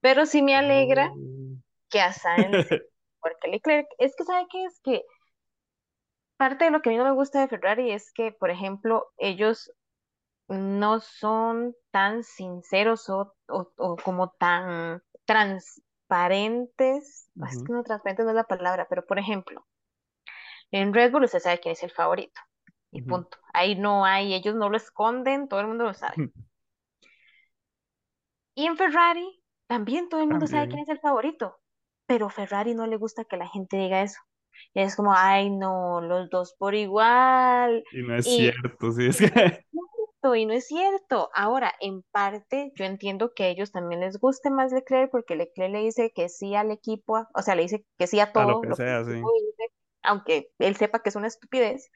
Pero 0.00 0.26
sí 0.26 0.42
me 0.42 0.56
alegra 0.56 1.10
Oh. 1.12 1.56
que 1.88 2.00
a 2.00 2.12
Sainz, 2.12 2.66
porque 3.20 3.48
Leclerc, 3.48 3.86
es 3.98 4.14
que 4.16 4.24
¿sabe 4.24 4.46
qué? 4.50 4.64
Es 4.64 4.80
que 4.82 5.02
parte 6.38 6.66
de 6.66 6.72
lo 6.72 6.82
que 6.82 6.90
a 6.90 6.92
mí 6.92 6.98
no 6.98 7.06
me 7.06 7.12
gusta 7.12 7.40
de 7.40 7.48
Ferrari 7.48 7.92
es 7.92 8.12
que, 8.12 8.32
por 8.32 8.50
ejemplo, 8.50 9.08
ellos 9.18 9.72
no 10.48 11.00
son 11.00 11.76
tan 11.92 12.24
sinceros 12.24 13.10
o, 13.10 13.34
o- 13.48 13.72
o 13.78 13.96
como 13.96 14.30
tan 14.32 15.02
transparentes. 15.26 17.30
Es 17.48 17.56
Ujú. 17.58 17.64
que 17.64 17.74
no, 17.74 17.84
transparente 17.84 18.24
no 18.24 18.30
es 18.30 18.36
la 18.36 18.44
palabra, 18.44 18.88
pero 18.90 19.06
por 19.06 19.20
ejemplo, 19.20 19.66
en 20.70 20.94
Red 20.94 21.12
Bull 21.12 21.24
usted 21.24 21.40
sabe 21.40 21.60
quién 21.60 21.72
es 21.72 21.82
el 21.82 21.90
favorito 21.90 22.40
y 22.92 23.02
punto. 23.02 23.36
Ahí 23.52 23.74
no 23.76 24.04
hay, 24.06 24.32
ellos 24.34 24.54
no 24.54 24.70
lo 24.70 24.76
esconden, 24.78 25.46
todo 25.48 25.60
el 25.60 25.66
mundo 25.66 25.84
lo 25.84 25.92
sabe. 25.94 26.16
Y 28.54 28.66
en 28.66 28.76
Ferrari 28.76 29.42
también 29.68 30.10
todo 30.10 30.20
el 30.20 30.28
mundo 30.28 30.46
sabe 30.46 30.68
quién 30.68 30.82
es 30.82 30.88
el 30.90 31.00
favorito, 31.00 31.58
pero 32.06 32.28
Ferrari 32.28 32.74
no 32.74 32.86
le 32.86 32.96
gusta 32.98 33.24
que 33.24 33.38
la 33.38 33.48
gente 33.48 33.78
diga 33.78 34.02
eso. 34.02 34.20
Y 34.74 34.80
es 34.80 34.96
como, 34.96 35.12
ay, 35.14 35.50
no, 35.50 36.00
los 36.00 36.30
dos 36.30 36.54
por 36.58 36.74
igual. 36.74 37.84
Y 37.90 38.02
no 38.02 38.14
es 38.16 38.26
Y 38.26 38.28
cierto, 38.28 38.92
sí, 38.92 39.06
es 39.06 39.18
que 39.18 39.64
y 40.36 40.46
no 40.46 40.52
es 40.52 40.66
cierto. 40.66 41.30
Ahora, 41.34 41.72
en 41.80 42.02
parte, 42.12 42.72
yo 42.76 42.84
entiendo 42.84 43.32
que 43.34 43.44
a 43.44 43.48
ellos 43.48 43.72
también 43.72 44.00
les 44.00 44.18
guste 44.18 44.50
más 44.50 44.72
Leclerc 44.72 45.10
porque 45.10 45.36
Leclerc 45.36 45.72
le 45.72 45.80
dice 45.80 46.12
que 46.14 46.28
sí 46.28 46.54
al 46.54 46.70
equipo, 46.70 47.26
o 47.34 47.42
sea, 47.42 47.54
le 47.54 47.62
dice 47.62 47.84
que 47.98 48.06
sí 48.06 48.20
a 48.20 48.32
a 48.34 48.44
lo 48.44 48.58
todo 48.58 48.60
que 48.60 48.68
lo 48.68 48.76
que 48.78 48.82
sea, 48.82 49.04
sí. 49.04 49.30
dice, 49.46 49.72
aunque 50.02 50.50
él 50.58 50.76
sepa 50.76 51.00
que 51.02 51.08
es 51.10 51.16
una 51.16 51.28
estupidez. 51.28 51.90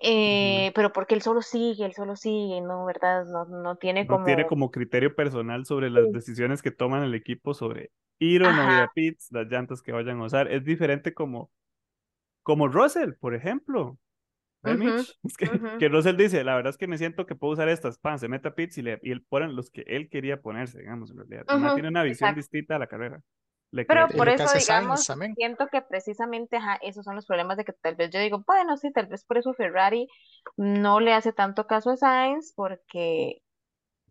Eh, 0.00 0.72
pero 0.74 0.92
porque 0.92 1.14
él 1.14 1.22
solo 1.22 1.42
sigue, 1.42 1.84
él 1.86 1.94
solo 1.94 2.16
sigue, 2.16 2.60
¿no? 2.60 2.84
¿Verdad? 2.86 3.24
No, 3.26 3.44
no 3.46 3.76
tiene 3.76 4.06
No 4.06 4.20
tiene 4.20 4.46
como... 4.46 4.46
como 4.46 4.70
criterio 4.70 5.14
personal 5.14 5.64
sobre 5.64 5.88
las 5.90 6.10
Sí. 6.10 6.12
decisiones 6.12 6.60
que 6.62 6.70
toman 6.72 7.04
el 7.04 7.14
equipo 7.14 7.54
sobre 7.54 7.92
ir 8.22 8.42
o 8.42 8.52
no 8.52 8.70
ir 8.70 8.70
Ajá, 8.70 8.84
a 8.84 8.88
pits, 8.88 9.28
las 9.32 9.46
llantas 9.48 9.82
que 9.82 9.92
vayan 9.92 10.20
a 10.20 10.24
usar. 10.24 10.50
Es 10.50 10.64
diferente 10.64 11.12
como, 11.12 11.50
como 12.42 12.68
Russell, 12.68 13.14
por 13.14 13.34
ejemplo. 13.34 13.98
¿Eh, 14.64 14.74
ujú, 14.74 14.78
Mitch? 14.78 15.18
Es 15.24 15.36
que, 15.78 15.88
Russell 15.88 16.16
dice, 16.16 16.44
la 16.44 16.54
verdad 16.54 16.70
es 16.70 16.78
que 16.78 16.86
me 16.86 16.98
siento 16.98 17.26
que 17.26 17.34
puedo 17.34 17.54
usar 17.54 17.68
estas, 17.68 17.98
pan, 17.98 18.18
se 18.18 18.28
mete 18.28 18.48
a 18.48 18.54
pits 18.54 18.78
y, 18.78 18.82
le, 18.82 19.00
y 19.02 19.10
él 19.10 19.22
pone 19.28 19.48
los 19.48 19.70
que 19.70 19.82
él 19.86 20.08
quería 20.08 20.40
ponerse, 20.40 20.78
digamos, 20.78 21.10
en 21.10 21.18
realidad. 21.18 21.44
Tiene 21.74 21.88
una 21.88 22.02
visión 22.04 22.30
exacto. 22.30 22.36
distinta 22.36 22.76
a 22.76 22.78
la 22.78 22.86
carrera. 22.86 23.20
Pero 23.72 24.06
Leclerc 24.06 24.10
es 24.10 24.16
por 24.16 24.28
eso, 24.28 24.44
hace 24.44 24.60
Sainz 24.60 24.84
digamos, 24.84 25.06
también. 25.06 25.34
siento 25.34 25.66
que 25.68 25.82
precisamente, 25.82 26.56
ajá, 26.56 26.78
esos 26.82 27.04
son 27.04 27.16
los 27.16 27.26
problemas 27.26 27.56
de 27.56 27.64
que 27.64 27.72
tal 27.72 27.96
vez 27.96 28.10
yo 28.10 28.20
digo, 28.20 28.44
bueno, 28.46 28.76
sí, 28.76 28.92
tal 28.92 29.06
vez 29.06 29.24
por 29.24 29.38
eso 29.38 29.54
Ferrari 29.54 30.08
no 30.56 31.00
le 31.00 31.14
hace 31.14 31.32
tanto 31.32 31.66
caso 31.66 31.90
a 31.90 31.96
Sainz 31.96 32.52
porque 32.54 33.42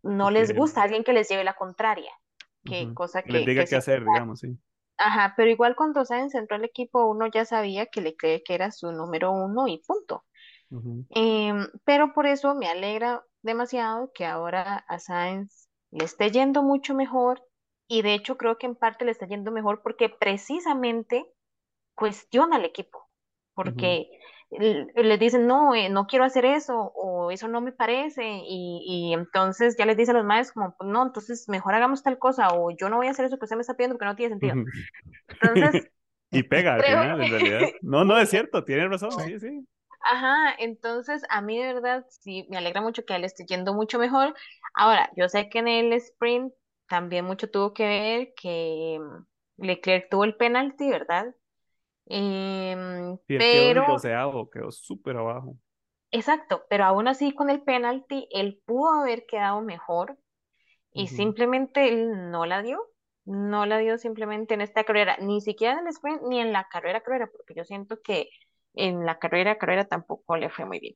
no 0.03 0.31
les 0.31 0.53
gusta 0.55 0.81
alguien 0.81 1.03
que 1.03 1.13
les 1.13 1.29
lleve 1.29 1.43
la 1.43 1.53
contraria, 1.53 2.11
que 2.63 2.93
cosa 2.93 3.23
que 3.23 3.33
les 3.33 3.45
diga 3.45 3.63
que 3.63 3.69
qué 3.71 3.75
hacer, 3.75 4.03
digamos, 4.03 4.39
sí. 4.39 4.57
ajá, 4.97 5.33
pero 5.35 5.49
igual 5.49 5.75
cuando 5.75 6.05
Sainz 6.05 6.35
entró 6.35 6.55
al 6.55 6.65
equipo 6.65 7.05
uno 7.05 7.27
ya 7.27 7.45
sabía 7.45 7.87
que 7.87 8.01
le 8.01 8.15
cree 8.15 8.43
que 8.43 8.53
era 8.53 8.71
su 8.71 8.91
número 8.91 9.31
uno 9.31 9.67
y 9.67 9.79
punto. 9.79 10.23
Em, 11.09 11.67
pero 11.83 12.13
por 12.13 12.25
eso 12.25 12.55
me 12.55 12.67
alegra 12.67 13.23
demasiado 13.41 14.11
que 14.13 14.25
ahora 14.25 14.77
a 14.87 14.99
Sainz 14.99 15.67
le 15.91 16.05
esté 16.05 16.31
yendo 16.31 16.63
mucho 16.63 16.95
mejor 16.95 17.43
y 17.87 18.03
de 18.03 18.13
hecho 18.13 18.37
creo 18.37 18.57
que 18.57 18.67
en 18.67 18.75
parte 18.75 19.03
le 19.03 19.11
está 19.11 19.27
yendo 19.27 19.51
mejor 19.51 19.81
porque 19.81 20.07
precisamente 20.07 21.25
cuestiona 21.93 22.55
al 22.55 22.65
equipo, 22.65 23.09
porque 23.53 24.09
les 24.59 25.19
dicen, 25.19 25.47
no, 25.47 25.73
eh, 25.75 25.89
no 25.89 26.07
quiero 26.07 26.25
hacer 26.25 26.45
eso 26.45 26.91
o 26.95 27.31
eso 27.31 27.47
no 27.47 27.61
me 27.61 27.71
parece 27.71 28.23
y, 28.25 28.83
y 28.85 29.13
entonces 29.13 29.77
ya 29.77 29.85
les 29.85 29.97
dice 29.97 30.11
a 30.11 30.13
los 30.13 30.25
maestros 30.25 30.53
como, 30.53 30.75
"Pues 30.77 30.89
no, 30.89 31.03
entonces 31.03 31.47
mejor 31.47 31.73
hagamos 31.73 32.03
tal 32.03 32.19
cosa 32.19 32.49
o 32.53 32.71
yo 32.71 32.89
no 32.89 32.97
voy 32.97 33.07
a 33.07 33.11
hacer 33.11 33.25
eso 33.25 33.37
que 33.37 33.45
usted 33.45 33.55
me 33.55 33.61
está 33.61 33.75
pidiendo 33.75 33.95
porque 33.95 34.05
no 34.05 34.15
tiene 34.15 34.31
sentido. 34.35 34.55
Entonces, 35.41 35.87
Y 36.33 36.43
pega 36.43 36.75
al 36.75 36.83
creo 36.83 37.01
final, 37.01 37.21
en 37.21 37.31
realidad. 37.31 37.61
No, 37.81 38.05
no 38.05 38.17
es 38.17 38.29
cierto, 38.29 38.63
tiene 38.63 38.87
razón, 38.87 39.17
Sí. 39.25 39.39
sí. 39.39 39.67
Ajá, 40.03 40.55
entonces 40.57 41.23
a 41.29 41.41
mí 41.41 41.59
de 41.61 41.73
verdad 41.73 42.05
sí 42.09 42.47
me 42.49 42.57
alegra 42.57 42.81
mucho 42.81 43.05
que 43.05 43.13
a 43.13 43.17
él 43.17 43.23
esté 43.23 43.45
yendo 43.45 43.73
mucho 43.73 43.99
mejor. 43.99 44.33
Ahora, 44.73 45.11
yo 45.15 45.29
sé 45.29 45.49
que 45.49 45.59
en 45.59 45.67
el 45.67 45.93
sprint 45.93 46.53
también 46.89 47.25
mucho 47.25 47.49
tuvo 47.51 47.73
que 47.73 47.85
ver 47.87 48.33
que 48.35 48.99
mm, 48.99 49.63
Leclerc 49.65 50.09
tuvo 50.09 50.23
el 50.23 50.35
penalti, 50.35 50.89
¿verdad? 50.89 51.35
Sí, 53.27 53.43
quedó 53.49 53.73
pero, 53.73 53.83
doceavo, 53.85 54.49
quedó 54.49 54.71
súper 54.71 55.17
abajo. 55.17 55.57
exacto, 56.11 56.65
pero 56.69 56.85
aún 56.85 57.07
así 57.07 57.33
con 57.33 57.49
el 57.49 57.61
penalti 57.63 58.27
él 58.31 58.61
pudo 58.65 58.93
haber 59.01 59.25
quedado 59.25 59.61
mejor 59.61 60.17
y 60.93 61.07
simplemente 61.09 61.89
él 61.89 62.31
no 62.31 62.45
la 62.45 62.61
dio, 62.63 62.81
no 63.25 63.65
la 63.65 63.79
dio 63.79 63.97
simplemente 63.99 64.53
en 64.55 64.61
esta 64.61 64.83
carrera, 64.85 65.17
ni 65.21 65.41
siquiera 65.41 65.73
en 65.79 65.81
el 65.87 65.87
sprint 65.89 66.21
ni 66.23 66.39
en 66.41 66.53
la 66.53 66.67
carrera 66.69 67.01
carrera, 67.01 67.29
porque 67.31 67.55
yo 67.55 67.65
siento 67.65 68.01
que 68.01 68.29
en 68.75 69.05
la 69.05 69.19
carrera 69.19 69.57
carrera 69.59 69.85
tampoco 69.87 70.37
le 70.37 70.49
fue 70.51 70.65
muy 70.65 70.79
bien. 70.79 70.95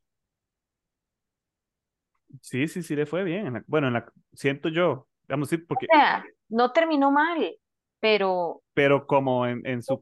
Sí, 2.42 2.68
sí, 2.68 2.84
sí 2.84 2.96
le 2.96 3.06
fue 3.06 3.24
bien. 3.24 3.48
en 3.48 3.54
la- 3.54 3.64
bueno, 3.68 3.88
en 3.88 3.94
la, 3.94 4.12
siento 4.34 4.70
yo, 4.70 5.08
digamos, 5.28 5.50
sí, 5.50 5.58
porque, 5.58 5.90
O 5.90 5.96
sea, 5.96 6.26
no 6.50 6.72
terminó 6.72 7.12
mal, 7.12 7.58
pero 8.06 8.62
pero 8.76 9.08
como 9.08 9.48
en, 9.48 9.66
en 9.66 9.82
su, 9.82 10.00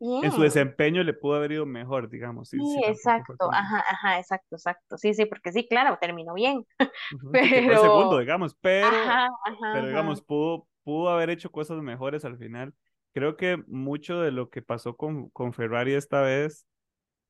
en 0.00 0.32
su 0.32 0.40
desempeño 0.40 1.02
le 1.02 1.12
pudo 1.12 1.34
haber 1.34 1.52
ido 1.52 1.66
mejor, 1.66 2.08
digamos. 2.08 2.48
Sí, 2.48 2.58
exacto, 2.86 3.52
ajá, 3.52 3.84
ajá, 3.86 4.18
exacto, 4.18 4.56
exacto. 4.56 4.96
Sí, 4.96 5.12
sí, 5.12 5.26
porque 5.26 5.52
sí, 5.52 5.68
claro, 5.68 5.98
terminó 6.00 6.32
bien, 6.32 6.64
fue 7.20 7.30
pero, 7.32 7.82
segundo, 7.82 8.18
digamos, 8.18 8.56
pero, 8.62 8.86
ajá, 8.86 9.26
ajá, 9.26 9.56
pero 9.60 9.78
ajá. 9.80 9.86
digamos, 9.86 10.22
pudo, 10.22 10.66
pudo 10.82 11.10
haber 11.10 11.28
hecho 11.28 11.52
cosas 11.52 11.82
mejores 11.82 12.24
al 12.24 12.38
final. 12.38 12.72
Creo 13.12 13.36
que 13.36 13.62
mucho 13.66 14.22
de 14.22 14.30
lo 14.30 14.48
que 14.48 14.62
pasó 14.62 14.96
con, 14.96 15.28
con 15.28 15.52
Ferrari 15.52 15.92
esta 15.92 16.22
vez 16.22 16.66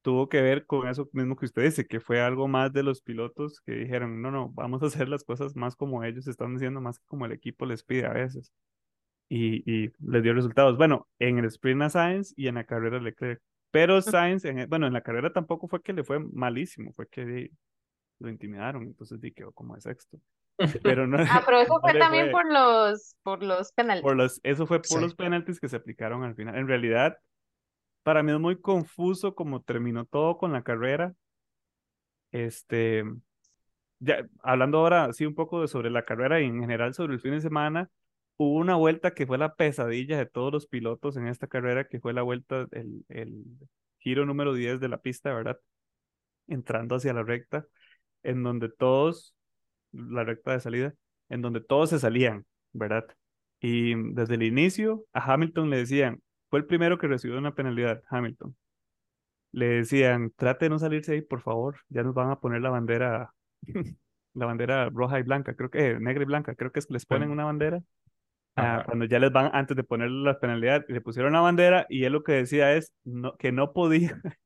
tuvo 0.02 0.28
que 0.28 0.40
ver 0.40 0.66
con 0.66 0.86
eso 0.86 1.08
mismo 1.12 1.34
que 1.34 1.46
usted 1.46 1.64
dice, 1.64 1.84
que 1.84 1.98
fue 1.98 2.20
algo 2.20 2.46
más 2.46 2.72
de 2.72 2.84
los 2.84 3.02
pilotos 3.02 3.60
que 3.60 3.72
dijeron, 3.72 4.22
no, 4.22 4.30
no, 4.30 4.50
vamos 4.50 4.84
a 4.84 4.86
hacer 4.86 5.08
las 5.08 5.24
cosas 5.24 5.56
más 5.56 5.74
como 5.74 6.04
ellos 6.04 6.28
están 6.28 6.54
diciendo, 6.54 6.80
más 6.80 7.00
que 7.00 7.06
como 7.06 7.26
el 7.26 7.32
equipo 7.32 7.66
les 7.66 7.82
pide 7.82 8.06
a 8.06 8.12
veces. 8.12 8.52
Y, 9.34 9.62
y 9.64 9.90
les 10.06 10.22
dio 10.22 10.34
resultados. 10.34 10.76
Bueno, 10.76 11.08
en 11.18 11.38
el 11.38 11.46
sprint 11.46 11.80
a 11.82 11.88
Sainz 11.88 12.34
y 12.36 12.48
en 12.48 12.56
la 12.56 12.64
carrera 12.64 12.98
a 12.98 13.00
Leclerc. 13.00 13.40
Pero 13.70 14.02
Sainz, 14.02 14.44
en, 14.44 14.68
bueno, 14.68 14.86
en 14.86 14.92
la 14.92 15.00
carrera 15.00 15.32
tampoco 15.32 15.68
fue 15.68 15.80
que 15.82 15.94
le 15.94 16.04
fue 16.04 16.18
malísimo, 16.20 16.92
fue 16.92 17.08
que 17.08 17.24
di, 17.24 17.50
lo 18.18 18.28
intimidaron, 18.28 18.82
entonces 18.82 19.18
di, 19.22 19.32
quedó 19.32 19.52
como 19.52 19.74
de 19.74 19.80
sexto. 19.80 20.18
Pero 20.82 21.06
no, 21.06 21.16
Ah, 21.18 21.42
pero 21.46 21.60
eso 21.62 21.72
no 21.80 21.80
fue 21.80 21.98
también 21.98 22.30
fue 22.30 22.42
por 22.42 22.52
los, 22.52 23.16
por 23.22 23.42
los 23.42 23.72
penaltis. 23.72 24.02
por 24.02 24.16
los, 24.16 24.38
eso 24.42 24.66
fue 24.66 24.78
por 24.78 24.86
Sí. 24.86 25.00
los 25.00 25.14
penaltis 25.14 25.58
que 25.60 25.68
se 25.70 25.76
aplicaron 25.76 26.24
al 26.24 26.34
final. 26.34 26.56
En 26.56 26.68
realidad, 26.68 27.16
para 28.02 28.22
mí 28.22 28.32
es 28.32 28.38
muy 28.38 28.60
confuso 28.60 29.34
cómo 29.34 29.62
terminó 29.62 30.04
todo 30.04 30.36
con 30.36 30.52
la 30.52 30.62
carrera. 30.62 31.14
Este, 32.32 33.04
ya 33.98 34.26
hablando 34.42 34.78
ahora 34.78 35.12
sí 35.14 35.24
un 35.26 35.34
poco 35.34 35.62
de 35.62 35.68
sobre 35.68 35.90
la 35.90 36.04
carrera 36.04 36.40
y 36.40 36.44
en 36.44 36.60
general 36.60 36.92
sobre 36.94 37.14
el 37.14 37.20
fin 37.20 37.32
de 37.32 37.40
semana, 37.40 37.88
hubo 38.36 38.58
una 38.58 38.76
vuelta 38.76 39.14
que 39.14 39.26
fue 39.26 39.38
la 39.38 39.54
pesadilla 39.54 40.18
de 40.18 40.26
todos 40.26 40.52
los 40.52 40.66
pilotos 40.66 41.16
en 41.16 41.28
esta 41.28 41.46
carrera, 41.46 41.86
que 41.88 42.00
fue 42.00 42.12
la 42.12 42.22
vuelta, 42.22 42.66
el, 42.72 43.04
el 43.08 43.44
giro 43.98 44.26
número 44.26 44.54
10 44.54 44.80
de 44.80 44.88
la 44.88 44.98
pista, 44.98 45.32
¿verdad? 45.34 45.58
Entrando 46.48 46.96
hacia 46.96 47.12
la 47.12 47.22
recta, 47.22 47.66
en 48.22 48.42
donde 48.42 48.68
todos, 48.68 49.34
la 49.92 50.24
recta 50.24 50.52
de 50.52 50.60
salida, 50.60 50.94
en 51.28 51.42
donde 51.42 51.60
todos 51.60 51.90
se 51.90 51.98
salían, 51.98 52.46
¿verdad? 52.72 53.06
Y 53.60 53.94
desde 54.12 54.34
el 54.34 54.42
inicio 54.42 55.04
a 55.12 55.32
Hamilton 55.32 55.70
le 55.70 55.78
decían, 55.78 56.20
fue 56.50 56.58
el 56.60 56.66
primero 56.66 56.98
que 56.98 57.06
recibió 57.08 57.38
una 57.38 57.54
penalidad, 57.54 58.02
Hamilton. 58.10 58.56
Le 59.52 59.66
decían, 59.66 60.32
trate 60.36 60.66
de 60.66 60.70
no 60.70 60.78
salirse 60.78 61.12
ahí, 61.12 61.22
por 61.22 61.42
favor, 61.42 61.76
ya 61.88 62.02
nos 62.02 62.14
van 62.14 62.30
a 62.30 62.40
poner 62.40 62.62
la 62.62 62.70
bandera, 62.70 63.34
la 64.34 64.46
bandera 64.46 64.90
roja 64.90 65.20
y 65.20 65.22
blanca, 65.22 65.54
creo 65.54 65.70
que, 65.70 65.98
negra 66.00 66.22
y 66.22 66.26
blanca, 66.26 66.54
creo 66.54 66.72
que 66.72 66.80
es 66.80 66.86
que 66.86 66.94
les 66.94 67.06
ponen 67.06 67.30
una 67.30 67.44
bandera 67.44 67.82
ah, 68.56 68.82
cuando 68.86 69.04
ya 69.04 69.18
les 69.18 69.32
van, 69.32 69.50
antes 69.54 69.76
de 69.76 69.84
ponerle 69.84 70.24
la 70.24 70.38
penalidad, 70.38 70.84
y 70.88 70.92
le 70.92 71.00
pusieron 71.00 71.32
la 71.32 71.40
bandera 71.40 71.86
y 71.88 72.04
él 72.04 72.12
lo 72.12 72.22
que 72.22 72.32
decía 72.32 72.74
es 72.74 72.92
no, 73.04 73.36
que 73.36 73.52
no 73.52 73.72
podía, 73.72 74.20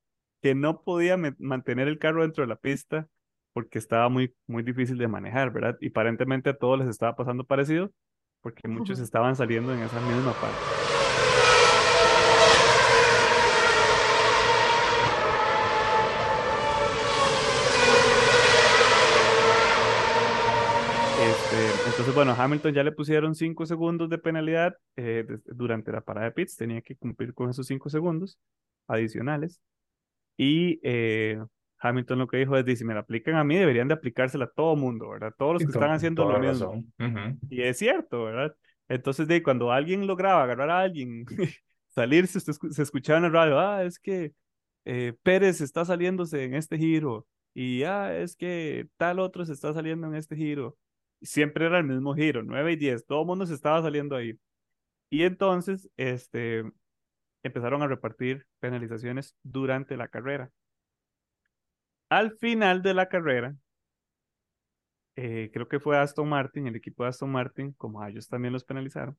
que 0.42 0.54
no 0.54 0.82
podía 0.82 1.16
mantener 1.38 1.88
el 1.88 1.98
carro 1.98 2.22
dentro 2.22 2.42
de 2.42 2.48
la 2.48 2.56
pista 2.56 3.08
porque 3.52 3.78
estaba 3.78 4.08
muy, 4.08 4.34
muy 4.46 4.62
difícil 4.62 4.98
de 4.98 5.08
manejar, 5.08 5.50
¿verdad? 5.50 5.78
Y 5.80 5.88
aparentemente 5.88 6.50
a 6.50 6.58
todos 6.58 6.78
les 6.78 6.88
estaba 6.88 7.16
pasando 7.16 7.44
parecido 7.44 7.90
porque 8.42 8.68
muchos 8.68 9.00
estaban 9.00 9.34
saliendo 9.34 9.74
en 9.74 9.80
esa 9.80 10.00
misma 10.00 10.32
parte. 10.34 10.95
Este, 21.50 21.88
entonces, 21.88 22.14
bueno, 22.14 22.32
Hamilton 22.36 22.74
ya 22.74 22.82
le 22.82 22.92
pusieron 22.92 23.34
5 23.34 23.66
segundos 23.66 24.08
de 24.10 24.18
penalidad 24.18 24.74
eh, 24.96 25.24
des- 25.26 25.44
durante 25.44 25.92
la 25.92 26.00
parada 26.00 26.26
de 26.26 26.32
pits, 26.32 26.56
tenía 26.56 26.80
que 26.82 26.96
cumplir 26.96 27.34
con 27.34 27.50
esos 27.50 27.66
5 27.66 27.88
segundos 27.88 28.38
adicionales. 28.88 29.60
Y 30.36 30.80
eh, 30.82 31.38
Hamilton 31.78 32.18
lo 32.18 32.26
que 32.26 32.38
dijo 32.38 32.56
es, 32.56 32.64
dice, 32.64 32.78
si 32.78 32.84
me 32.84 32.94
la 32.94 33.00
aplican 33.00 33.36
a 33.36 33.44
mí, 33.44 33.56
deberían 33.56 33.88
de 33.88 33.94
aplicársela 33.94 34.46
a 34.46 34.50
todo 34.50 34.76
mundo, 34.76 35.08
¿verdad? 35.10 35.32
Todos 35.38 35.54
los 35.54 35.62
que 35.62 35.68
están 35.68 35.90
haciendo 35.92 36.24
lo 36.24 36.38
mismo. 36.40 36.66
razón. 36.66 36.92
Ujú. 36.98 37.38
Y 37.48 37.62
es 37.62 37.78
cierto, 37.78 38.24
¿verdad? 38.24 38.54
Entonces, 38.88 39.28
de 39.28 39.42
cuando 39.42 39.72
alguien 39.72 40.06
lograba 40.06 40.42
agarrar 40.42 40.70
a 40.70 40.80
alguien, 40.80 41.24
salirse, 41.88 42.38
usted 42.38 42.52
se 42.70 42.82
escuchaba 42.82 43.18
en 43.20 43.24
el 43.26 43.32
radio, 43.32 43.58
ah, 43.58 43.84
es 43.84 43.98
que 43.98 44.32
eh, 44.84 45.14
Pérez 45.22 45.60
está 45.60 45.84
saliéndose 45.84 46.44
en 46.44 46.54
este 46.54 46.76
giro, 46.78 47.26
y 47.54 47.82
ah, 47.84 48.16
es 48.16 48.36
que 48.36 48.88
tal 48.96 49.18
otro 49.18 49.44
se 49.46 49.52
está 49.52 49.72
saliendo 49.72 50.06
en 50.06 50.14
este 50.16 50.36
giro. 50.36 50.76
Siempre 51.22 51.66
era 51.66 51.78
el 51.78 51.84
mismo 51.84 52.14
giro, 52.14 52.42
9 52.42 52.72
y 52.72 52.76
10, 52.76 53.06
todo 53.06 53.22
el 53.22 53.26
mundo 53.26 53.46
se 53.46 53.54
estaba 53.54 53.80
saliendo 53.82 54.16
ahí. 54.16 54.38
Y 55.10 55.22
entonces, 55.22 55.88
este, 55.96 56.64
empezaron 57.42 57.82
a 57.82 57.86
repartir 57.88 58.46
penalizaciones 58.60 59.36
durante 59.42 59.96
la 59.96 60.08
carrera. 60.08 60.50
Al 62.10 62.32
final 62.32 62.82
de 62.82 62.94
la 62.94 63.08
carrera, 63.08 63.56
eh, 65.16 65.50
creo 65.52 65.68
que 65.68 65.80
fue 65.80 65.96
Aston 65.98 66.28
Martin, 66.28 66.66
el 66.66 66.76
equipo 66.76 67.02
de 67.02 67.08
Aston 67.10 67.30
Martin, 67.30 67.72
como 67.72 68.02
a 68.02 68.08
ellos 68.10 68.28
también 68.28 68.52
los 68.52 68.64
penalizaron, 68.64 69.16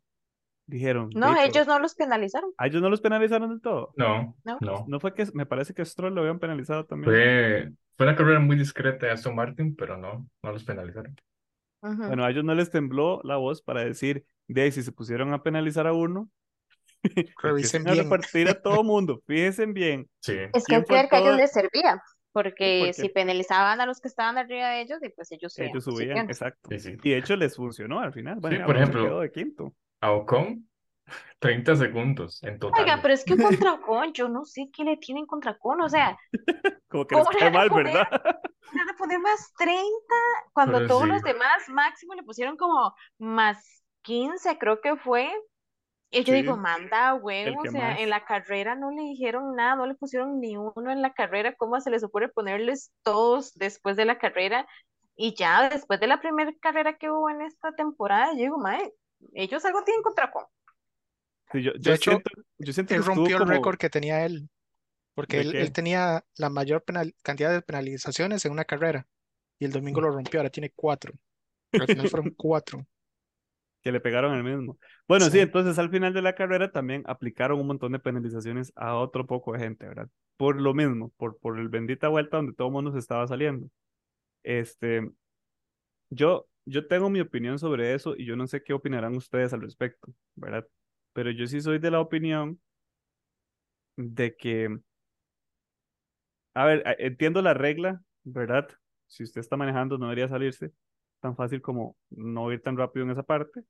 dijeron, 0.67 1.09
No, 1.15 1.29
"Ve, 1.29 1.35
pero 1.37 1.47
ellos 1.49 1.67
no 1.67 1.79
los 1.79 1.95
penalizaron. 1.95 2.51
a 2.57 2.67
ellos 2.67 2.81
no 2.81 2.89
los 2.89 3.01
penalizaron 3.01 3.49
del 3.49 3.61
todo. 3.61 3.93
No, 3.95 4.37
No. 4.43 4.57
no. 4.61 4.85
No 4.87 4.99
fue 4.99 5.13
que, 5.13 5.25
me 5.33 5.45
parece 5.45 5.73
que 5.73 5.83
Stroll 5.83 6.13
lo 6.13 6.21
habían 6.21 6.39
penalizado 6.39 6.85
también. 6.85 7.11
Fue, 7.11 7.71
fue 7.97 8.05
una 8.05 8.15
carrera 8.15 8.39
muy 8.39 8.55
discreta 8.57 9.07
de 9.07 9.11
Aston 9.13 9.35
Martin, 9.35 9.75
pero 9.75 9.97
no, 9.97 10.29
no 10.43 10.51
los 10.51 10.63
penalizaron. 10.63 11.15
Bueno, 11.81 12.25
a 12.25 12.31
ellos 12.31 12.43
no 12.43 12.55
les 12.55 12.69
tembló 12.69 13.21
la 13.23 13.37
voz 13.37 13.61
para 13.61 13.83
decir, 13.83 14.25
de 14.47 14.61
ahí, 14.63 14.71
si 14.71 14.83
se 14.83 14.91
pusieron 14.91 15.33
a 15.33 15.43
penalizar 15.43 15.87
a 15.87 15.93
uno, 15.93 16.29
Revisen 17.41 17.81
empiecen 17.83 17.87
a 17.87 17.91
bien. 17.91 18.03
repartir 18.05 18.49
a 18.49 18.61
todo 18.61 18.83
mundo, 18.83 19.21
fíjense 19.25 19.65
bien. 19.67 20.09
Sí, 20.21 20.33
Es 20.53 20.65
que 20.65 20.83
¿Quién 20.83 21.07
que 21.09 21.15
a 21.15 21.19
ellos 21.19 21.37
les 21.37 21.51
servía, 21.51 22.01
porque 22.31 22.91
si 22.93 23.09
penalizaban 23.09 23.81
a 23.81 23.85
los 23.85 23.99
que 23.99 24.07
estaban 24.07 24.37
arriba 24.37 24.69
de 24.69 24.81
ellos, 24.81 24.99
y 25.01 25.09
pues 25.09 25.31
ellos 25.31 25.53
subían 25.53 25.71
Ellos 25.71 25.83
subían, 25.83 26.17
exacto. 26.29 26.69
sí, 26.69 26.79
sí. 26.79 26.97
Y 27.03 27.09
de 27.11 27.17
hecho 27.17 27.35
les 27.35 27.55
funcionó 27.55 27.99
al 27.99 28.13
final. 28.13 28.39
Bueno, 28.39 28.65
por 28.65 28.75
ejemplo, 28.75 29.03
quedó 29.03 29.19
de 29.21 29.31
quinto. 29.31 29.73
A 30.01 30.11
Ocon, 30.11 30.67
30 31.39 31.75
segundos 31.75 32.41
en 32.43 32.59
total. 32.59 32.83
Oiga, 32.83 32.99
pero 33.01 33.13
es 33.13 33.23
que 33.25 33.37
contra 33.39 33.73
Ocon, 33.73 34.13
yo 34.13 34.29
no 34.29 34.45
sé 34.45 34.69
qué 34.73 34.83
le 34.83 34.97
tienen 34.97 35.25
contra 35.25 35.51
Ocon, 35.51 35.81
o 35.81 35.89
sea, 35.89 36.17
Como 36.89 37.05
que 37.07 37.15
les 37.15 37.29
¿Cómo 37.29 37.31
le 37.31 37.39
cae 37.39 37.49
van 37.51 37.57
a 37.57 37.61
mal, 37.61 37.69
poner? 37.69 37.93
¿verdad? 37.93 38.07
van 38.73 38.89
a 38.89 38.97
poner 38.97 39.19
más 39.19 39.53
30 39.57 40.15
cuando 40.53 40.79
Pero 40.79 40.87
todos 40.87 41.07
sí. 41.07 41.07
los 41.07 41.23
demás 41.23 41.69
máximo 41.69 42.13
le 42.15 42.23
pusieron 42.23 42.57
como 42.57 42.93
más 43.17 43.83
15, 44.03 44.57
creo 44.57 44.81
que 44.81 44.95
fue. 44.97 45.31
Y 46.11 46.23
yo 46.25 46.33
Sí, 46.33 46.35
digo, 46.35 46.57
manda 46.57 47.13
huevo, 47.15 47.61
o 47.63 47.67
sea, 47.67 47.93
más. 47.93 47.99
en 47.99 48.09
la 48.09 48.25
carrera 48.25 48.75
no 48.75 48.91
le 48.91 49.01
dijeron 49.03 49.55
nada, 49.55 49.75
no 49.75 49.87
le 49.87 49.95
pusieron 49.95 50.39
ni 50.41 50.57
uno 50.57 50.91
en 50.91 51.01
la 51.01 51.13
carrera, 51.13 51.55
¿cómo 51.55 51.79
se 51.81 51.91
les 51.91 52.03
ocurre 52.03 52.29
ponerles 52.29 52.93
todos 53.03 53.53
después 53.55 53.97
de 53.97 54.05
la 54.05 54.17
carrera? 54.19 54.67
Y 55.17 55.35
ya 55.35 55.69
después 55.69 55.99
de 55.99 56.07
la 56.07 56.21
primera 56.21 56.53
carrera 56.61 56.97
que 56.97 57.11
hubo 57.11 57.29
en 57.29 57.41
esta 57.43 57.73
temporada, 57.73 58.33
yo 58.33 58.39
digo, 58.39 58.57
mae, 58.59 58.93
ellos 59.33 59.65
algo 59.65 59.83
tienen 59.83 60.03
contra 60.03 60.25
Ocon. 60.27 60.45
Sí, 61.51 61.63
yo, 61.63 61.71
yo 61.79 61.93
hecho, 61.93 62.11
siento, 62.11 62.31
yo 62.57 62.73
siento 62.73 62.93
que 62.93 62.95
Él 62.95 63.01
estuvo 63.01 63.15
rompió 63.15 63.37
el 63.37 63.43
como... 63.43 63.51
récord 63.51 63.77
que 63.77 63.89
tenía 63.89 64.25
él, 64.25 64.49
porque 65.15 65.37
¿De 65.37 65.43
él, 65.43 65.71
tenía 65.71 66.25
la 66.37 66.49
mayor 66.49 66.83
penal- 66.83 67.15
cantidad 67.23 67.51
de 67.53 67.61
penalizaciones 67.61 68.45
en 68.45 68.51
una 68.53 68.65
carrera 68.65 69.07
y 69.59 69.65
el 69.65 69.71
domingo 69.71 70.01
lo 70.01 70.11
rompió, 70.11 70.39
ahora 70.41 70.49
tiene 70.51 70.71
cuatro. 70.75 71.13
Al 71.77 71.87
final 71.87 72.07
fueron 72.09 72.31
cuatro. 72.37 72.87
que 73.83 73.91
le 73.91 73.99
pegaron 73.99 74.35
el 74.35 74.43
mismo. 74.43 74.77
Bueno, 75.07 75.29
sí. 75.29 75.33
Sí. 75.33 75.39
entonces 75.39 75.79
al 75.79 75.89
final 75.89 76.13
de 76.13 76.21
la 76.21 76.35
carrera 76.35 76.71
también 76.71 77.03
aplicaron 77.05 77.59
un 77.59 77.67
montón 77.67 77.91
de 77.93 77.99
penalizaciones 77.99 78.71
a 78.75 78.95
otro 78.95 79.25
poco 79.25 79.53
de 79.53 79.59
gente, 79.59 79.87
¿verdad? 79.87 80.09
Por 80.37 80.59
lo 80.61 80.73
mismo, 80.73 81.11
por, 81.17 81.37
por 81.39 81.59
el 81.59 81.69
bendita 81.69 82.07
vuelta 82.09 82.37
donde 82.37 82.53
todo 82.53 82.67
el 82.67 82.73
mundo 82.73 82.91
se 82.91 82.99
estaba 82.99 83.27
saliendo. 83.27 83.69
Este, 84.43 85.09
yo, 86.09 86.47
yo 86.65 86.87
tengo 86.87 87.09
mi 87.09 87.19
opinión 87.21 87.59
sobre 87.59 87.93
eso 87.93 88.15
y 88.17 88.25
yo 88.25 88.35
no 88.35 88.47
sé 88.47 88.63
qué 88.63 88.73
opinarán 88.73 89.15
ustedes 89.15 89.53
al 89.53 89.61
respecto, 89.61 90.13
¿verdad? 90.35 90.67
Pero 91.17 91.31
yo 91.31 91.47
sí 91.47 91.61
soy 91.61 91.79
de 91.79 91.89
la 91.89 91.99
opinión 91.99 92.61
de 93.95 94.35
que, 94.35 94.69
a 96.53 96.65
ver, 96.65 96.83
entiendo 96.99 97.41
la 97.41 97.55
regla, 97.55 98.03
¿verdad? 98.23 98.67
Si 99.07 99.23
usted 99.23 99.41
está 99.41 99.57
manejando 99.57 99.97
no 99.97 100.05
debería 100.05 100.27
salirse 100.27 100.73
tan 101.19 101.35
fácil 101.35 101.59
como 101.59 101.97
no 102.11 102.51
ir 102.51 102.61
tan 102.61 102.77
rápido 102.77 103.03
en 103.03 103.13
esa 103.13 103.23
parte. 103.23 103.63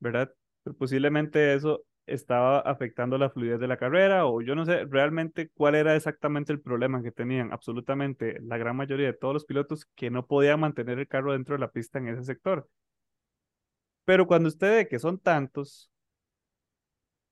¿verdad? 0.00 0.32
Pero 0.64 0.76
posiblemente 0.76 1.54
eso 1.54 1.84
estaba 2.06 2.60
afectando 2.60 3.18
la 3.18 3.30
fluidez 3.30 3.60
de 3.60 3.68
la 3.68 3.76
carrera 3.78 4.26
o 4.26 4.42
yo 4.42 4.54
no 4.54 4.64
sé 4.64 4.86
realmente 4.86 5.50
cuál 5.54 5.74
era 5.76 5.96
exactamente 5.96 6.52
el 6.52 6.60
problema 6.62 7.02
que 7.02 7.12
tenían 7.12 7.52
absolutamente 7.52 8.40
la 8.42 8.58
gran 8.58 8.76
mayoría 8.76 9.08
de 9.08 9.14
todos 9.14 9.34
los 9.34 9.46
pilotos 9.46 9.86
que 9.96 10.10
no 10.10 10.26
podían 10.26 10.60
mantener 10.60 10.98
el 10.98 11.08
carro 11.08 11.32
dentro 11.32 11.56
de 11.56 11.60
la 11.60 11.70
pista 11.72 11.98
en 11.98 12.08
ese 12.08 12.24
sector. 12.24 12.68
Pero 14.04 14.26
cuando 14.26 14.48
usted 14.48 14.76
ve 14.78 14.88
que 14.88 14.98
son 14.98 15.18
tantos, 15.18 15.90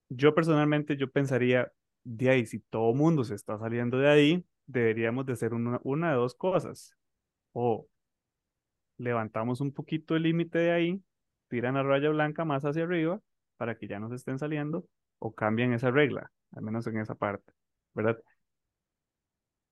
yo 0.09 0.35
personalmente 0.35 0.97
yo 0.97 1.11
pensaría, 1.11 1.73
de 2.05 2.31
ahí, 2.31 2.47
si 2.47 2.61
todo 2.61 2.95
mundo 2.95 3.25
se 3.25 3.35
está 3.35 3.59
saliendo 3.59 3.99
de 3.99 4.09
ahí, 4.09 4.47
deberíamos 4.67 5.27
de 5.27 5.33
hacer 5.35 5.55
una, 5.55 5.81
una 5.83 6.11
de 6.11 6.17
dos 6.17 6.35
cosas. 6.35 6.95
O 7.53 7.89
levantamos 8.99 9.61
un 9.61 9.73
poquito 9.73 10.17
el 10.17 10.23
límite 10.23 10.59
de 10.59 10.73
ahí, 10.73 11.03
tiran 11.49 11.75
la 11.75 11.83
raya 11.83 12.11
blanca 12.11 12.45
más 12.45 12.65
hacia 12.65 12.85
arriba 12.85 13.21
para 13.57 13.77
que 13.77 13.87
ya 13.89 13.99
no 13.99 14.09
se 14.09 14.17
estén 14.17 14.39
saliendo 14.39 14.87
o 15.19 15.35
cambian 15.35 15.73
esa 15.73 15.91
regla, 15.91 16.31
al 16.53 16.63
menos 16.63 16.87
en 16.87 16.99
esa 16.99 17.15
parte, 17.15 17.53
¿verdad? 17.95 18.19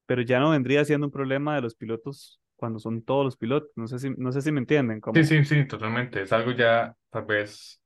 Pero 0.07 0.23
ya 0.23 0.39
no 0.41 0.51
vendría 0.51 0.85
siendo 0.85 1.07
un 1.07 1.13
problema 1.13 1.55
de 1.55 1.63
los 1.63 1.75
pilotos 1.75 2.41
cuando 2.57 2.79
son 2.79 3.03
todos 3.03 3.25
los 3.25 3.37
pilotos. 3.37 3.71
No 3.75 3.87
sé 3.87 3.99
si, 3.99 4.11
no 4.11 4.33
sé 4.33 4.43
si 4.43 4.53
me 4.53 4.61
entienden. 4.61 5.01
Como, 5.01 5.15
Sí, 5.15 5.25
sí, 5.25 5.45
sí, 5.45 5.67
totalmente. 5.67 6.23
Es 6.23 6.33
algo 6.33 6.53
ya, 6.53 6.95
tal 7.11 7.25
vez, 7.25 7.83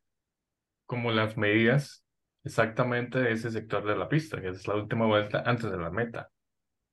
como 0.87 1.13
las 1.13 1.37
medidas 1.37 2.05
exactamente 2.49 3.31
ese 3.33 3.51
sector 3.51 3.85
de 3.87 3.97
la 3.97 4.09
pista, 4.09 4.41
que 4.41 4.49
es 4.51 4.67
la 4.67 4.75
última 4.77 5.07
vuelta 5.07 5.43
antes 5.47 5.71
de 5.71 5.79
la 5.79 5.91
meta. 5.91 6.31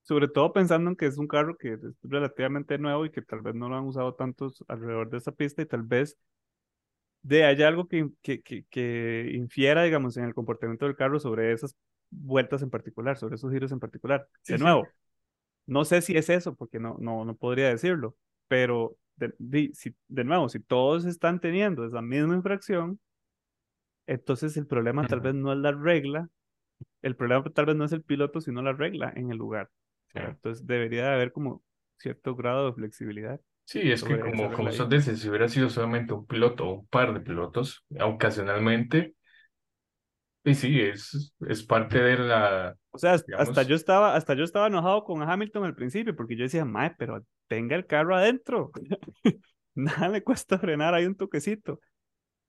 Sobre 0.04 0.28
todo 0.30 0.54
pensando 0.54 0.90
en 0.90 0.96
que 0.96 1.06
es 1.08 1.18
un 1.18 1.28
carro 1.28 1.58
que 1.58 1.74
es 1.74 1.80
relativamente 2.04 2.78
nuevo 2.78 3.06
y 3.06 3.12
que 3.12 3.22
tal 3.22 3.42
vez 3.42 3.56
no 3.56 3.68
lo 3.70 3.76
han 3.78 3.86
usado 3.86 4.14
tantos 4.16 4.64
alrededor 4.68 5.10
de 5.10 5.18
esa 5.18 5.32
pista 5.34 5.62
y 5.62 5.66
tal 5.66 5.82
vez 5.84 6.18
de 7.22 7.44
haya 7.46 7.68
algo 7.68 7.88
que, 7.88 8.10
que, 8.22 8.42
que, 8.42 8.66
que 8.70 9.32
infiera, 9.34 9.84
digamos, 9.84 10.16
en 10.18 10.26
el 10.26 10.34
comportamiento 10.36 10.86
del 10.86 10.96
carro 10.96 11.20
sobre 11.20 11.52
esas 11.54 11.76
vueltas 12.12 12.62
en 12.62 12.70
particular, 12.70 13.18
sobre 13.18 13.36
esos 13.36 13.52
giros 13.52 13.72
en 13.72 13.80
particular. 13.80 14.28
Sí, 14.42 14.56
de 14.56 14.58
sí. 14.58 14.66
nuevo, 14.66 14.94
no 15.68 15.86
sé 15.86 16.02
si 16.02 16.18
es 16.18 16.30
eso, 16.30 16.56
porque 16.56 16.80
no, 16.80 16.98
no, 17.00 17.26
no 17.26 17.36
podría 17.38 17.70
decirlo, 17.70 18.18
pero 18.48 18.98
de, 19.18 19.34
de- 19.40 19.72
si, 19.76 19.96
de 20.10 20.24
nuevo, 20.26 20.50
si 20.50 20.60
todos 20.62 21.06
están 21.06 21.40
teniendo 21.42 21.86
esa 21.86 22.02
misma 22.02 22.36
infracción, 22.36 23.00
entonces 24.08 24.58
el 24.58 24.68
problema 24.68 25.08
tal 25.08 25.22
vez 25.22 25.34
no 25.36 25.52
es 25.52 25.60
la 25.60 25.72
regla, 25.72 26.30
el 27.02 27.16
problema 27.16 27.44
tal 27.52 27.66
vez 27.66 27.76
no 27.76 27.86
es 27.86 27.92
el 27.92 28.04
piloto, 28.04 28.42
sino 28.42 28.62
la 28.62 28.74
regla 28.74 29.12
en 29.16 29.32
el 29.32 29.38
lugar. 29.38 29.70
Sí. 30.14 30.20
Entonces 30.20 30.66
debería 30.66 31.08
de 31.08 31.14
haber 31.14 31.32
como 31.32 31.64
cierto 31.98 32.36
grado 32.36 32.68
de 32.68 32.74
flexibilidad. 32.74 33.40
Sí, 33.66 33.92
es 33.92 34.04
que 34.04 34.20
como, 34.20 34.52
como 34.52 34.70
usted 34.70 34.86
dice, 34.86 35.16
si 35.16 35.28
hubiera 35.28 35.48
sido 35.48 35.70
solamente 35.70 36.14
un 36.14 36.26
piloto 36.28 36.68
o 36.68 36.74
un 36.74 36.88
par 36.88 37.14
de 37.14 37.20
pilotos, 37.20 37.84
ocasionalmente, 38.00 39.16
y 40.44 40.54
sí, 40.54 40.80
es, 40.80 41.34
es 41.48 41.64
parte 41.64 42.00
de 42.00 42.20
la, 42.20 42.76
O 42.92 43.00
sea, 43.00 43.14
hasta 43.14 43.26
digamos, 43.26 43.68
yo 43.68 43.76
estaba, 43.76 44.16
hasta 44.16 44.36
yo 44.36 44.44
estaba 44.44 44.68
enojado 44.68 45.04
con 45.04 45.24
Hamilton 45.24 45.66
al 45.66 45.74
principio, 45.74 46.16
porque 46.16 46.36
yo 46.36 46.44
decía, 46.44 46.64
mae, 46.64 46.94
pero 47.00 47.26
tenga 47.48 47.76
el 47.76 47.88
carro 47.88 48.16
adentro. 48.16 48.72
Nada 49.74 50.10
me 50.10 50.22
cuesta 50.22 50.60
frenar, 50.60 50.94
hay 50.94 51.08
un 51.08 51.16
toquecito. 51.16 51.80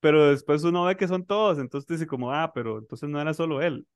Pero 0.07 0.29
después 0.31 0.63
uno 0.63 0.85
ve 0.85 0.97
que 0.97 1.09
son 1.09 1.27
todos, 1.27 1.59
entonces 1.59 1.89
dice 1.89 2.07
como, 2.07 2.33
ah, 2.33 2.53
pero 2.55 2.79
entonces 2.79 3.09
no 3.09 3.21
era 3.21 3.35
solo 3.35 3.61
él. 3.61 3.89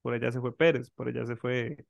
Por 0.00 0.14
allá 0.14 0.32
se 0.32 0.40
fue 0.40 0.56
Pérez, 0.56 0.88
por 0.88 1.06
allá 1.06 1.26
se 1.26 1.36
fue 1.36 1.84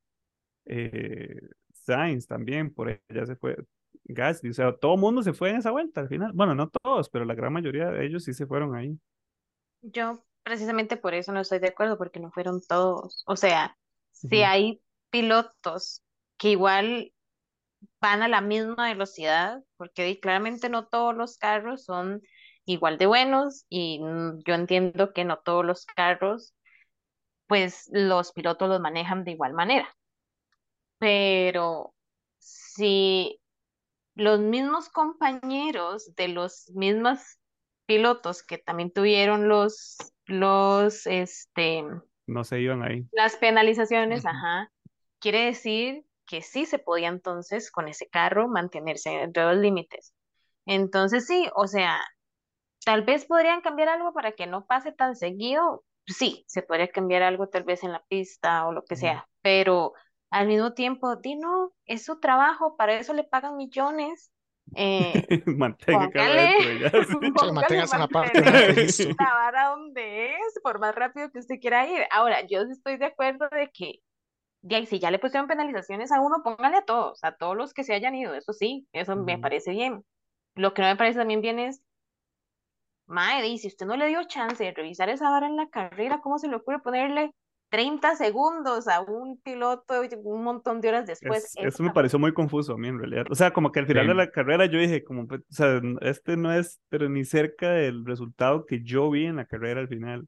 eh, 0.64 1.40
Sainz 1.72 2.26
también, 2.26 2.74
por 2.74 2.88
allá 2.88 3.24
se 3.24 3.36
fue 3.36 3.56
Gasly. 4.02 4.50
O 4.50 4.52
sea, 4.52 4.76
todo 4.76 4.94
el 4.94 5.00
mundo 5.00 5.22
se 5.22 5.34
fue 5.34 5.50
en 5.50 5.56
esa 5.58 5.70
vuelta 5.70 6.00
al 6.00 6.08
final. 6.08 6.32
Bueno, 6.34 6.56
no 6.56 6.68
todos, 6.68 7.08
pero 7.10 7.24
la 7.24 7.36
gran 7.36 7.52
mayoría 7.52 7.92
de 7.92 8.04
ellos 8.04 8.24
sí 8.24 8.34
se 8.34 8.44
fueron 8.44 8.74
ahí. 8.74 8.98
Yo 9.82 10.24
precisamente 10.42 10.96
por 10.96 11.14
eso 11.14 11.30
no 11.30 11.42
estoy 11.42 11.60
de 11.60 11.68
acuerdo, 11.68 11.96
porque 11.98 12.18
no 12.18 12.32
fueron 12.32 12.60
todos. 12.60 13.22
O 13.28 13.36
sea, 13.36 13.78
si 14.10 14.42
hay 14.42 14.82
pilotos 15.10 16.02
que 16.38 16.48
igual 16.50 17.12
van 18.00 18.22
a 18.22 18.26
la 18.26 18.40
misma 18.40 18.88
velocidad, 18.88 19.62
porque 19.76 20.18
claramente 20.18 20.68
no 20.68 20.88
todos 20.88 21.14
los 21.14 21.38
carros 21.38 21.84
son 21.84 22.20
igual 22.64 22.98
de 22.98 23.06
buenos 23.06 23.64
y 23.68 24.00
mm, 24.00 24.40
yo 24.46 24.54
entiendo 24.54 25.12
que 25.12 25.24
no 25.24 25.38
todos 25.38 25.64
los 25.64 25.86
carros, 25.86 26.54
pues 27.46 27.88
los 27.92 28.32
pilotos 28.32 28.68
los 28.68 28.80
manejan 28.80 29.24
de 29.24 29.32
igual 29.32 29.52
manera, 29.54 29.88
pero 30.98 31.94
si 32.38 33.40
los 34.14 34.40
mismos 34.40 34.88
compañeros 34.88 36.14
de 36.16 36.28
los 36.28 36.70
mismos 36.74 37.20
pilotos 37.86 38.42
que 38.42 38.58
también 38.58 38.92
tuvieron 38.92 39.48
los, 39.48 39.96
los, 40.26 41.06
este, 41.06 41.84
No 42.26 42.44
se 42.44 42.60
iban 42.60 42.82
ahí. 42.82 43.06
las 43.12 43.36
penalizaciones, 43.36 44.24
ajá, 44.26 44.70
quiere 45.18 45.46
decir 45.46 46.04
que 46.26 46.42
sí 46.42 46.66
se 46.66 46.78
podía 46.78 47.08
entonces 47.08 47.70
con 47.70 47.88
ese 47.88 48.08
carro 48.08 48.48
mantenerse 48.48 49.10
dentro 49.10 49.48
de 49.48 49.54
los 49.54 49.62
límites. 49.62 50.14
Entonces 50.66 51.26
sí, 51.26 51.48
o 51.54 51.66
sea, 51.66 52.00
tal 52.84 53.02
vez 53.02 53.24
podrían 53.24 53.60
cambiar 53.60 53.88
algo 53.88 54.12
para 54.12 54.32
que 54.32 54.46
no 54.46 54.66
pase 54.66 54.92
tan 54.92 55.16
seguido. 55.16 55.84
Sí, 56.06 56.44
se 56.48 56.62
podría 56.62 56.88
cambiar 56.88 57.22
algo 57.22 57.48
tal 57.48 57.62
vez 57.62 57.84
en 57.84 57.92
la 57.92 58.02
pista 58.08 58.66
o 58.66 58.72
lo 58.72 58.84
que 58.84 58.96
sea, 58.96 59.28
pero 59.40 59.92
al 60.30 60.48
mismo 60.48 60.72
tiempo, 60.72 61.16
di 61.16 61.36
no, 61.36 61.72
es 61.86 62.04
su 62.04 62.18
trabajo, 62.18 62.76
para 62.76 62.94
eso 62.94 63.12
le 63.12 63.22
pagan 63.22 63.56
millones. 63.56 64.32
Eh, 64.74 65.12
póngale, 65.86 66.54
póngale 67.34 67.52
manténgase 67.52 67.96
en 67.96 68.00
la 68.00 68.08
vara 69.34 69.68
donde 69.68 70.30
es, 70.30 70.60
por 70.62 70.80
más 70.80 70.94
rápido 70.94 71.30
que 71.30 71.38
usted 71.38 71.60
quiera 71.60 71.86
ir. 71.86 72.04
Ahora, 72.10 72.46
yo 72.46 72.62
estoy 72.62 72.96
de 72.96 73.06
acuerdo 73.06 73.48
de 73.50 73.70
que, 73.72 74.00
de 74.62 74.76
ahí, 74.76 74.86
si 74.86 74.98
ya 74.98 75.10
le 75.10 75.18
pusieron 75.18 75.48
penalizaciones 75.48 76.10
a 76.10 76.20
uno, 76.20 76.42
póngale 76.42 76.78
a 76.78 76.84
todos, 76.84 77.22
a 77.22 77.36
todos 77.36 77.56
los 77.56 77.74
que 77.74 77.84
se 77.84 77.92
hayan 77.94 78.14
ido, 78.14 78.34
eso 78.34 78.52
sí, 78.54 78.88
eso 78.92 79.14
me 79.16 79.38
parece 79.38 79.72
bien. 79.72 80.02
Lo 80.54 80.72
que 80.72 80.82
no 80.82 80.88
me 80.88 80.96
parece 80.96 81.18
también 81.18 81.42
bien 81.42 81.58
es, 81.58 81.82
mae, 83.06 83.46
y 83.46 83.58
si 83.58 83.68
usted 83.68 83.86
no 83.86 83.96
le 83.96 84.08
dio 84.08 84.22
chance 84.24 84.62
de 84.62 84.72
revisar 84.72 85.08
esa 85.08 85.30
vara 85.30 85.46
en 85.46 85.56
la 85.56 85.68
carrera, 85.68 86.20
¿cómo 86.20 86.38
se 86.38 86.48
le 86.48 86.56
ocurre 86.56 86.80
ponerle 86.80 87.32
30 87.70 88.16
segundos 88.16 88.86
a 88.86 89.00
un 89.00 89.40
piloto 89.40 90.02
un 90.22 90.44
montón 90.44 90.80
de 90.80 90.88
horas 90.88 91.06
después? 91.06 91.56
Es, 91.56 91.74
Eso 91.74 91.82
me 91.82 91.90
pareció 91.90 92.18
muy 92.18 92.34
confuso 92.34 92.74
a 92.74 92.78
mí 92.78 92.88
en 92.88 92.98
realidad. 92.98 93.24
O 93.30 93.34
sea, 93.34 93.52
como 93.52 93.72
que 93.72 93.80
al 93.80 93.86
final 93.86 94.06
de 94.06 94.14
la 94.14 94.30
carrera 94.30 94.66
yo 94.66 94.78
dije, 94.78 95.02
como, 95.02 95.26
pues, 95.26 95.40
o 95.40 95.54
sea, 95.54 95.80
este 96.02 96.36
no 96.36 96.52
es, 96.52 96.80
pero 96.88 97.08
ni 97.08 97.24
cerca 97.24 97.70
del 97.70 98.04
resultado 98.04 98.66
que 98.66 98.82
yo 98.82 99.10
vi 99.10 99.26
en 99.26 99.36
la 99.36 99.46
carrera 99.46 99.80
al 99.80 99.88
final. 99.88 100.26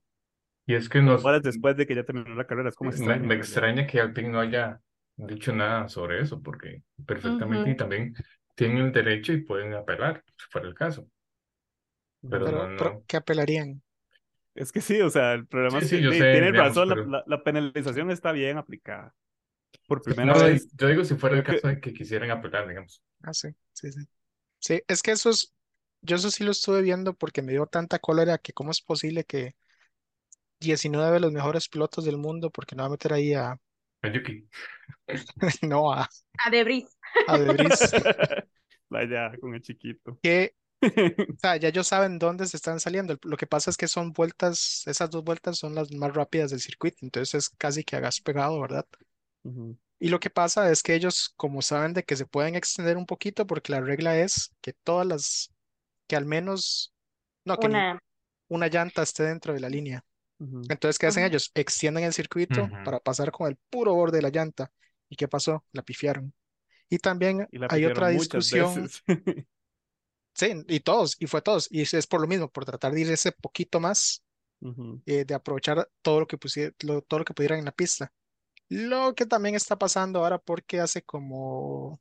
Y 0.66 0.75
es 0.75 0.89
que 0.89 1.03
nos, 1.03 1.25
Horas 1.25 1.43
después 1.43 1.77
de 1.77 1.87
que 1.87 1.95
ya 1.95 2.05
terminó 2.05 2.35
la 2.35 2.47
carrera, 2.47 2.70
es 2.70 2.75
como 2.75 2.91
me, 2.91 2.97
extraño. 2.97 3.33
extraña 3.33 3.87
que 3.87 4.01
Alpine 4.01 4.31
no 4.31 4.41
haya 4.41 4.81
dicho 5.16 5.55
nada 5.55 5.89
sobre 5.89 6.20
eso, 6.20 6.41
porque 6.41 6.83
perfectamente 7.05 7.70
y 7.70 7.77
también 7.77 8.14
tienen 8.55 8.79
el 8.79 8.93
derecho 8.93 9.33
y 9.33 9.43
pueden 9.43 9.75
apelar, 9.75 10.22
si 10.27 10.47
fuera 10.51 10.66
el 10.66 10.75
caso. 10.75 11.07
Pero 12.29 12.51
no, 12.51 12.68
Pero. 12.77 13.05
¿qué 13.07 13.16
apelarían? 13.16 13.83
Es 14.55 14.70
que 14.72 14.81
sí, 14.81 15.01
o 15.01 15.11
sea, 15.11 15.33
el 15.33 15.47
problema 15.47 15.79
Sí, 15.79 15.85
es 15.85 15.89
sí, 15.89 15.97
digamos, 15.99 16.53
razón, 16.57 16.89
la, 16.91 16.95
pero 16.95 17.07
la- 17.07 17.25
la 17.27 17.43
penalización 17.43 18.11
está 18.11 18.31
bien 18.33 18.57
aplicada. 18.59 19.14
Por 19.87 20.03
primera 20.03 20.35
no, 20.35 20.49
vez, 20.49 20.68
yo 20.77 20.89
digo 20.89 21.05
si 21.05 21.14
fuera 21.16 21.37
el 21.37 21.45
caso 21.45 21.68
de 21.68 21.81
que 21.81 21.93
quisieran 21.95 22.31
apelar, 22.31 22.68
digamos. 22.68 23.03
Ah, 23.22 23.33
sí, 23.35 23.49
sí, 23.72 23.91
sí. 23.93 24.01
Sí, 24.61 24.83
es 24.89 25.03
que 25.03 25.12
eso 25.12 25.31
es, 25.31 25.53
yo 26.03 26.16
eso 26.16 26.31
sí 26.31 26.45
lo 26.45 26.53
estuve 26.53 26.83
viendo 26.83 27.14
porque 27.14 27.43
me 27.43 27.53
dio 27.53 27.66
tanta 27.66 27.99
cólera 28.01 28.39
que 28.39 28.53
cómo 28.55 28.70
es 28.72 28.83
posible 28.83 29.25
que 29.25 29.57
19 30.61 31.14
de 31.14 31.20
los 31.20 31.33
mejores 31.33 31.68
pilotos 31.68 32.05
del 32.05 32.18
mundo, 32.18 32.51
porque 32.51 32.77
no 32.77 32.83
va 32.83 32.89
a 32.89 32.91
meter 32.91 33.12
ahí 33.14 33.35
a, 33.35 33.59
Yuki. 34.12 34.47
no, 35.62 35.93
a, 35.93 36.09
A 36.45 36.51
Debris. 36.51 36.87
a 37.27 37.39
De 37.39 37.51
Vries, 37.51 37.93
vaya 38.91 39.37
con 39.41 39.55
el 39.55 39.62
chiquito. 39.62 40.20
que, 40.22 40.55
o 41.37 41.39
sea, 41.41 41.57
ya 41.57 41.68
ellos 41.68 41.87
saben 41.89 42.18
dónde 42.18 42.47
se 42.47 42.57
están 42.57 42.80
saliendo. 42.80 43.16
Lo 43.22 43.37
que 43.37 43.47
pasa 43.47 43.70
es 43.70 43.76
que 43.76 43.89
son 43.89 44.12
vueltas, 44.12 44.82
esas 44.87 45.11
dos 45.11 45.24
vueltas 45.24 45.59
son 45.59 45.74
las 45.74 45.91
más 45.93 46.14
rápidas 46.14 46.51
del 46.51 46.61
circuito, 46.61 46.99
entonces 47.03 47.35
es 47.35 47.51
casi 47.51 47.85
que 47.85 47.97
a 47.97 48.01
gas 48.01 48.20
pegado, 48.20 48.61
¿verdad? 48.61 48.87
Y 49.99 50.09
lo 50.09 50.20
que 50.20 50.30
pasa 50.30 50.70
es 50.70 50.82
que 50.82 50.95
ellos, 50.95 51.32
como 51.37 51.62
saben 51.62 51.93
de 51.95 52.03
que 52.05 52.16
se 52.16 52.26
pueden 52.26 52.57
extender 52.57 52.97
un 52.97 53.07
poquito, 53.07 53.47
porque 53.47 53.72
la 53.72 53.80
regla 53.80 54.18
es 54.18 54.53
que 54.61 54.72
todas 54.72 55.07
las, 55.07 55.53
que 56.09 56.16
al 56.16 56.26
menos, 56.26 56.95
no, 57.45 57.59
que 57.59 57.68
ni 57.68 57.74
Una. 57.76 57.99
una 58.49 58.68
llanta 58.68 59.03
esté 59.03 59.24
dentro 59.24 59.55
de 59.55 59.61
la 59.61 59.68
línea. 59.70 60.05
Entonces, 60.68 60.99
¿qué 60.99 61.07
hacen 61.09 61.24
ellos? 61.24 61.51
Extienden 61.55 62.05
el 62.05 62.14
circuito 62.14 62.72
para 62.82 63.01
pasar 63.01 63.32
con 63.32 63.49
el 63.49 63.57
puro 63.70 63.95
borde 63.95 64.18
de 64.18 64.22
la 64.22 64.30
llanta. 64.30 64.72
¿Y 65.09 65.16
qué 65.16 65.28
pasó? 65.28 65.64
La 65.72 65.82
pifiaron. 65.82 66.35
Y 66.91 66.99
también 66.99 67.49
Y 67.53 67.59
hay 67.68 67.87
otra 67.87 68.09
discusión. 68.09 68.91
sí, 70.35 70.53
y 70.68 70.80
todos, 70.80 71.16
y 71.20 71.26
fue 71.26 71.43
todos, 71.43 71.68
y 71.70 71.82
es 71.82 72.07
por 72.07 72.20
lo 72.20 72.26
mismo, 72.26 72.49
por 72.51 72.64
tratar 72.64 72.93
de 72.93 73.01
ir 73.03 73.11
ese 73.11 73.32
poquito 73.32 73.80
más, 73.80 74.22
eh, 75.07 75.24
de 75.26 75.35
aprovechar 75.35 75.89
todo 76.03 76.20
lo 76.20 76.26
que 76.28 76.39
pusie- 76.39 76.74
lo- 76.85 77.03
todo 77.03 77.20
lo 77.20 77.24
que 77.26 77.35
pudieran 77.35 77.61
en 77.61 77.66
la 77.66 77.72
pista. 77.72 78.12
Lo 78.70 79.14
que 79.14 79.26
también 79.26 79.55
está 79.57 79.78
pasando 79.78 80.20
ahora 80.20 80.39
porque 80.39 80.80
hace 80.80 81.03
como 81.03 82.01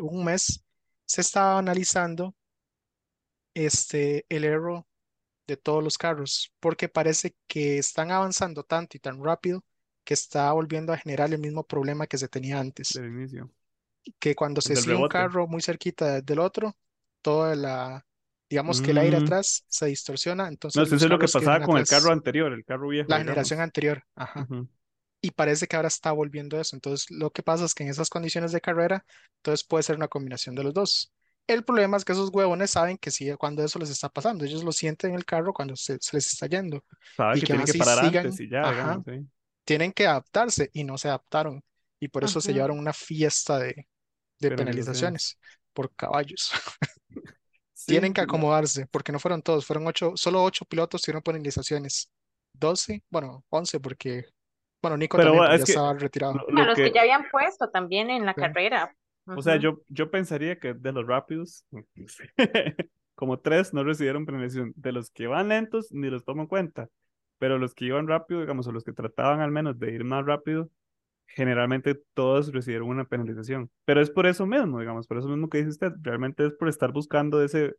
un 0.00 0.24
mes 0.24 0.64
se 1.04 1.20
estaba 1.20 1.58
analizando 1.58 2.34
este, 3.54 4.26
el 4.28 4.44
error 4.44 4.84
de 5.46 5.56
todos 5.56 5.84
los 5.84 5.98
carros, 5.98 6.52
porque 6.60 6.88
parece 6.88 7.36
que 7.48 7.78
están 7.78 8.10
avanzando 8.12 8.64
tanto 8.64 8.96
y 8.96 9.00
tan 9.00 9.22
rápido 9.24 9.64
que 10.04 10.14
está 10.14 10.52
volviendo 10.52 10.92
a 10.92 10.98
generar 10.98 11.32
el 11.32 11.40
mismo 11.40 11.64
problema 11.66 12.06
que 12.06 12.18
se 12.18 12.28
tenía 12.28 12.60
antes, 12.60 13.02
Del 13.02 13.06
inicio. 13.06 13.50
que 14.18 14.34
cuando 14.34 14.60
se 14.60 14.76
sigue 14.76 14.94
un 14.96 15.06
carro 15.06 15.46
muy 15.46 15.62
cerquita 15.62 16.20
del 16.20 16.38
otro, 16.40 16.76
toda 17.28 17.54
la, 17.56 18.06
digamos 18.50 18.80
que 18.82 18.92
el 18.92 18.98
aire 18.98 19.16
Mm. 19.16 19.32
atrás 19.32 19.64
se 19.68 19.86
distorsiona, 19.86 20.48
No, 20.72 20.82
entonces 20.82 20.82
eso 20.82 20.94
los 20.94 21.06
es 21.06 21.10
lo 21.10 21.18
que 21.18 21.28
pasaba 21.28 21.60
con 21.62 21.76
el 21.76 21.86
atrás, 21.86 21.86
carro 21.86 22.12
anterior, 22.12 22.52
el 22.52 22.64
carro 22.64 22.88
viejo, 22.88 23.14
la 23.14 23.18
generación 23.18 23.60
digamos. 23.60 23.60
anterior, 23.60 24.04
ajá. 24.14 24.50
Ujú. 24.50 24.68
Y 25.20 25.32
parece 25.32 25.66
que 25.66 25.76
ahora 25.76 25.88
está 25.88 26.12
volviendo 26.12 26.60
eso. 26.60 26.76
Entonces, 26.76 27.10
lo 27.10 27.30
que 27.32 27.42
pasa 27.42 27.64
es 27.64 27.74
que 27.74 27.84
en 27.84 27.90
esas 27.90 28.10
condiciones 28.10 28.52
de 28.52 28.60
carrera, 28.60 29.04
entonces 29.38 29.66
puede 29.66 29.82
ser 29.84 29.96
una 29.96 30.08
combinación 30.08 30.54
de 30.56 30.64
los 30.64 30.74
dos. 30.74 31.12
El 31.46 31.64
problema 31.64 31.96
es 31.96 32.04
que 32.04 32.12
esos 32.12 32.30
huevones 32.32 32.70
saben 32.72 32.98
que 32.98 33.10
sí, 33.10 33.30
cuando 33.38 33.64
eso 33.64 33.78
les 33.78 33.90
está 33.90 34.08
pasando, 34.10 34.44
ellos 34.44 34.64
lo 34.64 34.72
sienten 34.72 35.10
en 35.12 35.16
el 35.16 35.24
carro 35.26 35.52
cuando 35.54 35.76
se, 35.76 35.98
se 36.00 36.16
les 36.16 36.26
está 36.28 36.46
yendo 36.46 36.84
Sabe 37.16 37.38
y 37.38 37.42
que 37.42 37.44
que 37.44 37.52
aún 37.52 37.64
tiene 37.64 37.66
que 37.66 37.74
parar 37.74 37.98
sigan, 37.98 38.00
antes 38.00 38.40
y 38.40 38.48
ya, 38.48 38.70
ajá, 38.70 38.72
digamos, 38.72 39.04
sí. 39.04 39.28
tienen 39.64 39.92
que 39.92 40.06
adaptarse 40.08 40.70
y 40.74 40.84
no 40.84 40.98
se 40.98 41.08
adaptaron. 41.08 41.64
Y 42.00 42.08
por 42.08 42.24
eso 42.24 42.40
se 42.40 42.52
Ujú. 42.52 42.54
llevaron 42.54 42.78
una 42.78 42.92
fiesta 42.94 43.58
de, 43.58 43.88
de 44.40 44.52
penalizaciones 44.52 45.38
por 45.74 45.94
caballos. 45.96 46.52
Tienen 47.88 48.12
que 48.12 48.20
acomodarse, 48.20 48.86
porque 48.90 49.12
no 49.12 49.18
fueron 49.18 49.42
todos, 49.42 49.66
fueron 49.66 49.86
ocho, 49.86 50.12
solo 50.16 50.42
ocho 50.44 50.64
pilotos 50.64 51.02
tuvieron 51.02 51.22
penalizaciones. 51.22 52.10
Doce, 52.52 53.02
bueno, 53.10 53.44
once, 53.50 53.80
porque, 53.80 54.26
bueno, 54.82 54.96
Nico 54.96 55.16
Pero 55.16 55.30
también, 55.30 55.38
bueno, 55.40 55.50
pero 55.50 55.54
es 55.54 55.60
ya 55.60 55.64
que 55.66 55.72
estaba 55.72 55.94
retirado. 55.94 56.34
lo, 56.34 56.46
No, 56.48 56.64
lo 56.64 56.64
los 56.66 56.76
que 56.76 56.82
que, 56.84 56.92
ya 56.92 57.00
habían 57.02 57.28
puesto 57.30 57.70
también 57.70 58.10
en 58.10 58.26
la 58.26 58.34
Sí. 58.34 58.40
carrera. 58.40 58.94
o 59.26 59.42
sea, 59.42 59.56
yo, 59.56 59.82
yo 59.88 60.10
pensaría 60.10 60.58
que 60.58 60.74
de 60.74 60.92
los 60.92 61.06
rápidos, 61.06 61.64
como 63.14 63.38
tres 63.40 63.74
no 63.74 63.84
recibieron 63.84 64.26
penalización. 64.26 64.72
De 64.76 64.92
los 64.92 65.10
que 65.10 65.26
van 65.26 65.48
lentos, 65.48 65.92
ni 65.92 66.08
los 66.10 66.24
tomo 66.24 66.42
en 66.42 66.48
cuenta. 66.48 66.88
Pero 67.38 67.58
los 67.58 67.74
que 67.74 67.84
iban 67.86 68.08
rápido, 68.08 68.40
digamos, 68.40 68.66
o 68.66 68.72
los 68.72 68.84
que 68.84 68.92
trataban 68.92 69.40
al 69.40 69.50
menos 69.52 69.78
de 69.78 69.92
ir 69.92 70.04
más 70.04 70.24
rápido, 70.26 70.70
generalmente 71.28 71.94
todos 72.14 72.52
recibieron 72.52 72.88
una 72.88 73.04
penalización. 73.04 73.70
Pero 73.84 74.00
es 74.00 74.10
por 74.10 74.26
eso 74.26 74.46
mismo, 74.46 74.80
digamos, 74.80 75.06
por 75.06 75.18
eso 75.18 75.28
mismo 75.28 75.48
que 75.48 75.58
dice 75.58 75.70
usted, 75.70 75.92
realmente 76.02 76.46
es 76.46 76.52
por 76.54 76.68
estar 76.68 76.92
buscando 76.92 77.42
ese, 77.42 77.74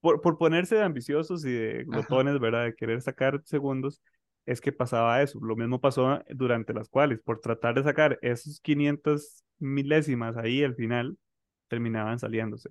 por, 0.00 0.20
por 0.20 0.38
ponerse 0.38 0.76
de 0.76 0.82
ambiciosos 0.82 1.44
y 1.44 1.52
de 1.52 1.84
glotones, 1.84 2.38
¿verdad? 2.40 2.64
De 2.64 2.74
querer 2.74 3.02
sacar 3.02 3.42
segundos, 3.44 4.00
es 4.46 4.60
que 4.60 4.72
pasaba 4.72 5.20
eso. 5.22 5.38
Lo 5.42 5.56
mismo 5.56 5.80
pasó 5.80 6.22
durante 6.30 6.72
las 6.72 6.88
cuales, 6.88 7.20
por 7.22 7.40
tratar 7.40 7.74
de 7.74 7.82
sacar 7.82 8.18
esos 8.22 8.60
500 8.60 9.44
milésimas 9.58 10.36
ahí 10.36 10.62
al 10.62 10.74
final, 10.74 11.18
terminaban 11.68 12.18
saliéndose. 12.18 12.70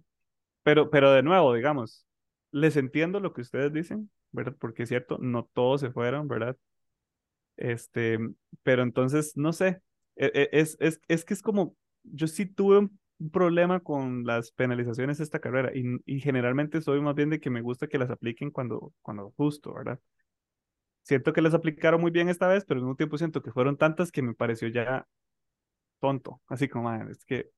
Pero, 0.64 0.90
pero 0.90 1.12
de 1.12 1.24
nuevo, 1.24 1.54
digamos, 1.54 2.08
les 2.52 2.78
entiendo 2.78 3.20
lo 3.20 3.34
que 3.34 3.42
ustedes 3.42 3.74
dicen, 3.74 4.10
¿verdad? 4.32 4.56
Porque 4.60 4.84
es 4.84 4.90
cierto, 4.90 5.18
no 5.20 5.50
todos 5.54 5.82
se 5.82 5.92
fueron, 5.92 6.28
¿verdad? 6.28 6.58
Este, 7.58 8.18
pero 8.64 8.84
entonces, 8.84 9.36
no 9.36 9.54
sé, 9.54 9.82
es, 10.16 10.78
es, 10.80 11.02
es 11.08 11.26
que 11.26 11.34
es 11.34 11.42
como, 11.42 11.76
yo 12.04 12.28
sí 12.28 12.46
tuve 12.46 12.80
un 12.80 13.00
problema 13.32 13.80
con 13.82 14.26
las 14.26 14.52
penalizaciones 14.52 15.18
de 15.18 15.24
esta 15.24 15.40
carrera 15.40 15.72
y, 15.76 15.84
y 16.06 16.20
generalmente 16.22 16.82
soy 16.82 17.02
más 17.02 17.16
bien 17.16 17.30
de 17.30 17.40
que 17.40 17.50
me 17.50 17.62
gusta 17.62 17.88
que 17.88 17.98
las 17.98 18.10
apliquen 18.10 18.52
cuando, 18.52 18.94
cuando 19.02 19.32
justo, 19.38 19.74
¿verdad? 19.74 20.00
Siento 21.04 21.34
que 21.34 21.42
las 21.42 21.54
aplicaron 21.54 22.02
muy 22.02 22.10
bien 22.12 22.30
esta 22.30 22.48
vez, 22.48 22.66
pero 22.66 22.80
al 22.80 22.84
mismo 22.86 22.96
tiempo 22.96 23.18
siento 23.18 23.42
que 23.42 23.52
fueron 23.52 23.78
tantas 23.78 24.12
que 24.12 24.22
me 24.24 24.34
pareció 24.34 24.68
ya 24.70 25.08
tonto, 26.00 26.42
así 26.48 26.70
como, 26.70 26.90
"Ah, 26.90 27.08
es 27.12 27.26
que, 27.26 27.52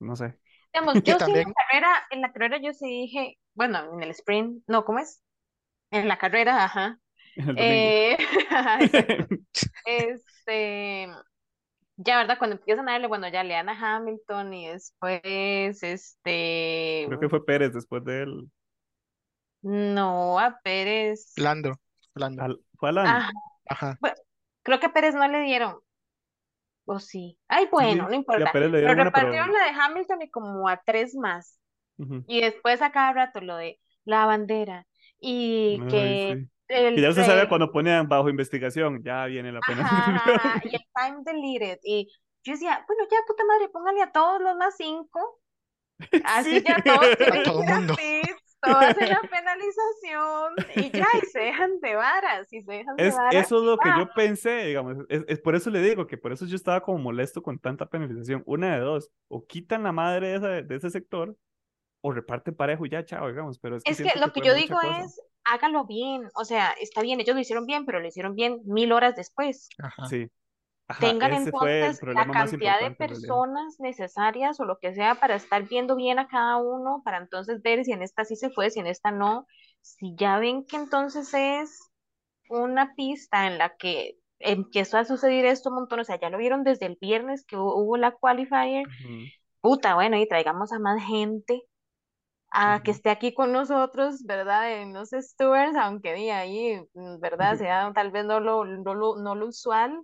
no 0.00 0.16
sé, 0.16 0.38
Digamos, 0.72 1.02
Y 1.02 1.02
yo 1.02 1.18
sí 1.20 1.30
en 1.32 1.38
la 1.38 1.44
carrera, 1.68 1.88
en 2.10 2.20
la 2.22 2.32
carrera 2.32 2.58
yo 2.62 2.72
sí 2.72 2.86
dije, 2.86 3.38
bueno, 3.54 3.92
en 3.94 4.02
el 4.02 4.10
sprint, 4.10 4.62
no, 4.68 4.84
¿cómo 4.84 5.00
es? 5.00 5.22
En 5.90 6.08
la 6.08 6.18
carrera, 6.18 6.64
ajá. 6.64 7.00
Eh. 7.56 8.18
Este, 9.84 11.08
ya, 12.04 12.18
¿verdad? 12.18 12.38
Cuando 12.38 12.56
empiezan 12.56 12.88
a 12.88 12.92
darle, 12.92 13.06
bueno, 13.08 13.28
ya 13.28 13.44
le 13.44 13.54
dan 13.54 13.68
a 13.68 13.96
Hamilton 13.96 14.54
y 14.54 14.68
después, 14.68 15.82
este, 15.82 17.06
Creo 17.08 17.20
que 17.20 17.28
fue 17.28 17.44
Pérez 17.44 17.72
después 17.74 18.02
de 18.04 18.22
él. 18.22 18.50
no, 19.62 20.38
a 20.38 20.60
Pérez. 20.62 21.34
Lando, 21.36 21.80
Lando. 22.14 22.42
Al- 22.42 22.60
fue 22.78 22.88
a 22.90 22.92
Lando. 22.92 23.10
Ajá, 23.10 23.30
Ajá. 23.68 24.00
creo 24.62 24.80
que 24.80 24.86
a 24.86 24.92
Pérez 24.92 25.14
no 25.14 25.28
le 25.28 25.42
dieron. 25.42 25.80
O 26.84 26.98
sí. 26.98 27.38
Ay, 27.48 27.68
bueno, 27.70 28.04
sí, 28.04 28.08
no 28.08 28.14
importa. 28.14 28.52
Pero 28.52 28.94
repartieron 28.94 29.52
la 29.52 29.64
de 29.64 29.70
Hamilton 29.80 30.22
y 30.22 30.30
como 30.30 30.68
a 30.68 30.82
tres 30.84 31.14
más. 31.14 31.58
Y 32.26 32.42
después 32.42 32.82
a 32.82 32.92
cada 32.92 33.12
rato 33.12 33.40
lo 33.40 33.56
de 33.56 33.80
la 34.04 34.26
bandera 34.26 34.86
y 35.20 35.80
Ay, 35.80 35.88
que 35.90 36.26
sí. 36.26 36.50
El 36.70 36.94
Que 36.94 37.00
ya 37.02 37.12
se 37.12 37.24
sabe 37.24 37.48
cuando 37.48 37.70
ponían 37.72 38.08
bajo 38.08 38.28
investigación, 38.30 39.02
ya 39.04 39.26
viene 39.26 39.52
la 39.52 39.60
pena. 39.60 39.82
Ajá, 39.82 40.60
y 40.64 40.74
el 40.76 40.82
time 40.94 41.22
deleted. 41.24 41.78
Y 41.84 42.08
yo 42.44 42.52
decía, 42.52 42.84
bueno, 42.88 43.04
ya 43.10 43.18
puta 43.26 43.44
madre, 43.44 43.68
póngale 43.68 44.02
a 44.02 44.12
todos 44.12 44.40
los 44.40 44.56
más 44.56 44.76
cinco. 44.76 45.40
Así 46.24 46.60
Sí. 46.60 46.64
ya 46.66 46.82
todos 46.82 47.16
tienen 47.18 47.42
todo 47.44 47.60
que 47.60 47.66
mundo. 47.74 47.94
así, 47.94 48.22
todos 48.62 48.76
hacen 48.76 49.08
la 49.08 49.20
penalización 49.30 50.54
y 50.76 50.90
ya, 50.96 51.06
y 51.22 51.26
se 51.26 51.40
dejan 51.40 51.80
de 51.80 51.94
varas, 51.96 52.52
y 52.52 52.62
se 52.62 52.72
dejan 52.72 52.96
de 52.96 53.08
Es, 53.08 53.16
varas. 53.16 53.34
eso 53.46 53.56
es 53.58 53.62
lo 53.64 53.76
que 53.78 53.88
ya. 53.88 53.98
yo 53.98 54.08
pensé, 54.14 54.64
digamos, 54.66 54.96
es, 55.08 55.24
es 55.28 55.40
por 55.40 55.54
eso 55.54 55.70
le 55.70 55.80
digo 55.82 56.06
que 56.06 56.16
por 56.18 56.32
eso 56.32 56.46
yo 56.46 56.56
estaba 56.56 56.80
como 56.80 56.98
molesto 56.98 57.42
con 57.42 57.58
tanta 57.58 57.86
penalización. 57.86 58.42
Una 58.46 58.74
de 58.76 58.80
dos, 58.80 59.10
o 59.28 59.44
quitan 59.46 59.82
la 59.82 59.92
madre 59.92 60.28
de, 60.28 60.34
esa- 60.36 60.62
de 60.62 60.76
ese 60.76 60.90
sector, 60.90 61.36
o 62.02 62.12
reparten 62.12 62.54
parejo 62.54 62.86
y 62.86 62.90
ya, 62.90 63.04
chao, 63.04 63.28
digamos, 63.28 63.58
pero 63.58 63.76
es 63.76 63.84
que 63.84 63.94
Es 63.94 64.00
que 64.00 64.10
lo 64.18 64.32
que 64.32 64.40
yo 64.40 64.54
digo 64.54 64.80
cosa. 64.80 65.02
es, 65.04 65.20
hágalo 65.44 65.84
bien, 65.86 66.28
o 66.34 66.44
sea, 66.44 66.70
está 66.80 67.02
bien, 67.02 67.20
ellos 67.20 67.34
lo 67.34 67.40
hicieron 67.42 67.66
bien, 67.66 67.84
pero 67.86 68.00
lo 68.00 68.06
hicieron 68.08 68.34
bien 68.34 68.60
mil 68.64 68.92
horas 68.92 69.16
después. 69.16 69.68
Ajá. 69.78 70.08
Sí. 70.08 70.30
Ajá, 70.88 71.06
Tengan 71.10 71.32
el 71.32 71.38
entonces 71.44 72.02
la 72.12 72.30
cantidad 72.30 72.78
de 72.80 72.86
en 72.86 72.94
personas 72.96 73.76
necesarias 73.80 74.60
o 74.60 74.64
lo 74.66 74.78
que 74.78 74.94
sea 74.94 75.14
para 75.16 75.34
estar 75.36 75.66
viendo 75.68 75.96
bien 75.96 76.18
a 76.18 76.28
cada 76.28 76.58
uno, 76.58 77.02
para 77.04 77.18
entonces 77.18 77.62
ver 77.62 77.84
si 77.84 77.92
en 77.92 78.02
esta 78.02 78.24
sí 78.24 78.36
se 78.36 78.50
fue, 78.50 78.70
si 78.70 78.80
en 78.80 78.86
esta 78.86 79.10
no. 79.10 79.46
Si 79.82 80.14
ya 80.16 80.38
ven 80.38 80.64
que 80.66 80.76
entonces 80.76 81.32
es 81.34 81.80
una 82.50 82.94
pista 82.96 83.46
en 83.48 83.58
la 83.58 83.76
que 83.76 84.18
empezó 84.40 84.98
a 84.98 85.04
suceder 85.06 85.46
esto 85.46 85.70
un 85.70 85.76
montón, 85.76 86.00
o 86.00 86.04
sea, 86.04 86.20
ya 86.20 86.30
lo 86.30 86.38
vieron 86.38 86.64
desde 86.64 86.86
el 86.86 86.98
viernes 87.00 87.44
que 87.46 87.56
hu- 87.56 87.74
hubo 87.76 87.96
la 87.96 88.12
qualifier, 88.12 88.88
puta, 89.60 89.94
bueno, 89.94 90.16
y 90.18 90.28
traigamos 90.28 90.72
a 90.72 90.78
más 90.78 91.02
gente 91.04 91.62
a 92.50 92.82
que 92.84 92.90
esté 92.92 93.10
aquí 93.10 93.34
con 93.34 93.52
nosotros, 93.52 94.24
¿verdad? 94.24 94.72
En 94.82 94.92
los 94.94 95.10
stewards, 95.10 95.76
aunque 95.76 96.12
de 96.14 96.32
ahí, 96.32 96.80
mm, 96.94 97.20
¿verdad? 97.20 97.56
Sea 97.58 97.92
tal 97.94 98.10
vez 98.10 98.24
no 98.26 98.40
lo, 98.40 98.64
no 98.64 98.94
lo, 98.94 99.16
no 99.16 99.34
lo 99.34 99.48
usual, 99.48 100.02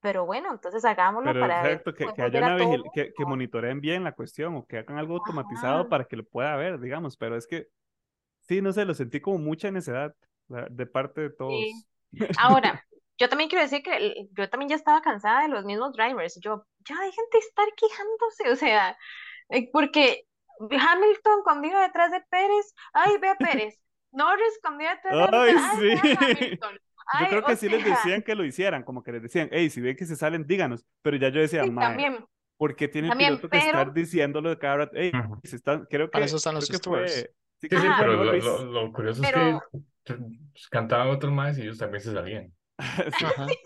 pero 0.00 0.26
bueno, 0.26 0.52
entonces 0.52 0.84
hagámoslo 0.84 1.34
Pero 1.34 1.38
para 1.38 1.64
ver 1.64 1.78
exacto, 1.78 1.94
si 1.94 1.94
que, 1.94 2.12
que 2.12 2.22
haya 2.22 2.40
ver 2.40 2.42
una 2.42 2.56
todo 2.56 2.76
vigil- 2.76 2.90
que, 2.92 3.12
que 3.14 3.24
monitoreen 3.26 3.80
bien 3.80 4.02
la 4.04 4.12
cuestión 4.14 4.56
o 4.56 4.66
que 4.66 4.78
hagan 4.78 4.98
algo 4.98 5.14
automatizado 5.14 5.88
Ajá. 5.88 5.88
para 5.88 6.04
que 6.06 6.16
lo 6.16 6.24
pueda 6.24 6.56
ver, 6.56 6.80
digamos, 6.80 7.16
pero 7.16 7.36
es 7.36 7.46
que, 7.46 7.68
sí, 8.40 8.62
no 8.62 8.72
sé, 8.72 8.84
lo 8.86 8.94
sentí 8.94 9.20
como 9.20 9.38
mucha 9.38 9.70
necedad 9.72 10.14
de 10.70 10.86
parte 10.86 11.22
de 11.22 11.30
todos. 11.30 11.88
Ahora, 12.36 12.84
yo 13.18 13.28
también 13.28 13.48
quiero 13.50 13.62
decir 13.64 13.82
que 13.82 14.28
yo 14.32 14.48
también 14.50 14.70
ya 14.70 14.76
estaba 14.76 15.02
cansada 15.02 15.42
de 15.42 15.48
los 15.48 15.64
mismos 15.64 15.92
drivers. 15.94 16.38
Yo, 16.40 16.66
ya 16.88 16.96
dejen 17.00 17.24
de 17.32 17.38
estar 17.38 17.66
quejándose, 17.76 18.50
o 18.52 18.56
sea, 18.56 18.96
eh, 19.50 19.70
porque 19.72 20.26
Hamilton 20.60 21.40
cuando 21.44 21.68
iba 21.68 21.80
detrás 21.82 22.10
de 22.10 22.20
Pérez, 22.30 22.74
ay, 22.92 23.12
ve 23.20 23.28
a 23.28 23.36
Pérez. 23.36 23.78
Norris 24.12 24.58
cuando 24.60 24.82
iba 24.84 24.94
detrás 24.94 25.30
de 25.30 25.36
Ay, 25.36 25.54
sí. 26.00 26.16
Hamilton. 26.20 26.74
Yo 27.14 27.18
Ay, 27.18 27.26
creo 27.28 27.44
que 27.44 27.56
sí 27.56 27.68
les 27.68 27.82
sea, 27.82 27.96
decían 27.96 28.22
que 28.22 28.34
lo 28.34 28.44
hicieran, 28.44 28.84
como 28.84 29.02
que 29.02 29.10
les 29.12 29.22
decían, 29.22 29.48
hey, 29.52 29.68
si 29.70 29.80
ven 29.80 29.96
que 29.96 30.06
se 30.06 30.14
salen, 30.16 30.46
díganos. 30.46 30.86
Pero 31.02 31.16
ya 31.16 31.30
yo 31.30 31.40
decía, 31.40 31.64
sí, 31.64 31.74
también. 31.74 32.24
¿por 32.56 32.76
qué 32.76 32.86
tiene 32.86 33.08
el 33.08 33.10
También, 33.10 33.30
piloto 33.30 33.48
que 33.50 33.58
pero- 33.58 33.66
estar 33.78 33.92
diciéndolo 33.92 34.50
de 34.50 34.58
cada 34.58 34.76
rato? 34.76 34.92
Hey, 34.94 35.10
se 35.42 35.56
están, 35.56 35.84
creo 35.90 36.06
que, 36.06 36.12
Para 36.12 36.24
eso 36.26 36.36
están 36.36 36.54
los 36.54 36.68
que 36.68 36.78
fue, 36.78 37.08
sí, 37.08 37.20
Sí, 37.22 37.26
sí, 37.60 37.68
que 37.68 37.76
pero 37.98 38.12
lo, 38.24 38.32
lo, 38.32 38.64
lo 38.64 38.92
curioso 38.92 39.20
Pero- 39.20 39.60
es 39.72 39.82
que 40.04 40.16
cantaban 40.70 41.08
otros 41.10 41.32
más 41.32 41.58
y 41.58 41.62
ellos 41.62 41.76
también 41.78 42.02
se 42.02 42.12
salían. 42.12 42.52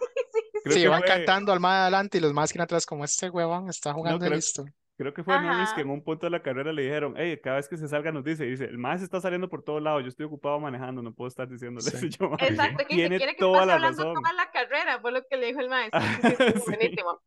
Sí, 0.69 0.83
que 0.83 0.89
van 0.89 1.01
fue- 1.01 1.09
cantando 1.09 1.53
al 1.53 1.61
más 1.61 1.83
adelante 1.83 2.19
y 2.19 2.21
los 2.21 2.33
más 2.33 2.53
que 2.53 2.61
atrás 2.61 2.87
como 2.87 3.05
este 3.05 3.31
huevón 3.31 3.69
está 3.69 3.93
jugando 3.93 4.25
y 4.25 4.29
creo- 4.29 4.37
listo. 4.37 4.65
Creo 4.99 5.13
que 5.13 5.23
fue 5.23 5.39
Norris 5.41 5.69
Ajá. 5.69 5.75
que 5.75 5.81
en 5.83 5.91
un 5.91 6.03
punto 6.03 6.25
de 6.27 6.31
la 6.31 6.43
carrera 6.43 6.73
le 6.73 6.83
dijeron, 6.83 7.15
hey, 7.19 7.39
cada 7.43 7.57
vez 7.57 7.69
que 7.69 7.77
se 7.77 7.87
salga 7.87 8.13
nos 8.13 8.25
dice, 8.25 8.45
dice, 8.45 8.65
el 8.65 8.79
más 8.79 9.03
está 9.03 9.21
saliendo 9.21 9.49
por 9.51 9.63
todos 9.63 9.83
lados, 9.83 10.03
yo 10.03 10.09
estoy 10.09 10.25
ocupado 10.27 10.59
manejando, 10.59 11.03
no 11.03 11.13
puedo 11.13 11.29
estar 11.29 11.47
diciéndole 11.49 11.83
Sí. 11.91 12.07
eso 12.07 12.07
yo, 12.19 12.31
mae". 12.31 12.49
Exacto, 12.49 12.85
que 12.89 12.95
Tiene 12.95 13.17
se 13.17 13.19
quiere 13.19 13.33
que 13.35 13.41
toda 13.41 13.59
pase 13.61 13.67
la 13.67 13.75
hablando 13.75 14.03
razón. 14.05 14.15
toda 14.23 14.33
la 14.33 14.51
carrera, 14.51 15.01
fue 15.01 15.13
lo 15.13 15.23
que 15.27 15.37
le 15.37 15.47
dijo 15.49 15.61
el 15.61 15.69
maestro. 15.69 16.01
Sí, 16.65 16.65
buenísimo. 16.67 17.21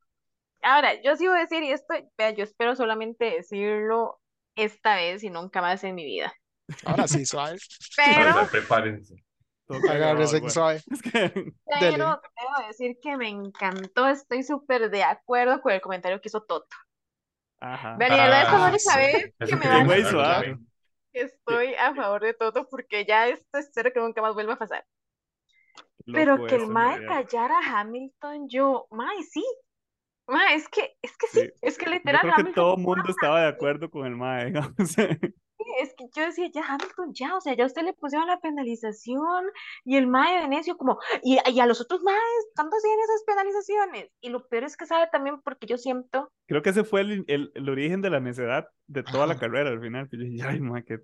Ahora, 0.61 0.99
yo 1.01 1.15
sí 1.15 1.27
voy 1.27 1.37
a 1.37 1.41
decir, 1.41 1.61
y 1.63 1.71
esto, 1.71 1.93
vea, 2.17 2.31
yo 2.31 2.43
espero 2.43 2.75
solamente 2.75 3.25
decirlo 3.25 4.19
esta 4.55 4.95
vez 4.95 5.23
y 5.23 5.29
nunca 5.29 5.61
más 5.61 5.83
en 5.83 5.95
mi 5.95 6.03
vida. 6.05 6.33
Ahora 6.85 7.07
sí, 7.07 7.25
suave. 7.25 7.57
Pero, 7.95 8.29
Ahora, 8.31 8.47
prepárense. 8.47 9.15
Agárrese 9.89 10.37
bueno. 10.39 10.49
suave. 10.49 10.81
Es 10.91 11.01
que, 11.03 11.29
pero 11.79 12.19
debo 12.35 12.67
decir 12.67 12.97
que 12.99 13.15
me 13.17 13.29
encantó, 13.29 14.07
estoy 14.09 14.41
súper 14.41 14.89
de 14.89 15.03
acuerdo 15.03 15.61
con 15.61 15.71
el 15.71 15.79
comentario 15.81 16.19
que 16.19 16.27
hizo 16.27 16.41
Toto. 16.41 16.75
Ajá. 17.59 17.97
La 18.07 18.15
verdad, 18.15 18.41
esta 18.75 18.93
Ah, 18.93 18.97
vez 18.97 19.33
que 19.37 19.45
Eso 19.45 19.57
me 19.57 19.67
va 19.67 19.75
a 19.81 20.09
suave. 20.09 20.57
estoy 21.13 21.73
a 21.75 21.93
favor 21.95 22.21
de 22.21 22.33
Toto 22.33 22.67
porque 22.69 23.05
ya 23.05 23.27
esto 23.27 23.57
espero 23.57 23.91
que 23.91 23.99
nunca 23.99 24.21
más 24.21 24.33
vuelva 24.33 24.53
a 24.53 24.57
pasar. 24.57 24.85
Pero 26.11 26.35
Loco 26.35 26.47
que 26.47 26.55
el 26.55 26.67
Mae 26.67 27.05
callara 27.05 27.59
a 27.59 27.79
Hamilton, 27.81 28.49
yo, 28.49 28.87
Mae, 28.91 29.23
sí. 29.23 29.43
Mae, 30.27 30.55
es 30.55 30.67
que, 30.69 30.95
es 31.01 31.17
que 31.17 31.27
sí, 31.27 31.41
Sí. 31.41 31.51
es 31.61 31.77
que 31.77 31.85
Yo 31.85 31.91
literal 31.91 32.21
creo 32.21 32.33
que 32.35 32.41
Hamilton 32.41 32.53
todo 32.53 32.75
el 32.75 32.81
mundo 32.81 33.03
estaba 33.09 33.41
de 33.41 33.47
acuerdo 33.47 33.89
con 33.89 34.05
el 34.05 34.15
mae, 34.15 34.45
digamos. 34.47 34.75
Es 35.81 35.93
que 35.95 36.05
yo 36.15 36.25
decía, 36.25 36.49
ya 36.53 36.63
Hamilton, 36.65 37.13
ya, 37.13 37.35
o 37.35 37.41
sea, 37.41 37.55
ya 37.55 37.65
usted 37.65 37.83
le 37.83 37.93
pusieron 37.93 38.27
la 38.27 38.39
penalización 38.39 39.45
y 39.83 39.97
el 39.97 40.07
mae 40.07 40.35
de 40.35 40.41
Venecio 40.41 40.77
como, 40.77 40.99
y, 41.23 41.37
y 41.51 41.59
a 41.59 41.65
los 41.65 41.81
otros 41.81 42.01
maes, 42.01 42.47
¿cuándo 42.55 42.75
hacían 42.77 42.99
esas 42.99 43.23
penalizaciones? 43.25 44.11
Y 44.21 44.29
lo 44.29 44.47
peor 44.47 44.63
es 44.63 44.77
que 44.77 44.85
sabe 44.85 45.07
también 45.11 45.41
porque 45.41 45.67
yo 45.67 45.77
siento, 45.77 46.31
Creo 46.47 46.63
que 46.63 46.71
ese 46.71 46.83
fue 46.83 47.01
el, 47.01 47.25
el, 47.27 47.51
el 47.53 47.69
origen 47.69 48.01
de 48.01 48.09
la 48.09 48.19
necedad 48.19 48.67
de 48.87 49.03
toda 49.03 49.27
la 49.27 49.37
carrera 49.37 49.69
al 49.69 49.79
final. 49.79 50.09
Que 50.09 50.17
yo 50.17 50.23
dije, 50.23 50.47
ay, 50.47 50.59
mae, 50.59 50.83
qué, 50.83 50.97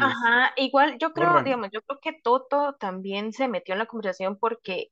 ajá, 0.00 0.52
igual 0.56 0.98
yo 0.98 1.12
creo, 1.12 1.28
Corran. 1.28 1.44
digamos, 1.44 1.68
yo 1.72 1.80
creo 1.82 2.00
que 2.00 2.20
Toto 2.20 2.74
también 2.74 3.32
se 3.32 3.46
metió 3.46 3.74
en 3.74 3.78
la 3.78 3.86
conversación 3.86 4.36
porque, 4.36 4.88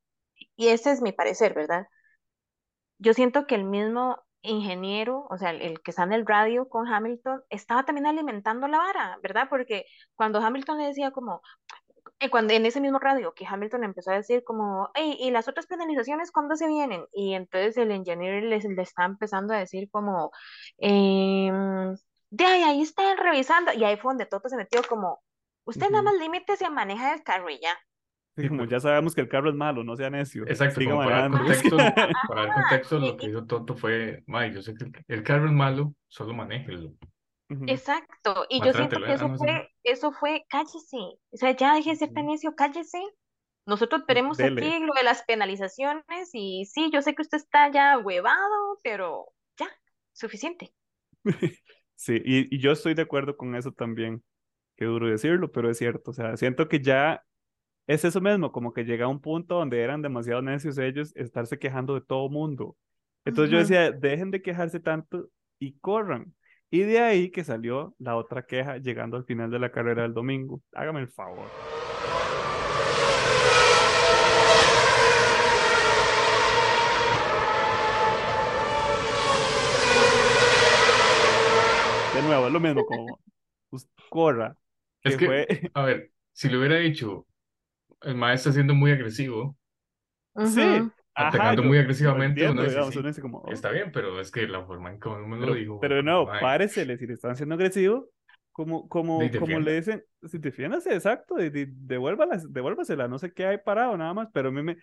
y 0.54 0.68
ese 0.68 0.92
es 0.92 1.02
mi 1.02 1.10
parecer, 1.10 1.54
¿verdad? 1.54 1.88
Yo 2.98 3.12
siento 3.12 3.46
que 3.46 3.56
el 3.56 3.64
mismo 3.64 4.22
ingeniero, 4.42 5.26
o 5.30 5.36
sea, 5.38 5.50
el, 5.50 5.62
el 5.62 5.80
que 5.80 5.90
está 5.90 6.04
en 6.04 6.12
el 6.12 6.26
radio 6.26 6.68
con 6.68 6.86
Hamilton, 6.86 7.42
estaba 7.50 7.84
también 7.84 8.06
alimentando 8.06 8.68
la 8.68 8.78
vara, 8.78 9.18
¿verdad? 9.22 9.48
Porque 9.50 9.84
cuando 10.14 10.40
Hamilton 10.40 10.78
le 10.78 10.86
decía 10.86 11.10
como, 11.10 11.42
eh, 12.20 12.30
cuando 12.30 12.52
en 12.52 12.66
ese 12.66 12.80
mismo 12.80 12.98
radio 12.98 13.32
que 13.34 13.46
Hamilton 13.46 13.84
empezó 13.84 14.10
a 14.10 14.14
decir 14.14 14.42
como, 14.44 14.90
hey, 14.94 15.16
¿y 15.20 15.30
las 15.30 15.46
otras 15.48 15.66
penalizaciones 15.66 16.32
cuándo 16.32 16.56
se 16.56 16.66
vienen? 16.66 17.04
Y 17.12 17.34
entonces 17.34 17.76
el 17.76 17.92
ingeniero 17.92 18.40
les, 18.46 18.64
le 18.64 18.82
está 18.82 19.04
empezando 19.04 19.54
a 19.54 19.58
decir 19.58 19.88
como, 19.90 20.32
em, 20.78 21.96
de 22.30 22.44
ahí, 22.44 22.62
ahí 22.62 22.82
están 22.82 23.16
revisando, 23.18 23.72
y 23.72 23.84
ahí 23.84 23.96
fue 23.96 24.10
donde 24.12 24.26
Toto 24.26 24.48
se 24.48 24.56
metió 24.56 24.82
como, 24.88 25.20
usted 25.64 25.90
nada 25.90 26.02
más 26.02 26.14
límites 26.14 26.60
a 26.62 26.70
manejar 26.70 27.14
el 27.16 27.22
carro 27.22 27.50
y 27.50 27.60
ya. 27.60 27.78
Como 28.46 28.64
ya 28.66 28.78
sabemos 28.80 29.14
que 29.14 29.20
el 29.22 29.28
carro 29.28 29.50
es 29.50 29.56
malo, 29.56 29.82
no 29.84 29.96
sea 29.96 30.10
necio. 30.10 30.44
Exacto, 30.46 30.80
como 30.84 30.98
para 30.98 31.22
dar 31.22 31.30
contexto, 31.30 31.76
para 32.28 32.46
dar 32.46 32.54
contexto, 32.54 32.98
lo 32.98 33.16
que 33.16 33.26
hizo 33.26 33.44
Toto 33.46 33.74
fue, 33.76 34.22
May, 34.26 34.52
yo 34.52 34.62
sé 34.62 34.74
que 34.74 34.84
el, 34.84 34.92
el 35.08 35.22
carro 35.22 35.46
es 35.46 35.52
malo, 35.52 35.94
solo 36.08 36.34
manéjelo. 36.34 36.92
Exacto, 37.66 38.44
y 38.48 38.62
yo 38.64 38.72
siento 38.72 39.00
que 39.00 39.12
eso 39.12 39.26
Ah, 39.26 39.36
fue, 39.36 39.70
eso 39.82 40.12
fue, 40.12 40.44
cállese, 40.50 40.96
o 40.98 41.36
sea, 41.36 41.56
ya 41.56 41.74
deje 41.74 41.90
de 41.90 41.96
ser 41.96 42.12
tan 42.12 42.26
necio, 42.26 42.54
cállese. 42.54 42.98
Nosotros 43.66 44.04
tenemos 44.06 44.36
Dele. 44.36 44.66
aquí 44.66 44.84
lo 44.84 44.94
de 44.94 45.02
las 45.02 45.22
penalizaciones 45.24 46.30
y 46.32 46.64
sí, 46.66 46.90
yo 46.92 47.02
sé 47.02 47.14
que 47.14 47.22
usted 47.22 47.38
está 47.38 47.70
ya 47.70 47.98
huevado, 47.98 48.78
pero 48.82 49.26
ya, 49.58 49.66
suficiente. 50.12 50.72
Sí, 52.00 52.22
y, 52.24 52.54
y 52.54 52.60
yo 52.60 52.70
estoy 52.70 52.94
de 52.94 53.02
acuerdo 53.02 53.36
con 53.36 53.56
eso 53.56 53.72
también. 53.72 54.22
Qué 54.76 54.84
duro 54.84 55.08
decirlo, 55.08 55.50
pero 55.50 55.68
es 55.68 55.78
cierto. 55.78 56.12
O 56.12 56.14
sea, 56.14 56.36
siento 56.36 56.68
que 56.68 56.80
ya 56.80 57.24
es 57.88 58.04
eso 58.04 58.20
mismo, 58.20 58.52
como 58.52 58.72
que 58.74 58.84
llega 58.84 59.06
a 59.06 59.08
un 59.08 59.18
punto 59.20 59.54
donde 59.56 59.80
eran 59.80 60.02
demasiado 60.02 60.42
necios 60.42 60.76
ellos 60.78 61.10
estarse 61.16 61.58
quejando 61.58 61.94
de 61.94 62.02
todo 62.02 62.28
mundo. 62.28 62.76
Entonces 63.24 63.50
yo 63.50 63.58
decía, 63.58 63.90
dejen 63.90 64.30
de 64.30 64.42
quejarse 64.42 64.78
tanto 64.78 65.28
y 65.58 65.72
corran. 65.78 66.34
Y 66.70 66.80
de 66.80 67.00
ahí 67.00 67.30
que 67.30 67.44
salió 67.44 67.94
la 67.98 68.16
otra 68.16 68.44
queja 68.44 68.76
llegando 68.76 69.16
al 69.16 69.24
final 69.24 69.50
de 69.50 69.58
la 69.58 69.72
carrera 69.72 70.02
del 70.02 70.12
domingo. 70.12 70.60
Hágame 70.74 71.00
el 71.00 71.08
favor. 71.08 71.46
De 82.14 82.22
nuevo, 82.22 82.46
es 82.46 82.52
lo 82.52 82.60
mismo 82.60 82.84
como 82.84 83.20
corra. 84.08 84.56
Es 85.02 85.16
que 85.16 85.18
que, 85.20 85.26
fue- 85.26 85.70
a 85.74 85.84
ver, 85.84 86.10
si 86.32 86.48
le 86.48 86.58
hubiera 86.58 86.76
dicho, 86.76 87.26
el 88.02 88.14
maestro 88.16 88.50
está 88.50 88.58
siendo 88.58 88.74
muy 88.74 88.90
agresivo, 88.92 89.56
Sí, 90.44 90.92
atacando 91.14 91.62
muy 91.64 91.78
agresivamente, 91.78 92.48
uno 92.48 92.62
entiendo, 92.62 92.64
dice, 92.64 92.82
digamos, 92.82 92.96
sí, 92.96 92.96
uno 92.96 93.08
dice 93.08 93.20
como, 93.22 93.38
oh, 93.38 93.64
está 93.64 93.70
bien, 93.70 93.92
pero 93.92 94.20
es 94.20 94.30
que 94.30 94.46
la 94.48 94.64
forma 94.64 94.90
en 94.90 95.00
que 95.00 95.08
uno 95.08 95.26
me 95.26 95.36
lo 95.38 95.52
pero, 95.52 95.54
dijo, 95.54 95.78
pero 95.78 96.02
no, 96.02 96.22
como, 96.24 96.32
"Mae, 96.32 96.38
páresele, 96.38 96.98
si 96.98 97.06
le 97.06 97.14
están 97.14 97.36
siendo 97.36 97.54
agresivo, 97.54 98.10
como, 98.52 98.88
como, 98.88 99.34
como 99.34 99.60
le 99.60 99.72
defienda". 99.72 99.76
dicen, 99.76 100.04
si 100.28 100.38
defiéndase, 100.38 100.94
exacto, 100.94 101.40
y, 101.42 101.46
y 101.46 101.66
devuélvala, 101.68 102.38
devuélvasela, 102.48 103.08
no 103.08 103.18
sé 103.18 103.32
qué 103.32 103.46
hay 103.46 103.58
parado, 103.58 103.96
nada 103.96 104.14
más, 104.14 104.28
pero 104.32 104.48
a 104.48 104.52
mí 104.52 104.62
me, 104.62 104.76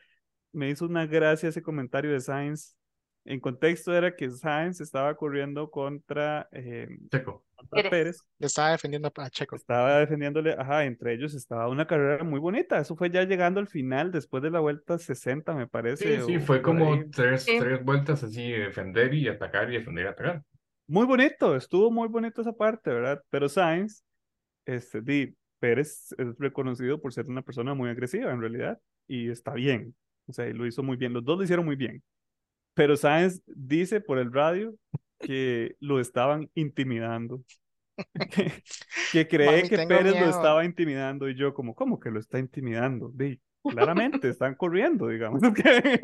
me 0.53 0.69
hizo 0.69 0.85
una 0.85 1.05
gracia 1.07 1.49
ese 1.49 1.61
comentario 1.63 2.11
de 2.11 2.21
Sainz. 2.21 2.77
En 3.25 3.39
contexto 3.39 3.91
era 3.95 4.15
que 4.15 4.29
Sainz 4.29 4.81
estaba 4.81 5.15
corriendo 5.15 5.71
contra, 5.71 6.47
eh, 6.51 6.87
Checo. 7.09 7.43
contra 7.55 7.89
Pérez. 7.89 8.19
Estaba 8.39 8.71
defendiendo 8.71 9.11
a 9.15 9.29
Checo. 9.31 9.55
estaba 9.55 9.99
defendiéndole, 9.99 10.53
ajá, 10.53 10.85
entre 10.85 11.13
ellos 11.15 11.33
estaba 11.33 11.67
una 11.67 11.87
carrera 11.87 12.23
muy 12.23 12.39
bonita, 12.39 12.79
eso 12.79 12.95
fue 12.95 13.09
ya 13.09 13.23
llegando 13.23 13.59
al 13.59 13.67
final, 13.67 14.11
después 14.11 14.43
de 14.43 14.51
la 14.51 14.59
vuelta 14.59 14.99
60, 14.99 15.55
me 15.55 15.63
Sí, 15.63 15.69
parece, 15.71 16.21
sí, 16.21 16.35
o 16.37 16.39
fue 16.41 16.61
como 16.61 17.03
tres, 17.09 17.43
Sí. 17.43 17.57
tres 17.59 17.83
vueltas 17.83 18.23
así, 18.23 18.51
defender 18.51 19.11
y 19.15 19.27
atacar 19.27 19.71
y 19.71 19.77
defender 19.77 20.05
y 20.05 20.07
atacar. 20.09 20.43
Muy 20.87 21.07
bonito, 21.07 21.55
estuvo 21.55 21.89
muy 21.89 22.07
bonito 22.07 22.41
esa 22.41 22.53
parte, 22.53 22.91
¿verdad? 22.91 23.23
Pero 23.31 23.49
Sainz, 23.49 24.03
este, 24.65 25.01
di, 25.01 25.35
Pérez 25.57 26.13
es 26.19 26.37
reconocido 26.37 27.01
por 27.01 27.11
ser 27.11 27.25
una 27.25 27.41
persona 27.41 27.73
muy 27.73 27.89
agresiva 27.89 28.31
en 28.31 28.39
realidad, 28.39 28.79
y 29.07 29.31
está 29.31 29.53
bien, 29.55 29.95
o 30.27 30.33
sea, 30.33 30.47
y 30.47 30.53
lo 30.53 30.67
hizo 30.67 30.83
muy 30.83 30.95
bien, 30.95 31.11
los 31.13 31.23
dos 31.25 31.39
lo 31.39 31.43
hicieron 31.43 31.65
muy 31.65 31.75
bien. 31.75 32.03
Pero 32.75 32.97
Sainz 32.97 33.41
dice 33.47 34.01
por 34.01 34.19
el 34.19 34.31
radio 34.33 34.75
que 35.19 35.77
lo 35.79 35.99
estaban 35.99 36.51
intimidando, 36.55 37.43
que, 38.29 38.63
que 39.11 39.27
cree 39.27 39.63
Mami, 39.63 39.69
que 39.69 39.79
Pérez 39.79 40.15
lo 40.19 40.25
miedo. 40.25 40.29
estaba 40.29 40.65
intimidando, 40.65 41.29
y 41.29 41.35
yo 41.35 41.53
como, 41.55 41.75
¿cómo 41.75 41.99
que 41.99 42.11
lo 42.11 42.19
está 42.19 42.39
intimidando? 42.39 43.11
Di, 43.13 43.41
claramente 43.67 44.29
están 44.29 44.55
corriendo, 44.55 45.07
digamos, 45.07 45.41
que 45.55 45.99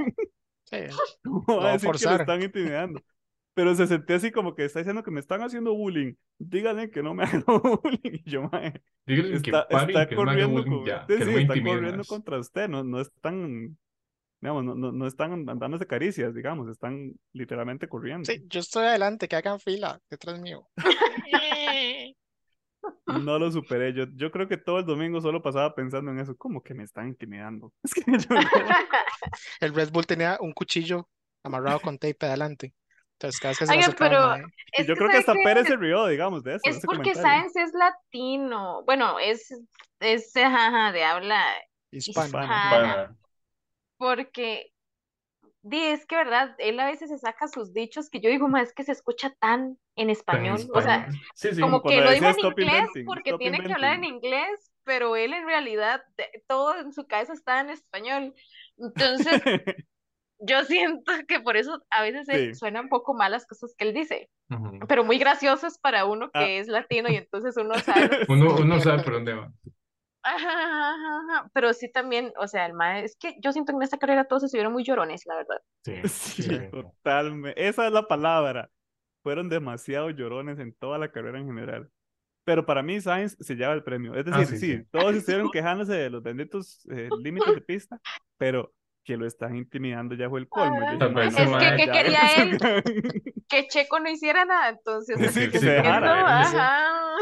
Sí, 0.65 0.77
¿Cómo 1.23 1.59
Lo 1.59 1.63
va 1.63 1.63
va 1.63 1.69
a 1.69 1.73
decir 1.73 1.91
que 1.91 2.07
lo 2.07 2.15
están 2.15 2.41
intimidando? 2.41 3.01
Pero 3.53 3.75
se 3.75 3.87
sentía 3.87 4.15
así 4.15 4.31
como 4.31 4.55
que 4.55 4.65
está 4.65 4.79
diciendo 4.79 5.03
que 5.03 5.11
me 5.11 5.19
están 5.19 5.41
haciendo 5.41 5.73
bullying. 5.75 6.13
Díganle 6.39 6.89
que 6.89 7.03
no 7.03 7.13
me 7.13 7.23
hagan 7.25 7.43
bullying. 7.45 8.21
Y 8.25 8.29
yo, 8.29 8.43
mae, 8.43 8.81
Díganle 9.05 9.41
que 9.41 9.51
está, 9.51 9.67
y 9.69 9.75
está 9.75 10.07
que 10.07 10.15
no 10.15 10.21
corriendo 10.21 10.63
bullying 10.63 10.63
con 10.63 10.85
ya, 10.85 11.01
usted, 11.01 11.17
que 11.17 11.25
no 11.25 11.37
sí, 11.37 11.41
intimide 11.41 11.75
corriendo 11.75 12.05
contra 12.05 12.39
usted, 12.39 12.69
no, 12.69 12.83
no 12.83 13.01
están, 13.01 13.77
digamos, 14.41 14.63
no, 14.63 14.75
no, 14.75 14.91
no 14.91 15.07
están 15.07 15.45
dándose 15.45 15.85
caricias, 15.85 16.33
digamos, 16.33 16.67
están 16.69 17.13
literalmente 17.31 17.87
corriendo. 17.87 18.25
sí, 18.25 18.43
yo 18.47 18.59
estoy 18.59 18.85
adelante, 18.85 19.27
que 19.27 19.35
hagan 19.35 19.59
fila 19.59 19.99
detrás 20.09 20.39
mío. 20.39 20.67
No 23.05 23.37
lo 23.37 23.51
superé. 23.51 23.93
Yo, 23.93 24.05
yo 24.15 24.31
creo 24.31 24.47
que 24.47 24.57
todo 24.57 24.79
el 24.79 24.85
domingo 24.85 25.21
solo 25.21 25.41
pasaba 25.41 25.75
pensando 25.75 26.11
en 26.11 26.19
eso. 26.19 26.35
¿Cómo 26.35 26.63
que 26.63 26.73
me 26.73 26.83
están 26.83 27.09
intimidando? 27.09 27.71
Es 27.83 27.93
que 27.93 28.03
yo 28.05 28.35
no- 28.35 28.41
El 29.59 29.75
Red 29.75 29.91
Bull 29.91 30.05
tenía 30.05 30.37
un 30.39 30.53
cuchillo 30.53 31.07
amarrado 31.43 31.79
con 31.79 31.97
tape 31.97 32.25
adelante. 32.25 32.73
Entonces, 33.13 33.39
cada 33.39 33.51
vez 33.51 33.59
que 33.59 33.65
se 33.67 33.91
pero 33.97 34.35
es 34.35 34.87
yo 34.87 34.95
que 34.95 34.99
creo 34.99 35.09
que 35.09 35.21
¿sabe 35.21 35.39
hasta? 35.39 35.43
Pérez 35.43 35.67
se 35.67 35.77
rió, 35.77 36.07
digamos, 36.07 36.43
de 36.43 36.55
eso, 36.55 36.61
Es 36.63 36.81
porque. 36.83 37.13
Sáenz 37.13 37.55
es 37.55 37.71
latino. 37.73 38.83
Bueno, 38.85 39.19
es, 39.19 39.53
es 39.99 40.35
ajá, 40.35 40.91
de 40.91 41.03
habla 41.03 41.43
hispano. 41.91 42.27
Hispana. 42.27 42.45
hispana. 42.45 43.17
Porque, 44.01 44.71
di, 45.61 45.79
es 45.79 46.07
que 46.07 46.15
verdad, 46.15 46.55
él 46.57 46.79
a 46.79 46.87
veces 46.87 47.09
se 47.11 47.19
saca 47.19 47.47
sus 47.47 47.71
dichos 47.71 48.09
que 48.09 48.19
yo 48.19 48.31
digo, 48.31 48.47
más 48.47 48.69
es 48.69 48.73
que 48.73 48.83
se 48.83 48.91
escucha 48.93 49.29
tan 49.39 49.77
en 49.95 50.07
tan 50.07 50.09
español. 50.09 50.57
O 50.73 50.81
sea, 50.81 50.95
español. 51.01 51.21
Sí, 51.35 51.53
sí. 51.53 51.61
como 51.61 51.83
que 51.83 52.01
lo 52.01 52.09
dijo 52.11 52.25
decía 52.25 52.41
en 52.41 52.47
inglés 52.47 52.73
inventing, 52.79 53.05
porque 53.05 53.33
tiene 53.37 53.59
que 53.63 53.71
hablar 53.71 53.93
en 53.93 54.03
inventing. 54.05 54.25
inglés, 54.31 54.71
pero 54.83 55.15
él 55.15 55.33
en 55.33 55.45
realidad 55.45 56.01
todo 56.47 56.75
en 56.79 56.91
su 56.93 57.05
cabeza 57.05 57.33
está 57.33 57.59
en 57.61 57.69
español. 57.69 58.33
Entonces, 58.77 59.41
yo 60.39 60.63
siento 60.65 61.11
que 61.27 61.39
por 61.39 61.55
eso 61.55 61.79
a 61.91 62.01
veces 62.01 62.25
Sí. 62.27 62.55
suenan 62.55 62.85
un 62.85 62.89
poco 62.89 63.13
mal 63.13 63.31
las 63.31 63.45
cosas 63.45 63.75
que 63.77 63.87
él 63.87 63.93
dice, 63.93 64.31
Ujú. 64.49 64.79
pero 64.87 65.03
muy 65.03 65.19
graciosas 65.19 65.77
para 65.77 66.05
uno 66.05 66.31
Ah. 66.33 66.39
que 66.39 66.57
es 66.57 66.67
latino 66.67 67.07
y 67.11 67.17
entonces 67.17 67.55
uno 67.57 67.75
sabe 67.75 68.09
Uno, 68.29 68.55
uno 68.55 68.79
sabe 68.79 69.03
por 69.03 69.13
dónde 69.13 69.33
va. 69.35 69.51
Ajá, 70.23 70.49
ajá, 70.49 71.21
ajá. 71.29 71.49
Pero 71.53 71.73
sí 71.73 71.91
también, 71.91 72.31
o 72.37 72.47
sea, 72.47 72.65
el 72.65 72.73
mae, 72.73 73.03
es 73.05 73.15
que 73.17 73.35
yo 73.41 73.51
siento 73.51 73.71
que 73.73 73.77
en 73.77 73.83
esta 73.83 73.97
carrera 73.97 74.25
todos 74.25 74.43
estuvieron 74.43 74.73
muy 74.73 74.83
llorones, 74.83 75.23
la 75.25 75.35
verdad. 75.35 75.61
Sí, 75.83 75.93
Sí, 76.07 76.43
sí, 76.43 76.59
totalmente. 76.71 77.67
Esa 77.67 77.87
es 77.87 77.93
la 77.93 78.07
palabra. 78.07 78.69
Fueron 79.23 79.49
demasiado 79.49 80.09
llorones 80.09 80.59
en 80.59 80.73
toda 80.73 80.97
la 80.97 81.11
carrera 81.11 81.39
en 81.39 81.47
general. 81.47 81.89
Pero 82.43 82.65
para 82.65 82.81
mí 82.81 82.99
Sainz 82.99 83.37
se 83.39 83.55
lleva 83.55 83.73
el 83.73 83.83
premio. 83.83 84.15
Es 84.15 84.25
Ah, 84.31 84.39
decir, 84.39 84.57
sí, 84.57 84.67
sí, 84.71 84.77
sí. 84.79 84.87
todos 84.91 85.15
estuvieron 85.15 85.51
quejándose 85.51 85.93
de 85.93 86.09
los 86.09 86.23
benditos 86.23 86.83
eh, 86.91 87.07
límites 87.23 87.53
de 87.53 87.61
pista, 87.61 87.99
pero 88.37 88.73
que 89.03 89.15
lo 89.17 89.25
están 89.27 89.55
intimidando 89.55 90.15
ya 90.15 90.27
fue 90.29 90.39
el 90.39 90.47
colmo. 90.49 90.75
Yo 90.79 90.85
dije, 90.85 90.97
Tal 90.97 91.11
"Mae, 91.13 91.25
vez 91.25 91.39
no, 91.45 91.51
mae- 91.51 91.75
¿qué 91.77 91.91
quería 91.91 92.19
ves". 92.85 93.23
Que 93.47 93.67
Checo 93.67 93.99
no 93.99 94.09
hiciera 94.09 94.45
nada, 94.45 94.69
entonces 94.69 95.17
Sí, 95.33 95.49
que 95.51 95.59
sí, 95.59 95.65
se 95.65 95.71
dejara. 95.71 96.13
que- 96.51 96.57
ajá. 96.57 97.15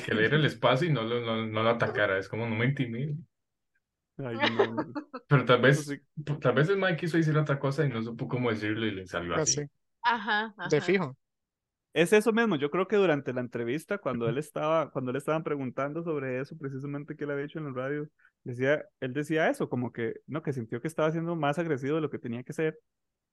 Que 0.00 0.14
le 0.14 0.20
diera 0.22 0.36
el 0.36 0.44
espacio 0.44 0.88
y 0.88 0.92
no 0.92 1.02
lo, 1.02 1.20
no, 1.20 1.46
no 1.46 1.62
lo 1.62 1.70
atacara. 1.70 2.18
Es 2.18 2.28
como 2.28 2.46
no 2.46 2.54
me 2.56 2.66
intimide. 2.66 3.16
Ay, 4.18 4.38
no. 4.38 4.94
Pero 5.26 5.44
tal 5.44 5.60
vez, 5.60 5.78
Eso 5.78 5.82
sí. 5.82 6.00
tal 6.40 6.54
vez 6.54 6.68
el 6.68 6.76
Mike 6.78 6.96
quiso 6.96 7.16
decir 7.16 7.36
otra 7.38 7.58
cosa 7.58 7.84
y 7.84 7.88
no 7.88 8.02
supo 8.02 8.28
cómo 8.28 8.50
decirlo 8.50 8.86
y 8.86 8.90
le 8.92 9.06
salió 9.06 9.34
Pues 9.34 9.50
así. 9.50 9.54
sí, 9.54 9.62
Ajá, 10.02 10.54
de 10.64 10.80
ajá. 10.80 10.80
fijo. 10.80 11.16
Es 11.94 12.12
eso 12.14 12.32
mismo, 12.32 12.56
yo 12.56 12.70
creo 12.70 12.88
que 12.88 12.96
durante 12.96 13.34
la 13.34 13.42
entrevista, 13.42 13.98
cuando 13.98 14.26
él 14.28 14.38
estaba, 14.38 14.90
cuando 14.90 15.12
le 15.12 15.18
estaban 15.18 15.42
preguntando 15.44 16.02
sobre 16.02 16.40
eso, 16.40 16.56
precisamente 16.56 17.16
que 17.16 17.24
él 17.24 17.30
había 17.32 17.44
hecho 17.44 17.58
en 17.58 17.66
el 17.66 17.74
radio, 17.74 18.08
decía, 18.44 18.82
él 19.00 19.12
decía 19.12 19.50
eso, 19.50 19.68
como 19.68 19.92
que, 19.92 20.14
no, 20.26 20.42
que 20.42 20.54
sintió 20.54 20.80
que 20.80 20.88
estaba 20.88 21.10
siendo 21.12 21.36
más 21.36 21.58
agresivo 21.58 21.96
de 21.96 22.00
lo 22.00 22.08
que 22.10 22.18
tenía 22.18 22.44
que 22.44 22.54
ser, 22.54 22.78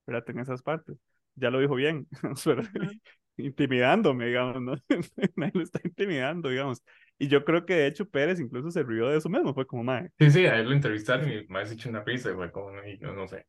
¿verdad? 0.07 0.25
En 0.29 0.39
esas 0.39 0.63
partes. 0.63 0.97
Ya 1.35 1.51
lo 1.51 1.59
dijo 1.59 1.75
bien. 1.75 2.07
intimidándome, 3.39 4.27
digamos, 4.27 4.61
¿no? 4.61 4.75
Nadie 5.35 5.51
lo 5.55 5.63
está 5.63 5.79
intimidando, 5.83 6.49
digamos. 6.49 6.83
Y 7.17 7.27
yo 7.27 7.43
creo 7.43 7.65
que 7.65 7.73
de 7.75 7.87
hecho 7.87 8.09
Pérez 8.09 8.39
incluso 8.39 8.71
se 8.71 8.83
rió 8.83 9.09
de 9.09 9.17
eso 9.17 9.29
mismo, 9.29 9.53
fue 9.53 9.65
como, 9.65 9.83
mae, 9.83 10.09
Sí, 10.19 10.31
sí, 10.31 10.45
a 10.45 10.57
él 10.57 10.67
lo 10.67 10.73
entrevistaron 10.73 11.31
y 11.31 11.45
me 11.47 11.59
has 11.59 11.71
hecho 11.71 11.89
una 11.89 12.03
risa, 12.03 12.31
güey, 12.31 12.51
como, 12.51 12.71
y 12.83 12.97
yo 12.97 13.13
no 13.13 13.27
sé. 13.27 13.45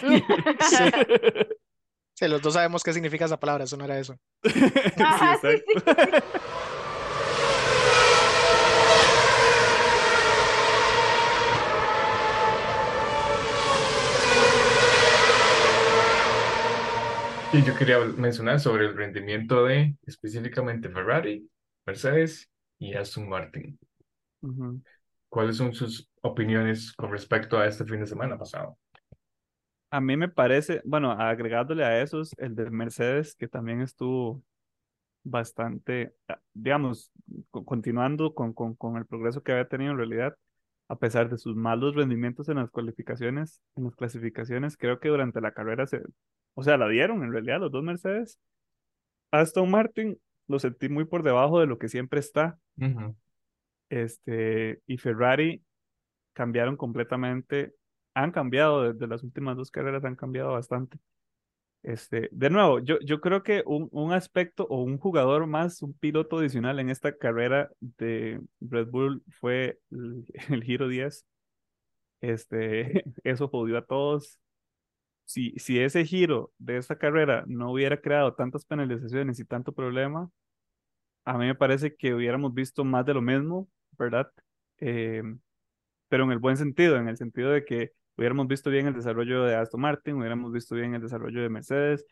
Sí. 0.00 0.22
Sí, 2.16 2.28
los 2.28 2.40
dos 2.40 2.54
sabemos 2.54 2.84
qué 2.84 2.92
significa 2.92 3.24
esa 3.24 3.40
palabra, 3.40 3.64
eso 3.64 3.76
no 3.76 3.84
era 3.84 3.98
eso. 3.98 4.16
Ajá, 4.98 5.36
sí, 5.42 5.48
sí, 17.54 17.62
yo 17.64 17.76
quería 17.76 17.98
mencionar 18.00 18.60
sobre 18.60 18.86
el 18.86 18.96
rendimiento 18.96 19.64
de 19.64 19.96
específicamente 20.06 20.88
Ferrari, 20.90 21.48
Mercedes 21.86 22.50
y 22.78 22.94
Aston 22.94 23.28
Martin. 23.28 23.78
Ujú. 24.42 24.82
¿Cuáles 25.28 25.58
son 25.58 25.74
sus 25.74 26.08
opiniones 26.22 26.94
con 26.94 27.10
respecto 27.12 27.58
a 27.58 27.66
este 27.66 27.84
fin 27.84 28.00
de 28.00 28.06
semana 28.06 28.38
pasado? 28.38 28.78
A 29.90 30.00
mí 30.00 30.16
me 30.16 30.28
parece, 30.28 30.82
bueno, 30.84 31.12
agregándole 31.12 31.84
a 31.84 32.02
esos, 32.02 32.32
el 32.38 32.54
de 32.56 32.68
Mercedes, 32.70 33.36
que 33.36 33.46
también 33.48 33.80
estuvo 33.80 34.42
bastante, 35.24 36.14
ah, 36.28 36.40
digamos, 36.54 37.12
co- 37.50 37.64
continuando 37.64 38.34
con, 38.34 38.54
con, 38.54 38.74
con 38.76 38.96
el 38.98 39.06
progreso 39.06 39.42
que 39.42 39.52
había 39.52 39.68
tenido 39.68 39.92
en 39.92 39.98
realidad, 39.98 40.36
a 40.88 40.96
pesar 40.98 41.30
de 41.30 41.38
sus 41.38 41.56
malos 41.56 41.94
rendimientos 41.96 42.48
en 42.50 42.56
las 42.58 42.70
cualificaciones, 42.70 43.62
en 43.76 43.84
las 43.84 43.96
clasificaciones, 43.96 44.76
creo 44.78 45.00
que 45.00 45.08
durante 45.10 45.40
la 45.42 45.52
carrera 45.54 45.86
se, 45.86 46.02
o 46.54 46.62
sea, 46.62 46.76
la 46.76 46.88
dieron 46.88 47.22
en 47.22 47.32
realidad 47.32 47.60
los 47.60 47.72
dos 47.72 47.82
Mercedes. 47.82 48.38
Aston 49.30 49.70
Martin 49.70 50.18
lo 50.46 50.58
sentí 50.58 50.88
muy 50.88 51.04
por 51.04 51.22
debajo 51.22 51.60
de 51.60 51.66
lo 51.66 51.78
que 51.78 51.88
siempre 51.88 52.20
está, 52.20 52.58
este, 53.88 54.80
y 54.86 54.98
Ferrari 54.98 55.62
cambiaron 56.32 56.76
completamente, 56.76 57.74
han 58.14 58.30
cambiado 58.30 58.92
desde 58.92 59.06
las 59.06 59.22
últimas 59.22 59.56
dos 59.56 59.70
carreras, 59.70 60.04
han 60.04 60.16
cambiado 60.16 60.52
bastante. 60.52 60.98
Este, 61.82 62.30
de 62.32 62.48
nuevo, 62.48 62.78
yo, 62.78 62.98
yo 63.00 63.20
creo 63.20 63.42
que 63.42 63.62
un, 63.66 63.88
un 63.92 64.12
aspecto 64.12 64.66
o 64.70 64.82
un 64.82 64.96
jugador 64.98 65.46
más, 65.46 65.82
un 65.82 65.92
piloto 65.92 66.38
adicional 66.38 66.80
en 66.80 66.88
esta 66.88 67.14
carrera 67.16 67.70
de 67.80 68.40
Red 68.60 68.88
Bull 68.88 69.22
fue 69.28 69.78
el, 69.90 70.24
el 70.50 70.64
Giro 70.64 70.88
10. 70.88 71.26
Este, 72.22 73.04
eso 73.24 73.48
jodió 73.48 73.78
a 73.78 73.84
todos. 73.84 74.38
Si, 75.24 75.52
si 75.58 75.78
ese 75.80 76.04
giro 76.04 76.52
de 76.58 76.76
esta 76.76 76.98
carrera 76.98 77.44
no 77.46 77.72
hubiera 77.72 78.00
creado 78.00 78.34
tantas 78.34 78.64
penalizaciones 78.64 79.40
y 79.40 79.44
tanto 79.44 79.72
problema, 79.72 80.30
a 81.24 81.38
mí 81.38 81.46
me 81.46 81.54
parece 81.54 81.96
que 81.96 82.14
hubiéramos 82.14 82.54
visto 82.54 82.84
más 82.84 83.06
de 83.06 83.14
lo 83.14 83.22
mismo, 83.22 83.68
¿verdad? 83.98 84.30
Eh, 84.78 85.22
pero 86.08 86.24
en 86.24 86.32
el 86.32 86.38
buen 86.38 86.56
sentido, 86.56 86.96
en 86.96 87.08
el 87.08 87.16
sentido 87.16 87.50
de 87.50 87.64
que 87.64 87.92
hubiéramos 88.16 88.46
visto 88.46 88.70
bien 88.70 88.86
el 88.86 88.94
desarrollo 88.94 89.44
de 89.44 89.56
Aston 89.56 89.80
Martin, 89.80 90.16
hubiéramos 90.16 90.52
visto 90.52 90.74
bien 90.74 90.94
el 90.94 91.02
desarrollo 91.02 91.42
de 91.42 91.48
Mercedes, 91.48 92.04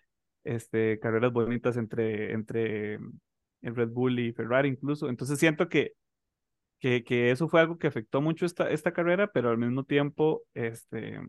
este, 0.45 0.99
carreras 0.99 1.33
bonitas 1.33 1.77
entre, 1.77 2.33
entre 2.33 2.95
el 2.95 3.77
Red 3.77 3.91
Bull 3.91 4.19
y 4.19 4.33
Ferrari 4.33 4.69
incluso. 4.69 5.09
Entonces 5.09 5.39
siento 5.39 5.69
que, 5.69 5.93
que, 6.81 7.05
que 7.05 7.31
eso 7.31 7.49
fue 7.49 7.61
algo 7.61 7.79
que 7.79 7.87
afectó 7.87 8.21
mucho 8.21 8.47
esta, 8.47 8.71
esta 8.71 8.93
carrera, 8.93 9.31
pero 9.33 9.51
al 9.51 9.59
mismo 9.59 9.85
tiempo, 9.85 10.43
este, 10.55 11.21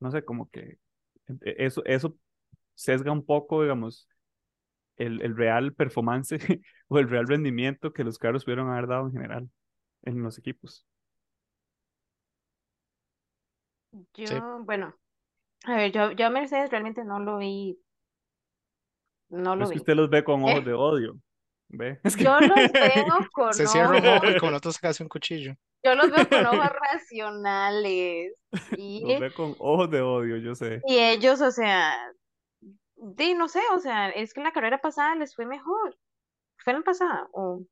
no 0.00 0.10
sé, 0.10 0.24
como 0.24 0.48
que 0.50 0.78
eso, 1.42 1.84
eso 1.84 2.16
sesga 2.74 3.12
un 3.12 3.24
poco, 3.24 3.62
digamos, 3.62 4.08
el, 4.96 5.20
el 5.22 5.36
real 5.36 5.74
performance 5.74 6.30
o 6.88 6.98
el 6.98 7.08
real 7.08 7.26
rendimiento 7.26 7.92
que 7.92 8.04
los 8.04 8.18
carros 8.18 8.44
pudieron 8.44 8.70
haber 8.70 8.86
dado 8.86 9.06
en 9.06 9.12
general 9.12 9.50
en 10.02 10.22
los 10.22 10.38
equipos. 10.38 10.86
Sí. 14.14 14.24
Yo, 14.26 14.62
bueno, 14.64 14.94
a 15.64 15.76
ver, 15.76 15.92
yo, 15.92 16.12
yo 16.12 16.26
a 16.26 16.30
Mercedes 16.30 16.70
realmente 16.70 17.04
no 17.04 17.18
lo 17.18 17.38
vi, 17.38 17.78
no 19.30 19.56
lo 19.56 19.64
es 19.64 19.70
que 19.70 19.78
usted 19.78 19.94
los 19.94 20.10
ve 20.10 20.24
con 20.24 20.42
ojos 20.44 20.64
de 20.64 20.74
odio, 20.74 21.18
¿ve? 21.68 22.00
Es 22.04 22.16
que 22.16 22.24
Yo 22.24 22.40
los 22.40 22.54
veo 22.72 23.04
con 23.32 23.52
Se 23.54 23.66
cierra 23.66 23.98
un 23.98 24.06
ojo 24.06 24.30
y 24.30 24.38
con 24.38 24.54
otro 24.54 24.72
se 24.72 24.86
hace 24.86 25.02
un 25.02 25.08
cuchillo. 25.08 25.54
Yo 25.82 25.94
los 25.94 26.10
veo 26.10 26.28
con 26.28 26.46
ojos 26.46 26.70
racionales. 26.92 28.32
los 28.50 28.72
Y, 28.78 29.18
ve 29.18 29.32
con 29.32 29.54
ojos 29.58 29.90
de 29.90 30.02
odio, 30.02 30.36
yo 30.36 30.54
sé. 30.54 30.80
y 30.86 30.98
ellos, 30.98 31.40
o 31.40 31.50
sea, 31.50 31.94
di, 32.96 33.34
no 33.34 33.48
sé, 33.48 33.60
o 33.72 33.78
sea, 33.78 34.10
es 34.10 34.34
que 34.34 34.40
en 34.40 34.44
la 34.44 34.52
carrera 34.52 34.80
pasada 34.80 35.14
les 35.14 35.34
fue 35.34 35.46
mejor. 35.46 35.96
¿Fue 36.58 36.72
en 36.72 36.80
la 36.80 36.84
pasada? 36.84 37.28
O 37.32 37.64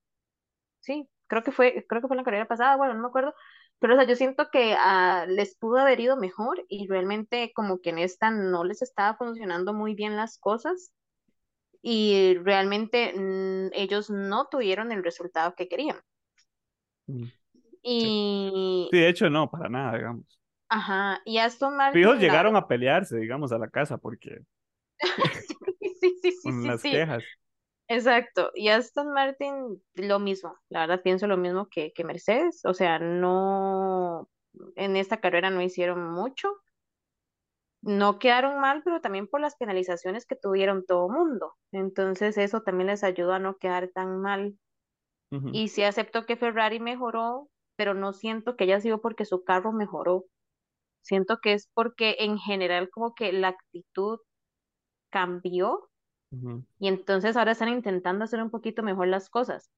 sí, 0.80 1.09
creo 1.26 1.42
que 1.42 1.52
fue, 1.52 1.84
creo 1.88 2.00
que 2.00 2.09
fue 2.09 2.14
en 2.14 2.18
la 2.18 2.24
carrera 2.24 2.48
pasada, 2.48 2.76
bueno, 2.76 2.94
no 2.94 3.00
me 3.00 3.09
acuerdo. 3.09 3.34
Pero, 3.80 3.94
o 3.94 3.96
sea, 3.96 4.06
yo 4.06 4.16
siento 4.16 4.50
que 4.50 4.74
ah, 4.78 5.26
les 5.28 5.56
pudo 5.56 5.78
haber 5.78 6.00
ido 6.00 6.16
mejor 6.16 6.64
y 6.68 6.88
realmente 6.88 7.52
como 7.54 7.80
que 7.80 7.90
en 7.90 7.98
esta 7.98 8.30
no 8.30 8.64
les 8.64 8.82
estaba 8.82 9.16
funcionando 9.16 9.72
muy 9.72 9.94
bien 9.94 10.16
las 10.16 10.38
cosas 10.38 10.92
y 11.80 12.34
realmente 12.42 13.12
mm, 13.14 13.70
ellos 13.72 14.11
no 14.11 14.48
tuvieron 14.48 14.90
el 14.90 15.04
resultado 15.04 15.54
que 15.54 15.68
querían. 15.68 16.00
Mm. 17.06 17.26
Y, 17.91 18.91
Sí, 18.91 18.97
de 18.99 19.09
hecho, 19.09 19.28
no, 19.30 19.51
para 19.51 19.68
nada, 19.68 19.97
digamos. 19.97 20.39
ajá, 20.70 21.20
y 21.26 21.39
Aston 21.39 21.76
Martin, 21.76 22.01
Fijos 22.01 22.18
llegaron 22.18 22.57
a 22.57 22.66
pelearse, 22.66 23.16
digamos, 23.18 23.53
a 23.53 23.59
la 23.59 23.68
casa 23.68 23.99
porque 23.99 24.41
Sí, 26.01 26.18
sí, 26.22 26.32
sí, 26.32 26.32
con 26.43 26.62
sí, 26.62 26.66
las 26.66 26.82
sí, 26.82 26.86
quejas. 26.86 27.24
exacto. 27.89 28.51
Y 28.55 28.68
Aston 28.70 29.12
Martin, 29.12 29.82
lo 29.95 30.18
mismo. 30.20 30.57
La 30.70 30.80
verdad 30.82 31.03
pienso 31.03 31.26
lo 31.26 31.36
mismo 31.36 31.68
que, 31.68 31.93
que 31.95 32.05
Mercedes. 32.05 32.62
O 32.64 32.74
sea, 32.74 32.99
no, 33.01 34.30
en 34.76 34.97
esta 34.97 35.20
carrera 35.20 35.51
no 35.51 35.62
hicieron 35.62 36.11
mucho. 36.12 36.49
No 37.82 38.18
quedaron 38.20 38.61
mal, 38.61 38.82
pero 38.84 39.01
también 39.01 39.26
por 39.28 39.41
las 39.41 39.57
penalizaciones 39.57 40.26
que 40.26 40.36
tuvieron 40.36 40.84
todo 40.86 41.09
mundo. 41.09 41.55
Entonces 41.72 42.36
eso 42.39 42.62
también 42.62 42.89
les 42.89 43.05
ayudó 43.05 43.32
a 43.32 43.39
no 43.41 43.57
quedar 43.57 43.89
tan 43.89 44.20
mal. 44.20 44.57
Y 45.51 45.68
sí 45.68 45.82
acepto 45.84 46.26
que 46.26 46.36
Ferrari 46.36 46.80
mejoró, 46.80 47.51
pero 47.79 47.95
no 47.95 48.12
siento 48.14 48.57
que 48.57 48.66
haya 48.66 48.81
sido 48.83 49.01
porque 49.03 49.26
su 49.26 49.45
carro 49.45 49.72
mejoró. 49.72 50.26
Siento 51.03 51.39
que 51.41 51.55
es 51.55 51.68
porque 51.74 52.16
en 52.20 52.39
general 52.39 52.91
como 52.91 53.14
que 53.14 53.33
la 53.33 53.49
actitud 53.49 54.20
cambió 55.11 55.91
y 56.79 56.89
entonces 56.89 57.37
ahora 57.37 57.53
están 57.53 57.70
intentando 57.70 58.24
hacer 58.24 58.43
un 58.43 58.51
poquito 58.51 58.83
mejor 58.83 59.09
las 59.09 59.31
cosas. 59.31 59.70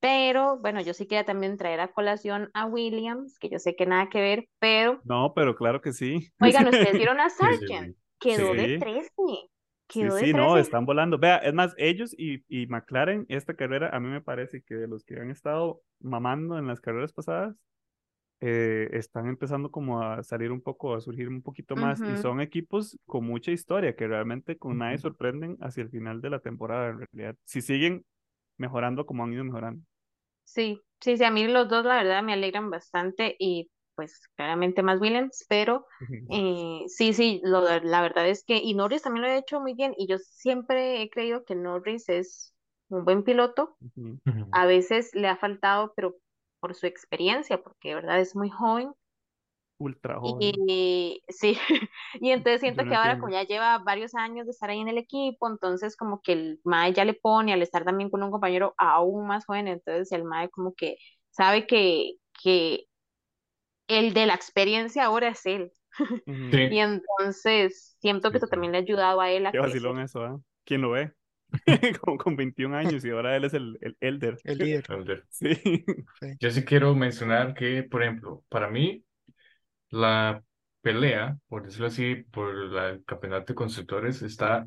Pero 0.00 0.58
bueno, 0.60 0.80
yo 0.82 0.94
sí 0.94 1.06
quería 1.06 1.24
también 1.26 1.58
traer 1.58 1.80
a 1.80 1.92
colación 1.92 2.50
a 2.54 2.66
Williams, 2.66 3.38
que 3.40 3.50
yo 3.50 3.58
sé 3.60 3.76
que 3.76 3.86
nada 3.86 4.08
que 4.10 4.20
ver, 4.22 4.48
pero 4.60 5.02
No, 5.02 5.32
pero 5.34 5.54
claro 5.56 5.80
que 5.80 5.92
sí. 5.92 6.32
oigan, 6.40 6.68
ustedes 6.68 6.96
vieron 6.96 7.20
a 7.20 7.30
Sí, 7.40 7.56
sí, 7.58 7.70
Sargent, 7.70 7.94
sí. 7.94 7.96
quedó 8.20 8.54
de 8.54 8.68
Sí. 8.68 8.78
13, 8.78 9.10
Sí, 9.16 9.50
quedó 9.88 10.14
de 10.14 10.26
sí, 10.26 10.34
no, 10.34 10.56
13. 10.56 10.58
están 10.58 10.86
volando. 10.86 11.18
Vea, 11.18 11.36
es 11.38 11.54
más, 11.54 11.74
ellos 11.78 12.14
y, 12.18 12.44
y 12.48 12.66
McLaren, 12.66 13.26
esta 13.28 13.54
carrera, 13.54 13.90
a 13.94 14.00
mí 14.00 14.08
me 14.08 14.20
parece 14.22 14.62
que 14.62 14.74
de 14.74 14.88
los 14.88 15.04
que 15.04 15.20
han 15.20 15.30
estado 15.30 15.82
mamando 16.00 16.58
en 16.58 16.66
las 16.66 16.80
carreras 16.80 17.12
pasadas, 17.12 17.56
eh, 18.40 18.88
están 18.92 19.28
empezando 19.28 19.70
como 19.70 20.02
a 20.02 20.22
salir 20.24 20.52
un 20.52 20.62
poco, 20.62 20.94
a 20.94 21.00
surgir 21.00 21.28
un 21.28 21.42
poquito 21.42 21.76
más, 21.76 22.02
y 22.04 22.16
Ujú, 22.16 22.16
son 22.16 22.40
equipos 22.40 22.98
con 23.06 23.26
mucha 23.26 23.52
historia, 23.52 23.96
que 23.96 24.08
realmente 24.08 24.58
con 24.58 24.78
nadie 24.78 24.98
Ujú. 24.98 25.00
sorprenden 25.00 25.58
hacia 25.60 25.82
el 25.84 25.90
final 25.90 26.20
de 26.22 26.30
la 26.30 26.40
temporada, 26.40 26.90
en 26.90 27.00
realidad. 27.00 27.36
Si 27.44 27.62
siguen 27.62 28.04
mejorando 28.58 29.06
como 29.06 29.24
han 29.24 29.32
ido 29.34 29.44
mejorando. 29.44 29.84
Sí, 30.44 30.80
sí, 31.00 31.16
sí, 31.16 31.24
a 31.24 31.30
mí 31.30 31.46
los 31.48 31.68
dos 31.68 31.84
la 31.84 31.96
verdad 31.96 32.22
me 32.22 32.32
alegran 32.34 32.70
bastante 32.70 33.34
y 33.38 33.70
pues 33.94 34.28
claramente 34.36 34.82
más 34.82 35.00
Williams, 35.00 35.44
pero 35.48 35.86
eh, 36.30 36.84
sí, 36.88 37.12
sí, 37.12 37.40
lo, 37.44 37.62
la 37.80 38.02
verdad 38.02 38.28
es 38.28 38.44
que, 38.44 38.56
y 38.56 38.74
Norris 38.74 39.02
también 39.02 39.22
lo 39.24 39.28
ha 39.30 39.36
hecho 39.36 39.60
muy 39.60 39.74
bien 39.74 39.94
y 39.96 40.06
yo 40.06 40.18
siempre 40.18 41.02
he 41.02 41.10
creído 41.10 41.44
que 41.44 41.54
Norris 41.54 42.08
es 42.08 42.54
un 42.88 43.04
buen 43.04 43.24
piloto. 43.24 43.76
A 44.52 44.66
veces 44.66 45.10
le 45.14 45.28
ha 45.28 45.36
faltado, 45.36 45.92
pero 45.96 46.16
por 46.60 46.74
su 46.74 46.86
experiencia, 46.86 47.62
porque 47.62 47.90
de 47.90 47.94
verdad 47.96 48.20
es 48.20 48.36
muy 48.36 48.50
joven. 48.50 48.92
Ultra 49.78 50.18
joven. 50.20 50.40
Y 50.50 51.22
sí, 51.28 51.58
y 52.20 52.30
entonces 52.30 52.60
siento 52.60 52.84
no 52.84 52.88
que 52.88 52.94
ahora 52.94 53.10
entiendo. 53.10 53.20
como 53.20 53.32
ya 53.32 53.42
lleva 53.44 53.78
varios 53.78 54.14
años 54.14 54.46
de 54.46 54.52
estar 54.52 54.70
ahí 54.70 54.80
en 54.80 54.88
el 54.88 54.98
equipo, 54.98 55.48
entonces 55.48 55.96
como 55.96 56.22
que 56.22 56.32
el 56.32 56.60
MAE 56.64 56.92
ya 56.94 57.04
le 57.04 57.14
pone 57.14 57.52
al 57.52 57.62
estar 57.62 57.84
también 57.84 58.10
con 58.10 58.22
un 58.22 58.30
compañero 58.30 58.74
aún 58.78 59.26
más 59.26 59.44
joven, 59.46 59.68
entonces 59.68 60.10
el 60.12 60.24
MAE 60.24 60.48
como 60.50 60.74
que 60.74 60.96
sabe 61.30 61.66
que, 61.66 62.14
que 62.42 62.86
el 63.88 64.14
de 64.14 64.26
la 64.26 64.34
experiencia 64.34 65.04
ahora 65.04 65.28
es 65.28 65.44
él. 65.46 65.72
Sí, 66.50 66.58
Y 66.68 66.78
entonces 66.78 67.96
siento 68.00 68.30
que 68.32 68.38
eso 68.38 68.48
también 68.48 68.72
le 68.72 68.78
ha 68.78 68.80
ayudado 68.82 69.20
a 69.20 69.30
él 69.30 69.46
a 69.46 69.52
Qué 69.52 69.58
crecer. 69.58 69.68
vacilón 69.68 70.00
eso, 70.00 70.22
¿ah? 70.24 70.40
¿Quién 70.64 70.82
lo 70.82 70.90
ve? 70.90 71.12
Como 72.00 72.18
con 72.18 72.36
21 72.36 72.74
años 72.74 73.04
y 73.04 73.10
ahora 73.10 73.36
él 73.36 73.44
es 73.44 73.54
el, 73.54 73.78
el 73.80 73.96
elder. 74.00 74.38
El 74.44 74.58
líder. 74.58 74.84
Elder. 74.88 75.24
Sí. 75.30 75.54
Sí. 76.20 76.26
Yo 76.40 76.50
sí 76.50 76.64
quiero 76.64 76.94
mencionar 76.94 77.54
que, 77.54 77.82
por 77.84 78.02
ejemplo, 78.02 78.44
para 78.48 78.68
mí, 78.68 79.04
la 79.90 80.42
pelea, 80.82 81.38
por 81.48 81.64
decirlo 81.64 81.88
así, 81.88 82.16
por 82.32 82.54
la- 82.54 82.90
el 82.90 83.04
campeonato 83.04 83.52
de 83.52 83.56
constructores 83.56 84.22
está 84.22 84.66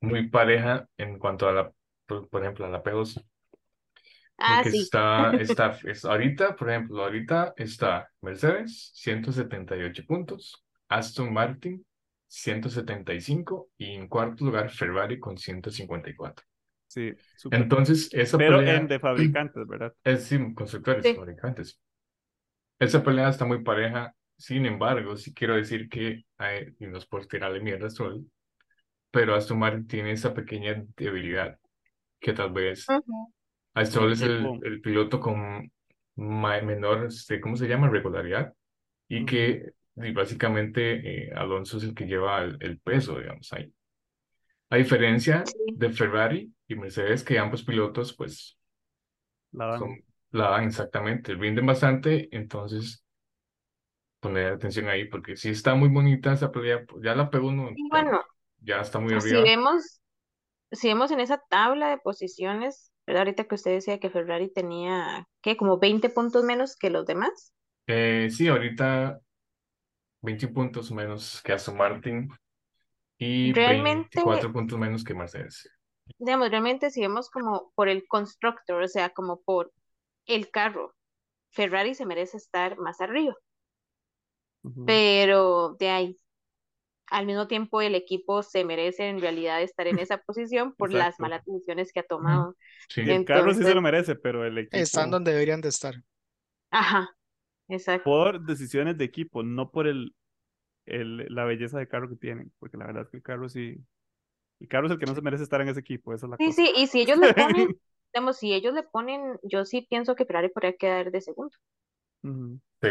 muy 0.00 0.28
pareja 0.28 0.88
en 0.96 1.18
cuanto 1.18 1.48
a 1.48 1.52
la, 1.52 1.72
por, 2.06 2.28
por 2.28 2.42
ejemplo, 2.42 2.66
a 2.66 2.68
la 2.70 2.82
P2. 2.82 3.20
Ah, 4.38 4.62
Porque 4.62 4.70
sí. 4.70 4.78
está, 4.82 5.30
está, 5.40 5.78
es, 5.84 6.04
ahorita, 6.04 6.56
por 6.56 6.70
ejemplo, 6.70 7.02
ahorita 7.02 7.54
está 7.56 8.10
Mercedes, 8.22 8.90
178 8.94 10.04
puntos, 10.06 10.64
Aston 10.88 11.32
Martin, 11.32 11.84
175 12.28 13.70
y 13.78 13.92
en 13.94 14.08
cuarto 14.08 14.44
lugar 14.44 14.70
Ferrari 14.70 15.18
con 15.18 15.38
154. 15.38 16.44
Sí. 16.88 17.12
Entonces, 17.50 18.08
esa 18.12 18.38
Pero 18.38 18.58
pelea 18.58 18.76
en 18.76 18.88
de 18.88 18.98
fabricantes, 19.00 19.66
¿verdad? 19.66 19.92
es 20.04 20.24
sí, 20.24 20.54
constructores, 20.54 21.04
Sí. 21.04 21.14
fabricantes. 21.14 21.80
Esa 22.78 23.02
pelea 23.02 23.28
está 23.30 23.44
muy 23.44 23.62
pareja. 23.62 24.14
Sin 24.36 24.66
embargo, 24.66 25.16
sí 25.16 25.32
quiero 25.34 25.56
decir 25.56 25.88
que, 25.88 26.24
hay- 26.38 26.74
y 26.78 26.86
no 26.86 26.98
es 26.98 27.06
por 27.06 27.26
tirarle 27.26 27.60
mierda 27.60 27.88
Stroll, 27.88 28.26
pero 29.10 29.34
Aston 29.34 29.58
Martin 29.58 29.86
tiene 29.88 30.12
esa 30.12 30.34
pequeña 30.34 30.84
debilidad 30.96 31.58
que 32.20 32.32
tal 32.34 32.52
vez 32.52 32.92
Stroll 33.84 34.12
es 34.12 34.22
el, 34.22 34.46
el 34.62 34.80
piloto 34.80 35.20
con 35.20 35.70
menor, 36.16 37.06
este, 37.06 37.40
¿cómo 37.40 37.56
se 37.56 37.68
llama? 37.68 37.88
Regularidad. 37.90 38.54
Y 39.08 39.24
que 39.24 39.72
y 39.96 40.12
básicamente 40.12 41.28
eh, 41.28 41.32
Alonso 41.34 41.78
es 41.78 41.84
el 41.84 41.94
que 41.94 42.06
lleva 42.06 42.42
el, 42.42 42.56
el 42.60 42.78
peso, 42.80 43.18
digamos, 43.18 43.52
ahí. 43.52 43.72
A 44.70 44.76
diferencia 44.76 45.44
de 45.76 45.90
Ferrari 45.90 46.52
y 46.68 46.74
Mercedes, 46.74 47.22
que 47.24 47.38
ambos 47.38 47.62
pilotos, 47.62 48.14
pues, 48.14 48.58
La 49.52 49.66
dan. 49.66 49.80
son, 49.80 50.04
la 50.32 50.50
dan 50.50 50.64
exactamente, 50.64 51.34
rinden 51.34 51.66
bastante, 51.66 52.28
entonces 52.36 53.04
poner 54.20 54.52
atención 54.52 54.88
ahí, 54.88 55.06
porque 55.06 55.36
sí 55.36 55.50
está 55.50 55.74
muy 55.74 55.88
bonita 55.88 56.32
esa 56.32 56.50
pelea, 56.50 56.84
pues, 56.86 57.02
ya 57.04 57.14
la 57.14 57.30
pegó 57.30 57.48
uno, 57.48 57.70
Y 57.74 57.88
bueno, 57.88 58.22
ya 58.60 58.80
está 58.80 58.98
muy 58.98 59.12
si 59.20 59.36
arriba. 59.36 59.42
vemos, 59.42 60.00
si 60.72 60.88
vemos 60.88 61.10
en 61.10 61.20
esa 61.20 61.38
tabla 61.50 61.90
de 61.90 61.98
posiciones, 61.98 62.92
¿verdad? 63.06 63.22
Ahorita 63.22 63.44
que 63.44 63.54
usted 63.54 63.72
decía 63.72 64.00
que 64.00 64.10
Ferrari 64.10 64.52
tenía, 64.52 65.28
¿qué? 65.40 65.56
Como 65.56 65.78
20 65.78 66.08
puntos 66.10 66.44
menos 66.44 66.76
que 66.76 66.90
los 66.90 67.06
demás. 67.06 67.52
Eh, 67.86 68.28
sí, 68.30 68.48
ahorita 68.48 69.20
20 70.22 70.48
puntos 70.48 70.90
menos 70.90 71.40
que 71.42 71.52
Aston 71.52 71.76
Martin 71.76 72.28
y 73.18 73.52
Realmente, 73.52 74.08
24 74.16 74.52
puntos 74.52 74.78
menos 74.78 75.04
que 75.04 75.14
Mercedes. 75.14 75.70
digamos, 76.18 76.50
realmente 76.50 76.90
si 76.90 77.00
vemos 77.00 77.30
como 77.30 77.72
por 77.74 77.88
el 77.88 78.06
constructor, 78.08 78.82
o 78.82 78.88
sea, 78.88 79.10
como 79.10 79.40
por 79.42 79.72
el 80.26 80.50
carro, 80.50 80.94
Ferrari 81.50 81.94
se 81.94 82.06
merece 82.06 82.36
estar 82.36 82.76
más 82.78 83.00
arriba, 83.00 83.34
pero 84.84 85.76
de 85.78 85.88
ahí, 85.88 86.18
al 87.10 87.26
mismo 87.26 87.46
tiempo 87.48 87.80
el 87.82 87.94
equipo 87.94 88.42
se 88.42 88.64
merece 88.64 89.08
en 89.08 89.20
realidad 89.20 89.62
estar 89.62 89.86
en 89.86 89.98
esa 89.98 90.18
posición 90.18 90.74
por 90.76 90.92
las 90.92 91.20
malas 91.20 91.44
decisiones 91.46 91.92
que 91.92 92.00
ha 92.00 92.06
tomado. 92.06 92.56
Sí, 92.88 93.02
el 93.10 93.24
carro 93.24 93.52
sí 93.54 93.64
se 93.64 93.74
lo 93.74 93.82
merece, 93.82 94.16
pero 94.16 94.44
el 94.44 94.58
equipo 94.58 94.98
Están 94.98 95.10
donde 95.10 95.32
deberían 95.32 95.60
de 95.60 95.68
estar. 95.70 95.96
ajá, 96.70 97.16
exacto. 97.68 98.02
por 98.02 98.40
decisiones 98.44 98.96
de 98.98 99.04
equipo, 99.04 99.42
no 99.42 99.70
por 99.70 99.86
el, 99.86 100.14
el, 100.86 101.26
la 101.34 101.44
belleza 101.44 101.78
de 101.78 101.88
carro 101.88 102.08
que 102.10 102.16
tienen, 102.16 102.52
porque 102.58 102.78
la 102.78 102.86
verdad 102.86 103.04
es 103.04 103.10
que 103.10 103.18
el 103.18 103.24
carro 103.24 103.48
sí, 103.50 103.76
el 104.60 104.68
carro 104.68 104.86
es 104.88 104.92
el 104.94 104.98
que 105.00 105.06
no 105.06 105.14
se 105.14 105.22
merece 105.22 105.44
estar 105.44 105.60
en 105.62 105.68
ese 105.70 105.80
equipo, 105.80 106.14
esa 106.14 106.26
es 106.26 106.30
la 106.30 106.38
Sí, 106.38 106.52
cosa. 106.52 106.54
sí, 106.54 106.72
y 106.76 106.86
si 106.86 107.00
ellos 107.02 107.18
le 107.18 107.28
ponen, 107.30 107.68
digamos, 108.12 108.38
si 108.38 108.52
ellos 108.54 108.72
le 108.74 108.82
ponen, 108.82 109.38
yo 109.42 109.64
sí 109.66 109.82
pienso 109.82 110.14
que 110.14 110.24
Ferrari 110.24 110.48
podría 110.50 110.76
quedar 110.76 111.10
de 111.10 111.20
segundo. 111.20 111.54
Sí. 112.82 112.88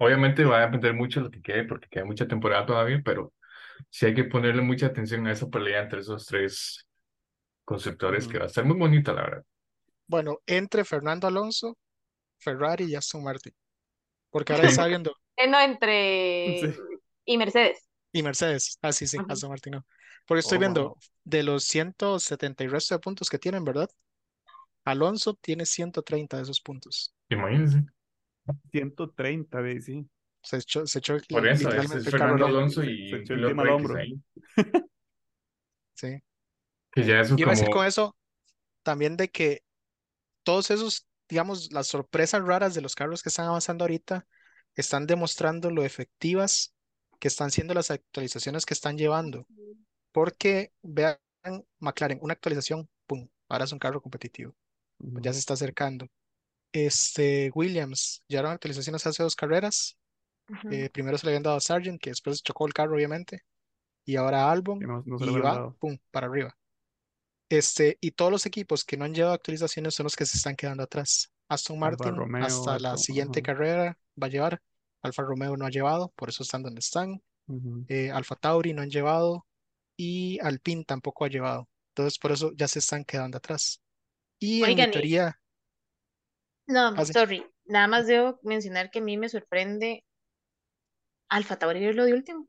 Obviamente 0.00 0.44
va 0.44 0.58
a 0.60 0.66
depender 0.66 0.94
mucho 0.94 1.20
de 1.20 1.26
lo 1.26 1.32
que 1.32 1.42
quede, 1.42 1.64
porque 1.66 1.88
queda 1.90 2.06
mucha 2.06 2.28
temporada 2.28 2.66
todavía, 2.66 3.02
pero 3.04 3.34
sí 3.90 4.06
hay 4.06 4.14
que 4.14 4.24
ponerle 4.24 4.62
mucha 4.62 4.86
atención 4.88 5.26
a 5.28 5.32
esa 5.32 5.48
pelea 5.50 5.82
entre 5.82 6.00
esos 6.00 6.26
tres 6.26 6.86
constructores, 7.64 8.28
que 8.28 8.38
va 8.38 8.44
a 8.44 8.48
estar 8.48 8.64
muy 8.64 8.78
bonita, 8.78 9.12
la 9.14 9.22
verdad. 9.24 9.44
Bueno, 10.06 10.40
entre 10.46 10.84
Fernando 10.84 11.26
Alonso, 11.26 11.78
Ferrari 12.38 12.84
y 12.86 12.94
Aston 12.96 13.24
Martin. 13.24 13.54
Porque 14.30 14.52
ahora 14.54 14.66
está 14.66 14.86
viendo, 14.86 15.14
Eh, 15.36 15.48
no, 15.48 15.60
entre... 15.60 16.58
Sí. 16.60 16.74
Y 17.26 17.38
Mercedes. 17.38 17.88
y 18.12 18.22
Mercedes, 18.22 18.78
ah, 18.82 18.92
sí, 18.92 19.06
sí. 19.06 19.24
Aston 19.28 19.50
Martin 19.50 19.72
no. 19.74 19.86
Porque 20.26 20.40
estoy 20.40 20.58
Oh, 20.58 20.60
viendo 20.60 20.88
wow. 20.88 20.98
de 21.24 21.42
los 21.42 21.64
170 21.64 22.64
y 22.64 22.68
resto 22.68 22.94
de 22.94 23.00
puntos 23.00 23.30
que 23.30 23.38
tienen, 23.38 23.64
¿verdad? 23.64 23.90
Alonso 24.84 25.34
tiene 25.34 25.66
130 25.66 26.36
de 26.38 26.42
esos 26.44 26.60
puntos. 26.60 27.14
Imagínense. 27.30 27.84
130, 28.70 29.62
de 29.62 29.80
sí. 29.80 30.06
Se 30.42 30.56
echó, 30.56 30.86
se 30.86 30.98
echó 31.00 31.16
Por 31.28 31.46
eso, 31.46 31.70
es, 31.70 31.90
el 31.90 32.02
Fernando. 32.02 32.46
Alonso 32.46 32.82
y 32.82 33.10
se 33.10 33.16
un 33.16 33.20
echó 33.22 33.34
el 33.34 33.58
al 33.58 33.68
hombro. 33.68 33.94
Sí. 35.94 36.18
Que 36.92 37.04
ya 37.04 37.20
eso 37.20 37.34
Y 37.36 37.42
iba 37.42 37.50
a 37.50 37.54
decir 37.54 37.68
con 37.68 37.86
eso 37.86 38.16
también 38.82 39.18
de 39.18 39.28
que 39.28 39.62
todos 40.42 40.70
esos, 40.70 41.06
digamos, 41.28 41.70
las 41.72 41.88
sorpresas 41.88 42.42
raras 42.42 42.74
de 42.74 42.80
los 42.80 42.94
carros 42.94 43.22
que 43.22 43.28
están 43.28 43.46
avanzando 43.46 43.84
ahorita 43.84 44.26
están 44.74 45.06
demostrando 45.06 45.70
lo 45.70 45.84
efectivas 45.84 46.74
que 47.18 47.28
están 47.28 47.50
siendo 47.50 47.74
las 47.74 47.90
actualizaciones 47.90 48.64
que 48.64 48.74
están 48.74 48.96
llevando. 48.96 49.46
Porque 50.10 50.72
vean, 50.82 51.18
McLaren, 51.78 52.18
una 52.22 52.32
actualización, 52.32 52.88
¡pum! 53.06 53.28
Ahora 53.48 53.64
es 53.64 53.72
un 53.72 53.78
carro 53.78 54.00
competitivo. 54.00 54.54
Ya 54.98 55.32
se 55.32 55.38
está 55.38 55.54
acercando. 55.54 56.06
Este, 56.72 57.50
Williams, 57.54 58.22
ya 58.28 58.40
eran 58.40 58.52
actualizaciones 58.52 59.06
hace 59.06 59.22
dos 59.22 59.36
carreras. 59.36 59.96
Eh, 60.70 60.90
primero 60.90 61.16
se 61.16 61.26
le 61.26 61.30
habían 61.30 61.42
dado 61.44 61.56
a 61.56 61.60
Sargent, 61.60 62.00
que 62.00 62.10
después 62.10 62.42
chocó 62.42 62.66
el 62.66 62.72
carro, 62.74 62.96
obviamente. 62.96 63.42
Y 64.04 64.16
ahora 64.16 64.44
a 64.44 64.52
Albon. 64.52 64.80
Que 64.80 64.86
no, 64.86 65.02
no 65.06 65.16
y 65.24 65.40
va, 65.40 65.72
pum, 65.74 65.96
para 66.10 66.26
arriba. 66.26 66.56
Este, 67.48 67.98
y 68.00 68.12
todos 68.12 68.30
los 68.30 68.46
equipos 68.46 68.84
que 68.84 68.96
no 68.96 69.04
han 69.04 69.14
llevado 69.14 69.34
actualizaciones 69.34 69.94
son 69.94 70.04
los 70.04 70.16
que 70.16 70.26
se 70.26 70.36
están 70.36 70.56
quedando 70.56 70.82
atrás. 70.84 71.32
Aston 71.48 71.76
Alfa 71.76 72.04
Martin 72.04 72.16
Romeo, 72.16 72.44
hasta 72.44 72.78
la 72.78 72.96
siguiente 72.96 73.42
carrera 73.42 73.98
va 74.20 74.26
a 74.28 74.30
llevar. 74.30 74.62
Alfa 75.02 75.22
Romeo 75.22 75.56
no 75.56 75.66
ha 75.66 75.70
llevado, 75.70 76.12
por 76.14 76.28
eso 76.28 76.42
están 76.42 76.62
donde 76.62 76.78
están. 76.80 77.20
Eh, 77.88 78.12
Alfa 78.12 78.36
Tauri 78.36 78.72
no 78.72 78.82
han 78.82 78.90
llevado 78.90 79.46
y 79.96 80.38
Alpine 80.40 80.84
tampoco 80.84 81.24
ha 81.24 81.28
llevado. 81.28 81.68
Entonces 81.88 82.18
por 82.20 82.30
eso 82.30 82.52
ya 82.54 82.68
se 82.68 82.78
están 82.78 83.04
quedando 83.04 83.38
atrás. 83.38 83.82
Y 84.38 84.62
en 84.62 84.66
mi 84.68 84.72
Oigan, 84.74 84.88
y- 84.90 84.92
teoría, 84.92 85.39
No, 86.70 86.94
Ah, 86.96 87.04
sí. 87.04 87.12
sorry. 87.12 87.46
Nada 87.66 87.86
más 87.88 88.06
debo 88.06 88.38
mencionar 88.42 88.90
que 88.90 89.00
a 89.00 89.02
mí 89.02 89.16
me 89.16 89.28
sorprende 89.28 90.04
Alfa 91.28 91.56
Tauri 91.56 91.84
es 91.84 91.96
lo 91.96 92.04
de 92.04 92.12
último. 92.14 92.46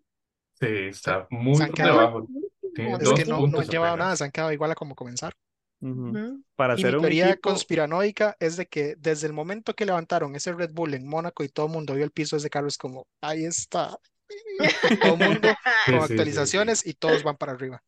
Sí, 0.59 0.67
está 0.67 1.28
muy 1.30 1.57
por 1.57 1.74
quedado- 1.76 1.99
debajo. 1.99 2.28
Tiene 2.74 2.93
es 2.93 2.99
dos 2.99 3.19
que 3.19 3.26
no, 3.26 3.47
no 3.47 3.59
han 3.59 3.67
llevado 3.67 3.97
nada, 3.97 4.15
se 4.15 4.24
han 4.24 4.32
quedado 4.32 4.51
igual 4.53 4.72
a 4.72 4.76
como 4.76 4.95
comenzaron. 4.95 5.38
Ujú. 5.82 6.09
Ujú. 6.09 6.43
Para 6.55 6.74
Y 6.74 6.78
mi 6.78 6.84
hacer 6.84 6.95
un 6.95 7.01
teoría 7.01 7.32
equipo, 7.32 7.49
conspiranoica 7.49 8.38
es 8.39 8.55
de 8.57 8.65
que 8.67 8.95
desde 8.97 9.28
el 9.28 9.34
momento 9.34 9.74
que 9.74 9.86
levantaron 9.86 10.36
ese 10.36 10.53
Red 10.53 10.72
Bull 10.74 10.93
en 10.93 11.07
Mónaco 11.07 11.43
y 11.43 11.49
todo 11.49 11.65
el 11.65 11.72
mundo 11.74 11.95
vio 11.95 12.03
el 12.05 12.11
piso 12.11 12.36
de 12.36 12.39
ese 12.39 12.49
carro, 12.49 12.67
es 12.67 12.78
como, 12.78 13.07
ahí 13.22 13.45
está. 13.45 13.97
Todo 15.01 15.13
el 15.15 15.19
mundo 15.19 15.49
Sí, 15.49 15.91
con 15.91 16.01
sí, 16.01 16.07
sí, 16.07 16.13
actualizaciones 16.13 16.86
y 16.86 16.93
todos 16.93 17.24
van 17.24 17.36
para 17.36 17.51
arriba. 17.53 17.84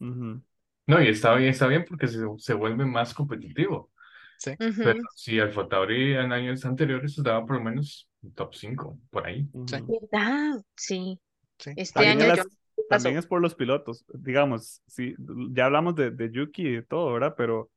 No, 0.00 1.02
y 1.02 1.08
está 1.08 1.34
bien, 1.34 1.50
está 1.50 1.66
bien 1.66 1.84
porque 1.86 2.08
se, 2.08 2.18
se 2.38 2.54
vuelve 2.54 2.84
más 2.86 3.12
competitivo. 3.14 3.90
Sí. 4.38 4.50
Ujú. 4.52 4.82
Pero 4.84 5.00
si 5.14 5.38
Alfa 5.40 5.68
Tauri 5.68 6.14
en 6.14 6.32
años 6.32 6.64
anteriores 6.64 7.16
daba 7.22 7.44
por 7.46 7.56
lo 7.56 7.62
menos 7.64 8.08
top 8.34 8.54
5, 8.54 8.98
por 9.10 9.26
ahí. 9.26 9.48
Sí. 9.66 9.76
¿Verdad? 10.10 10.62
Sí. 10.76 11.20
Sí. 11.58 11.72
Este 11.76 11.94
También, 11.94 12.22
año 12.22 12.32
es 12.34 12.38
yo 12.38 12.84
también 12.88 13.16
es 13.16 13.26
por 13.26 13.40
los 13.40 13.54
pilotos. 13.54 14.04
Digamos, 14.12 14.82
sí, 14.86 15.14
ya 15.52 15.66
hablamos 15.66 15.94
de, 15.94 16.10
de 16.10 16.30
Yuki 16.30 16.62
y 16.62 16.72
de 16.76 16.82
todo, 16.82 17.12
¿verdad? 17.14 17.34
Pero 17.36 17.70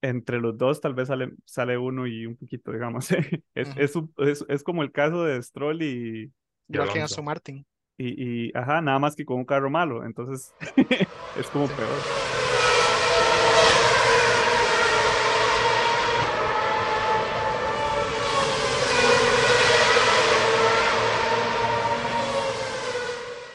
entre 0.00 0.38
los 0.40 0.56
dos 0.56 0.80
tal 0.80 0.94
vez 0.94 1.08
sale, 1.08 1.32
sale 1.44 1.76
uno 1.76 2.06
y 2.06 2.26
un 2.26 2.36
poquito, 2.36 2.72
digamos. 2.72 3.08
Es, 3.54 3.68
Ujú. 3.68 3.80
es, 3.80 3.96
un- 3.96 4.14
es, 4.18 4.44
es 4.48 4.62
como 4.62 4.82
el 4.82 4.92
caso 4.92 5.24
de 5.24 5.42
Stroll 5.42 5.82
y, 5.82 6.32
Igual 6.68 6.92
que. 6.92 7.00
Aston 7.00 7.24
Martin. 7.24 7.66
y, 7.96 8.46
y, 8.48 8.52
ajá, 8.54 8.80
nada 8.80 8.98
más 9.00 9.16
que 9.16 9.24
con 9.24 9.38
un 9.38 9.44
carro 9.44 9.70
malo. 9.70 10.04
Entonces, 10.04 10.52
es 11.36 11.46
como 11.48 11.66
Sí. 11.66 11.74
peor. 11.74 12.67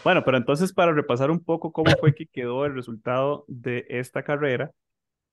Bueno, 0.04 0.24
pero 0.26 0.38
entonces 0.38 0.74
para 0.74 0.92
repasar 0.92 1.32
un 1.32 1.44
poco 1.44 1.72
cómo 1.72 1.92
fue 2.00 2.14
que 2.14 2.28
quedó 2.28 2.66
el 2.66 2.76
resultado 2.76 3.46
de 3.48 3.86
esta 3.88 4.24
carrera, 4.24 4.72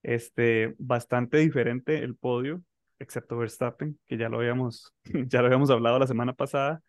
este, 0.02 0.74
bastante 0.78 1.38
diferente 1.38 1.98
el 1.98 2.16
podio, 2.16 2.62
excepto 3.00 3.36
Verstappen, 3.36 3.98
que 4.06 4.16
ya 4.16 4.28
lo 4.28 4.38
habíamos, 4.38 4.94
ya 5.28 5.40
lo 5.40 5.46
habíamos 5.46 5.70
hablado 5.70 5.98
la 5.98 6.06
semana 6.06 6.34
pasada. 6.34 6.82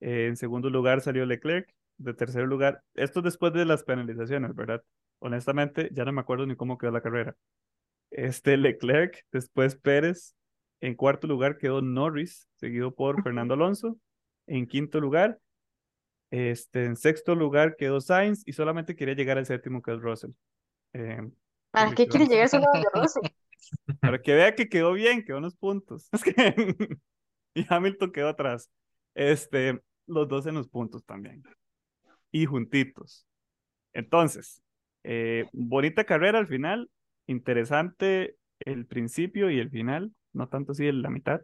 Eh, 0.00 0.26
en 0.28 0.36
segundo 0.36 0.70
lugar 0.70 1.00
salió 1.00 1.26
Leclerc, 1.26 1.68
de 1.96 2.14
tercer 2.14 2.44
lugar, 2.44 2.82
esto 2.94 3.22
después 3.22 3.52
de 3.52 3.64
las 3.64 3.84
penalizaciones, 3.84 4.54
¿verdad? 4.54 4.82
Honestamente, 5.18 5.90
ya 5.92 6.04
no 6.04 6.12
me 6.12 6.20
acuerdo 6.20 6.46
ni 6.46 6.56
cómo 6.56 6.78
quedó 6.78 6.90
la 6.90 7.00
carrera. 7.00 7.34
Este 8.10 8.56
Leclerc, 8.56 9.24
después 9.32 9.76
Pérez, 9.76 10.36
en 10.80 10.94
cuarto 10.94 11.26
lugar 11.26 11.58
quedó 11.58 11.82
Norris, 11.82 12.48
seguido 12.56 12.94
por 12.94 13.22
Fernando 13.22 13.54
Alonso. 13.54 13.98
En 14.46 14.66
quinto 14.66 15.00
lugar, 15.00 15.38
este, 16.34 16.84
en 16.84 16.96
sexto 16.96 17.34
lugar 17.34 17.76
quedó 17.76 18.00
Sainz 18.00 18.42
y 18.46 18.52
solamente 18.54 18.96
quería 18.96 19.14
llegar 19.14 19.38
al 19.38 19.46
séptimo, 19.46 19.82
que 19.82 19.92
es 19.92 20.00
Russell. 20.00 20.32
Eh, 20.92 21.20
¿Para 21.70 21.94
qué 21.94 22.06
quiere 22.08 22.26
quedó- 22.26 22.32
llegar 22.34 22.48
solo 22.48 22.64
a 22.74 23.00
Russell? 23.00 23.28
para 24.00 24.20
que 24.20 24.34
vea 24.34 24.54
que 24.54 24.68
quedó 24.68 24.92
bien, 24.92 25.24
quedó 25.24 25.38
unos 25.38 25.54
puntos. 25.56 26.08
Es 26.12 26.22
que... 26.24 26.76
y 27.54 27.64
Hamilton 27.68 28.10
quedó 28.12 28.28
atrás. 28.28 28.70
Este, 29.14 29.80
los 30.06 30.28
dos 30.28 30.46
en 30.46 30.54
los 30.56 30.68
puntos 30.68 31.04
también. 31.04 31.42
Y 32.32 32.46
juntitos. 32.46 33.26
Entonces, 33.92 34.60
eh, 35.04 35.46
bonita 35.52 36.04
carrera 36.04 36.40
al 36.40 36.48
final. 36.48 36.90
Interesante 37.28 38.36
el 38.60 38.86
principio 38.86 39.50
y 39.50 39.60
el 39.60 39.70
final. 39.70 40.12
No 40.32 40.48
tanto 40.48 40.72
así 40.72 40.88
en 40.88 41.00
la 41.00 41.10
mitad. 41.10 41.40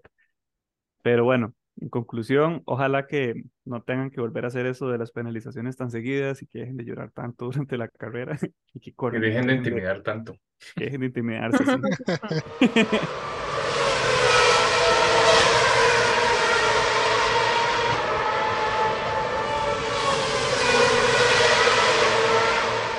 Pero 1.03 1.25
bueno, 1.25 1.55
en 1.79 1.89
conclusión, 1.89 2.63
ojalá 2.67 3.07
que 3.07 3.45
no 3.65 3.83
tengan 3.83 4.11
que 4.11 4.21
volver 4.21 4.45
a 4.45 4.49
hacer 4.49 4.67
eso 4.67 4.89
de 4.89 4.99
las 4.99 5.13
penalizaciones 5.13 5.77
tan 5.77 5.91
seguidas 5.91 6.43
y 6.43 6.47
que 6.47 6.61
dejen 6.61 6.77
de 6.77 6.85
llorar 6.85 7.11
tanto 7.11 7.45
durante 7.51 7.79
la 7.79 7.89
carrera 7.89 8.39
y 8.75 8.81
que 8.81 8.93
dejen 8.93 9.21
de 9.21 9.27
dejen 9.27 9.47
de, 9.47 9.55
intimidar 9.55 10.03
tanto. 10.03 10.37
que 10.77 10.85
dejen 10.85 11.01
de 11.01 11.07
intimidarse. 11.07 11.65
sí. 11.65 11.73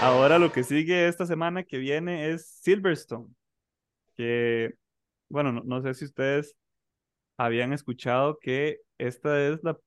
Ahora 0.02 0.39
lo 0.39 0.52
que 0.52 0.64
sigue 0.64 1.07
esta 1.07 1.27
semana 1.27 1.64
que 1.64 1.77
viene 1.77 2.31
es 2.31 2.48
Silverstone, 2.64 3.27
que, 4.15 4.73
bueno, 5.30 5.52
no, 5.52 5.61
no 5.64 5.80
sé 5.84 5.93
si 5.93 6.06
ustedes 6.06 6.56
habían 7.37 7.73
escuchado 7.73 8.37
que 8.39 8.79
esta 8.97 9.47
es 9.47 9.63
la, 9.63 9.77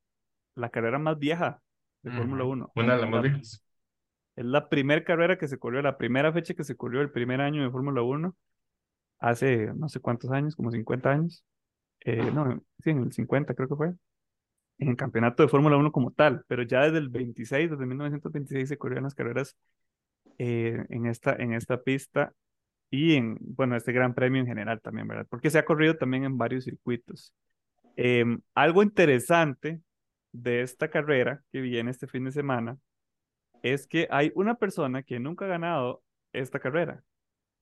la 0.55 0.71
carrera 0.71 0.99
más 0.99 1.19
vieja 1.19 1.61
de 2.03 2.11
Fórmula 2.13 2.45
Ujú. 2.45 2.53
1. 2.53 2.73
Una 2.75 2.95
de 2.95 3.01
las 3.01 3.11
más 3.11 3.23
viejas. 3.23 3.63
Es 4.37 4.45
la 4.45 4.69
primera 4.69 5.05
carrera 5.05 5.39
que 5.39 5.49
se 5.49 5.59
corrió, 5.59 5.81
la 5.83 5.97
primera 5.97 6.33
fecha 6.33 6.55
que 6.55 6.65
se 6.65 6.77
corrió 6.77 7.01
el 7.01 7.11
primer 7.11 7.41
año 7.41 7.63
de 7.63 7.71
Fórmula 7.71 8.03
1, 8.03 8.35
hace 9.21 9.73
no 9.75 9.89
sé 9.89 10.01
cuántos 10.01 10.31
años, 10.33 10.57
como 10.57 10.71
50 10.71 11.11
años. 11.11 11.45
Eh, 12.01 12.31
no, 12.33 12.61
sí, 12.83 12.91
en 12.91 13.05
el 13.05 13.13
50 13.13 13.55
creo 13.55 13.69
que 13.69 13.77
fue, 13.77 13.95
en 14.79 14.89
el 14.89 14.97
campeonato 14.97 15.43
de 15.43 15.49
Fórmula 15.49 15.77
1 15.77 15.93
como 15.93 16.11
tal, 16.11 16.45
pero 16.49 16.63
ya 16.63 16.83
desde 16.83 16.99
el 16.99 17.09
26, 17.09 17.71
desde 17.71 17.87
1926 17.87 18.69
se 18.69 18.77
corrían 18.77 19.05
las 19.05 19.15
carreras 19.15 19.57
eh, 20.39 20.85
en 20.89 21.07
esta, 21.07 21.35
en 21.35 21.53
esta 21.55 21.81
pista 21.83 22.33
y 22.95 23.17
en, 23.17 23.37
bueno, 23.41 23.77
este 23.77 23.93
gran 23.93 24.15
premio 24.15 24.41
en 24.41 24.47
general 24.47 24.81
también, 24.81 25.09
¿verdad? 25.09 25.27
Porque 25.29 25.51
se 25.51 25.59
ha 25.59 25.65
corrido 25.65 25.97
también 25.97 26.23
en 26.23 26.39
varios 26.39 26.63
circuitos. 26.63 27.35
Em, 27.97 28.41
algo 28.55 28.85
interesante 28.85 29.81
de 30.31 30.63
esta 30.63 30.89
carrera 30.89 31.43
que 31.51 31.61
viene 31.61 31.91
este 31.91 32.07
fin 32.07 32.25
de 32.25 32.31
semana 32.31 32.79
es 33.65 33.89
que 33.89 34.07
hay 34.11 34.31
una 34.37 34.55
persona 34.55 35.03
que 35.03 35.19
nunca 35.19 35.45
ha 35.45 35.49
ganado 35.49 36.05
esta 36.33 36.61
carrera, 36.61 37.03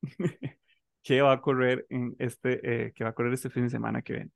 que 1.02 1.22
va 1.22 1.32
a 1.32 1.40
correr 1.40 1.86
en 1.88 2.14
este, 2.18 2.60
eh, 2.86 2.92
que 2.92 3.04
va 3.04 3.10
a 3.10 3.14
correr 3.14 3.32
este 3.32 3.48
fin 3.48 3.64
de 3.64 3.70
semana 3.70 4.02
que 4.02 4.12
viene, 4.12 4.30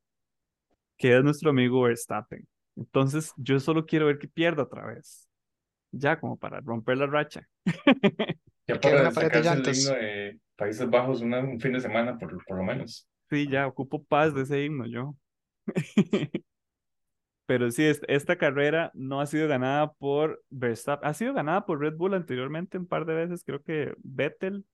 que 0.96 1.14
es 1.14 1.22
nuestro 1.22 1.50
amigo 1.50 1.82
Verstappen. 1.82 2.46
Entonces, 2.74 3.34
yo 3.36 3.60
solo 3.60 3.84
quiero 3.84 4.06
ver 4.06 4.18
que 4.18 4.28
pierda 4.28 4.62
otra 4.62 4.86
vez, 4.86 5.28
ya 5.90 6.18
como 6.18 6.38
para 6.38 6.60
romper 6.60 6.96
la 6.96 7.06
racha. 7.06 7.46
Ya 8.68 8.80
para 8.80 9.04
destacarse 9.04 9.52
el 9.52 9.62
de 9.62 10.40
Países 10.56 10.88
Bajos 10.88 11.20
una- 11.22 11.40
un 11.40 11.60
fin 11.60 11.72
de 11.72 11.80
semana, 11.80 12.18
por, 12.18 12.44
por 12.44 12.56
lo 12.58 12.64
menos. 12.64 13.08
Sí, 13.30 13.48
ya 13.48 13.66
ocupo 13.66 14.02
paz 14.04 14.34
de 14.34 14.42
ese 14.42 14.64
himno 14.64 14.86
yo. 14.86 15.16
Pero 17.46 17.70
sí, 17.70 17.84
es- 17.84 18.00
esta 18.08 18.36
carrera 18.36 18.90
no 18.94 19.20
ha 19.20 19.26
sido 19.26 19.46
ganada 19.48 19.92
por 19.92 20.42
Verstappen, 20.50 21.08
ha 21.08 21.14
sido 21.14 21.32
ganada 21.34 21.64
por 21.66 21.80
Red 21.80 21.94
Bull 21.96 22.14
anteriormente 22.14 22.78
un 22.78 22.86
par 22.86 23.04
de 23.06 23.14
veces, 23.14 23.44
creo 23.44 23.62
que 23.62 23.94
Vettel 24.02 24.64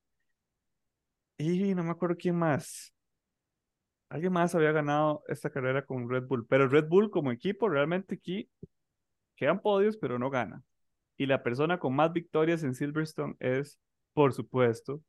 y 1.38 1.74
no 1.74 1.82
me 1.84 1.90
acuerdo 1.90 2.16
quién 2.16 2.36
más. 2.36 2.92
Alguien 4.08 4.32
más 4.32 4.54
había 4.54 4.72
ganado 4.72 5.22
esta 5.28 5.50
carrera 5.50 5.84
con 5.86 6.08
Red 6.08 6.24
Bull, 6.24 6.46
pero 6.46 6.68
Red 6.68 6.86
Bull 6.88 7.10
como 7.10 7.32
equipo 7.32 7.68
realmente 7.68 8.16
aquí 8.16 8.48
quedan 9.36 9.60
podios, 9.60 9.96
pero 9.96 10.18
no 10.18 10.30
gana. 10.30 10.62
Y 11.16 11.26
la 11.26 11.42
persona 11.42 11.78
con 11.78 11.94
más 11.94 12.12
victorias 12.12 12.62
en 12.62 12.74
Silverstone 12.74 13.36
es, 13.40 13.78
por 14.14 14.32
supuesto, 14.34 15.02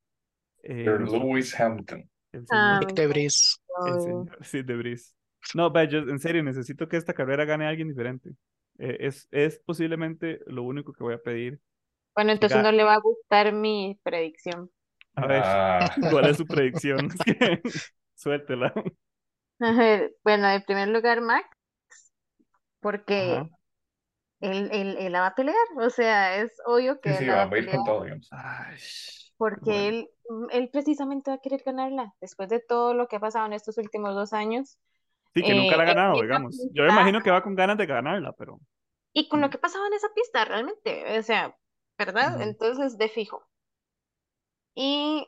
eh, 0.64 0.98
Lewis 1.00 1.54
Hamilton. 1.60 2.10
el 2.32 2.48
Ah, 2.50 2.80
señor, 2.80 2.80
Nick 2.80 2.94
Debris. 2.96 3.60
el 3.84 4.00
Ay, 4.00 4.00
señor 4.02 4.38
Sid 4.46 4.66
de 4.66 4.76
Vries. 4.78 5.16
No, 5.54 5.72
vea, 5.72 5.86
yo 5.86 6.00
en 6.00 6.20
serio 6.20 6.44
necesito 6.44 6.88
que 6.88 6.98
esta 6.98 7.14
carrera 7.14 7.46
gane 7.46 7.66
a 7.66 7.70
alguien 7.70 7.90
diferente. 7.90 8.32
Eh, 8.80 8.98
es, 9.02 9.28
es 9.32 9.60
posiblemente 9.60 10.42
lo 10.48 10.64
único 10.64 10.94
que 10.94 11.04
voy 11.04 11.14
a 11.16 11.22
pedir. 11.24 11.60
Bueno, 12.16 12.32
entonces 12.32 12.62
no 12.62 12.72
le 12.72 12.84
va 12.84 12.94
a 12.96 13.00
gustar 13.00 13.54
mi 13.54 14.00
predicción. 14.04 14.70
A 15.16 15.28
ver, 15.28 15.44
Ah, 15.46 15.96
¿cuál 16.10 16.28
es 16.28 16.38
su 16.38 16.48
predicción? 16.48 17.10
Suéltela. 18.16 18.74
Bueno, 20.24 20.48
en 20.50 20.62
primer 20.64 20.90
lugar, 20.90 21.22
Max, 21.22 21.48
porque 22.80 23.42
Ajá. 23.42 23.50
él, 24.42 24.70
él, 24.72 24.98
él 25.00 25.12
la 25.14 25.22
va 25.22 25.28
a 25.28 25.36
pelear. 25.36 25.58
O 25.80 25.90
sea, 25.90 26.38
es 26.38 26.52
obvio 26.68 27.00
que 27.02 27.10
sí, 27.10 27.16
él 27.18 27.26
sí, 27.26 27.26
la 27.28 27.36
va 27.38 27.46
va 27.46 27.50
a 27.50 27.58
ir 27.58 27.68
pelear 27.68 27.70
con 27.70 27.84
todo, 27.84 28.04
digamos. 28.04 28.28
Ay, 28.32 28.78
porque 29.38 29.88
bueno. 29.88 29.90
él, 29.90 30.10
él 30.52 30.70
precisamente 30.70 31.32
va 31.32 31.36
a 31.36 31.42
querer 31.42 31.64
ganarla 31.66 32.16
después 32.22 32.50
de 32.50 32.60
todo 32.60 32.94
lo 32.94 33.08
que 33.08 33.18
ha 33.18 33.20
pasado 33.20 33.46
en 33.48 33.54
estos 33.54 33.78
últimos 33.78 34.16
dos 34.16 34.34
años. 34.34 34.78
Sí, 35.34 35.44
que 35.44 35.56
nunca 35.56 35.78
la 35.78 35.84
ha 35.84 35.86
Eh, 35.86 35.94
ganado, 35.94 36.22
digamos. 36.22 36.68
Yo 36.72 36.84
me 36.84 36.90
imagino 36.90 37.22
que 37.24 37.32
va 37.32 37.42
con 37.44 37.56
ganas 37.56 37.78
de 37.78 37.86
ganarla, 37.88 38.34
pero 38.34 38.60
Y 39.12 39.28
con 39.28 39.42
lo 39.42 39.50
Mm. 39.50 39.50
que 39.50 39.58
pasaba 39.58 39.88
en 39.88 39.94
esa 39.94 40.14
pista, 40.14 40.46
realmente, 40.46 41.18
o 41.18 41.24
sea, 41.24 41.58
¿verdad? 41.98 42.40
Entonces, 42.44 42.96
de 43.00 43.10
fijo. 43.10 43.44
Y 44.76 45.26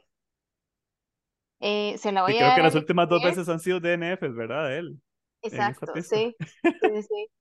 eh, 1.60 1.98
se 1.98 2.12
la 2.12 2.22
voy 2.24 2.34
sí, 2.34 2.36
a 2.36 2.36
creo 2.36 2.54
dar 2.54 2.54
que 2.54 2.62
las 2.62 2.76
últimas 2.76 3.10
dos 3.10 3.22
veces 3.22 3.50
han 3.50 3.60
sido 3.60 3.80
DNFs, 3.80 4.36
¿verdad? 4.36 4.68
De 4.70 4.78
él, 4.80 5.02
Exacto, 5.42 6.02
sí. 6.02 6.38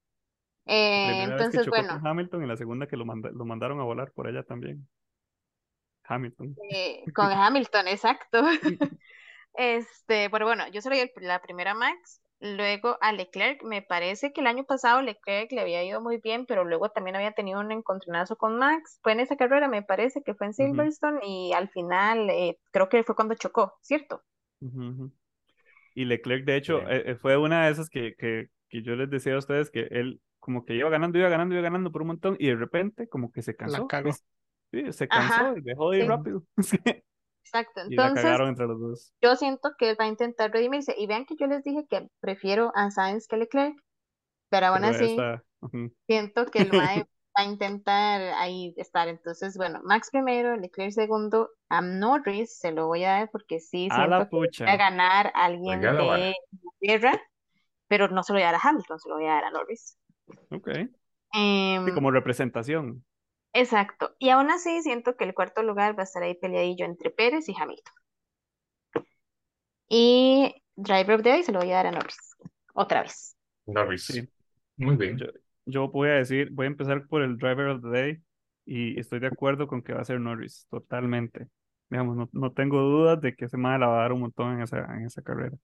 La 1.02 1.14
Eh, 1.14 1.22
vez 1.36 1.48
que 1.48 1.60
entonces, 1.60 1.60
chocó 1.60 1.86
bueno, 1.86 1.86
con 1.86 2.04
Hamilton 2.04 2.42
y 2.42 2.46
la 2.48 2.56
segunda 2.56 2.88
que 2.88 2.96
lo, 2.96 3.04
manda- 3.04 3.30
lo 3.30 3.44
mandaron 3.44 3.78
a 3.80 3.84
volar 3.84 4.10
por 4.12 4.26
ella 4.28 4.42
también. 4.42 4.88
Hamilton. 6.08 6.56
eh, 6.70 7.10
con 7.14 7.30
Hamilton, 7.30 7.88
exacto. 7.88 8.42
Este, 9.54 10.30
pero 10.30 10.46
bueno, 10.46 10.68
yo 10.68 10.80
soy 10.82 11.10
la 11.16 11.40
primera 11.42 11.72
a 11.72 11.74
Max, 11.74 12.20
luego 12.40 12.98
a 13.00 13.12
Leclerc, 13.12 13.62
me 13.64 13.82
parece 13.82 14.32
que 14.32 14.40
el 14.40 14.48
año 14.48 14.64
pasado 14.64 15.02
Leclerc 15.02 15.52
le 15.52 15.60
había 15.62 15.84
ido 15.84 16.00
muy 16.00 16.18
bien, 16.18 16.46
pero 16.46 16.64
luego 16.64 16.90
también 16.90 17.16
había 17.16 17.32
tenido 17.32 17.60
un 17.60 17.72
encontronazo 17.72 18.36
con 18.36 18.58
Max, 18.58 18.98
fue 19.02 19.12
en 19.12 19.20
esa 19.20 19.36
carrera, 19.36 19.68
me 19.68 19.82
parece 19.82 20.22
que 20.22 20.34
fue 20.34 20.48
en 20.48 20.54
Silverstone 20.54 21.20
y 21.24 21.52
al 21.52 21.68
final 21.70 22.30
eh, 22.30 22.58
creo 22.72 22.88
que 22.88 23.04
fue 23.04 23.16
cuando 23.16 23.34
chocó, 23.36 23.74
¿cierto? 23.82 24.22
Y 25.94 26.04
Leclerc, 26.06 26.44
de 26.44 26.56
hecho, 26.56 26.80
Sí. 26.80 26.88
eh, 26.88 27.12
eh, 27.12 27.16
fue 27.16 27.36
una 27.36 27.66
de 27.66 27.72
esas 27.72 27.88
que, 27.90 28.14
que, 28.16 28.48
que 28.68 28.82
yo 28.82 28.96
les 28.96 29.10
decía 29.10 29.34
a 29.34 29.38
ustedes 29.38 29.70
que 29.70 29.82
él 29.90 30.20
como 30.40 30.64
que 30.64 30.74
iba 30.74 30.90
ganando, 30.90 31.18
iba 31.18 31.28
ganando, 31.28 31.54
iba 31.54 31.62
ganando 31.62 31.92
por 31.92 32.02
un 32.02 32.08
montón 32.08 32.36
y 32.38 32.48
de 32.48 32.56
repente 32.56 33.08
como 33.08 33.32
que 33.32 33.42
se 33.42 33.56
La 33.64 33.80
cansó. 33.82 33.86
cagó. 33.86 34.20
Sí, 34.74 34.92
se 34.92 35.08
cansó 35.08 35.34
Ajá, 35.34 35.54
y 35.56 35.60
dejó 35.62 35.90
de 35.90 35.98
ir 36.00 36.04
sí, 36.04 36.08
rápido. 36.08 36.44
exacto. 37.44 37.80
Y 37.88 37.98
la 37.98 38.08
Entonces, 38.08 38.22
cagaron 38.22 38.48
entre 38.48 38.66
los 38.66 38.80
dos. 38.80 39.14
yo 39.22 39.36
siento 39.36 39.72
que 39.78 39.90
él 39.90 39.96
va 40.00 40.04
a 40.06 40.08
intentar 40.08 40.52
redimirse 40.52 40.94
y 40.98 41.06
vean 41.06 41.26
que 41.26 41.36
yo 41.36 41.46
les 41.46 41.64
dije 41.64 41.86
que 41.88 42.08
prefiero 42.20 42.72
a 42.74 42.90
Sainz 42.90 43.26
que 43.28 43.36
Leclerc, 43.36 43.76
pero 44.50 44.68
aún 44.68 44.82
Pero 44.82 44.86
así 44.86 45.04
esta, 45.04 45.44
siento 46.06 46.46
que 46.46 46.62
el 46.62 46.72
Mae 46.74 47.00
va 47.38 47.42
a 47.42 47.44
intentar 47.46 48.20
ahí 48.36 48.74
estar. 48.76 49.08
Entonces, 49.08 49.56
bueno, 49.56 49.80
Max 49.84 50.10
primero, 50.10 50.56
Leclerc 50.56 50.92
segundo, 50.92 51.50
a 51.68 51.80
Norris 51.82 52.58
se 52.58 52.72
lo 52.72 52.86
voy 52.88 53.04
a 53.04 53.12
dar 53.12 53.30
porque 53.30 53.60
sí 53.60 53.88
A 53.88 54.06
la 54.06 54.18
siento 54.18 54.28
que 54.30 54.36
va 54.66 54.72
a 54.72 54.76
ganar 54.76 55.32
Oiga 55.66 55.94
alguien 55.94 55.96
vara. 55.96 56.26
de 56.26 56.34
Inglaterra, 56.82 57.20
pero 57.88 58.08
no 58.08 58.22
se 58.22 58.32
lo 58.32 58.38
voy 58.38 58.44
a 58.44 58.52
dar 58.52 58.56
a 58.56 58.68
Hamilton, 58.68 59.00
se 59.00 59.08
lo 59.08 59.16
voy 59.16 59.26
a 59.26 59.30
dar 59.34 59.44
a 59.46 59.50
Norris. 59.50 59.98
Ok. 60.50 60.68
Sí, 60.72 60.94
Em, 61.32 61.92
como 61.92 62.10
representación. 62.10 63.04
Exacto. 63.54 64.14
Y 64.18 64.28
aún 64.28 64.50
así 64.50 64.82
siento 64.82 65.16
que 65.16 65.24
el 65.24 65.34
cuarto 65.34 65.62
lugar 65.62 65.96
va 65.98 66.02
a 66.02 66.04
estar 66.04 66.22
ahí 66.22 66.34
peleadillo 66.34 66.84
entre 66.84 67.10
Pérez 67.10 67.48
y 67.48 67.54
Hamilton. 67.58 67.94
Y 69.88 70.54
Driver 70.76 71.16
of 71.16 71.22
the 71.22 71.30
Day 71.30 71.42
se 71.42 71.52
lo 71.52 71.60
voy 71.60 71.70
a 71.70 71.76
dar 71.76 71.86
a 71.86 71.92
Norris. 71.92 72.36
Otra 72.74 73.02
vez. 73.02 73.36
Norris. 73.66 74.06
Sí. 74.06 74.28
Muy 74.76 74.96
bien. 74.96 75.16
Yo, 75.16 75.26
yo 75.66 75.88
voy 75.88 76.08
a 76.08 76.14
decir, 76.14 76.50
voy 76.52 76.66
a 76.66 76.68
empezar 76.68 77.06
por 77.06 77.22
el 77.22 77.36
Driver 77.36 77.68
of 77.68 77.82
the 77.82 77.88
Day 77.88 78.22
y 78.66 78.98
estoy 78.98 79.20
de 79.20 79.28
acuerdo 79.28 79.66
con 79.66 79.82
que 79.82 79.92
va 79.92 80.00
a 80.00 80.04
ser 80.04 80.20
Norris, 80.20 80.66
totalmente. 80.70 81.48
Digamos, 81.90 82.16
no, 82.16 82.28
no 82.32 82.52
tengo 82.52 82.80
dudas 82.80 83.20
de 83.20 83.34
que 83.34 83.44
ese 83.44 83.56
man 83.56 83.80
la 83.80 83.86
va 83.86 83.98
a 83.98 84.02
dar 84.02 84.12
un 84.12 84.20
montón 84.20 84.54
en 84.54 84.62
esa, 84.62 84.78
en 84.96 85.06
esa 85.06 85.22
carrera. 85.22 85.56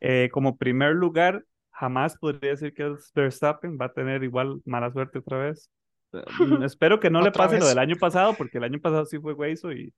Eh, 0.00 0.28
como 0.32 0.56
primer 0.56 0.94
lugar, 0.94 1.44
jamás 1.70 2.16
podría 2.18 2.52
decir 2.52 2.72
que 2.72 2.86
es 2.92 3.10
Verstappen, 3.14 3.78
va 3.80 3.86
a 3.86 3.92
tener 3.92 4.22
igual 4.22 4.60
mala 4.64 4.92
suerte 4.92 5.18
otra 5.18 5.38
vez. 5.38 5.70
Mm, 6.38 6.62
espero 6.62 7.00
que 7.00 7.10
no 7.10 7.20
le 7.20 7.32
pase 7.32 7.54
lo 7.58 7.64
vez. 7.66 7.68
del 7.70 7.78
año 7.78 7.96
pasado, 7.96 8.34
porque 8.34 8.58
el 8.58 8.64
año 8.64 8.78
pasado 8.80 9.04
sí 9.06 9.18
fue 9.18 9.32
hueso 9.34 9.72
y 9.72 9.92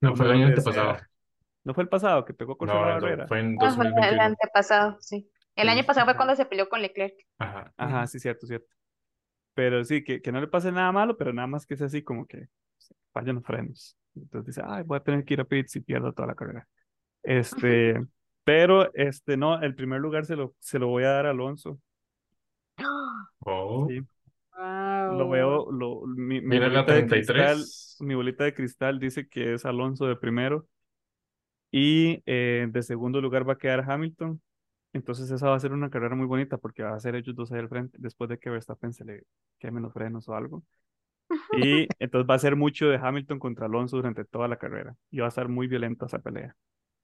No 0.00 0.14
fue 0.16 0.26
el 0.26 0.32
año 0.32 0.46
antepasado. 0.46 0.96
no 1.64 1.74
fue 1.74 1.82
el 1.82 1.88
pasado 1.88 2.24
que 2.24 2.34
pegó 2.34 2.56
la 2.60 2.66
No, 2.66 2.74
no, 2.80 2.86
barrera. 2.86 3.26
fue 3.26 3.40
en 3.40 3.56
Ah, 3.60 3.70
fue 3.74 3.86
el 3.86 3.92
2021. 3.94 4.22
antepasado, 4.22 4.96
sí. 5.00 5.30
El 5.56 5.68
año 5.68 5.80
Sí. 5.80 5.86
pasado 5.86 6.06
fue 6.06 6.16
cuando 6.16 6.36
se 6.36 6.44
peleó 6.46 6.68
con 6.68 6.82
Leclerc. 6.82 7.14
Ajá. 7.38 7.72
Ajá, 7.76 8.06
sí, 8.06 8.18
cierto, 8.20 8.46
cierto. 8.46 8.66
Pero 9.54 9.82
sí, 9.84 10.04
que, 10.04 10.20
que 10.20 10.30
no 10.32 10.40
le 10.40 10.48
pase 10.48 10.70
nada 10.70 10.92
malo, 10.92 11.16
pero 11.16 11.32
nada 11.32 11.46
más 11.48 11.66
que 11.66 11.76
sea 11.76 11.86
así 11.86 12.02
como 12.02 12.26
que 12.26 12.48
fallan 13.12 13.36
los 13.36 13.44
frenos. 13.44 13.96
Entonces 14.14 14.54
dice, 14.54 14.62
ay, 14.66 14.82
voy 14.84 14.98
a 14.98 15.02
tener 15.02 15.24
que 15.24 15.34
ir 15.34 15.40
a 15.40 15.44
pits 15.44 15.76
y 15.76 15.80
pierdo 15.80 16.12
toda 16.12 16.28
la 16.28 16.34
carrera. 16.34 16.68
Este, 17.22 18.00
pero 18.44 18.92
este, 18.94 19.36
no, 19.38 19.60
el 19.62 19.74
primer 19.74 20.00
lugar 20.00 20.26
se 20.26 20.36
lo, 20.36 20.54
se 20.58 20.78
lo 20.78 20.88
voy 20.88 21.04
a 21.04 21.10
dar 21.10 21.26
a 21.26 21.30
Alonso. 21.30 21.80
Oh, 23.48 23.86
Sí, 23.88 24.00
lo 24.00 24.06
Wow. 25.08 25.30
veo, 25.30 25.72
lo, 25.72 26.06
mi, 26.06 26.40
mi 26.40 26.42
mira 26.42 26.68
la 26.68 26.82
bolita 26.82 26.94
de 26.94 27.06
cristal, 27.06 27.36
33. 27.36 27.96
mi 28.00 28.14
bolita 28.14 28.44
de 28.44 28.54
cristal 28.54 28.98
dice 28.98 29.28
que 29.28 29.54
es 29.54 29.64
Alonso 29.64 30.06
de 30.06 30.16
primero 30.16 30.66
y 31.70 32.22
eh, 32.26 32.66
de 32.70 32.82
segundo 32.82 33.20
lugar 33.20 33.48
va 33.48 33.54
a 33.54 33.58
quedar 33.58 33.88
Hamilton. 33.88 34.40
Entonces 34.92 35.30
esa 35.30 35.50
va 35.50 35.56
a 35.56 35.60
ser 35.60 35.72
una 35.72 35.90
carrera 35.90 36.14
muy 36.14 36.26
bonita 36.26 36.56
porque 36.56 36.82
va 36.82 36.94
a 36.94 37.00
ser 37.00 37.16
ellos 37.16 37.34
dos 37.34 37.52
ahí 37.52 37.58
al 37.60 37.68
frente 37.68 37.98
después 38.00 38.30
de 38.30 38.38
que 38.38 38.48
Verstappen 38.50 38.92
se 38.92 39.04
le 39.04 39.24
quemen 39.58 39.82
los 39.82 39.92
frenos 39.92 40.28
o 40.28 40.34
algo. 40.34 40.62
Y 41.58 41.86
entonces 41.98 42.28
va 42.28 42.34
a 42.34 42.38
ser 42.38 42.56
mucho 42.56 42.86
de 42.86 42.96
Hamilton 42.96 43.38
contra 43.38 43.66
Alonso 43.66 43.96
durante 43.96 44.24
toda 44.24 44.48
la 44.48 44.56
carrera 44.56 44.96
y 45.10 45.18
va 45.18 45.26
a 45.26 45.28
estar 45.28 45.48
muy 45.48 45.66
violenta 45.66 46.06
esa 46.06 46.18
pelea. 46.18 46.56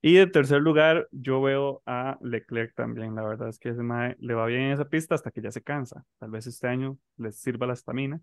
Y 0.05 0.19
en 0.19 0.33
tercer 0.33 0.61
lugar, 0.61 1.09
yo 1.13 1.41
veo 1.41 1.81
a 1.87 2.19
Leclerc 2.23 2.75
también. 2.75 3.15
La 3.15 3.23
verdad 3.23 3.49
es 3.49 3.61
que 3.61 3.69
ese 3.69 3.85
mae 3.85 4.17
le 4.19 4.35
va 4.35 4.47
bien 4.47 4.63
en 4.63 4.73
esa 4.73 4.85
pista 4.85 5.15
hasta 5.15 5.31
que 5.31 5.41
ya 5.41 5.53
se 5.53 5.63
cansa. 5.63 6.05
Tal 6.19 6.31
vez 6.31 6.47
este 6.49 6.67
año 6.67 6.99
les 7.19 7.37
sirva 7.41 7.69
la 7.69 7.75
estamina. 7.75 8.21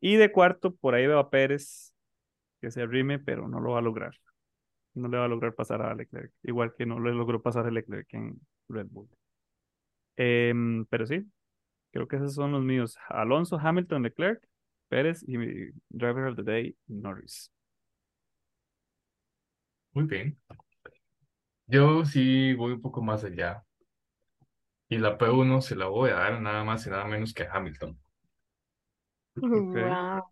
Y 0.00 0.16
de 0.16 0.30
cuarto, 0.30 0.76
por 0.76 0.94
ahí 0.94 1.04
veo 1.06 1.18
a 1.18 1.28
Pérez 1.28 1.92
que 2.60 2.70
se 2.70 2.82
arrime, 2.82 3.18
pero 3.18 3.48
no 3.48 3.60
lo 3.60 3.72
va 3.72 3.80
a 3.80 3.82
lograr. 3.82 4.14
No 4.94 5.08
le 5.08 5.18
va 5.18 5.24
a 5.24 5.28
lograr 5.28 5.54
pasar 5.54 5.82
a 5.82 5.94
Leclerc, 5.94 6.32
igual 6.44 6.74
que 6.76 6.86
no 6.86 7.00
le 7.00 7.12
logró 7.12 7.42
pasar 7.42 7.66
a 7.66 7.70
Leclerc 7.72 8.06
en 8.14 8.40
Red 8.68 8.86
Bull. 8.88 9.08
Em, 10.16 10.86
pero 10.86 11.06
sí, 11.06 11.26
creo 11.92 12.08
que 12.08 12.16
esos 12.16 12.34
son 12.34 12.52
los 12.52 12.62
míos. 12.62 12.96
Alonso, 13.08 13.58
Hamilton, 13.58 14.04
Leclerc, 14.04 14.48
Pérez 14.88 15.24
y 15.28 15.38
mi 15.38 15.70
Driver 15.90 16.28
of 16.28 16.36
the 16.36 16.42
Day, 16.44 16.76
Norris. 16.86 17.50
Muy 19.92 20.04
bien. 20.04 20.38
Yo 21.68 22.04
sí 22.04 22.54
voy 22.54 22.72
un 22.72 22.80
poco 22.82 23.02
más 23.02 23.22
allá. 23.24 23.64
Y 24.88 24.98
la 24.98 25.16
P1 25.16 25.62
se 25.62 25.76
la 25.76 25.86
voy 25.86 26.10
a 26.10 26.14
dar 26.14 26.40
nada 26.40 26.64
más 26.64 26.84
y 26.88 26.90
nada 26.90 27.04
menos 27.04 27.32
que 27.32 27.44
a 27.44 27.52
Hamilton. 27.52 27.96
Wow. 29.36 30.22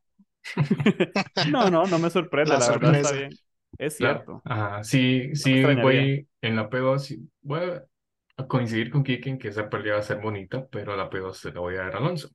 No, 1.43 1.69
no, 1.69 1.87
no 1.87 1.99
me 1.99 2.11
sorprende, 2.11 2.57
La 2.57 2.59
la 2.59 2.71
verdad 2.71 2.93
está 2.93 3.11
sorpresa. 3.11 3.13
bien. 3.13 3.39
Es 3.79 3.97
La- 3.99 4.25
cierto. 4.25 4.45
ajá, 4.45 4.85
sí, 4.85 5.35
No 5.45 5.59
sí 5.61 5.65
voy 5.67 6.29
en 6.43 6.57
la 6.57 6.71
P2. 6.71 7.07
sí, 7.07 7.31
voy 7.43 7.61
a, 7.63 8.47
coincidir 8.49 8.91
con 8.91 9.05
Kike 9.05 9.31
en 9.31 9.39
que 9.39 9.49
esa 9.49 9.71
pelea 9.71 9.95
va 9.95 10.01
a 10.01 10.03
ser 10.03 10.21
bonita, 10.21 10.67
pero 10.69 10.95
a 10.95 10.97
la 10.97 11.11
P2 11.11 11.39
se 11.39 11.53
la 11.53 11.61
voy 11.61 11.77
a 11.77 11.81
dar 11.85 11.97
a 11.97 11.99
Alonso. 11.99 12.31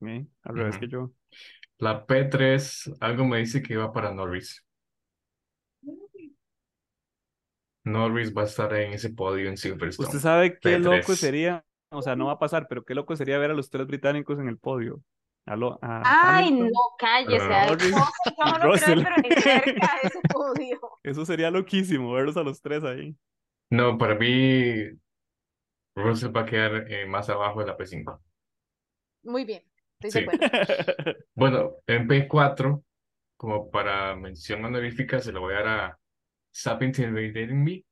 Ok, 0.00 0.26
Al 0.44 0.56
revés 0.56 0.76
Ujú. 0.76 0.78
que 0.78 0.88
yo. 0.88 1.10
La 1.78 2.04
P3, 2.06 2.90
algo 3.00 3.24
me 3.26 3.38
dice 3.38 3.62
que 3.62 3.76
va 3.76 3.92
para 3.92 4.12
Norris. 4.14 4.64
Norris 7.84 8.34
va 8.36 8.42
a 8.42 8.46
estar 8.46 8.72
en 8.74 8.92
ese 8.92 9.10
podio 9.10 9.46
en 9.48 9.54
¿Usted 9.54 9.70
Silverstone. 9.70 10.20
sabe 10.20 10.58
qué 10.58 10.78
loco 10.78 11.12
P3. 11.12 11.16
sería? 11.16 11.64
O 11.90 12.02
sea, 12.02 12.16
no 12.16 12.26
va 12.26 12.32
a 12.32 12.38
pasar, 12.38 12.66
pero 12.68 12.84
qué 12.84 12.94
loco 12.94 13.14
sería 13.16 13.38
ver 13.38 13.50
a 13.50 13.54
los 13.54 13.70
tres 13.70 13.86
británicos 13.86 14.38
en 14.38 14.48
el 14.48 14.58
podio. 14.58 15.02
A, 15.46 15.56
lo- 15.56 15.78
a 15.82 16.00
Ay, 16.38 16.50
Hamilton, 16.50 16.70
no, 16.72 16.80
cállese. 16.98 17.46
Norris 17.48 17.90
no, 17.90 18.04
yo 18.38 18.44
no 18.46 18.58
lo 18.58 18.72
Russell. 18.72 18.96
ver, 18.96 19.04
pero 19.04 19.16
ni 19.22 19.30
cerca 19.42 19.90
de 20.02 20.08
ese 20.08 20.20
podio. 20.32 20.80
Eso 21.02 21.24
sería 21.26 21.50
loquísimo, 21.50 22.12
verlos 22.12 22.36
a 22.36 22.42
los 22.42 22.60
tres 22.62 22.82
ahí. 22.84 23.14
No, 23.70 23.98
para 23.98 24.14
mí 24.14 24.88
Russell 25.96 26.30
va 26.36 26.42
a 26.42 26.46
quedar 26.46 26.90
eh, 26.90 27.06
más 27.06 27.28
abajo 27.28 27.60
de 27.60 27.66
la 27.66 27.76
P5. 27.76 28.20
Muy 29.22 29.44
bien, 29.44 29.62
estoy 30.00 30.10
de 30.10 30.12
Sí. 30.12 30.18
acuerdo. 30.20 30.40
Bueno, 31.34 31.72
en 31.86 32.06
P4, 32.08 32.84
como 33.36 33.70
para 33.70 34.14
mención 34.16 34.64
honorífica, 34.64 35.20
se 35.20 35.32
lo 35.32 35.40
voy 35.40 35.54
a 35.54 35.56
dar 35.58 35.68
a 35.68 35.98
Stop 36.54 36.82
Intimidating 36.82 37.62
Me. 37.64 37.84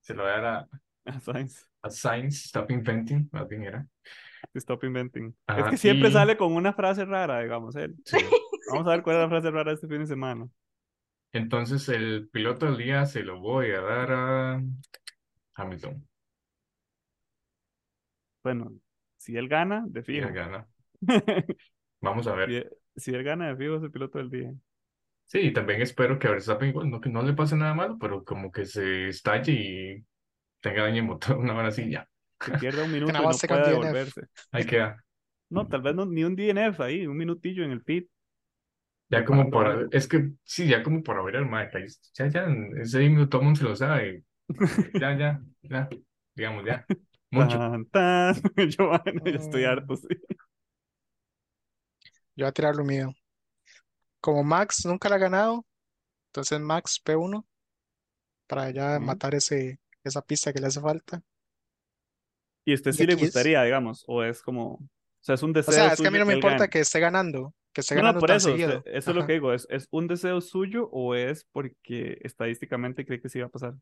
Se 0.00 0.14
lo 0.14 0.22
voy 0.22 0.32
a 0.32 0.40
dar 0.40 0.44
a, 0.46 0.68
Ah, 1.04 1.20
Science. 1.20 1.64
a 1.82 1.90
Science, 1.90 2.46
Stop 2.46 2.70
Inventing, 2.70 3.28
más 3.32 3.46
bien 3.48 3.64
era. 3.64 3.86
Stop 4.54 4.84
inventing. 4.84 5.34
es 5.46 5.64
que 5.70 5.76
siempre 5.76 6.08
y- 6.08 6.12
sale 6.12 6.36
con 6.36 6.52
una 6.52 6.72
frase 6.72 7.04
rara, 7.04 7.40
digamos, 7.40 7.74
él. 7.76 7.94
Sí. 8.04 8.16
Vamos 8.72 8.86
a 8.86 8.90
ver 8.90 9.02
cuál 9.02 9.16
es 9.16 9.22
la 9.22 9.28
frase 9.28 9.50
rara 9.50 9.72
este 9.72 9.86
fin 9.88 10.00
de 10.00 10.06
semana. 10.06 10.48
Entonces, 11.32 11.88
el 11.88 12.28
piloto 12.30 12.66
del 12.66 12.76
día 12.76 13.06
se 13.06 13.22
lo 13.22 13.40
voy 13.40 13.70
a 13.70 13.80
dar 13.80 14.12
a 14.12 14.62
Hamilton. 15.54 16.06
Bueno, 18.42 18.72
si 19.16 19.36
él 19.36 19.48
gana, 19.48 19.84
de 19.86 20.02
fijo. 20.02 20.26
él 20.28 20.34
gana. 20.34 20.66
Vamos 22.00 22.26
a 22.26 22.34
ver. 22.34 22.50
Si, 22.96 23.00
si 23.10 23.14
él 23.14 23.22
gana, 23.22 23.48
de 23.48 23.56
fijo 23.56 23.76
es 23.76 23.82
el 23.84 23.90
piloto 23.92 24.18
del 24.18 24.30
día. 24.30 24.52
Sí, 25.32 25.38
y 25.46 25.52
también 25.54 25.80
espero 25.80 26.18
que 26.18 26.28
a 26.28 26.32
Verstappen 26.32 26.68
igual 26.68 26.90
no, 26.90 27.00
que 27.00 27.08
no 27.08 27.22
le 27.22 27.32
pase 27.32 27.56
nada 27.56 27.72
malo, 27.72 27.96
pero 27.98 28.22
como 28.22 28.52
que 28.52 28.66
se 28.66 29.08
estalle 29.08 29.52
y 29.52 30.04
tenga 30.60 30.82
daño 30.82 30.98
en 30.98 31.06
motor 31.06 31.38
una 31.38 31.54
hora 31.54 31.68
así 31.68 31.90
ya. 31.90 32.06
Que 32.38 32.52
pierda 32.52 32.84
un 32.84 32.90
minuto 32.92 33.22
y 33.22 33.26
no 33.26 33.38
pueda 33.38 33.68
devolverse. 33.70 34.26
Ahí 34.52 34.66
queda. 34.66 35.02
No, 35.48 35.66
tal 35.68 35.80
vez 35.82 35.94
no, 35.94 36.04
ni 36.04 36.22
un 36.24 36.36
DNF 36.36 36.80
ahí, 36.80 37.06
un 37.06 37.16
minutillo 37.16 37.64
en 37.64 37.70
el 37.70 37.82
pit. 37.82 38.08
Ya 39.08 39.24
como 39.24 39.42
algo. 39.60 39.88
es 39.90 40.06
que 40.08 40.32
sí, 40.44 40.68
ya 40.68 40.82
como 40.82 41.02
por 41.02 41.18
haber 41.18 41.36
el 41.36 41.46
Mike, 41.46 41.78
ahí, 41.78 41.84
ya, 42.14 42.28
ya, 42.28 42.46
ese 42.80 43.02
himno 43.02 43.28
todo 43.28 43.40
el 43.42 43.44
mundo 43.46 43.58
se 43.60 43.64
lo 43.64 43.76
sabe, 43.76 44.24
ya, 44.98 45.16
ya, 45.18 45.42
ya, 45.62 45.88
digamos, 46.34 46.64
ya, 46.64 46.86
mucho. 47.30 47.58
Tan, 47.58 47.84
tan. 47.86 48.34
Yo, 48.70 48.88
bueno, 48.88 49.22
ya 49.24 49.36
estoy 49.36 49.64
Mm. 49.64 49.66
harto, 49.66 49.96
sí. 49.96 50.08
Yo 52.36 52.44
voy 52.44 52.48
a 52.50 52.52
tirar 52.52 52.76
lo 52.76 52.84
mío. 52.84 53.14
Como 54.22 54.44
Max 54.44 54.86
nunca 54.86 55.08
la 55.08 55.16
ha 55.16 55.18
ganado, 55.18 55.66
entonces 56.30 56.60
Max 56.60 57.00
P1 57.04 57.44
para 58.46 58.70
ya 58.70 58.96
Ujú. 58.96 59.04
matar 59.04 59.34
ese, 59.34 59.80
esa 60.04 60.22
pista 60.22 60.52
que 60.52 60.60
le 60.60 60.68
hace 60.68 60.80
falta. 60.80 61.22
Y 62.64 62.72
este 62.72 62.90
Y 62.90 62.92
sí 62.92 63.06
le 63.06 63.14
aquí 63.14 63.22
es- 63.24 63.28
gustaría, 63.30 63.62
digamos, 63.64 64.04
o 64.06 64.22
es 64.22 64.40
como, 64.42 64.74
o 64.74 64.88
sea, 65.20 65.34
es 65.34 65.42
un 65.42 65.50
O 65.50 65.52
deseo 65.54 65.74
sea, 65.74 65.92
es 65.92 66.00
que 66.00 66.06
a 66.06 66.10
mí 66.10 66.16
suyo 66.16 66.20
no 66.20 66.26
me 66.26 66.32
él 66.34 66.38
importa 66.38 66.58
gane. 66.58 66.70
que 66.70 66.80
esté 66.80 67.00
ganando, 67.00 67.52
que 67.74 67.80
esté 67.80 67.94
No, 67.96 68.00
no, 68.02 68.04
ganando 68.06 68.20
por 68.20 68.28
tan 68.28 68.36
eso, 68.36 68.50
usted- 68.52 68.60
seguido. 68.62 68.82
eso 68.86 69.10
es 69.10 69.14
lo 69.16 69.20
Ajá. 69.22 69.26
que 69.26 69.32
digo, 69.32 69.52
¿es, 69.52 69.66
es 69.70 69.88
un 69.90 70.06
deseo 70.06 70.40
suyo 70.40 70.88
o 70.92 71.14
es 71.16 71.44
porque 71.50 72.18
estadísticamente 72.22 73.04
cree 73.04 73.20
que 73.20 73.28
sí 73.28 73.40
va 73.40 73.46
a 73.46 73.50
pasar? 73.50 73.74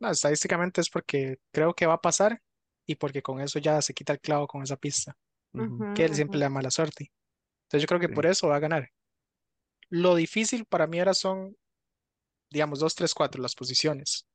No, 0.00 0.10
estadísticamente 0.10 0.80
es 0.80 0.90
porque 0.90 1.38
creo 1.52 1.74
que 1.74 1.86
va 1.86 1.94
a 1.94 2.00
pasar 2.00 2.40
y 2.86 2.94
porque 2.94 3.20
con 3.22 3.40
eso 3.40 3.58
ya 3.58 3.82
se 3.82 3.92
quita 3.94 4.12
el 4.12 4.20
clavo 4.20 4.46
con 4.46 4.62
esa 4.62 4.76
pista, 4.76 5.16
Ujú. 5.54 5.92
Que 5.94 6.04
él 6.04 6.14
siempre 6.14 6.36
ujú. 6.36 6.38
le 6.38 6.44
da 6.44 6.50
mala 6.50 6.70
suerte. 6.70 7.10
Entonces 7.64 7.82
yo 7.82 7.88
creo 7.88 8.00
que 8.00 8.06
Sí. 8.08 8.14
por 8.14 8.26
eso 8.26 8.46
va 8.48 8.56
a 8.56 8.60
ganar. 8.60 8.88
Lo 9.90 10.14
difícil 10.14 10.64
para 10.66 10.86
mí 10.86 10.98
ahora 10.98 11.14
son, 11.14 11.56
digamos, 12.50 12.80
2, 12.80 12.94
3, 12.94 13.14
4 13.14 13.42
las 13.42 13.54
posiciones, 13.54 14.26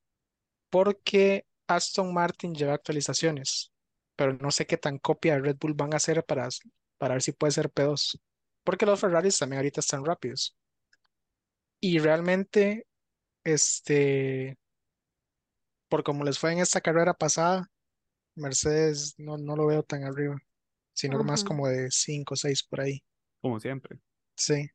porque 0.70 1.46
Aston 1.68 2.14
Martin 2.14 2.56
lleva 2.56 2.74
actualizaciones, 2.74 3.72
pero 4.16 4.34
no 4.34 4.52
sé 4.52 4.66
qué 4.66 4.78
tan 4.78 4.98
copia 4.98 5.36
de 5.36 5.42
Red 5.42 5.58
Bull 5.60 5.74
van 5.74 5.94
a 5.94 5.98
hacer 5.98 6.24
para, 6.26 6.48
para 6.98 7.16
ver 7.16 7.22
si 7.22 7.32
puede 7.32 7.52
ser 7.52 7.70
P2, 7.72 8.20
porque 8.64 8.86
los 8.86 9.00
Ferraris 9.00 9.38
también 9.38 9.60
ahorita 9.60 9.82
están 9.82 10.06
rápidos. 10.06 10.58
Y 11.80 12.00
realmente, 12.00 12.88
este, 13.44 14.58
por 15.90 16.04
como 16.04 16.24
les 16.24 16.40
fue 16.40 16.54
en 16.54 16.60
esta 16.60 16.82
carrera 16.82 17.14
pasada, 17.14 17.70
Mercedes 18.36 19.14
no, 19.18 19.38
no 19.38 19.56
lo 19.56 19.68
veo 19.68 19.84
tan 19.84 20.04
arriba, 20.04 20.38
sino 20.94 21.24
más 21.24 21.44
como 21.44 21.68
de 21.68 21.92
5 21.92 22.34
o 22.34 22.38
6 22.38 22.64
por 22.64 22.82
ahí. 22.82 23.04
Como 23.42 23.60
siempre. 23.60 24.00
Sí, 24.36 24.70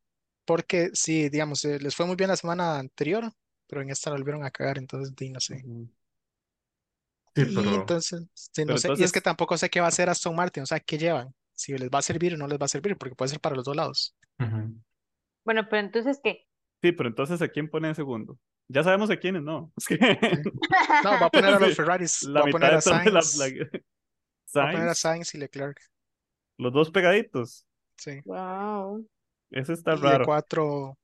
porque 0.49 0.89
sí, 0.95 1.29
digamos, 1.29 1.63
eh, 1.67 1.79
les 1.79 1.95
fue 1.95 2.07
muy 2.07 2.17
bien 2.17 2.29
la 2.31 2.37
semana 2.37 2.79
anterior, 2.79 3.31
pero 3.67 3.83
en 3.83 3.91
esta 3.91 4.09
la 4.09 4.17
volvieron 4.17 4.45
a 4.45 4.51
cagar, 4.51 4.79
entonces 4.79 5.13
no 5.31 5.41
sé. 5.41 5.63
Ujú. 5.63 5.91
Sí, 7.37 7.43
Y 7.51 7.55
pero 7.55 7.75
entonces, 7.75 8.27
sí, 8.33 8.63
no 8.63 8.67
Pero 8.69 8.79
sé, 8.79 8.89
y 8.89 8.91
es 8.93 8.97
que 8.99 9.05
entonces- 9.05 9.23
tampoco 9.23 9.59
sé 9.59 9.69
qué 9.69 9.81
va 9.81 9.87
a 9.87 9.89
hacer 9.91 10.09
Aston 10.09 10.35
Martin, 10.35 10.63
o 10.63 10.67
sea, 10.67 10.81
qué 10.81 10.97
llevan, 10.97 11.35
si 11.55 11.77
les 11.77 11.91
va 11.91 11.99
a 11.99 12.03
servir 12.03 12.33
o 12.33 12.39
no 12.39 12.49
les 12.49 12.59
va 12.59 12.65
a 12.65 12.69
servir, 12.69 12.97
porque 12.97 13.15
puede 13.15 13.29
ser 13.29 13.41
para 13.41 13.57
los 13.57 13.65
dos 13.67 13.77
lados. 13.77 14.17
ujú. 14.41 14.75
Bueno, 15.45 15.69
pero 15.69 15.81
entonces, 15.87 16.19
¿qué? 16.25 16.47
Sí, 16.83 16.93
pero 16.93 17.11
entonces, 17.11 17.43
¿a 17.43 17.49
quién 17.49 17.69
pone 17.69 17.89
de 17.89 17.95
segundo? 17.95 18.39
Ya 18.69 18.83
sabemos 18.83 19.11
a 19.11 19.17
quiénes, 19.19 19.43
¿no? 19.43 19.71
Es 19.77 19.87
que 19.87 19.99
No, 21.05 21.11
va 21.21 21.27
a 21.27 21.31
poner 21.31 21.55
a 21.55 21.59
los 21.59 21.69
Sí, 21.71 21.77
Ferraris, 21.77 22.23
la 22.23 22.41
va 22.41 22.45
a 22.45 22.47
mitad 22.47 22.59
poner 22.59 22.71
de 22.71 22.77
a 22.77 22.77
la- 22.77 22.81
Sainz, 22.83 23.37
la- 23.37 23.47
va 24.63 24.69
a 24.69 24.73
poner 24.73 24.89
a 24.89 24.95
Sainz, 24.95 24.99
Sainz 24.99 25.35
y 25.35 25.39
Leclerc, 25.39 25.79
los 26.59 26.73
dos 26.73 26.91
pegaditos. 26.91 27.67
sí. 27.97 28.21
Wow. 28.25 29.07
Ese 29.51 29.73
está 29.75 29.95
Y 29.95 30.07
de 30.07 30.17
raro. 30.17 30.19
cuatro, 30.19 30.97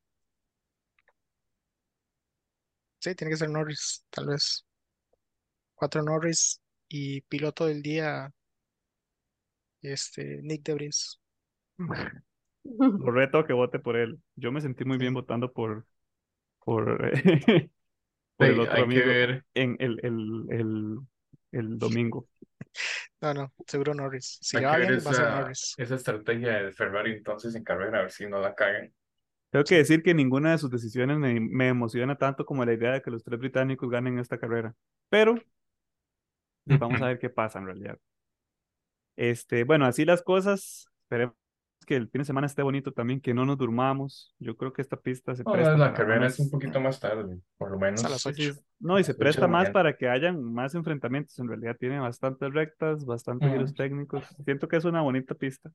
sí, 2.99 3.15
tiene 3.15 3.31
que 3.33 3.37
ser 3.37 3.51
Norris, 3.51 4.05
tal 4.11 4.27
vez. 4.27 4.65
Cuatro 5.77 6.03
Norris 6.03 6.61
y 6.89 7.21
piloto 7.21 7.67
del 7.67 7.81
día, 7.81 8.29
este, 9.83 10.41
Nick 10.43 10.65
Debris. 10.65 11.21
Lo 12.65 13.11
reto 13.11 13.45
que 13.45 13.53
vote 13.53 13.79
por 13.79 13.97
él. 13.97 14.21
Yo 14.37 14.53
me 14.53 14.61
sentí 14.61 14.85
muy 14.85 14.99
bien 14.99 15.15
votando 15.15 15.53
por, 15.53 15.87
por, 16.65 17.13
por 18.37 18.51
el 18.51 18.61
otro 18.61 18.77
hay 18.77 18.89
que 18.89 19.03
amigo 19.03 19.05
ver, 19.05 19.45
en 19.55 19.77
el, 19.81 19.99
el, 20.03 20.47
el, 20.51 20.99
el 21.55 21.79
domingo. 21.79 22.29
No, 23.21 23.35
no, 23.35 23.53
seguro 23.67 23.95
Norris. 23.95 24.39
Si 24.41 24.57
va 24.57 24.77
bien, 24.77 24.95
va 24.95 25.11
a 25.11 25.15
ser 25.15 25.25
esa, 25.25 25.41
Norris. 25.41 25.75
esa 25.77 25.95
estrategia 25.95 26.63
de 26.63 26.73
Ferrari 26.73 27.13
entonces 27.13 27.55
en 27.55 27.65
carrera, 27.65 27.99
a 28.01 28.03
ver 28.03 28.11
si 28.11 28.27
no 28.27 28.41
la 28.41 28.55
cagan. 28.55 28.93
Tengo 29.51 29.65
que 29.65 29.77
decir 29.77 30.03
que 30.03 30.15
ninguna 30.15 30.51
de 30.51 30.59
sus 30.59 30.71
decisiones 30.71 31.17
me, 31.19 31.39
me 31.39 31.69
emociona 31.69 32.17
tanto 32.17 32.45
como 32.45 32.65
la 32.65 32.73
idea 32.73 32.93
de 32.93 33.03
que 33.03 33.11
los 33.11 33.23
tres 33.23 33.39
británicos 33.39 33.89
ganen 33.89 34.19
esta 34.19 34.39
carrera. 34.39 34.75
Pero 35.09 35.37
vamos 36.65 37.01
a 37.01 37.07
ver 37.09 37.19
qué 37.19 37.31
pasa 37.31 37.61
en 37.61 37.67
realidad. 37.67 37.99
Este, 39.17 39.63
bueno, 39.63 39.87
así 39.87 40.05
las 40.05 40.23
cosas. 40.23 40.89
Esperemos 41.05 41.37
que 41.85 41.97
el 41.97 42.09
fin 42.09 42.21
de 42.21 42.25
semana 42.27 42.47
esté 42.47 42.63
bonito 42.63 42.93
también, 42.93 43.21
que 43.21 43.35
no 43.35 43.45
nos 43.47 43.59
durmamos. 43.59 44.35
Yo 44.39 44.57
creo 44.57 44.73
que 44.73 44.83
esta 44.83 44.97
pista 45.01 45.35
se 45.37 45.45
No, 45.47 45.57
presta 45.57 45.79
la 45.79 45.93
carrera 45.95 46.27
es 46.27 46.39
un 46.39 46.51
poquito 46.51 46.81
más 46.81 47.01
tarde, 47.01 47.41
por 47.59 47.71
lo 47.71 47.79
menos. 47.79 48.03
a 48.03 48.09
las 48.09 48.25
Sí, 48.25 48.33
sí, 48.35 48.51
ocho. 48.51 48.55
No, 48.81 48.99
y 48.99 49.05
se 49.05 49.15
presta 49.15 49.49
más 49.49 49.71
para 49.71 49.97
que 49.97 50.09
hayan 50.09 50.43
más 50.53 50.75
enfrentamientos. 50.75 51.39
En 51.39 51.49
realidad 51.49 51.77
tiene 51.79 51.99
bastantes 52.01 52.53
rectas, 52.53 53.05
bastantes 53.05 53.49
Ujú. 53.49 53.51
giros 53.51 53.75
técnicos. 53.75 54.37
Siento 54.45 54.69
que 54.69 54.77
es 54.77 54.85
una 54.85 55.01
bonita 55.03 55.35
pista. 55.35 55.71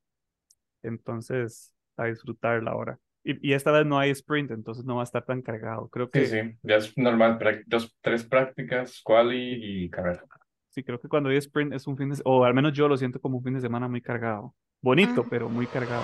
Entonces, 0.83 1.73
a 1.97 2.05
disfrutarla 2.05 2.71
ahora. 2.71 2.99
Y, 3.23 3.49
y 3.51 3.53
esta 3.53 3.71
vez 3.71 3.85
no 3.85 3.99
hay 3.99 4.11
sprint, 4.11 4.51
entonces 4.51 4.85
no 4.85 4.95
va 4.97 5.01
a 5.03 5.05
estar 5.05 5.25
tan 5.25 5.41
cargado. 5.41 5.89
Creo 5.89 6.11
Sí, 6.13 6.25
que 6.25 6.33
sí, 6.33 6.37
ya 6.63 6.77
es 6.77 6.95
normal, 6.97 7.39
dos, 7.67 7.95
tres 8.01 8.23
prácticas, 8.23 9.01
quali 9.03 9.85
y 9.85 9.89
carrera. 9.89 10.23
sí, 10.69 10.83
creo 10.83 10.99
que 10.99 11.07
cuando 11.07 11.29
hay 11.29 11.37
sprint 11.37 11.73
es 11.73 11.87
un 11.87 11.97
fin 11.97 12.09
de 12.09 12.21
o 12.25 12.43
al 12.45 12.53
menos 12.53 12.73
yo 12.73 12.87
lo 12.87 12.97
siento 12.97 13.19
como 13.19 13.37
un 13.37 13.43
fin 13.43 13.53
de 13.55 13.61
semana 13.61 13.87
muy 13.87 14.01
cargado. 14.01 14.55
Bonito, 14.81 15.21
Ah. 15.21 15.27
pero 15.29 15.49
muy 15.49 15.67
cargado. 15.67 16.03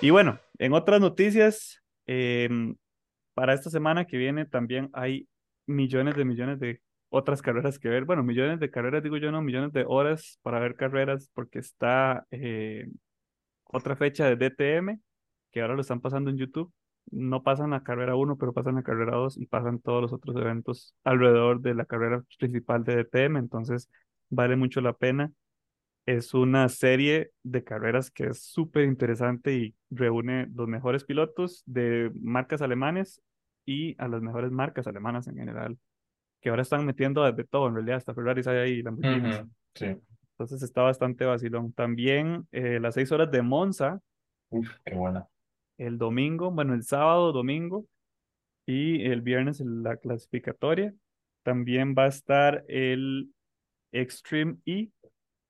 Y 0.00 0.10
bueno, 0.10 0.38
en 0.58 0.72
otras 0.74 1.00
noticias, 1.00 1.82
em, 2.06 2.76
para 3.34 3.54
esta 3.54 3.70
semana 3.70 4.06
que 4.06 4.16
viene 4.16 4.44
también 4.44 4.90
hay 4.92 5.28
millones 5.66 6.16
de 6.16 6.24
millones 6.24 6.60
de 6.60 6.80
otras 7.08 7.40
carreras 7.42 7.78
que 7.78 7.88
ver. 7.88 8.04
Bueno, 8.04 8.22
millones 8.22 8.60
de 8.60 8.70
carreras, 8.70 9.02
digo 9.02 9.16
yo, 9.16 9.32
no, 9.32 9.42
millones 9.42 9.72
de 9.72 9.84
horas 9.86 10.38
para 10.42 10.58
ver 10.60 10.74
carreras, 10.74 11.30
porque 11.34 11.58
está 11.60 12.26
eh, 12.30 12.88
otra 13.64 13.96
fecha 13.96 14.26
de 14.28 14.36
DTM, 14.36 15.00
que 15.56 15.62
ahora 15.62 15.72
lo 15.74 15.80
están 15.80 16.02
pasando 16.02 16.28
en 16.28 16.36
YouTube. 16.36 16.70
No 17.10 17.42
pasan 17.42 17.70
la 17.70 17.82
carrera 17.82 18.14
1, 18.14 18.36
pero 18.36 18.52
pasan 18.52 18.74
la 18.74 18.82
carrera 18.82 19.16
2 19.16 19.38
y 19.38 19.46
pasan 19.46 19.78
todos 19.78 20.02
los 20.02 20.12
otros 20.12 20.36
eventos 20.36 20.94
alrededor 21.02 21.62
de 21.62 21.74
la 21.74 21.86
carrera 21.86 22.22
principal 22.38 22.84
de 22.84 22.96
DTM, 22.96 23.38
entonces 23.38 23.88
vale 24.28 24.56
mucho 24.56 24.82
la 24.82 24.92
pena. 24.92 25.32
Es 26.04 26.34
una 26.34 26.68
serie 26.68 27.30
de 27.42 27.64
carreras 27.64 28.10
que 28.10 28.26
es 28.26 28.42
súper 28.42 28.84
interesante 28.84 29.54
y 29.54 29.74
reúne 29.88 30.46
los 30.54 30.68
mejores 30.68 31.04
pilotos 31.04 31.62
de 31.64 32.10
marcas 32.20 32.60
alemanes 32.60 33.22
y 33.64 33.94
a 33.98 34.08
las 34.08 34.20
mejores 34.20 34.50
marcas 34.50 34.86
alemanas 34.86 35.26
en 35.26 35.36
general, 35.36 35.78
que 36.42 36.50
ahora 36.50 36.60
están 36.60 36.84
metiendo 36.84 37.22
de 37.24 37.44
todo, 37.44 37.68
en 37.68 37.76
realidad, 37.76 37.96
hasta 37.96 38.12
Ferraris 38.12 38.46
hay 38.46 38.58
ahí, 38.58 38.82
Lamborghinis. 38.82 39.38
Ujú, 39.38 39.50
Sí, 39.74 39.86
Entonces 40.32 40.62
está 40.62 40.82
bastante 40.82 41.24
vacilón. 41.24 41.72
También 41.72 42.46
eh, 42.52 42.78
las 42.78 42.92
seis 42.92 43.10
horas 43.10 43.30
de 43.30 43.40
Monza, 43.40 44.00
uf, 44.50 44.68
qué 44.84 44.94
buena. 44.94 45.26
El 45.78 45.98
domingo, 45.98 46.50
bueno, 46.50 46.74
el 46.74 46.82
sábado, 46.82 47.32
domingo 47.32 47.86
y 48.66 49.04
el 49.06 49.22
viernes 49.22 49.60
la 49.60 49.96
clasificatoria. 49.96 50.94
También 51.42 51.94
va 51.96 52.04
a 52.04 52.08
estar 52.08 52.64
el 52.68 53.30
Extreme 53.92 54.56
E, 54.66 54.90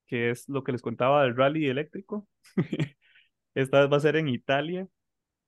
que 0.06 0.30
es 0.30 0.48
lo 0.48 0.62
que 0.62 0.72
les 0.72 0.82
contaba 0.82 1.22
del 1.22 1.36
rally 1.36 1.66
eléctrico. 1.66 2.28
Esta 3.54 3.80
vez 3.80 3.90
va 3.90 3.96
a 3.96 4.00
ser 4.00 4.16
en 4.16 4.28
Italia. 4.28 4.86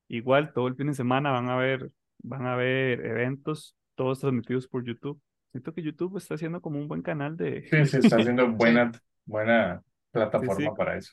Igual, 0.09 0.53
todo 0.53 0.69
el 0.69 0.77
fin 0.77 0.87
de 0.87 0.95
semana 0.95 1.31
van 1.31 1.51
a 1.51 1.57
ver, 1.57 1.91
van 2.23 2.47
a 2.47 2.57
ver 2.57 3.05
eventos, 3.05 3.77
todos 3.95 4.21
transmitidos 4.21 4.67
por 4.67 4.85
YouTube. 4.85 5.21
Siento 5.51 5.75
que 5.75 5.83
YouTube 5.83 6.17
está 6.17 6.35
haciendo 6.35 6.61
como 6.61 6.79
un 6.79 6.89
buen 6.89 7.03
canal 7.03 7.37
de... 7.37 7.63
Sí, 7.69 7.85
sí, 7.85 7.97
está 7.99 8.17
haciendo 8.17 8.49
buena, 8.53 8.91
buena 9.27 9.83
plataforma 10.11 10.71
sí. 10.71 10.77
para 10.77 10.97
eso. 10.97 11.13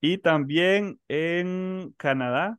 Y 0.00 0.18
también 0.18 1.00
en 1.08 1.94
Canadá, 1.96 2.58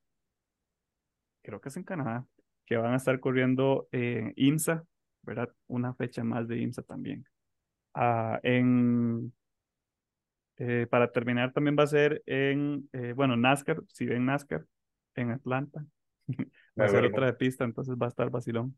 creo 1.44 1.62
que 1.62 1.70
es 1.70 1.78
en 1.78 1.84
Canadá, 1.84 2.26
que 2.66 2.78
van 2.78 2.94
a 2.94 2.98
estar 2.98 3.20
corriendo 3.20 3.88
en 3.92 4.34
IMSA, 4.36 4.84
¿verdad? 5.22 5.50
Una 5.68 5.94
fecha 5.94 6.24
más 6.24 6.48
de 6.48 6.58
IMSA 6.58 6.82
también. 6.82 7.26
Ah, 7.94 8.40
en, 8.42 9.32
eh, 10.58 10.88
para 10.90 11.12
terminar, 11.12 11.52
también 11.54 11.76
va 11.78 11.84
a 11.84 11.88
ser 11.88 12.24
en, 12.26 12.90
eh, 12.94 13.14
bueno, 13.16 13.36
NASCAR, 13.36 13.82
si 13.88 14.06
ven 14.06 14.26
NASCAR, 14.26 14.66
en 15.16 15.32
Atlanta. 15.32 15.86
Va 16.80 16.86
a 16.86 16.90
ser 16.90 17.06
otra 17.06 17.28
de 17.28 17.34
pista, 17.34 17.66
entonces 17.66 17.96
va 18.02 18.08
a 18.08 18.10
estar 18.10 18.32
vacilón. 18.32 18.76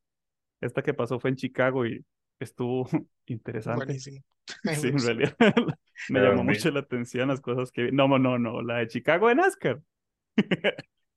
Esta 0.60 0.82
que 0.82 0.94
pasó 0.94 1.18
fue 1.18 1.30
en 1.30 1.38
Chicago 1.38 1.86
y 1.86 2.04
estuvo 2.40 2.90
interesante. 3.26 3.86
Buenísimo. 3.86 4.22
Me 4.64 4.76
Sí, 4.76 4.90
en 4.90 5.00
realidad 5.00 5.36
me 6.10 6.20
llamó 6.20 6.44
mucho 6.44 6.70
la 6.72 6.82
atención 6.82 7.30
las 7.30 7.40
cosas 7.40 7.72
que 7.72 7.84
vi. 7.84 7.92
No, 7.92 8.08
no, 8.20 8.38
no, 8.38 8.62
la 8.62 8.78
de 8.78 8.88
Chicago 8.88 9.30
de 9.30 9.36
NASCAR. 9.36 9.82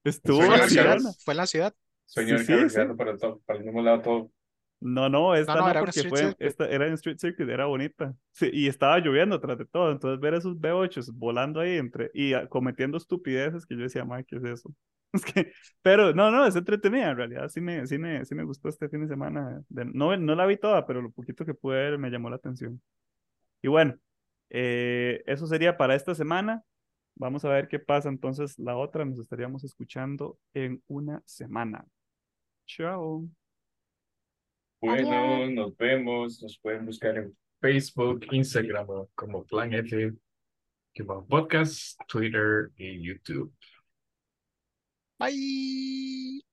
Estuvo 0.04 0.38
Fue 0.38 0.46
en 0.46 0.50
la 0.60 0.68
ciudad. 0.68 0.98
Fue 1.24 1.32
en 1.34 1.36
la 1.38 1.46
ciudad. 1.46 1.74
Señor 2.06 2.38
Sí, 2.40 2.46
sí, 2.46 2.70
sí. 2.70 2.80
para, 2.96 3.16
todo, 3.18 3.40
para 3.44 3.58
el 3.58 3.64
mismo 3.64 3.82
lado 3.82 4.00
todo. 4.02 4.32
No, 4.80 5.08
no, 5.08 5.34
esta 5.34 5.54
no, 5.56 5.60
no, 5.62 5.70
era 5.70 5.80
un 5.80 5.86
porque 5.86 6.00
street 6.00 6.10
fue, 6.10 6.18
circuit. 6.20 6.46
esta 6.46 6.68
era 6.68 6.86
en 6.86 6.92
Street 6.94 7.18
Circuit, 7.18 7.48
era 7.48 7.66
bonita. 7.66 8.14
Sí, 8.32 8.48
y 8.52 8.68
estaba 8.68 8.98
lloviendo 9.00 9.40
tras 9.40 9.58
de 9.58 9.64
todo, 9.66 9.90
entonces 9.90 10.20
ver 10.20 10.34
esos 10.34 10.56
V8s 10.56 11.10
volando 11.12 11.60
ahí 11.60 11.76
entre 11.78 12.10
y 12.14 12.32
ah, 12.32 12.46
cometiendo 12.48 12.96
estupideces 12.96 13.66
que 13.66 13.76
yo 13.76 13.82
decía, 13.82 14.04
madre, 14.04 14.24
¿qué 14.24 14.36
es 14.36 14.44
eso? 14.44 14.72
Es 15.12 15.24
que, 15.24 15.52
pero 15.82 16.12
no, 16.14 16.30
no, 16.30 16.44
es 16.46 16.54
entretenida 16.54 17.10
en 17.10 17.16
realidad, 17.16 17.48
sí 17.48 17.60
me, 17.62 17.86
sí 17.86 17.96
me, 17.98 18.24
sí 18.26 18.34
me 18.34 18.44
gustó 18.44 18.68
este 18.68 18.88
fin 18.90 19.00
de 19.00 19.08
semana. 19.08 19.62
de- 19.68 19.86
no, 19.86 20.14
no 20.16 20.34
la 20.34 20.44
vi 20.46 20.58
toda, 20.58 20.86
pero 20.86 21.00
lo 21.02 21.10
poquito 21.10 21.44
que 21.46 21.54
pude 21.54 21.76
ver 21.78 21.98
me 21.98 22.10
llamó 22.10 22.28
la 22.30 22.36
atención. 22.36 22.80
Y 23.62 23.68
bueno, 23.68 23.96
eh, 24.50 25.22
eso 25.26 25.46
sería 25.46 25.76
para 25.76 25.94
esta 25.94 26.14
semana. 26.14 26.62
Vamos 27.19 27.45
a 27.45 27.49
ver 27.49 27.66
qué 27.66 27.81
pasa 27.81 28.09
entonces 28.09 28.59
la 28.59 28.77
otra. 28.77 29.05
Nos 29.05 29.19
estaríamos 29.19 29.65
escuchando 29.65 30.39
en 30.55 30.82
una 30.86 31.20
semana. 31.27 31.85
Chao. 32.66 33.28
Bueno, 34.81 35.11
Adiós. 35.11 35.51
nos 35.53 35.77
vemos. 35.77 36.43
Nos 36.43 36.59
pueden 36.59 36.86
buscar 36.86 37.19
en 37.19 37.36
Facebook, 37.61 38.24
Instagram 38.31 38.86
como 39.16 39.45
Plan 39.45 39.74
F, 39.74 40.12
que 40.95 41.03
va 41.03 41.24
podcast, 41.27 42.01
Twitter 42.07 42.70
y 42.77 43.03
YouTube. 43.03 43.53
Bye. 45.19 46.47